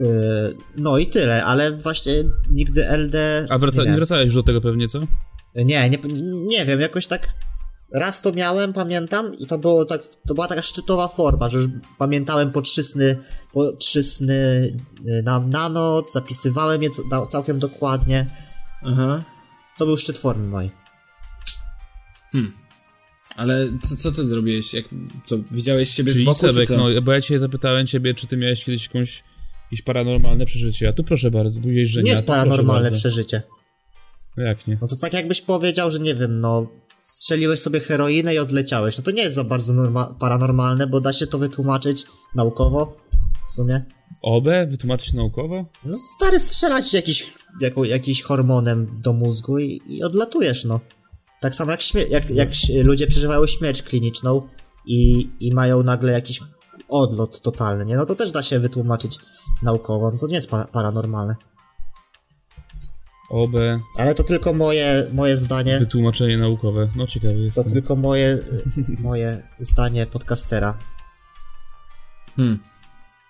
Yy, 0.00 0.56
no 0.76 0.98
i 0.98 1.06
tyle, 1.06 1.44
ale 1.44 1.76
właśnie 1.76 2.12
nigdy 2.50 2.88
LD... 2.88 3.46
A 3.50 3.58
wraca, 3.58 3.84
nie, 3.84 3.90
nie 3.90 3.96
wracałeś 3.96 4.24
już 4.24 4.34
do 4.34 4.42
tego 4.42 4.60
pewnie, 4.60 4.88
co? 4.88 5.06
nie, 5.54 5.90
nie, 5.90 5.98
nie 6.46 6.66
wiem, 6.66 6.80
jakoś 6.80 7.06
tak 7.06 7.28
raz 7.92 8.22
to 8.22 8.32
miałem, 8.32 8.72
pamiętam 8.72 9.34
i 9.38 9.46
to 9.46 9.58
było 9.58 9.84
tak, 9.84 10.02
to 10.26 10.34
była 10.34 10.48
taka 10.48 10.62
szczytowa 10.62 11.08
forma, 11.08 11.48
że 11.48 11.58
już 11.58 11.66
pamiętałem 11.98 12.50
po 12.50 12.62
trzy 12.62 12.82
sny, 12.82 13.16
po 13.54 13.72
trzy 13.72 14.02
sny 14.02 14.72
yy, 15.04 15.22
na, 15.22 15.40
na 15.40 15.68
noc, 15.68 16.12
zapisywałem 16.12 16.82
je 16.82 16.90
całkiem 17.28 17.58
dokładnie. 17.58 18.36
Aha. 18.82 19.24
To 19.78 19.86
był 19.86 19.96
szczyt 19.96 20.18
formy 20.18 20.46
mojej. 20.46 20.70
Ale 23.36 23.68
co, 23.82 23.96
co 23.96 24.12
ty 24.12 24.26
zrobiłeś? 24.26 24.74
Jak, 24.74 24.84
co, 25.24 25.36
widziałeś 25.50 25.90
siebie 25.90 26.12
z 26.12 26.14
Czyli 26.14 26.26
boku, 26.26 26.46
czy 26.46 26.66
co? 26.66 26.76
no, 26.76 27.02
bo 27.02 27.12
ja 27.12 27.20
cię 27.20 27.38
zapytałem 27.38 27.86
ciebie, 27.86 28.14
czy 28.14 28.26
ty 28.26 28.36
miałeś 28.36 28.64
kiedyś 28.64 28.86
jakąś, 28.86 29.24
jakieś 29.64 29.82
paranormalne 29.82 30.46
przeżycie, 30.46 30.88
a 30.88 30.92
tu 30.92 31.04
proszę 31.04 31.30
bardzo, 31.30 31.60
mówiłeś, 31.60 31.88
że 31.88 32.00
nie. 32.00 32.04
nie 32.04 32.10
jest 32.10 32.26
paranormalne 32.26 32.92
przeżycie. 32.92 33.42
No 34.36 34.42
Jak 34.42 34.66
nie? 34.66 34.78
No 34.80 34.88
to 34.88 34.96
tak 34.96 35.12
jakbyś 35.12 35.40
powiedział, 35.40 35.90
że 35.90 35.98
nie 35.98 36.14
wiem, 36.14 36.40
no 36.40 36.66
strzeliłeś 37.10 37.60
sobie 37.60 37.80
heroinę 37.80 38.34
i 38.34 38.38
odleciałeś. 38.38 38.98
No 38.98 39.04
to 39.04 39.10
nie 39.10 39.22
jest 39.22 39.34
za 39.34 39.44
bardzo 39.44 39.72
norma- 39.72 40.14
paranormalne, 40.18 40.86
bo 40.86 41.00
da 41.00 41.12
się 41.12 41.26
to 41.26 41.38
wytłumaczyć 41.38 42.06
naukowo 42.34 42.96
w 43.48 43.52
sumie. 43.52 43.84
OB? 44.22 44.44
Wytłumaczyć 44.70 45.12
naukowo? 45.12 45.64
No 45.84 45.96
stary, 46.16 46.38
strzelać 46.40 46.94
jakiś, 46.94 47.32
jako, 47.60 47.84
jakiś 47.84 48.22
hormonem 48.22 48.86
do 49.04 49.12
mózgu 49.12 49.58
i, 49.58 49.80
i 49.86 50.02
odlatujesz, 50.02 50.64
no. 50.64 50.80
Tak 51.40 51.54
samo 51.54 51.70
jak, 51.70 51.80
śmie- 51.80 52.06
jak, 52.10 52.30
jak 52.30 52.48
ludzie 52.84 53.06
przeżywają 53.06 53.46
śmierć 53.46 53.82
kliniczną 53.82 54.42
i, 54.86 55.28
i 55.40 55.54
mają 55.54 55.82
nagle 55.82 56.12
jakiś 56.12 56.40
odlot 56.88 57.40
totalny, 57.40 57.86
nie? 57.86 57.96
No 57.96 58.06
to 58.06 58.14
też 58.14 58.30
da 58.32 58.42
się 58.42 58.58
wytłumaczyć 58.58 59.18
naukowo, 59.62 60.10
no 60.10 60.18
to 60.18 60.26
nie 60.26 60.34
jest 60.34 60.50
pa- 60.50 60.64
paranormalne. 60.64 61.36
OB, 63.30 63.54
Ale 63.96 64.14
to 64.14 64.22
tylko 64.22 64.52
moje, 64.52 65.06
moje 65.12 65.36
zdanie. 65.36 65.78
wytłumaczenie 65.78 66.38
naukowe. 66.38 66.88
No 66.96 67.06
ciekawy 67.06 67.34
To 67.34 67.40
jestem. 67.40 67.72
tylko 67.72 67.96
moje, 67.96 68.38
moje 69.08 69.42
zdanie 69.60 70.06
podcastera. 70.06 70.78
Hmm. 72.36 72.58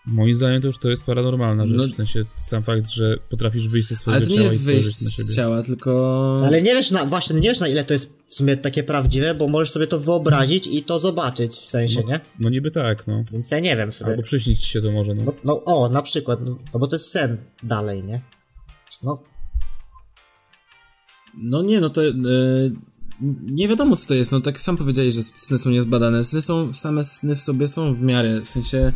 Moim 0.07 0.35
zdaniem 0.35 0.61
to 0.61 0.67
już 0.67 0.79
to 0.79 0.89
jest 0.91 1.05
paranormalna 1.05 1.67
rzecz, 1.67 1.77
No- 1.77 1.87
w 1.87 1.95
sensie 1.95 2.25
sam 2.37 2.63
fakt, 2.63 2.91
że 2.91 3.17
potrafisz 3.31 3.69
wyjść 3.69 3.89
ze 3.89 3.97
swojego 3.97 4.17
Ale 4.17 4.27
to 4.27 4.31
nie 4.33 4.37
ciała 4.39 4.53
jest 4.53 4.65
wyjść 4.65 4.97
z 4.99 5.35
ciała, 5.37 5.63
tylko... 5.63 6.43
Ale 6.47 6.63
nie 6.63 6.75
wiesz 6.75 6.91
na, 6.91 7.05
właśnie, 7.05 7.41
nie 7.41 7.49
wiesz 7.49 7.61
na 7.61 7.69
ile 7.69 7.85
to 7.85 7.93
jest 7.93 8.23
w 8.27 8.35
sumie 8.35 8.57
takie 8.57 8.83
prawdziwe, 8.83 9.35
bo 9.35 9.49
możesz 9.49 9.71
sobie 9.71 9.87
to 9.87 9.99
wyobrazić 10.01 10.67
i 10.67 10.83
to 10.83 10.99
zobaczyć 10.99 11.53
w 11.53 11.67
sensie, 11.67 12.03
nie? 12.09 12.21
No 12.39 12.49
niby 12.51 12.71
tak, 12.71 13.07
no. 13.07 13.25
Więc 13.33 13.51
ja 13.51 13.59
nie 13.61 13.77
wiem 13.77 13.93
sobie. 13.93 14.11
Albo 14.11 14.23
przyśnić 14.23 14.65
się 14.65 14.81
to 14.83 14.93
może, 14.93 15.15
no. 15.15 15.23
No, 15.25 15.33
no 15.45 15.63
o, 15.65 15.89
na 15.89 16.03
przykład, 16.03 16.41
no, 16.45 16.57
no 16.75 16.81
bo 16.81 16.87
to 16.87 16.95
jest 16.97 17.11
sen 17.11 17.37
dalej, 17.63 18.05
nie? 18.05 18.21
No, 19.05 19.23
No 21.35 21.63
nie, 21.63 21.81
no 21.81 21.91
to... 21.91 22.09
E, 22.09 22.13
nie 23.43 23.69
wiadomo 23.69 23.97
co 23.97 24.09
to 24.09 24.15
jest, 24.15 24.33
no 24.33 24.41
tak 24.41 24.61
sam 24.61 24.77
powiedziałeś, 24.77 25.15
że 25.15 25.23
sny 25.23 25.59
są 25.59 25.71
niezbadane. 25.71 26.25
Sny 26.25 26.41
są, 26.41 26.73
same 26.73 27.05
sny 27.05 27.37
w 27.37 27.41
sobie 27.41 27.69
są 27.69 27.95
w 27.95 28.03
miarę, 28.03 28.41
w 28.41 28.49
sensie 28.49 28.93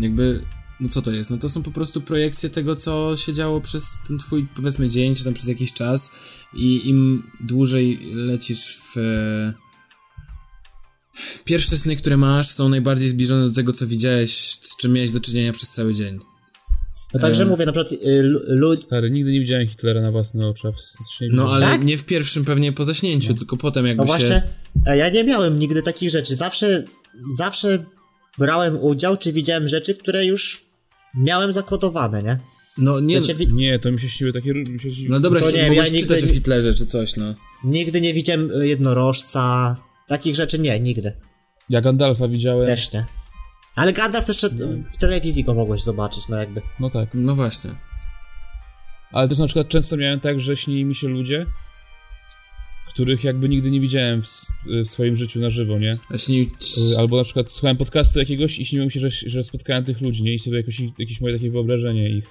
jakby... 0.00 0.44
No 0.80 0.88
co 0.88 1.02
to 1.02 1.10
jest? 1.10 1.30
No 1.30 1.38
to 1.38 1.48
są 1.48 1.62
po 1.62 1.70
prostu 1.70 2.00
projekcje 2.00 2.50
tego, 2.50 2.76
co 2.76 3.16
się 3.16 3.32
działo 3.32 3.60
przez 3.60 3.98
ten 4.08 4.18
twój, 4.18 4.48
powiedzmy, 4.54 4.88
dzień, 4.88 5.14
czy 5.14 5.24
tam 5.24 5.34
przez 5.34 5.48
jakiś 5.48 5.72
czas 5.72 6.10
i 6.54 6.88
im 6.88 7.22
dłużej 7.40 7.98
lecisz 8.14 8.78
w... 8.78 8.96
E, 8.96 9.54
pierwsze 11.44 11.78
sny, 11.78 11.96
które 11.96 12.16
masz, 12.16 12.48
są 12.48 12.68
najbardziej 12.68 13.08
zbliżone 13.08 13.48
do 13.48 13.54
tego, 13.54 13.72
co 13.72 13.86
widziałeś, 13.86 14.58
z 14.62 14.76
czym 14.76 14.92
miałeś 14.92 15.12
do 15.12 15.20
czynienia 15.20 15.52
przez 15.52 15.70
cały 15.70 15.94
dzień. 15.94 16.29
No 17.14 17.20
także 17.20 17.42
E. 17.42 17.46
mówię, 17.46 17.66
na 17.66 17.72
przykład 17.72 17.92
y, 17.92 18.22
lu- 18.22 18.40
ludzi, 18.46 18.82
Stary, 18.82 19.10
nigdy 19.10 19.32
nie 19.32 19.40
widziałem 19.40 19.68
Hitlera 19.68 20.00
na 20.00 20.10
własne 20.12 20.48
oczy, 20.48 20.68
a 20.68 20.72
w 20.72 20.76
No 21.32 21.52
ale 21.52 21.66
Tak? 21.66 21.84
nie 21.84 21.98
w 21.98 22.04
pierwszym 22.04 22.44
pewnie 22.44 22.72
po 22.72 22.84
zaśnięciu, 22.84 23.34
tylko 23.34 23.56
potem 23.56 23.86
jakby 23.86 24.00
no 24.02 24.06
właśnie, 24.06 24.28
się... 24.28 24.42
e, 24.86 24.96
ja 24.96 25.08
nie 25.08 25.24
miałem 25.24 25.58
nigdy 25.58 25.82
takich 25.82 26.10
rzeczy. 26.10 26.36
Zawsze, 26.36 26.84
zawsze 27.36 27.84
brałem 28.38 28.78
udział, 28.78 29.16
czy 29.16 29.32
widziałem 29.32 29.68
rzeczy, 29.68 29.94
które 29.94 30.24
już 30.26 30.64
miałem 31.14 31.52
zakodowane, 31.52 32.22
nie? 32.22 32.38
No 32.78 33.00
nie... 33.00 33.20
Znaczy, 33.20 33.34
wi- 33.34 33.52
Nie, 33.54 33.78
to 33.78 33.92
mi 33.92 34.00
się 34.00 34.08
śniły 34.08 34.32
takie... 34.32 34.54
Mi 34.54 34.80
się 34.80 34.88
No 35.08 35.20
dobra, 35.20 35.40
To 35.40 35.50
nie, 35.50 35.58
ja 35.74 35.84
nigdy 35.84 35.98
czytać 36.00 36.22
nie- 36.24 36.30
o 36.30 36.32
Hitlerze 36.34 36.74
czy 36.74 36.86
coś, 36.86 37.16
no. 37.16 37.34
nigdy 37.64 38.00
nie 38.00 38.14
widziałem 38.14 38.50
y, 38.50 38.68
jednorożca, 38.68 39.76
takich 40.08 40.34
rzeczy 40.34 40.58
nie, 40.58 40.80
nigdy. 40.80 41.12
Ja 41.70 41.80
Gandalfa 41.80 42.28
widziałem. 42.28 42.66
Też 42.66 42.92
nie. 42.92 43.04
Ale 43.76 43.92
Gandalf 43.92 44.26
też 44.26 44.46
w 44.92 44.96
telewizji 44.96 45.44
go 45.44 45.54
mogłeś 45.54 45.82
zobaczyć, 45.82 46.28
no 46.28 46.36
jakby. 46.36 46.62
No 46.80 46.90
tak. 46.90 47.08
No 47.14 47.34
właśnie. 47.36 47.70
Ale 49.12 49.28
też 49.28 49.38
na 49.38 49.46
przykład 49.46 49.68
często 49.68 49.96
miałem 49.96 50.20
tak, 50.20 50.40
że 50.40 50.56
śnili 50.56 50.84
mi 50.84 50.94
się 50.94 51.08
ludzie, 51.08 51.46
których 52.88 53.24
jakby 53.24 53.48
nigdy 53.48 53.70
nie 53.70 53.80
widziałem 53.80 54.22
w, 54.22 54.26
w 54.86 54.90
swoim 54.90 55.16
życiu 55.16 55.40
na 55.40 55.50
żywo, 55.50 55.78
nie? 55.78 55.92
A 56.14 56.18
śnił... 56.18 56.44
Y, 56.92 56.98
Albo 56.98 57.16
na 57.16 57.24
przykład 57.24 57.52
słuchałem 57.52 57.76
podcastu 57.76 58.18
jakiegoś 58.18 58.58
i 58.58 58.66
śniło 58.66 58.84
mi 58.84 58.92
się, 58.92 59.00
że, 59.00 59.10
że 59.10 59.44
spotkałem 59.44 59.84
tych 59.84 60.00
ludzi, 60.00 60.22
nie? 60.22 60.34
I 60.34 60.38
sobie 60.38 60.56
jakoś, 60.56 60.80
jakieś 60.98 61.20
moje 61.20 61.34
takie 61.38 61.50
wyobrażenie 61.50 62.10
ich. 62.10 62.24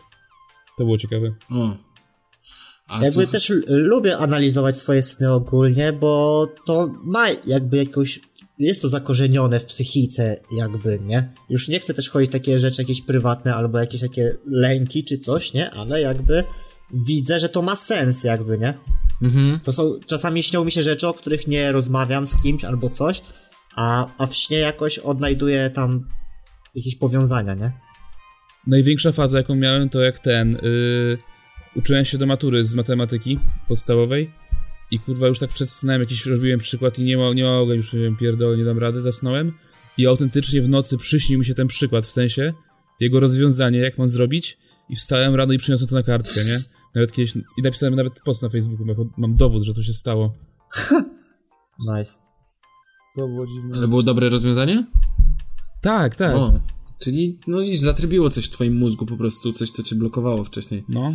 To 0.77 0.83
było 0.83 0.97
ciekawe. 0.97 1.35
O. 1.51 1.77
A 2.87 2.95
Jakby 2.95 3.11
słuch... 3.11 3.31
też 3.31 3.49
l- 3.51 3.63
lubię 3.67 4.17
analizować 4.17 4.77
swoje 4.77 5.03
sny 5.03 5.31
ogólnie, 5.31 5.93
bo 5.93 6.47
to 6.65 6.87
ma 7.03 7.27
jakby 7.47 7.77
jakąś. 7.77 8.19
Jest 8.59 8.81
to 8.81 8.89
zakorzenione 8.89 9.59
w 9.59 9.65
psychice, 9.65 10.37
jakby, 10.51 10.99
nie? 10.99 11.33
Już 11.49 11.67
nie 11.67 11.79
chcę 11.79 11.93
też 11.93 12.09
chodzić 12.09 12.31
takie 12.31 12.59
rzeczy 12.59 12.81
jakieś 12.81 13.01
prywatne 13.01 13.55
albo 13.55 13.79
jakieś 13.79 14.01
takie 14.01 14.35
lęki 14.45 15.03
czy 15.03 15.17
coś, 15.17 15.53
nie? 15.53 15.71
Ale 15.71 16.01
jakby 16.01 16.43
widzę, 16.93 17.39
że 17.39 17.49
to 17.49 17.61
ma 17.61 17.75
sens, 17.75 18.23
jakby, 18.23 18.57
nie? 18.57 18.73
Mhm. 19.21 19.59
To 19.59 19.73
są. 19.73 19.99
Czasami 20.07 20.43
śnią 20.43 20.65
mi 20.65 20.71
się 20.71 20.81
rzeczy, 20.81 21.07
o 21.07 21.13
których 21.13 21.47
nie 21.47 21.71
rozmawiam 21.71 22.27
z 22.27 22.41
kimś 22.41 22.65
albo 22.65 22.89
coś, 22.89 23.21
a, 23.75 24.07
a 24.17 24.27
w 24.27 24.35
śnie 24.35 24.57
jakoś 24.57 24.99
odnajduję 24.99 25.69
tam 25.69 26.07
jakieś 26.75 26.95
powiązania, 26.95 27.53
nie? 27.53 27.71
Największa 28.67 29.11
faza, 29.11 29.37
jaką 29.37 29.55
miałem, 29.55 29.89
to 29.89 29.99
jak 29.99 30.19
ten. 30.19 30.55
y, 30.55 31.17
uczyłem 31.75 32.05
się 32.05 32.17
do 32.17 32.25
matury 32.25 32.65
z 32.65 32.75
matematyki 32.75 33.39
podstawowej. 33.67 34.38
I 34.91 34.99
kurwa, 34.99 35.27
już 35.27 35.39
tak 35.39 35.49
przed 35.49 35.69
snem 35.69 36.01
jakiś 36.01 36.25
robiłem 36.25 36.59
przykład 36.59 36.99
i 36.99 37.03
nie, 37.03 37.17
ma, 37.17 37.33
nie 37.33 37.43
mogłem 37.43 37.77
już, 37.77 37.93
nie 37.93 37.99
wiem, 37.99 38.17
pierdolę, 38.17 38.57
nie 38.57 38.65
dam 38.65 38.79
rady, 38.79 39.01
zasnąłem. 39.01 39.53
I 39.97 40.07
autentycznie 40.07 40.61
w 40.61 40.69
nocy 40.69 40.97
przyśnił 40.97 41.39
mi 41.39 41.45
się 41.45 41.53
ten 41.53 41.67
przykład, 41.67 42.05
w 42.05 42.11
sensie 42.11 42.53
jego 42.99 43.19
rozwiązanie, 43.19 43.79
jak 43.79 43.97
mam 43.97 44.07
zrobić. 44.07 44.57
I 44.89 44.95
wstałem 44.95 45.35
rano 45.35 45.53
i 45.53 45.57
przyniosłem 45.57 45.89
to 45.89 45.95
na 45.95 46.03
kartkę, 46.03 46.43
nie? 46.43 46.57
Nawet 46.95 47.11
kiedyś, 47.11 47.35
i 47.35 47.61
napisałem 47.63 47.95
nawet 47.95 48.21
post 48.25 48.43
na 48.43 48.49
Facebooku, 48.49 48.87
jako 48.87 49.05
mam 49.17 49.35
dowód, 49.35 49.63
że 49.63 49.73
to 49.73 49.83
się 49.83 49.93
stało. 49.93 50.35
Nice. 51.95 52.13
To 53.15 53.27
było 53.27 53.47
dziwne. 53.47 53.77
Ale 53.77 53.87
było 53.87 54.03
dobre 54.03 54.29
rozwiązanie? 54.29 54.85
Tak, 55.81 56.15
tak. 56.15 56.35
O, 56.35 56.59
czyli, 56.99 57.39
no 57.47 57.59
widzisz, 57.59 57.79
zatrybiło 57.79 58.29
coś 58.29 58.45
w 58.45 58.49
twoim 58.49 58.75
mózgu 58.75 59.05
po 59.05 59.17
prostu, 59.17 59.51
coś, 59.51 59.69
co 59.69 59.83
cię 59.83 59.95
blokowało 59.95 60.43
wcześniej. 60.43 60.83
No. 60.89 61.13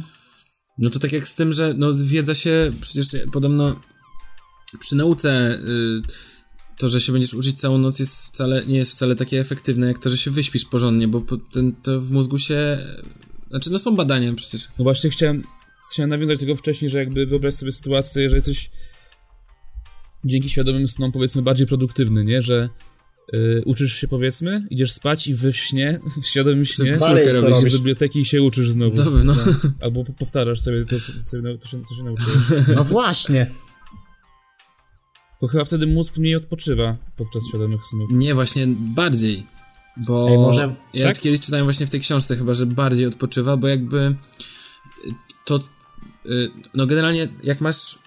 No 0.78 0.90
to 0.90 0.98
tak 0.98 1.12
jak 1.12 1.28
z 1.28 1.34
tym, 1.34 1.52
że 1.52 1.74
no 1.76 1.90
wiedza 2.04 2.34
się, 2.34 2.72
przecież 2.80 3.06
podobno 3.32 3.80
przy 4.80 4.96
nauce 4.96 5.58
y, 5.58 6.02
to, 6.78 6.88
że 6.88 7.00
się 7.00 7.12
będziesz 7.12 7.34
uczyć 7.34 7.60
całą 7.60 7.78
noc 7.78 7.98
jest 7.98 8.26
wcale, 8.26 8.66
nie 8.66 8.76
jest 8.76 8.92
wcale 8.92 9.16
takie 9.16 9.40
efektywne, 9.40 9.86
jak 9.86 9.98
to, 9.98 10.10
że 10.10 10.18
się 10.18 10.30
wyśpisz 10.30 10.64
porządnie, 10.64 11.08
bo 11.08 11.22
ten, 11.52 11.72
to 11.72 12.00
w 12.00 12.10
mózgu 12.10 12.38
się... 12.38 12.78
Znaczy, 13.50 13.70
no 13.72 13.78
są 13.78 13.96
badania 13.96 14.34
przecież. 14.34 14.68
No 14.78 14.82
właśnie 14.82 15.10
chciałem, 15.10 15.44
chciałem 15.92 16.10
nawiązać 16.10 16.38
do 16.38 16.40
tego 16.40 16.56
wcześniej, 16.56 16.90
że 16.90 16.98
jakby 16.98 17.26
wyobraź 17.26 17.54
sobie 17.54 17.72
sytuację, 17.72 18.30
że 18.30 18.36
jesteś 18.36 18.70
dzięki 20.24 20.48
świadomym 20.48 20.88
snom 20.88 21.12
powiedzmy 21.12 21.42
bardziej 21.42 21.66
produktywny, 21.66 22.24
nie? 22.24 22.42
Że 22.42 22.68
y, 23.34 23.62
uczysz 23.66 23.94
się 23.94 24.08
powiedzmy, 24.08 24.66
idziesz 24.70 24.92
spać 24.92 25.26
i 25.28 25.34
we 25.34 25.52
śnie, 25.52 26.00
w 26.22 26.26
świadomym 26.26 26.64
śnie, 26.64 26.96
robisz? 26.96 27.72
do 27.72 27.78
biblioteki 27.78 28.20
i 28.20 28.24
się 28.24 28.42
uczysz 28.42 28.70
znowu. 28.70 28.96
Dobra, 28.96 29.24
no. 29.24 29.34
Albo 29.80 30.04
po- 30.04 30.12
powtarzasz 30.12 30.60
sobie 30.60 30.84
to, 30.84 31.00
co, 31.00 31.12
sobie, 31.18 31.42
nau- 31.42 31.58
to 31.58 31.68
się, 31.68 31.82
co 31.82 31.94
się 31.94 32.02
nauczyłeś. 32.02 32.38
No 32.76 32.84
właśnie. 32.84 33.46
Bo 35.40 35.48
chyba 35.48 35.64
wtedy 35.64 35.86
mózg 35.86 36.16
mniej 36.16 36.34
odpoczywa 36.36 36.96
podczas 37.16 37.42
świadomych 37.48 37.80
snów. 37.90 38.10
Nie, 38.12 38.34
właśnie 38.34 38.66
bardziej. 38.78 39.46
Bo 39.96 40.28
Ej, 40.30 40.38
może- 40.38 40.74
ja 40.94 41.06
tak? 41.06 41.20
kiedyś 41.20 41.40
czytałem 41.40 41.64
właśnie 41.66 41.86
w 41.86 41.90
tej 41.90 42.00
książce 42.00 42.36
chyba, 42.36 42.54
że 42.54 42.66
bardziej 42.66 43.06
odpoczywa, 43.06 43.56
bo 43.56 43.68
jakby 43.68 44.16
to 45.44 45.60
y, 46.26 46.50
no 46.74 46.86
generalnie 46.86 47.28
jak 47.42 47.60
masz 47.60 47.98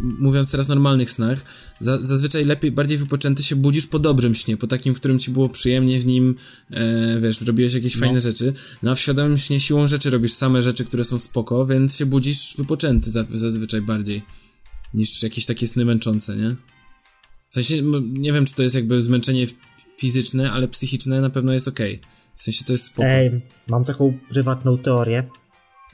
mówiąc 0.00 0.50
teraz 0.50 0.68
normalnych 0.68 1.10
snach, 1.10 1.44
za, 1.80 1.98
zazwyczaj 1.98 2.44
lepiej, 2.44 2.72
bardziej 2.72 2.98
wypoczęty 2.98 3.42
się 3.42 3.56
budzisz 3.56 3.86
po 3.86 3.98
dobrym 3.98 4.34
śnie, 4.34 4.56
po 4.56 4.66
takim, 4.66 4.94
w 4.94 4.96
którym 4.96 5.18
ci 5.18 5.30
było 5.30 5.48
przyjemnie 5.48 6.00
w 6.00 6.06
nim, 6.06 6.34
e, 6.70 7.20
wiesz, 7.20 7.40
robiłeś 7.40 7.74
jakieś 7.74 7.96
fajne 7.96 8.20
rzeczy, 8.20 8.52
no 8.82 8.90
a 8.90 8.94
w 8.94 9.00
świadomym 9.00 9.38
śnie 9.38 9.60
siłą 9.60 9.86
rzeczy 9.86 10.10
robisz 10.10 10.32
same 10.32 10.62
rzeczy, 10.62 10.84
które 10.84 11.04
są 11.04 11.18
spoko, 11.18 11.66
więc 11.66 11.96
się 11.96 12.06
budzisz 12.06 12.54
wypoczęty 12.58 13.10
za, 13.10 13.24
zazwyczaj 13.34 13.80
bardziej 13.80 14.22
niż 14.94 15.22
jakieś 15.22 15.46
takie 15.46 15.68
sny 15.68 15.84
męczące, 15.84 16.36
nie? 16.36 16.56
W 17.48 17.54
sensie, 17.54 17.82
nie 18.02 18.32
wiem, 18.32 18.46
czy 18.46 18.54
to 18.54 18.62
jest 18.62 18.74
jakby 18.74 19.02
zmęczenie 19.02 19.46
fizyczne, 19.98 20.52
ale 20.52 20.68
psychiczne 20.68 21.20
na 21.20 21.30
pewno 21.30 21.52
jest 21.52 21.68
okej. 21.68 22.00
W 22.36 22.42
sensie 22.42 22.64
to 22.64 22.72
jest 22.72 22.84
spoko. 22.84 23.08
Ej, 23.08 23.42
mam 23.68 23.84
taką 23.84 24.18
prywatną 24.30 24.78
teorię, 24.78 25.28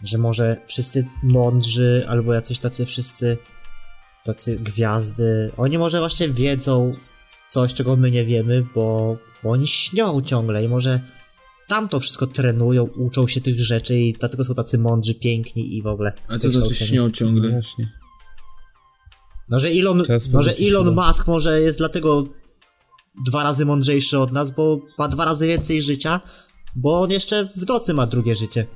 że 0.04 0.18
może 0.18 0.56
wszyscy 0.66 1.06
mądrzy, 1.22 2.04
albo 2.08 2.34
jacyś 2.34 2.58
tacy 2.58 2.86
wszyscy 2.86 3.38
tacy 4.24 4.56
gwiazdy, 4.56 5.52
oni 5.56 5.78
może 5.78 5.98
właśnie 5.98 6.28
wiedzą 6.28 6.94
coś, 7.50 7.74
czego 7.74 7.96
my 7.96 8.10
nie 8.10 8.24
wiemy, 8.24 8.66
bo, 8.74 9.16
bo 9.42 9.50
oni 9.50 9.66
śnią 9.66 10.20
ciągle 10.20 10.64
i 10.64 10.68
może 10.68 11.00
tam 11.68 11.88
to 11.88 12.00
wszystko 12.00 12.26
trenują, 12.26 12.84
uczą 12.84 13.26
się 13.26 13.40
tych 13.40 13.60
rzeczy 13.60 13.98
i 13.98 14.12
dlatego 14.12 14.44
są 14.44 14.54
tacy 14.54 14.78
mądrzy, 14.78 15.14
piękni 15.14 15.76
i 15.76 15.82
w 15.82 15.86
ogóle. 15.86 16.12
A 16.28 16.32
co 16.32 16.38
znaczy 16.38 16.48
wykształceni. 16.48 16.88
śnią 16.88 17.04
No 17.04 17.10
ciągle? 17.10 17.50
właśnie. 17.50 17.92
No, 19.50 19.58
że 19.58 19.68
Elon, 19.68 20.02
może 20.32 20.50
powiedzieć 20.50 20.74
Elon. 20.74 20.94
Musk 20.94 21.26
może 21.26 21.60
jest 21.60 21.78
dlatego 21.78 22.28
dwa 23.26 23.42
razy 23.42 23.64
mądrzejszy 23.64 24.18
od 24.18 24.32
nas, 24.32 24.50
bo 24.50 24.80
ma 24.98 25.08
dwa 25.08 25.24
razy 25.24 25.46
więcej 25.46 25.82
życia, 25.82 26.20
bo 26.76 27.00
on 27.00 27.10
jeszcze 27.10 27.44
w 27.44 27.66
nocy 27.68 27.94
ma 27.94 28.06
drugie 28.06 28.34
życie. 28.34 28.66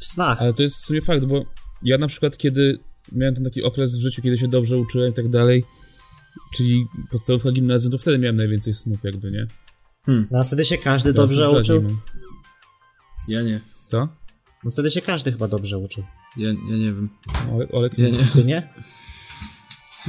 W 0.00 0.04
snach. 0.04 0.42
Ale 0.42 0.54
to 0.54 0.62
jest 0.62 0.76
w 0.76 0.84
sumie 0.84 1.02
fakt, 1.02 1.24
bo 1.24 1.44
ja 1.82 1.98
na 1.98 2.08
przykład 2.08 2.36
kiedy 2.36 2.78
miałem 3.12 3.34
ten 3.34 3.44
taki 3.44 3.62
okres 3.62 3.96
w 3.96 4.00
życiu, 4.00 4.22
kiedy 4.22 4.38
się 4.38 4.48
dobrze 4.48 4.78
uczyłem 4.78 5.12
i 5.12 5.14
tak 5.14 5.28
dalej, 5.30 5.64
czyli 6.54 6.86
podstawówka 7.10 7.52
gimnazjum, 7.52 7.92
to 7.92 7.98
wtedy 7.98 8.18
miałem 8.18 8.36
najwięcej 8.36 8.74
snów 8.74 9.04
jakby, 9.04 9.30
nie? 9.30 9.46
No 10.30 10.38
a 10.38 10.44
wtedy 10.44 10.64
się 10.64 10.78
każdy 10.78 11.12
dobrze 11.12 11.44
rzadziej 11.44 11.60
uczył. 11.60 11.96
Ja 13.28 13.42
nie. 13.42 13.60
Co? 13.82 14.08
No 14.64 14.70
wtedy 14.70 14.90
się 14.90 15.00
każdy 15.02 15.32
chyba 15.32 15.48
dobrze 15.48 15.78
uczył. 15.78 16.04
Ja, 16.36 16.48
ja 16.48 16.76
nie 16.76 16.92
wiem. 16.92 17.08
Olek, 17.52 17.74
Olek? 17.74 17.98
Ja 17.98 18.08
nie. 18.08 18.18
Czy 18.32 18.44
nie? 18.44 18.68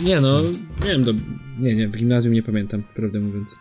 Nie 0.04 0.22
no, 0.22 0.42
miałem 0.86 1.04
do... 1.04 1.14
Nie, 1.60 1.76
nie, 1.76 1.88
w 1.88 1.98
gimnazjum 1.98 2.34
nie 2.34 2.44
pamiętam, 2.44 2.84
prawdę 2.96 3.20
mówiąc. 3.20 3.60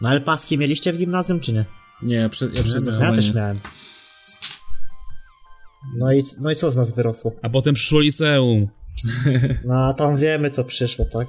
No 0.00 0.08
ale 0.08 0.20
paski 0.20 0.58
mieliście 0.58 0.92
w 0.92 0.98
gimnazjum, 0.98 1.40
czy 1.40 1.52
nie? 1.52 1.64
Nie, 2.02 2.16
ja, 2.16 2.28
prze, 2.28 2.46
ja 2.46 2.62
przez 2.62 2.74
Ja 2.74 2.80
zachowanie. 2.92 3.16
też 3.16 3.34
miałem. 3.34 3.56
No 5.96 6.12
i, 6.12 6.22
no 6.40 6.50
i 6.50 6.56
co 6.56 6.70
z 6.70 6.76
nas 6.76 6.94
wyrosło? 6.94 7.32
A 7.42 7.50
potem 7.50 7.74
przyszło 7.74 8.00
liceum. 8.00 8.68
No 9.64 9.74
a 9.74 9.94
tam 9.94 10.16
wiemy 10.16 10.50
co 10.50 10.64
przyszło, 10.64 11.04
tak? 11.04 11.26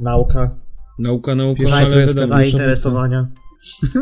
Nauka, 0.00 0.56
Nauka, 0.98 1.34
nauka, 1.34 1.62
wiadomo. 1.90 2.26
zainteresowania. 2.26 3.26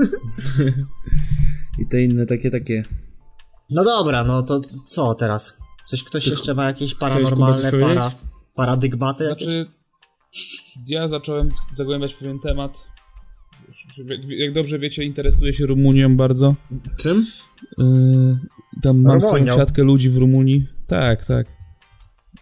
I 1.80 1.86
te 1.86 2.02
inne 2.02 2.26
takie, 2.26 2.50
takie. 2.50 2.84
No 3.70 3.84
dobra, 3.84 4.24
no 4.24 4.42
to 4.42 4.60
co 4.86 5.14
teraz? 5.14 5.56
Coś 5.86 6.04
ktoś 6.04 6.26
jeszcze 6.26 6.54
ma 6.54 6.64
jakieś 6.64 6.94
paranormalne 6.94 7.72
para, 7.72 8.10
paradygmaty 8.54 9.24
jakieś? 9.24 9.44
Znaczy, 9.44 9.66
ja 10.86 11.08
zacząłem 11.08 11.50
zagłębiać 11.72 12.14
pewien 12.14 12.40
temat. 12.40 12.84
Jak, 14.04 14.20
jak 14.28 14.54
dobrze 14.54 14.78
wiecie, 14.78 15.04
interesuję 15.04 15.52
się 15.52 15.66
Rumunią 15.66 16.16
bardzo. 16.16 16.54
Czym? 16.96 17.24
Tam 18.82 19.00
mam 19.02 19.20
swoją 19.20 19.34
Rumunią? 19.44 19.56
siatkę 19.56 19.82
ludzi 19.82 20.10
w 20.10 20.16
Rumunii. 20.16 20.66
Tak, 20.86 21.24
tak. 21.24 21.46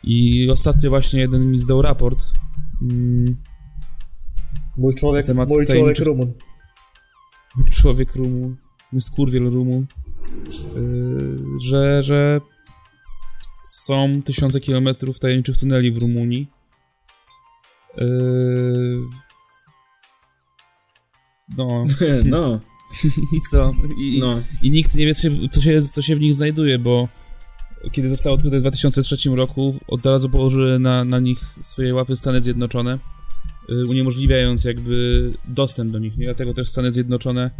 I 0.03 0.49
ostatnio 0.51 0.91
właśnie 0.91 1.20
jeden 1.20 1.51
mi 1.51 1.59
zdał 1.59 1.83
raport. 1.83 2.18
Mm, 2.83 3.37
Mój 4.76 4.95
człowiek, 4.95 5.26
temat 5.26 5.49
mój 5.49 5.66
tajemniczych- 5.66 5.74
człowiek 5.97 5.99
Rumun. 5.99 6.33
człowiek 7.72 8.14
Rumun, 8.16 8.57
mój 8.93 9.03
skurwiel 9.03 9.51
Rumun, 9.51 9.87
yy, 10.76 11.39
że, 11.70 12.03
że 12.03 12.41
są 13.66 14.22
tysiące 14.24 14.61
kilometrów 14.61 15.18
tajemniczych 15.20 15.57
tuneli 15.59 15.93
w 15.93 15.99
Rumunii. 15.99 16.51
Yy, 17.97 19.01
no, 21.59 21.83
no, 22.24 22.61
i 23.36 23.41
co? 23.51 23.70
I, 23.99 24.18
no. 24.20 24.43
I 24.62 24.70
nikt 24.70 24.95
nie 24.95 25.07
wie, 25.07 25.14
co 25.14 25.22
się, 25.22 25.49
co, 25.51 25.61
się, 25.61 25.82
co 25.82 26.03
się 26.03 26.16
w 26.16 26.20
nich 26.20 26.34
znajduje, 26.34 26.78
bo 26.78 27.09
kiedy 27.93 28.09
zostało 28.09 28.36
odkryte 28.36 28.59
w 28.59 28.61
2003 28.61 29.30
roku, 29.30 29.78
od 29.89 30.07
razu 30.07 30.30
położyły 30.30 30.78
na, 30.78 31.04
na 31.04 31.18
nich 31.21 31.38
swoje 31.62 31.95
łapy 31.95 32.17
Stany 32.17 32.42
Zjednoczone, 32.42 32.99
y, 33.71 33.87
uniemożliwiając 33.87 34.64
jakby 34.64 35.33
dostęp 35.49 35.92
do 35.92 35.99
nich. 35.99 36.17
Nie? 36.17 36.25
Dlatego 36.25 36.53
też 36.53 36.71
Stany 36.71 36.92
Zjednoczone 36.92 37.50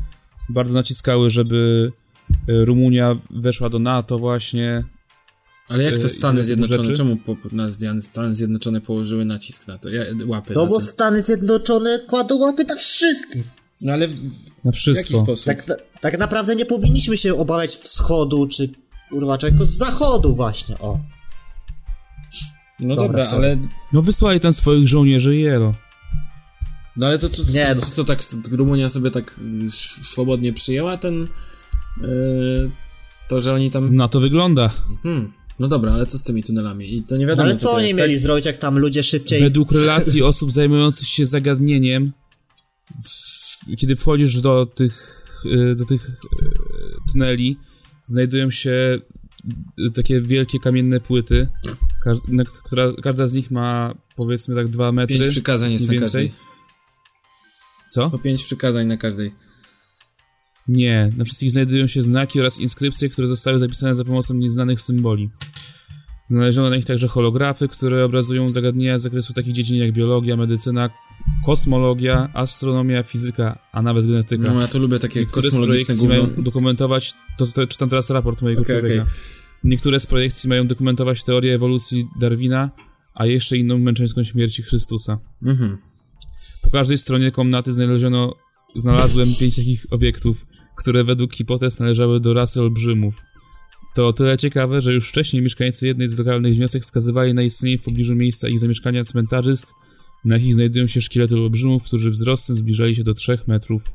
bardzo 0.49 0.75
naciskały, 0.75 1.31
żeby 1.31 1.93
y, 2.31 2.65
Rumunia 2.65 3.17
weszła 3.31 3.71
do 3.71 3.79
NATO 3.79 4.19
właśnie. 4.19 4.85
Ale 5.69 5.83
jak 5.85 5.97
to 5.97 6.03
Yy, 6.03 6.09
Stany 6.09 6.45
Zjednoczone? 6.45 6.85
rzeczy? 6.85 6.97
Czemu 6.97 7.17
po, 7.17 7.37
na 7.53 7.69
Stany 8.01 8.35
Zjednoczone 8.35 8.81
położyły 8.81 9.25
nacisk 9.25 9.69
na 9.69 9.79
to? 9.79 9.89
Ja, 9.89 10.03
łapy 10.27 10.53
No 10.55 10.65
na 10.65 10.67
bo 10.71 10.75
to. 10.75 10.81
Stany 10.81 11.23
Zjednoczone 11.23 11.99
kładą 12.09 12.39
łapy 12.39 12.65
na 12.65 12.77
wszystkich. 12.77 13.45
No 13.81 13.93
ale 13.93 14.09
w, 14.09 14.23
Na 14.65 14.73
w 14.73 14.75
wszystko. 14.75 15.15
jaki 15.15 15.25
sposób? 15.25 15.47
Tak, 15.47 15.65
tak 16.01 16.19
naprawdę 16.19 16.57
nie 16.57 16.65
powinniśmy 16.67 17.17
się 17.17 17.35
obawiać 17.35 17.71
wschodu, 17.71 18.47
czy 18.47 18.71
kurwa 19.11 19.39
czegoś 19.39 19.69
z 19.69 19.77
zachodu 19.77 20.35
właśnie, 20.35 20.79
o. 20.79 21.01
No 22.81 22.97
Dobra, 22.97 23.07
dobra, 23.23 23.39
ale... 23.39 23.57
No 23.93 24.03
wysłali 24.03 24.41
tam 24.41 24.53
swoich 24.53 24.89
żołnierzy 24.89 25.37
i 25.37 25.41
jelo. 25.41 25.75
No 26.97 27.07
ale 27.07 27.19
to, 27.19 27.29
to, 27.29 27.45
to, 27.45 27.53
Nie, 27.53 27.75
to, 27.75 27.81
no. 27.81 27.87
to, 27.97 28.05
tak 28.05 28.21
Rumunia 28.51 28.89
sobie 28.89 29.11
tak 29.11 29.35
y, 29.65 29.71
swobodnie 30.03 30.53
przyjęła 30.53 30.97
ten... 30.97 31.23
y, 31.23 32.71
to, 33.29 33.41
że 33.41 33.55
oni 33.55 33.71
tam... 33.71 33.97
Na 33.97 34.09
to 34.09 34.21
wygląda. 34.21 34.71
Hmm, 35.03 35.33
no 35.59 35.69
dobra, 35.69 35.93
ale 35.93 36.07
co 36.07 36.19
z 36.19 36.23
tymi 36.23 36.43
tunelami? 36.43 36.95
I 36.97 37.03
to 37.03 37.17
nie 37.17 37.25
No 37.27 37.31
wiadomo, 37.31 37.49
ale 37.49 37.57
co 37.57 37.69
to 37.69 37.75
oni 37.75 37.85
jest, 37.85 37.97
mieli 37.97 38.15
tak? 38.15 38.23
zrobić, 38.23 38.47
jak 38.47 38.57
tam 38.57 38.79
ludzie 38.79 39.03
szybciej... 39.03 39.43
Według 39.43 39.73
relacji 39.73 40.23
osób 40.23 40.53
zajmujących 40.53 41.09
się 41.09 41.27
zagadnieniem, 41.27 42.13
w, 42.13 42.28
kiedy 43.79 43.97
wchodzisz 43.97 44.41
do 44.41 44.67
tych, 44.67 45.25
y, 45.45 45.75
do 45.75 45.85
tych 45.85 46.09
y, 46.09 46.13
tuneli, 47.13 47.59
znajdują 48.05 48.51
się 48.51 49.01
takie 49.95 50.21
wielkie 50.21 50.59
kamienne 50.59 51.01
płyty, 51.01 51.49
na, 52.29 52.45
która, 52.45 52.93
każda 53.03 53.27
z 53.27 53.35
nich 53.35 53.51
ma 53.51 53.95
powiedzmy 54.17 54.55
tak 54.55 54.69
dwa 54.69 54.93
metry. 54.93 55.19
Pięć 55.19 55.31
przykazań 55.31 55.73
jest 55.73 55.87
na 55.87 55.89
mniej 55.89 56.01
każdej. 56.01 56.23
więcej. 56.23 56.49
Co? 57.89 58.11
Po 58.11 58.19
pięć 58.19 58.45
przykazań 58.45 58.87
na 58.87 58.97
każdej. 58.97 59.33
Nie, 60.69 61.13
na 61.17 61.25
wszystkich 61.25 61.51
znajdują 61.51 61.87
się 61.87 62.03
znaki 62.03 62.41
oraz 62.41 62.61
inskrypcje, 62.61 63.09
które 63.09 63.29
zostały 63.29 63.59
zapisane 63.59 63.95
za 63.95 64.05
pomocą 64.05 64.35
nieznanych 64.35 64.81
symboli. 64.81 65.31
Znaleziono 66.27 66.71
na 66.71 66.77
nich 66.77 66.87
także 66.87 67.09
holografy, 67.09 67.69
które 67.69 68.05
obrazują 68.05 68.53
zagadnienia 68.53 68.99
z 68.99 69.03
zakresu 69.03 69.33
takich 69.33 69.53
dziedzin 69.55 69.77
jak 69.77 69.93
biologia, 69.93 70.37
medycyna, 70.37 70.91
kosmologia, 71.47 72.31
astronomia, 72.35 73.03
fizyka, 73.03 73.59
a 73.73 73.83
nawet 73.83 74.07
genetyka. 74.07 74.55
No 74.55 74.61
ja 74.61 74.69
to 74.69 74.79
lubię 74.79 74.99
takie 74.99 75.21
I 75.21 75.27
które 75.27 75.43
z 75.43 75.51
kosmologiczne 75.51 75.95
gówno. 75.95 76.09
mają 76.09 76.43
dokumentować, 76.43 77.15
to, 77.39 77.47
to 77.47 77.67
czytam 77.67 77.89
teraz 77.89 78.11
raport 78.11 78.43
mojego 78.43 78.65
człowieka. 78.65 79.03
okej. 79.03 79.15
Niektóre 79.65 80.01
z 80.01 80.07
projekcji 80.07 80.49
mają 80.49 80.67
dokumentować 80.67 81.25
teorię 81.25 81.55
ewolucji 81.55 82.09
Darwina, 82.21 82.71
a 83.15 83.27
jeszcze 83.27 83.57
inną 83.57 83.79
męczeńską 83.79 84.25
śmierci 84.25 84.63
Chrystusa. 84.63 85.19
Mhm. 85.43 85.79
Po 86.63 86.71
każdej 86.71 86.99
stronie 86.99 87.31
komnaty 87.31 87.73
znaleziono, 87.73 88.35
znalazłem 88.77 89.29
pięć 89.41 89.57
takich 89.57 89.87
obiektów, 89.91 90.47
które 90.77 91.05
według 91.05 91.35
hipotez 91.35 91.81
należały 91.81 92.21
do 92.21 92.35
rasy 92.35 92.63
olbrzymów. 92.63 93.15
To 93.95 94.07
o 94.07 94.13
tyle 94.13 94.37
ciekawe, 94.37 94.81
że 94.81 94.93
już 94.95 95.09
wcześniej 95.09 95.43
mieszkańcy 95.43 95.87
jednej 95.87 96.09
z 96.09 96.19
lokalnych 96.19 96.55
wniosek 96.55 96.83
wskazywali 96.83 97.35
na 97.35 97.43
istnienie 97.43 97.79
w 97.79 97.85
pobliżu 97.85 98.15
miejsca 98.15 98.49
ich 98.49 98.59
zamieszkania 98.59 99.03
cmentarzysk, 99.03 99.69
na 100.29 100.37
jakich 100.37 100.55
znajdują 100.55 100.87
się 100.87 101.01
szkielety 101.01 101.35
olbrzymów, 101.35 101.83
którzy 101.83 102.11
wzrostem 102.11 102.57
zbliżali 102.57 102.95
się 102.95 103.05
do 103.05 103.15
3 103.15 103.39
metrów. 103.47 103.83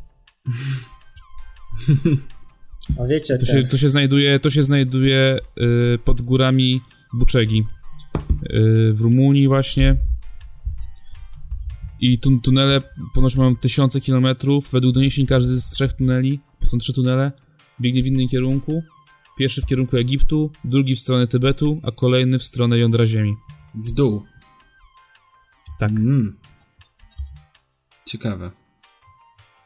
A 2.99 3.07
wiecie, 3.07 3.37
To 3.37 3.45
ten, 3.45 3.61
się, 3.61 3.67
to 3.67 3.77
się 3.77 3.89
znajduje, 3.89 4.39
to 4.39 4.49
się 4.49 4.63
znajduje 4.63 5.39
y, 5.95 5.99
pod 6.05 6.21
górami 6.21 6.81
Buczegi. 7.13 7.59
Y, 7.59 8.93
w 8.93 9.01
Rumunii 9.01 9.47
właśnie. 9.47 9.97
I 11.99 12.19
tun 12.19 12.41
tunele 12.41 12.81
ponoć 13.13 13.35
mają 13.35 13.55
tysiące 13.55 14.01
kilometrów. 14.01 14.71
Według 14.71 14.93
doniesień 14.93 15.27
każdy 15.27 15.61
z 15.61 15.69
trzech 15.69 15.93
tuneli, 15.93 16.39
są 16.65 16.77
trzy 16.77 16.93
tunele, 16.93 17.31
biegnie 17.81 18.03
w 18.03 18.07
innym 18.07 18.29
kierunku. 18.29 18.83
Pierwszy 19.37 19.61
w 19.61 19.65
kierunku 19.65 19.97
Egiptu, 19.97 20.51
drugi 20.63 20.95
w 20.95 20.99
stronę 20.99 21.27
Tybetu, 21.27 21.79
a 21.83 21.91
kolejny 21.91 22.39
w 22.39 22.43
stronę 22.43 22.77
jądra 22.77 23.07
Ziemi. 23.07 23.35
W 23.75 23.93
dół. 23.93 24.23
Tak. 25.83 25.91
Mm. 25.91 26.35
Ciekawe. 28.05 28.51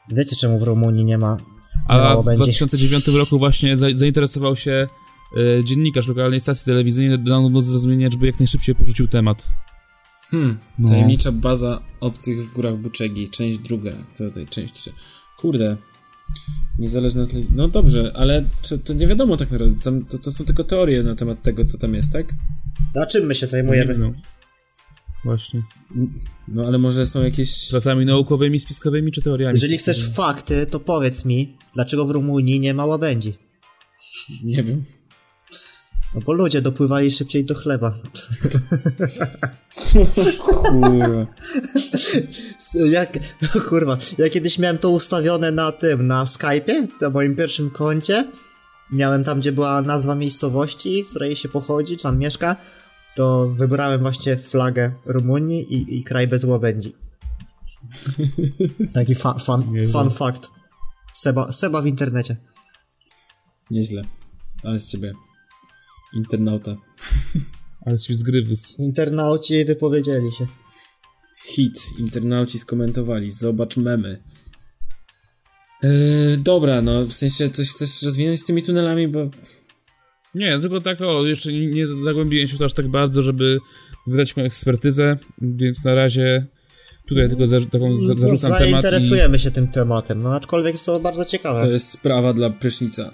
wiecie 0.10 0.36
czemu 0.36 0.60
w 0.60 0.64
Rumunii 0.64 1.06
nie 1.06 1.18
ma 1.18 1.38
A 1.88 2.16
w 2.16 2.26
będzie. 2.26 2.44
2009 2.44 3.08
roku 3.08 3.40
właśnie 3.40 3.78
za 3.78 3.88
zainteresował 3.94 4.56
się 4.56 4.88
y, 5.38 5.64
dziennikarz 5.64 6.08
lokalnej 6.08 6.42
stacji 6.42 6.66
telewizyjnej, 6.66 7.20
dał 7.20 7.42
mu 7.42 7.50
do 7.50 7.62
zrozumienia, 7.62 8.10
żeby 8.12 8.26
jak 8.26 8.40
najszybciej 8.40 8.76
porzucił 8.76 9.08
temat. 9.08 9.50
Hmm. 10.32 10.58
No. 10.80 10.90
Tajemnicza 10.90 11.32
baza 11.32 11.82
obcych 12.00 12.38
w 12.44 12.54
górach 12.54 12.76
Buczegi. 12.76 13.30
Część 13.30 13.58
druga. 13.58 13.92
To 14.18 14.24
tutaj 14.24 14.48
część 14.48 14.74
trzy. 14.74 14.92
Kurde. 15.38 15.78
Niezależna 16.80 17.26
telewizja. 17.26 17.56
No 17.56 17.68
dobrze, 17.68 18.12
ale 18.16 18.46
to, 18.70 18.78
to 18.78 18.94
nie 18.94 19.08
wiadomo 19.08 19.38
tak 19.38 19.52
naprawdę. 19.52 19.76
To, 20.12 20.18
to 20.18 20.32
są 20.32 20.46
tylko 20.46 20.64
teorie 20.64 21.04
na 21.04 21.16
temat 21.16 21.42
tego, 21.42 21.66
co 21.66 21.78
tam 21.78 21.94
jest, 21.94 22.14
tak? 22.14 22.34
Na 22.96 23.06
czym 23.06 23.26
my 23.26 23.36
się 23.36 23.46
Nie 23.46 23.50
zajmujemy? 23.50 23.98
wiem. 23.98 24.14
Właśnie. 25.24 25.64
No 26.48 26.66
ale 26.66 26.78
może 26.78 27.08
są 27.08 27.24
jakieś... 27.24 27.70
Pracami 27.70 28.06
naukowymi, 28.06 28.60
spiskowymi 28.60 29.12
czy 29.12 29.22
teoriami? 29.22 29.54
Jeżeli 29.54 29.78
spiskowymi? 29.78 30.04
chcesz 30.04 30.16
fakty, 30.16 30.66
to 30.66 30.80
powiedz 30.80 31.26
mi, 31.26 31.58
dlaczego 31.74 32.06
w 32.06 32.12
Rumunii 32.12 32.60
nie 32.60 32.74
ma 32.74 32.86
łabędzi? 32.86 33.38
Nie 34.44 34.64
wiem. 34.64 34.84
No 36.16 36.22
bo 36.26 36.34
ludzie 36.34 36.62
dopływali 36.62 37.12
szybciej 37.12 37.46
do 37.46 37.56
chleba. 37.56 38.00
Kurwa. 40.40 41.26
Jak, 42.98 43.20
no 43.42 43.62
kurwa, 43.62 43.98
ja 44.18 44.30
kiedyś 44.30 44.60
miałem 44.60 44.78
to 44.78 44.90
ustawione 44.90 45.52
na 45.52 45.72
tym, 45.72 46.08
na 46.08 46.24
Skype'ie, 46.24 46.88
na 47.02 47.10
moim 47.10 47.36
pierwszym 47.36 47.70
koncie. 47.70 48.28
Miałem 48.92 49.24
tam, 49.24 49.40
gdzie 49.40 49.52
była 49.52 49.82
nazwa 49.82 50.16
miejscowości, 50.16 51.04
z 51.04 51.10
której 51.10 51.36
się 51.36 51.50
pochodzi, 51.50 51.98
czy 51.98 52.04
tam 52.04 52.18
mieszka. 52.18 52.56
To 53.18 53.50
wybrałem 53.50 54.02
właśnie 54.02 54.38
flagę 54.38 54.92
Rumunii 55.06 55.74
i, 55.74 55.98
i 55.98 56.04
kraj 56.04 56.28
bez 56.28 56.44
łabędzi. 56.44 56.96
Taki 58.94 59.16
fa, 59.16 59.36
Nieźle. 59.72 59.92
fun 59.92 60.10
fact. 60.10 60.50
Seba, 61.14 61.52
Seba 61.52 61.82
w 61.82 61.86
internecie. 61.86 62.36
Nieźle. 63.72 64.04
Ale 64.64 64.80
z 64.80 64.88
ciebie. 64.88 65.14
Internauta. 66.14 66.76
Ale 67.86 68.00
się 68.00 68.16
zgrywus. 68.16 68.80
Internauci 68.80 69.66
wypowiedzieli 69.66 70.32
się. 70.32 70.48
Hit. 71.46 71.80
Internauci 72.00 72.60
skomentowali. 72.60 73.30
Zobacz 73.30 73.78
memy. 73.78 74.24
Yy, 75.84 76.38
dobra, 76.38 76.82
no 76.82 77.06
w 77.06 77.14
sensie 77.14 77.50
coś 77.50 77.70
chcesz 77.70 78.04
rozwinąć 78.04 78.40
z 78.40 78.46
tymi 78.46 78.64
tunelami, 78.64 79.08
bo 79.08 79.30
Nie, 80.36 80.60
tylko 80.60 80.82
tak 80.82 81.02
o, 81.02 81.26
jeszcze 81.26 81.54
nie, 81.54 81.88
zagłębiłem 81.88 82.48
się 82.48 82.66
aż 82.66 82.74
tak 82.74 82.88
bardzo, 82.88 83.22
żeby 83.22 83.60
wydać 84.08 84.36
moją 84.36 84.48
ekspertyzę, 84.48 85.18
więc 85.42 85.84
na 85.84 85.96
razie 85.96 86.46
tutaj 87.08 87.30
tylko 87.30 87.48
za, 87.48 87.62
taką 87.62 87.98
za, 87.98 88.14
zarzucam 88.16 88.52
temat 88.52 88.68
i 88.68 88.72
Zainteresujemy 88.72 89.40
się 89.40 89.52
tym 89.52 89.68
tematem, 89.68 90.22
no 90.24 90.36
aczkolwiek 90.36 90.74
jest 90.74 90.86
to 90.86 91.00
bardzo 91.00 91.26
ciekawe. 91.26 91.62
to 91.62 91.72
jest 91.72 91.92
sprawa 91.92 92.34
dla 92.34 92.50
prysznica. 92.50 93.12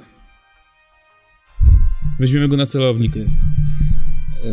weźmiemy 2.19 2.47
go 2.47 2.57
na 2.57 2.65
celownik. 2.65 3.11
Tak 3.13 3.21
jest. 3.21 3.41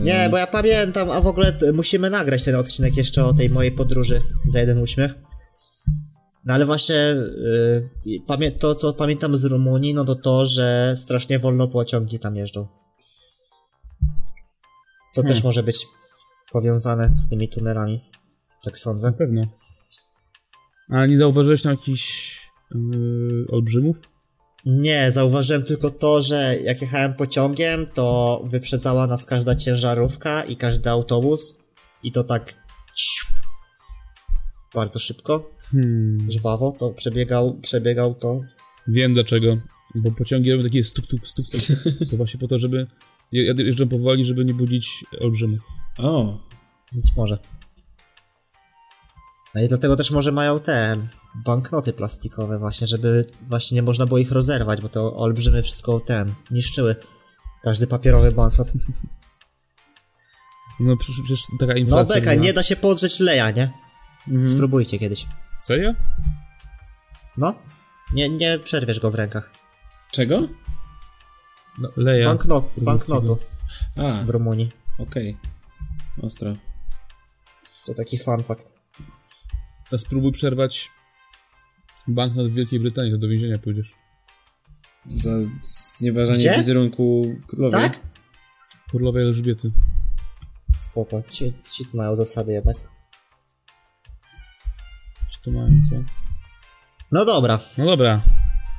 Nie, 0.02 0.28
bo 0.30 0.38
ja 0.38 0.46
pamiętam, 0.46 1.10
a 1.10 1.20
w 1.20 1.26
ogóle 1.26 1.58
musimy 1.74 2.10
nagrać 2.10 2.44
ten 2.44 2.54
odcinek 2.54 2.96
jeszcze 2.96 3.24
o 3.24 3.32
tej 3.32 3.50
mojej 3.50 3.72
podróży 3.72 4.22
za 4.46 4.60
jeden 4.60 4.78
uśmiech. 4.78 5.14
No 6.50 6.54
ale 6.54 6.66
właśnie 6.66 6.94
yy, 8.04 8.20
pamię- 8.28 8.58
to, 8.58 8.74
co 8.74 8.92
pamiętam 8.92 9.38
z 9.38 9.44
Rumunii, 9.44 9.94
no 9.94 10.04
to 10.04 10.14
to, 10.14 10.46
że 10.46 10.92
strasznie 10.96 11.38
wolno 11.38 11.68
pociągi 11.68 12.18
tam 12.18 12.36
jeżdżą. 12.36 12.66
To 15.14 15.22
Hmm. 15.22 15.34
też 15.34 15.44
może 15.44 15.62
być 15.62 15.86
powiązane 16.52 17.14
z 17.18 17.28
tymi 17.28 17.48
tunelami. 17.48 18.00
Tak 18.64 18.78
sądzę. 18.78 19.10
Na 19.10 19.16
pewno. 19.16 19.46
A 20.88 21.06
nie 21.06 21.18
zauważyłeś 21.18 21.62
tam 21.62 21.72
jakichś 21.72 22.36
yy, 22.74 23.46
olbrzymów? 23.52 23.96
Nie, 24.66 25.12
zauważyłem 25.12 25.64
tylko 25.64 25.90
to, 25.90 26.20
że 26.20 26.56
jak 26.64 26.82
jechałem 26.82 27.14
pociągiem, 27.14 27.86
to 27.94 28.40
wyprzedzała 28.44 29.06
nas 29.06 29.26
każda 29.26 29.54
ciężarówka 29.54 30.44
i 30.44 30.56
każdy 30.56 30.90
autobus. 30.90 31.58
I 32.02 32.12
to 32.12 32.24
tak 32.24 32.54
bardzo 34.74 34.98
szybko, 34.98 35.50
Hmm. 35.72 36.30
żwawo, 36.30 36.72
to 36.78 36.90
przebiegał, 36.90 37.58
przebiegał 37.62 38.14
to. 38.14 38.40
Wiem 38.88 39.14
dlaczego. 39.14 39.56
Bo 39.94 40.10
pociągi 40.12 40.50
robią 40.52 40.64
takie 40.64 40.84
stuk, 40.84 41.06
tuk, 41.06 41.28
stuk, 41.28 41.44
stuk. 41.46 41.78
To 42.10 42.16
właśnie 42.16 42.40
po 42.40 42.48
to, 42.48 42.58
żeby 42.58 42.86
je- 43.32 43.54
jeżdżą 43.58 43.88
powoli, 43.88 44.24
żeby 44.24 44.44
nie 44.44 44.54
budzić 44.54 45.04
olbrzymów. 45.20 45.60
O, 45.98 46.38
Więc 46.92 47.16
może. 47.16 47.38
No 49.54 49.62
i 49.62 49.68
dlatego 49.68 49.96
też 49.96 50.10
może 50.10 50.32
mają 50.32 50.60
te 50.60 50.96
banknoty 51.46 51.92
plastikowe 51.92 52.58
właśnie, 52.58 52.86
żeby 52.86 53.24
właśnie 53.48 53.74
nie 53.74 53.82
można 53.82 54.06
było 54.06 54.18
ich 54.18 54.32
rozerwać, 54.32 54.80
bo 54.80 54.88
to 54.88 55.16
olbrzymy 55.16 55.62
wszystko 55.62 56.00
ten 56.00 56.34
niszczyły. 56.50 56.96
Każdy 57.62 57.86
papierowy 57.86 58.32
banknot. 58.32 58.68
No 60.80 60.96
przecież, 60.96 61.40
taka 61.60 61.72
No 61.72 61.78
inflacja 61.78 62.14
beka, 62.14 62.30
była. 62.30 62.44
nie 62.44 62.52
da 62.52 62.62
się 62.62 62.76
podrzeć 62.76 63.20
leja, 63.20 63.50
nie? 63.50 63.72
mhm. 64.28 64.50
Spróbujcie 64.50 64.98
kiedyś. 64.98 65.26
Serio? 65.60 65.94
No. 67.36 67.54
Nie, 68.12 68.28
nie 68.28 68.58
przerwiesz 68.58 69.00
go 69.00 69.10
w 69.10 69.14
rękach. 69.14 69.50
czego? 70.10 70.48
Leja. 71.96 72.26
Banknot, 72.26 72.70
banknotu 72.76 73.38
A, 73.96 74.24
w 74.24 74.28
Rumunii. 74.30 74.72
okej. 74.98 75.36
Ostro. 76.22 76.56
To 77.86 77.94
taki 77.94 78.18
fun 78.18 78.42
fact. 78.42 78.72
A 79.92 79.98
spróbuj 79.98 80.32
przerwać 80.32 80.90
banknot 82.08 82.50
w 82.50 82.54
Wielkiej 82.54 82.80
Brytanii, 82.80 83.12
to 83.12 83.18
do 83.18 83.28
więzienia 83.28 83.58
pójdziesz. 83.58 83.92
Za 85.04 85.30
znieważanie 85.64 86.38
Gdzie? 86.38 86.56
wizerunku 86.56 87.36
królowej. 87.46 87.80
Tak? 87.82 88.00
Królowej 88.90 89.22
Elżbiety. 89.24 89.70
Spoko. 90.76 91.22
Ci, 91.22 91.52
ci 91.72 91.84
tu 91.86 91.96
mają 91.96 92.16
zasady 92.16 92.52
jednak. 92.52 92.76
To 95.44 95.50
mają, 95.50 95.80
co? 95.90 95.96
No 97.12 97.24
dobra. 97.24 97.60
No 97.78 97.86
dobra. 97.86 98.22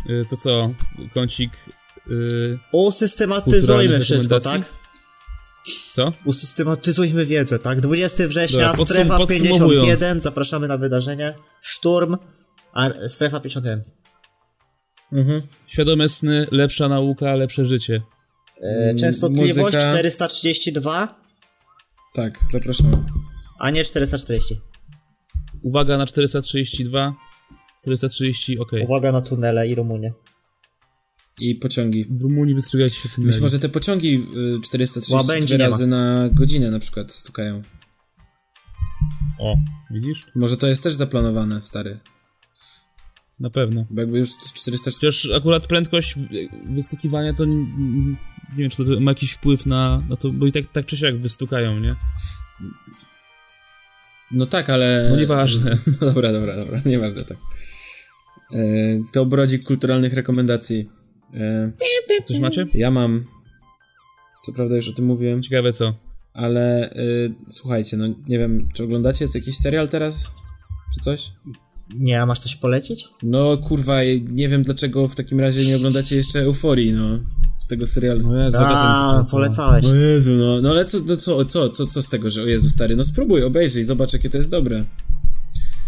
Y, 0.10 0.26
to 0.30 0.38
co? 0.38 0.74
Kącik... 1.14 1.52
Y, 2.08 2.60
Usystematyzujmy 2.72 4.00
wszystko, 4.00 4.40
tak? 4.40 4.62
co? 5.92 6.14
Usystematyzujmy 6.26 7.26
wiedzę, 7.26 7.60
tak? 7.60 7.82
20 7.82 8.28
września, 8.28 8.72
Dobra, 8.72 8.86
strefa 8.86 9.18
podsumowując. 9.18 9.82
51, 9.82 10.22
zapraszamy 10.22 10.68
na 10.68 10.78
wydarzenie. 10.78 11.34
Szturm, 11.62 12.18
a 12.74 12.90
strefa 13.08 13.40
51. 13.40 13.84
Mhm. 15.14 15.42
Świadome 15.68 16.10
sny, 16.10 16.48
lepsza 16.52 16.88
nauka, 16.90 17.36
lepsze 17.36 17.66
życie. 17.66 18.02
E, 18.62 18.96
częstotliwość 18.96 19.58
muzyka. 19.58 19.82
432, 19.82 21.16
Tak, 22.14 22.32
zapraszamy. 22.50 22.98
a 23.60 23.70
nie 23.70 23.84
440. 23.84 24.60
Uwaga 25.62 25.98
na 25.98 26.06
432. 26.08 27.16
430, 27.82 28.60
ok. 28.60 28.72
Uwaga 28.84 29.12
na 29.12 29.22
tunele 29.22 29.68
i 29.68 29.76
Rumunię. 29.76 30.14
I 31.40 31.56
pociągi. 31.56 32.06
W 32.10 32.22
Rumunii 32.22 32.56
wystrzegajcie 32.56 32.96
się 32.96 33.10
tym 33.10 33.24
Być 33.24 33.40
może 33.40 33.60
te 33.60 33.70
pociągi 33.70 34.16
y, 34.58 34.62
432 34.62 35.18
Łabędzi 35.18 35.54
nie 35.54 35.60
ma. 35.60 35.66
razy 35.66 35.88
na 35.88 36.30
godzinę 36.30 36.72
na 36.72 36.80
przykład 36.80 37.12
stukają. 37.12 37.62
O, 39.40 39.58
widzisz? 39.92 40.26
Może 40.36 40.58
to 40.58 40.68
jest 40.68 40.84
też 40.84 40.94
zaplanowane, 40.94 41.64
stary. 41.64 41.98
Na 43.40 43.50
pewno. 43.50 43.86
Bo 43.90 44.02
jakby 44.02 44.18
już 44.18 44.30
440... 44.38 45.06
Chociaż 45.06 45.38
akurat 45.38 45.68
prędkość 45.68 46.16
wystukiwania 46.70 47.34
to 47.34 47.46
nie 47.46 48.18
wiem, 48.58 48.70
czy 48.70 48.78
to 48.78 49.00
ma 49.00 49.12
jakiś 49.12 49.32
wpływ 49.32 49.66
na, 49.66 50.00
na 50.10 50.16
to, 50.18 50.32
bo 50.32 50.48
i 50.48 50.52
tak, 50.52 50.72
tak 50.72 50.86
czy 50.86 50.98
siak 50.98 51.18
wystukają, 51.18 51.80
nie? 51.80 51.96
No 54.34 54.45
tak, 54.45 54.70
ale... 54.70 55.08
No 55.10 55.16
nieważne. 55.18 55.72
No 56.02 56.08
dobra, 56.08 56.32
dobra, 56.34 56.56
dobra, 56.56 56.80
nieważne, 56.86 57.24
tak. 57.26 57.38
E, 58.53 58.58
to 59.12 59.26
brodzik 59.26 59.64
kulturalnych 59.64 60.14
rekomendacji. 60.14 60.90
E, 61.34 61.72
Coś 62.28 62.40
macie? 62.40 62.68
ja 62.74 62.91
mam... 62.91 63.26
Co 64.45 64.53
prawda 64.53 64.76
już 64.76 64.90
o 64.90 64.94
tym 64.94 65.06
mówiłem, 65.06 65.44
Ciekawe 65.44 65.74
co. 65.74 65.94
ale 66.34 66.94
y, 66.95 67.34
słuchajcie, 67.49 67.98
no 67.98 68.06
nie 68.28 68.40
wiem, 68.40 68.70
czy 68.74 68.84
oglądacie 68.84 69.24
jest 69.26 69.36
jakiś 69.36 69.58
serial 69.58 69.90
teraz? 69.90 70.32
Czy 70.94 70.99
coś? 71.03 71.32
Nie, 71.95 72.22
a 72.22 72.26
masz 72.26 72.40
coś 72.40 72.56
polecić? 72.56 73.08
No 73.24 73.58
kurwa, 73.58 73.99
nie 74.30 74.49
wiem 74.49 74.64
dlaczego 74.64 75.08
w 75.08 75.16
takim 75.16 75.40
razie 75.40 75.66
nie 75.66 75.76
oglądacie 75.76 76.16
jeszcze 76.16 76.40
Euforii, 76.40 76.94
no. 76.94 77.20
Tego 77.72 77.85
serialu. 77.88 78.22
No 78.23 78.38
ja 78.38 78.49
A, 78.60 79.23
polecałeś. 79.31 79.85
O 79.85 79.95
Jezu, 79.95 80.31
no, 80.34 80.61
no 80.61 80.69
ale 80.69 80.85
co, 80.85 80.98
no 81.07 81.18
co, 81.18 81.45
co, 81.45 81.69
co, 81.69 81.85
co 81.85 82.02
z 82.02 82.10
tego, 82.10 82.30
że 82.30 82.41
o 82.41 82.45
Jezu 82.45 82.69
stary, 82.69 82.95
no 82.95 83.03
spróbuj, 83.03 83.43
obejrzyj, 83.43 83.84
zobacz 83.84 84.14
jakie 84.14 84.30
to 84.30 84.38
jest 84.38 84.49
dobre. 84.49 84.85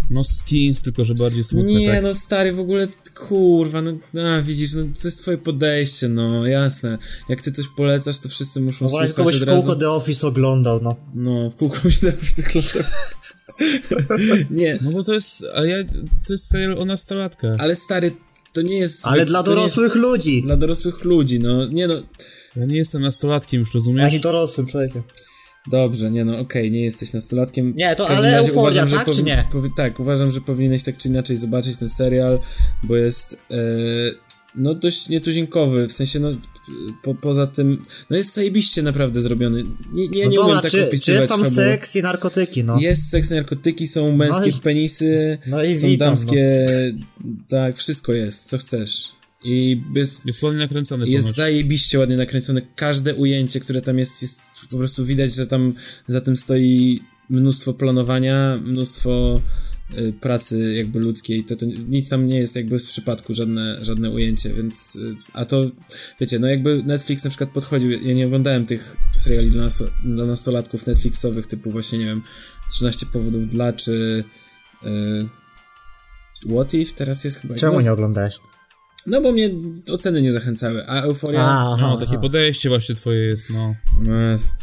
No 0.10 0.24
skins, 0.24 0.82
tylko 0.82 1.04
że 1.04 1.16
bardziej 1.16 1.44
smutne, 1.44 1.72
Nie, 1.74 1.92
tak? 1.92 2.04
no 2.04 2.14
stary, 2.14 2.54
w 2.54 2.60
ogóle, 2.60 2.88
kurwa, 3.16 3.82
no, 3.82 3.92
a, 4.38 4.42
widzisz, 4.42 4.74
no 4.74 4.82
to 5.02 5.08
jest 5.08 5.22
twoje 5.22 5.38
podejście, 5.38 6.08
no, 6.10 6.48
jasne. 6.48 6.98
Jak 7.30 7.42
ty 7.42 7.52
coś 7.52 7.66
polecasz, 7.78 8.20
to 8.20 8.30
wszyscy 8.30 8.62
muszą 8.62 8.86
Uważaj, 8.86 9.08
słuchać 9.14 9.36
od 9.36 9.42
w 9.42 9.46
kółko 9.46 9.68
razu. 9.68 9.80
The 9.80 9.90
Office 9.90 10.28
oglądał, 10.28 10.80
no. 10.84 10.96
No, 11.16 11.50
w 11.50 11.56
kółko 11.56 11.80
mi 11.86 11.92
się 11.92 12.08
oglądał. 12.08 12.84
Nie, 14.50 14.80
No 14.82 14.92
bo 14.92 15.04
to 15.04 15.14
jest, 15.14 15.46
a 15.56 15.66
ja, 15.66 15.84
to 16.28 16.34
jest 16.34 16.48
serial 16.48 16.80
o 16.80 16.86
nastolatkach. 16.86 17.56
ale 17.60 17.76
stary, 17.76 18.12
to 18.54 18.62
nie 18.62 18.78
jest... 18.78 19.08
Ale 19.08 19.26
dla 19.26 19.44
dorosłych 19.44 19.96
ludzi. 19.96 20.34
Jest, 20.34 20.46
dla 20.46 20.58
dorosłych 20.58 21.04
ludzi, 21.04 21.40
no, 21.40 21.68
nie 21.68 21.88
no, 21.88 21.94
Ja 22.56 22.66
nie 22.66 22.78
jestem 22.78 23.02
nastolatkiem 23.02 23.60
już, 23.60 23.74
rozumiesz? 23.74 24.06
Ani 24.06 24.20
dorosłym 24.20 24.68
człowiekiem. 24.68 25.04
Dobrze, 25.72 26.12
nie 26.12 26.26
no, 26.26 26.38
okej, 26.38 26.72
nie 26.72 26.84
jesteś 26.84 27.14
nastolatkiem. 27.14 27.74
Nie, 27.76 27.96
to 27.96 28.10
ale 28.10 28.38
euforia, 28.38 28.88
że 28.88 28.96
tak 28.96 29.12
czy 29.12 29.24
nie? 29.24 29.48
tak, 29.78 30.00
uważam, 30.00 30.32
że 30.32 30.42
powinieneś 30.42 30.84
tak 30.84 30.98
czy 30.98 31.08
inaczej 31.08 31.38
zobaczyć 31.38 31.78
ten 31.78 31.90
serial, 31.90 32.40
bo 32.84 32.96
jest 32.96 33.34
e, 33.52 33.58
no 34.56 34.76
dość 34.76 35.10
nietuzinkowy, 35.10 35.88
w 35.88 35.94
sensie 35.94 36.20
no 36.20 36.30
po, 37.04 37.16
poza 37.16 37.48
tym, 37.48 37.86
no 38.10 38.18
jest 38.18 38.34
zajebiście 38.34 38.82
naprawdę 38.82 39.22
zrobiony. 39.22 39.64
Nie, 39.94 40.08
nie, 40.08 40.24
No 40.26 40.32
nie 40.32 40.42
umiem 40.42 40.62
tak 40.62 40.72
czy, 40.72 40.88
opisywać 40.88 41.06
czy 41.06 41.12
jest 41.12 41.28
tam 41.28 41.44
fabuły. 41.44 41.56
seks 41.56 41.96
i 41.96 42.02
narkotyki, 42.02 42.64
no? 42.64 42.80
Jest 42.80 43.10
seks, 43.10 43.30
narkotyki, 43.32 43.88
są 43.88 44.16
męskie 44.18 44.40
No 44.52 44.58
i- 44.58 44.62
penisy, 44.62 45.38
no 45.48 45.64
i 45.64 45.76
są 45.76 45.88
witam, 45.88 46.08
damskie, 46.08 46.68
tak, 47.50 47.78
wszystko 47.78 48.14
jest, 48.14 48.46
co 48.50 48.58
chcesz. 48.58 49.10
I 49.46 49.82
jest, 49.96 50.26
Jest 50.26 50.42
ładnie 50.44 50.60
nakręcony 50.60 51.08
jest 51.10 51.24
ponoć. 51.24 51.36
zajebiście 51.36 52.00
ładnie 52.00 52.18
nakręcone. 52.18 52.62
Każde 52.76 53.16
ujęcie, 53.16 53.60
które 53.60 53.82
tam 53.82 54.00
jest, 54.00 54.22
jest 54.22 54.40
po 54.72 54.78
prostu 54.78 55.06
widać, 55.06 55.34
że 55.36 55.48
tam 55.48 55.74
za 56.08 56.22
tym 56.22 56.38
stoi 56.38 57.00
mnóstwo 57.30 57.74
planowania, 57.74 58.60
mnóstwo 58.66 59.42
pracy 60.22 60.74
jakby 60.74 61.00
ludzkiej. 61.00 61.44
To, 61.44 61.56
to 61.56 61.66
nic 61.88 62.10
tam 62.10 62.28
nie 62.28 62.40
jest 62.40 62.56
jakby 62.56 62.80
z 62.80 62.88
przypadku, 62.88 63.34
żadne, 63.34 63.78
żadne 63.82 64.10
ujęcie, 64.10 64.54
więc 64.54 64.96
y, 64.96 65.16
a 65.34 65.46
to 65.46 65.72
wiecie, 66.20 66.40
no 66.40 66.48
jakby 66.48 66.84
Netflix 66.84 67.24
na 67.24 67.30
przykład 67.30 67.50
podchodził, 67.50 67.92
ja 67.92 68.14
nie 68.14 68.26
oglądałem 68.28 68.66
tych 68.66 68.98
seriali 69.18 69.50
dla, 69.50 69.64
nas, 69.64 69.84
dla 70.04 70.26
nastolatków 70.26 70.88
Netflixowych 70.88 71.48
typu 71.48 71.72
właśnie, 71.72 72.00
nie 72.00 72.06
wiem, 72.06 72.22
13 72.72 73.06
powodów 73.06 73.50
dla, 73.50 73.74
czy 73.74 74.24
y, 74.84 75.30
What 76.56 76.74
If 76.74 76.94
teraz 76.96 77.24
jest 77.24 77.42
chyba... 77.42 77.56
Czemu 77.56 77.74
no, 77.74 77.82
nie 77.82 77.92
oglądałeś? 77.92 78.40
no 79.06 79.22
bo 79.22 79.32
mnie 79.32 79.50
oceny 79.92 80.22
nie 80.22 80.32
zachęcały, 80.32 80.88
a 80.88 81.02
Euforia... 81.02 81.42
A, 81.42 81.74
aha, 81.74 81.88
No, 81.88 81.98
takie 81.98 82.12
aha. 82.12 82.22
podejście 82.22 82.70
właśnie 82.70 82.96
twoje 82.96 83.20
jest, 83.20 83.50
no. 83.50 83.76
Yes. 84.34 84.54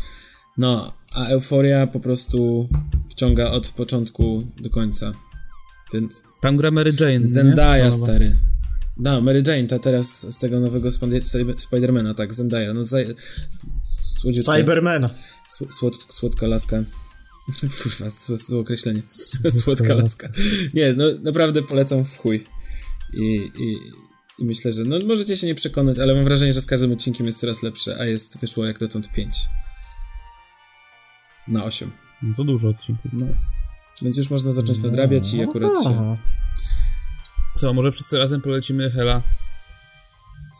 No, 0.59 0.93
a 1.15 1.27
Euforia 1.27 1.87
po 1.87 2.01
prostu 2.01 2.69
wciąga 3.11 3.51
od 3.51 3.69
początku 3.69 4.47
do 4.61 4.71
końca. 4.71 5.15
Więc 5.95 6.23
Tam 6.41 6.57
gra 6.57 6.71
Mary 6.71 6.93
Jane, 7.01 7.19
nie? 7.19 7.25
Zendaya, 7.25 7.83
Panowa. 7.83 8.05
stary. 8.05 8.37
No, 8.99 9.21
Mary 9.21 9.43
Jane, 9.47 9.65
ta 9.67 9.79
teraz 9.79 10.33
z 10.35 10.39
tego 10.39 10.61
nowego 10.61 10.89
Spidermana, 11.57 12.15
tak, 12.15 12.35
Zendaya. 12.35 12.75
No, 12.75 12.85
zaj... 12.85 13.07
słodziutka, 14.21 14.57
Cyberman. 14.57 15.09
sł- 15.59 15.73
słod, 15.73 15.95
słodka 16.09 16.47
laska. 16.47 16.85
Kurwa, 17.83 18.11
złe, 18.11 18.39
złe 18.39 18.59
określenie. 18.59 19.03
Słodka 19.63 19.95
laska. 19.95 20.29
Nie, 20.75 20.95
no 20.97 21.05
naprawdę 21.23 21.63
polecam 21.63 22.05
w 22.05 22.19
chuj. 22.19 22.47
I, 23.13 23.51
i, 23.59 23.79
I 24.39 24.45
myślę, 24.45 24.73
że 24.73 24.85
no 24.85 24.99
możecie 25.07 25.37
się 25.37 25.47
nie 25.47 25.55
przekonać, 25.55 25.99
ale 25.99 26.15
mam 26.15 26.25
wrażenie, 26.25 26.53
że 26.53 26.61
z 26.61 26.67
każdym 26.67 26.93
odcinkiem 26.93 27.27
jest 27.27 27.41
coraz 27.41 27.63
lepsze, 27.63 27.97
a 28.01 28.05
jest, 28.05 28.39
wyszło 28.39 28.67
jak 28.67 28.79
dotąd 28.79 29.13
5. 29.13 29.37
Na 31.51 31.65
8. 31.65 31.91
No 32.23 32.35
to 32.37 32.45
dużo 32.45 32.69
odcinków. 32.69 33.11
No. 33.15 33.27
Więc 34.03 34.17
już 34.17 34.31
można 34.31 34.53
zacząć 34.53 34.81
nadrabiać 34.83 35.35
i 35.35 35.43
akurat 35.43 35.73
się... 35.85 35.91
Aha. 35.91 36.17
Co, 37.55 37.73
może 37.73 37.93
wszyscy 37.93 38.19
razem 38.19 38.41
polecimy 38.41 38.91
Hela? 38.91 39.23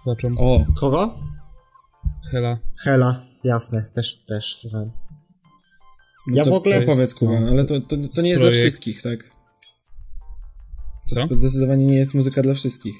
Słuchaczom. 0.03 0.33
O, 0.39 0.65
Kogo? 0.81 1.19
Hela. 2.31 2.59
Hela, 2.85 3.21
jasne, 3.45 3.85
też, 3.95 4.15
też, 4.15 4.57
słucham. 4.57 4.91
no 6.27 6.37
Ja 6.37 6.45
w 6.45 6.53
ogóle- 6.53 6.83
powiedz 6.83 7.15
Kuba, 7.15 7.41
no, 7.41 7.51
ale 7.51 7.65
to, 7.65 7.81
to, 7.81 7.97
to 8.15 8.23
nie 8.23 8.31
jest 8.31 8.43
dla 8.43 8.51
wszystkich, 8.51 9.03
tak? 9.03 9.25
To 11.11 11.17
Co? 11.29 11.35
zdecydowanie 11.35 11.87
nie 11.87 11.97
jest 11.97 12.15
muzyka 12.15 12.43
dla 12.43 12.55
wszystkich. 12.55 12.95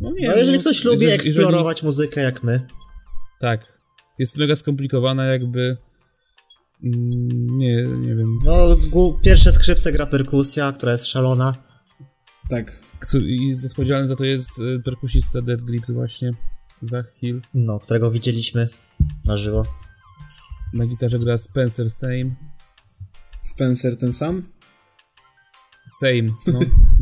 No 0.00 0.10
nie, 0.18 0.28
No 0.28 0.36
jeżeli 0.36 0.58
ktoś 0.58 0.84
lubi 0.84 1.04
jeżeli- 1.04 1.30
eksplorować 1.30 1.82
muzykę 1.82 2.20
jak 2.20 2.42
my. 2.42 2.66
Tak. 3.40 3.75
Jest 4.18 4.38
mega 4.38 4.56
skomplikowana 4.56 5.24
jakby... 5.24 5.76
Mm, 6.84 7.56
nie, 7.56 7.76
nie 7.86 8.14
wiem. 8.14 8.38
No, 8.44 8.76
pierwsze 9.22 9.52
skrzypce 9.52 9.92
gra 9.92 10.06
perkusja, 10.06 10.72
która 10.72 10.92
jest 10.92 11.06
szalona. 11.06 11.54
Tak. 12.50 12.80
I 13.14 13.54
odpowiedzialny 13.66 14.06
za 14.06 14.16
to 14.16 14.24
jest 14.24 14.60
e, 14.60 14.82
perkusista 14.82 15.42
Dead 15.42 15.60
Grip 15.60 15.86
właśnie. 15.86 16.32
Zach 16.82 17.06
Hill. 17.20 17.42
No, 17.54 17.80
którego 17.80 18.10
widzieliśmy 18.10 18.68
na 19.24 19.36
żywo. 19.36 19.64
Na 20.72 20.86
gitarze 20.86 21.18
gra 21.18 21.38
Spencer 21.38 21.90
Same. 21.90 22.34
Spencer 23.42 23.98
ten 23.98 24.12
sam? 24.12 24.42
Same, 25.86 26.22
no. 26.22 26.58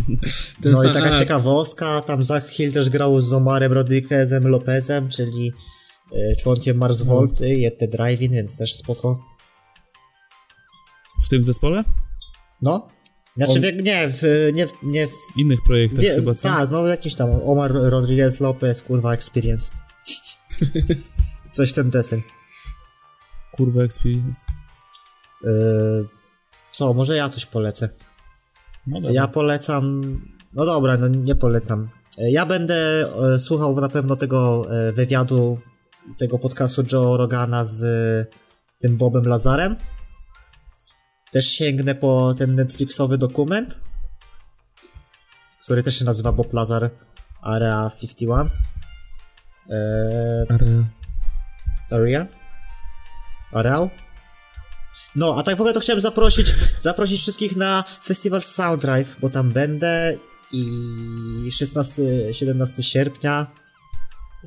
Ten 0.62 0.72
No 0.72 0.82
sam, 0.82 0.90
i 0.90 0.94
taka 0.94 1.10
a, 1.10 1.16
ciekawostka, 1.16 2.00
tam 2.00 2.22
Zach 2.22 2.48
Hill 2.48 2.72
też 2.72 2.90
grał 2.90 3.20
z 3.20 3.32
Omarem 3.32 3.72
Rodriguezem 3.72 4.48
Lopezem, 4.48 5.08
czyli 5.08 5.52
członkiem 6.38 6.76
Mars 6.76 7.02
Volty 7.02 7.54
i 7.54 7.76
The 7.78 7.88
Drive-In, 7.88 8.32
więc 8.32 8.58
też 8.58 8.74
spoko. 8.74 9.24
W 11.24 11.28
tym 11.28 11.44
zespole? 11.44 11.84
No. 12.62 12.88
Znaczy, 13.36 13.52
On- 13.58 13.84
nie, 13.84 14.08
w, 14.08 14.22
nie, 14.54 14.66
w, 14.68 14.72
nie 14.82 15.06
w, 15.06 15.10
innych 15.38 15.58
projektach 15.66 16.00
wie, 16.00 16.14
chyba, 16.14 16.34
co? 16.34 16.48
tak, 16.48 16.70
no 16.70 16.86
jakiś 16.86 17.14
tam 17.14 17.30
Omar 17.44 17.72
Rodriguez 17.72 18.40
Lopez, 18.40 18.82
kurwa, 18.82 19.14
Experience. 19.14 19.70
Coś 21.52 21.72
ten 21.72 21.90
deseń. 21.90 22.22
Kurwa 23.52 23.82
Experience. 23.82 24.40
E, 25.44 25.50
co, 26.72 26.94
może 26.94 27.16
ja 27.16 27.28
coś 27.28 27.46
polecę. 27.46 27.88
No 28.86 29.00
dobra. 29.00 29.12
Ja 29.12 29.28
polecam. 29.28 30.20
No 30.52 30.64
dobra, 30.66 30.96
no 30.96 31.08
nie 31.08 31.34
polecam. 31.34 31.88
E, 32.18 32.30
Ja 32.30 32.46
będę 32.46 33.06
e, 33.34 33.38
słuchał 33.38 33.80
na 33.80 33.88
pewno 33.88 34.16
tego 34.16 34.66
e, 34.70 34.92
wywiadu, 34.92 35.58
tego 36.18 36.38
podcastu 36.38 36.82
Joe 36.92 37.16
Rogana 37.16 37.64
z 37.64 37.84
e, 37.84 38.36
tym 38.80 38.96
Bobem 38.96 39.24
Lazarem. 39.24 39.76
Też 41.32 41.46
sięgnę 41.46 41.94
po 41.94 42.34
ten 42.38 42.54
Netflixowy 42.54 43.18
dokument, 43.18 43.80
który 45.62 45.82
też 45.82 45.98
się 45.98 46.04
nazywa 46.04 46.32
Bob 46.32 46.52
Lazar 46.52 46.90
Area 47.42 47.90
51. 48.00 48.50
E, 49.70 50.46
Ale... 50.48 50.84
Area? 51.90 52.26
Areał? 53.52 53.90
No, 55.16 55.36
a 55.38 55.42
tak 55.42 55.56
w 55.56 55.60
ogóle 55.60 55.74
to 55.74 55.80
chciałem 55.80 56.00
zaprosić, 56.00 56.54
zaprosić 56.78 57.20
wszystkich 57.20 57.56
na 57.56 57.84
festiwal 58.04 58.42
Sounddrive, 58.42 59.16
bo 59.20 59.28
tam 59.28 59.52
będę 59.52 60.16
i 60.52 60.66
16-17 61.48 62.82
sierpnia, 62.82 63.46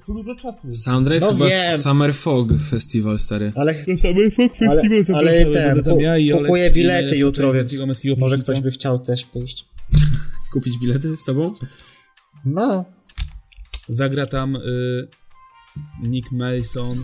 To 0.05 0.13
dużo 0.13 0.35
czasu. 0.35 0.71
Sounddrive 0.71 1.21
No 1.21 1.31
chyba 1.31 1.45
wiem. 1.45 1.77
Summer 1.81 2.13
Fog 2.13 2.49
Festival, 2.69 3.19
stary. 3.19 3.51
ale, 3.55 3.73
Folk 3.73 3.87
ale, 4.07 4.31
Festival 4.31 5.19
ale 5.19 5.45
zapraszamy, 5.45 5.53
ten, 5.53 5.83
tam 5.83 5.99
ja 5.99 6.17
i 6.17 6.33
Olek 6.33 6.45
kupuję 6.45 6.67
i 6.67 6.73
bilety 6.73 7.03
tutaj 7.03 7.19
jutro, 7.19 7.53
więc 7.53 7.73
może 8.17 8.37
ktoś 8.37 8.61
by 8.61 8.71
chciał 8.71 8.99
też 8.99 9.25
pójść. 9.25 9.65
Kupić 10.53 10.79
bilety 10.79 11.15
z 11.15 11.25
tobą? 11.25 11.53
No, 12.45 12.85
Zagra 13.89 14.25
tam 14.25 14.55
y, 14.55 15.07
Nick 16.01 16.31
Mason 16.31 16.97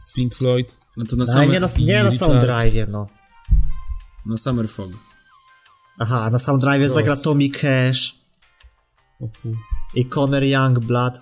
z 0.00 0.12
Pink 0.14 0.34
Floyd. 0.34 0.68
No 0.96 1.04
to 1.04 1.16
na, 1.16 1.24
ale 1.24 1.32
summer, 1.32 1.48
nie 1.48 1.60
na, 1.60 1.68
nie 1.78 2.04
na. 2.04 2.10
Soundrive, 2.10 2.88
no. 2.88 3.08
na 4.26 4.36
Summer 4.36 4.68
Fog. 4.68 4.90
Aha, 5.98 6.30
na 6.30 6.38
Soundrive 6.38 6.88
zagra 6.88 7.16
Tommy 7.16 7.50
Cash 7.50 8.14
O 9.20 9.28
fu. 9.28 9.56
i 9.94 10.04
Conor 10.04 10.42
Youngblood 10.42 11.20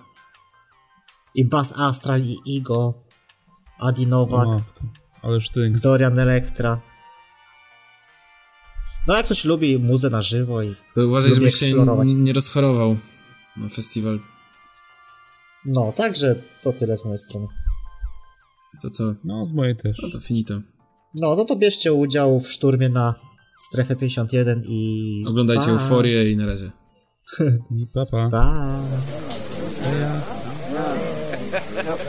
i 1.39 1.45
Bas 1.45 1.73
Astral, 1.77 2.21
i 2.21 2.37
Igo, 2.45 2.93
Adi 3.79 4.07
Nowak, 4.07 4.47
O. 4.47 4.61
Ale 5.21 5.41
sztynks. 5.41 5.81
Dorian 5.81 6.19
Electra. 6.19 6.81
No 9.07 9.15
jak 9.15 9.25
ktoś 9.25 9.45
lubi 9.45 9.79
muzę 9.79 10.09
na 10.09 10.21
żywo 10.21 10.63
i... 10.63 10.75
Uważaj, 10.95 11.33
żebyś 11.33 11.55
się 11.55 11.73
nie 12.05 12.33
rozchorował 12.33 12.97
na 13.57 13.69
festiwal. 13.69 14.19
No, 15.65 15.93
także 15.97 16.35
to 16.63 16.73
tyle 16.73 16.97
z 16.97 17.05
mojej 17.05 17.19
strony. 17.19 17.47
To 18.81 18.89
co? 18.89 19.13
No, 19.23 19.45
z 19.45 19.53
mojej 19.53 19.75
też. 19.75 19.97
No 20.03 20.09
to 20.09 20.19
finito. 20.19 20.53
No, 21.15 21.35
no 21.35 21.45
to 21.45 21.55
bierzcie 21.55 21.93
udział 21.93 22.39
w 22.39 22.51
szturmie 22.51 22.89
na 22.89 23.15
strefę 23.59 23.95
51 23.95 24.63
i... 24.67 25.19
Oglądajcie 25.27 25.65
Pa. 25.65 25.71
Euforię 25.71 26.31
i 26.31 26.37
na 26.37 26.45
razie. 26.45 26.71
I 27.71 27.87
papa. 27.93 28.29
Pa. 28.31 28.79
Pa. 29.83 30.38
Yep. 31.89 31.99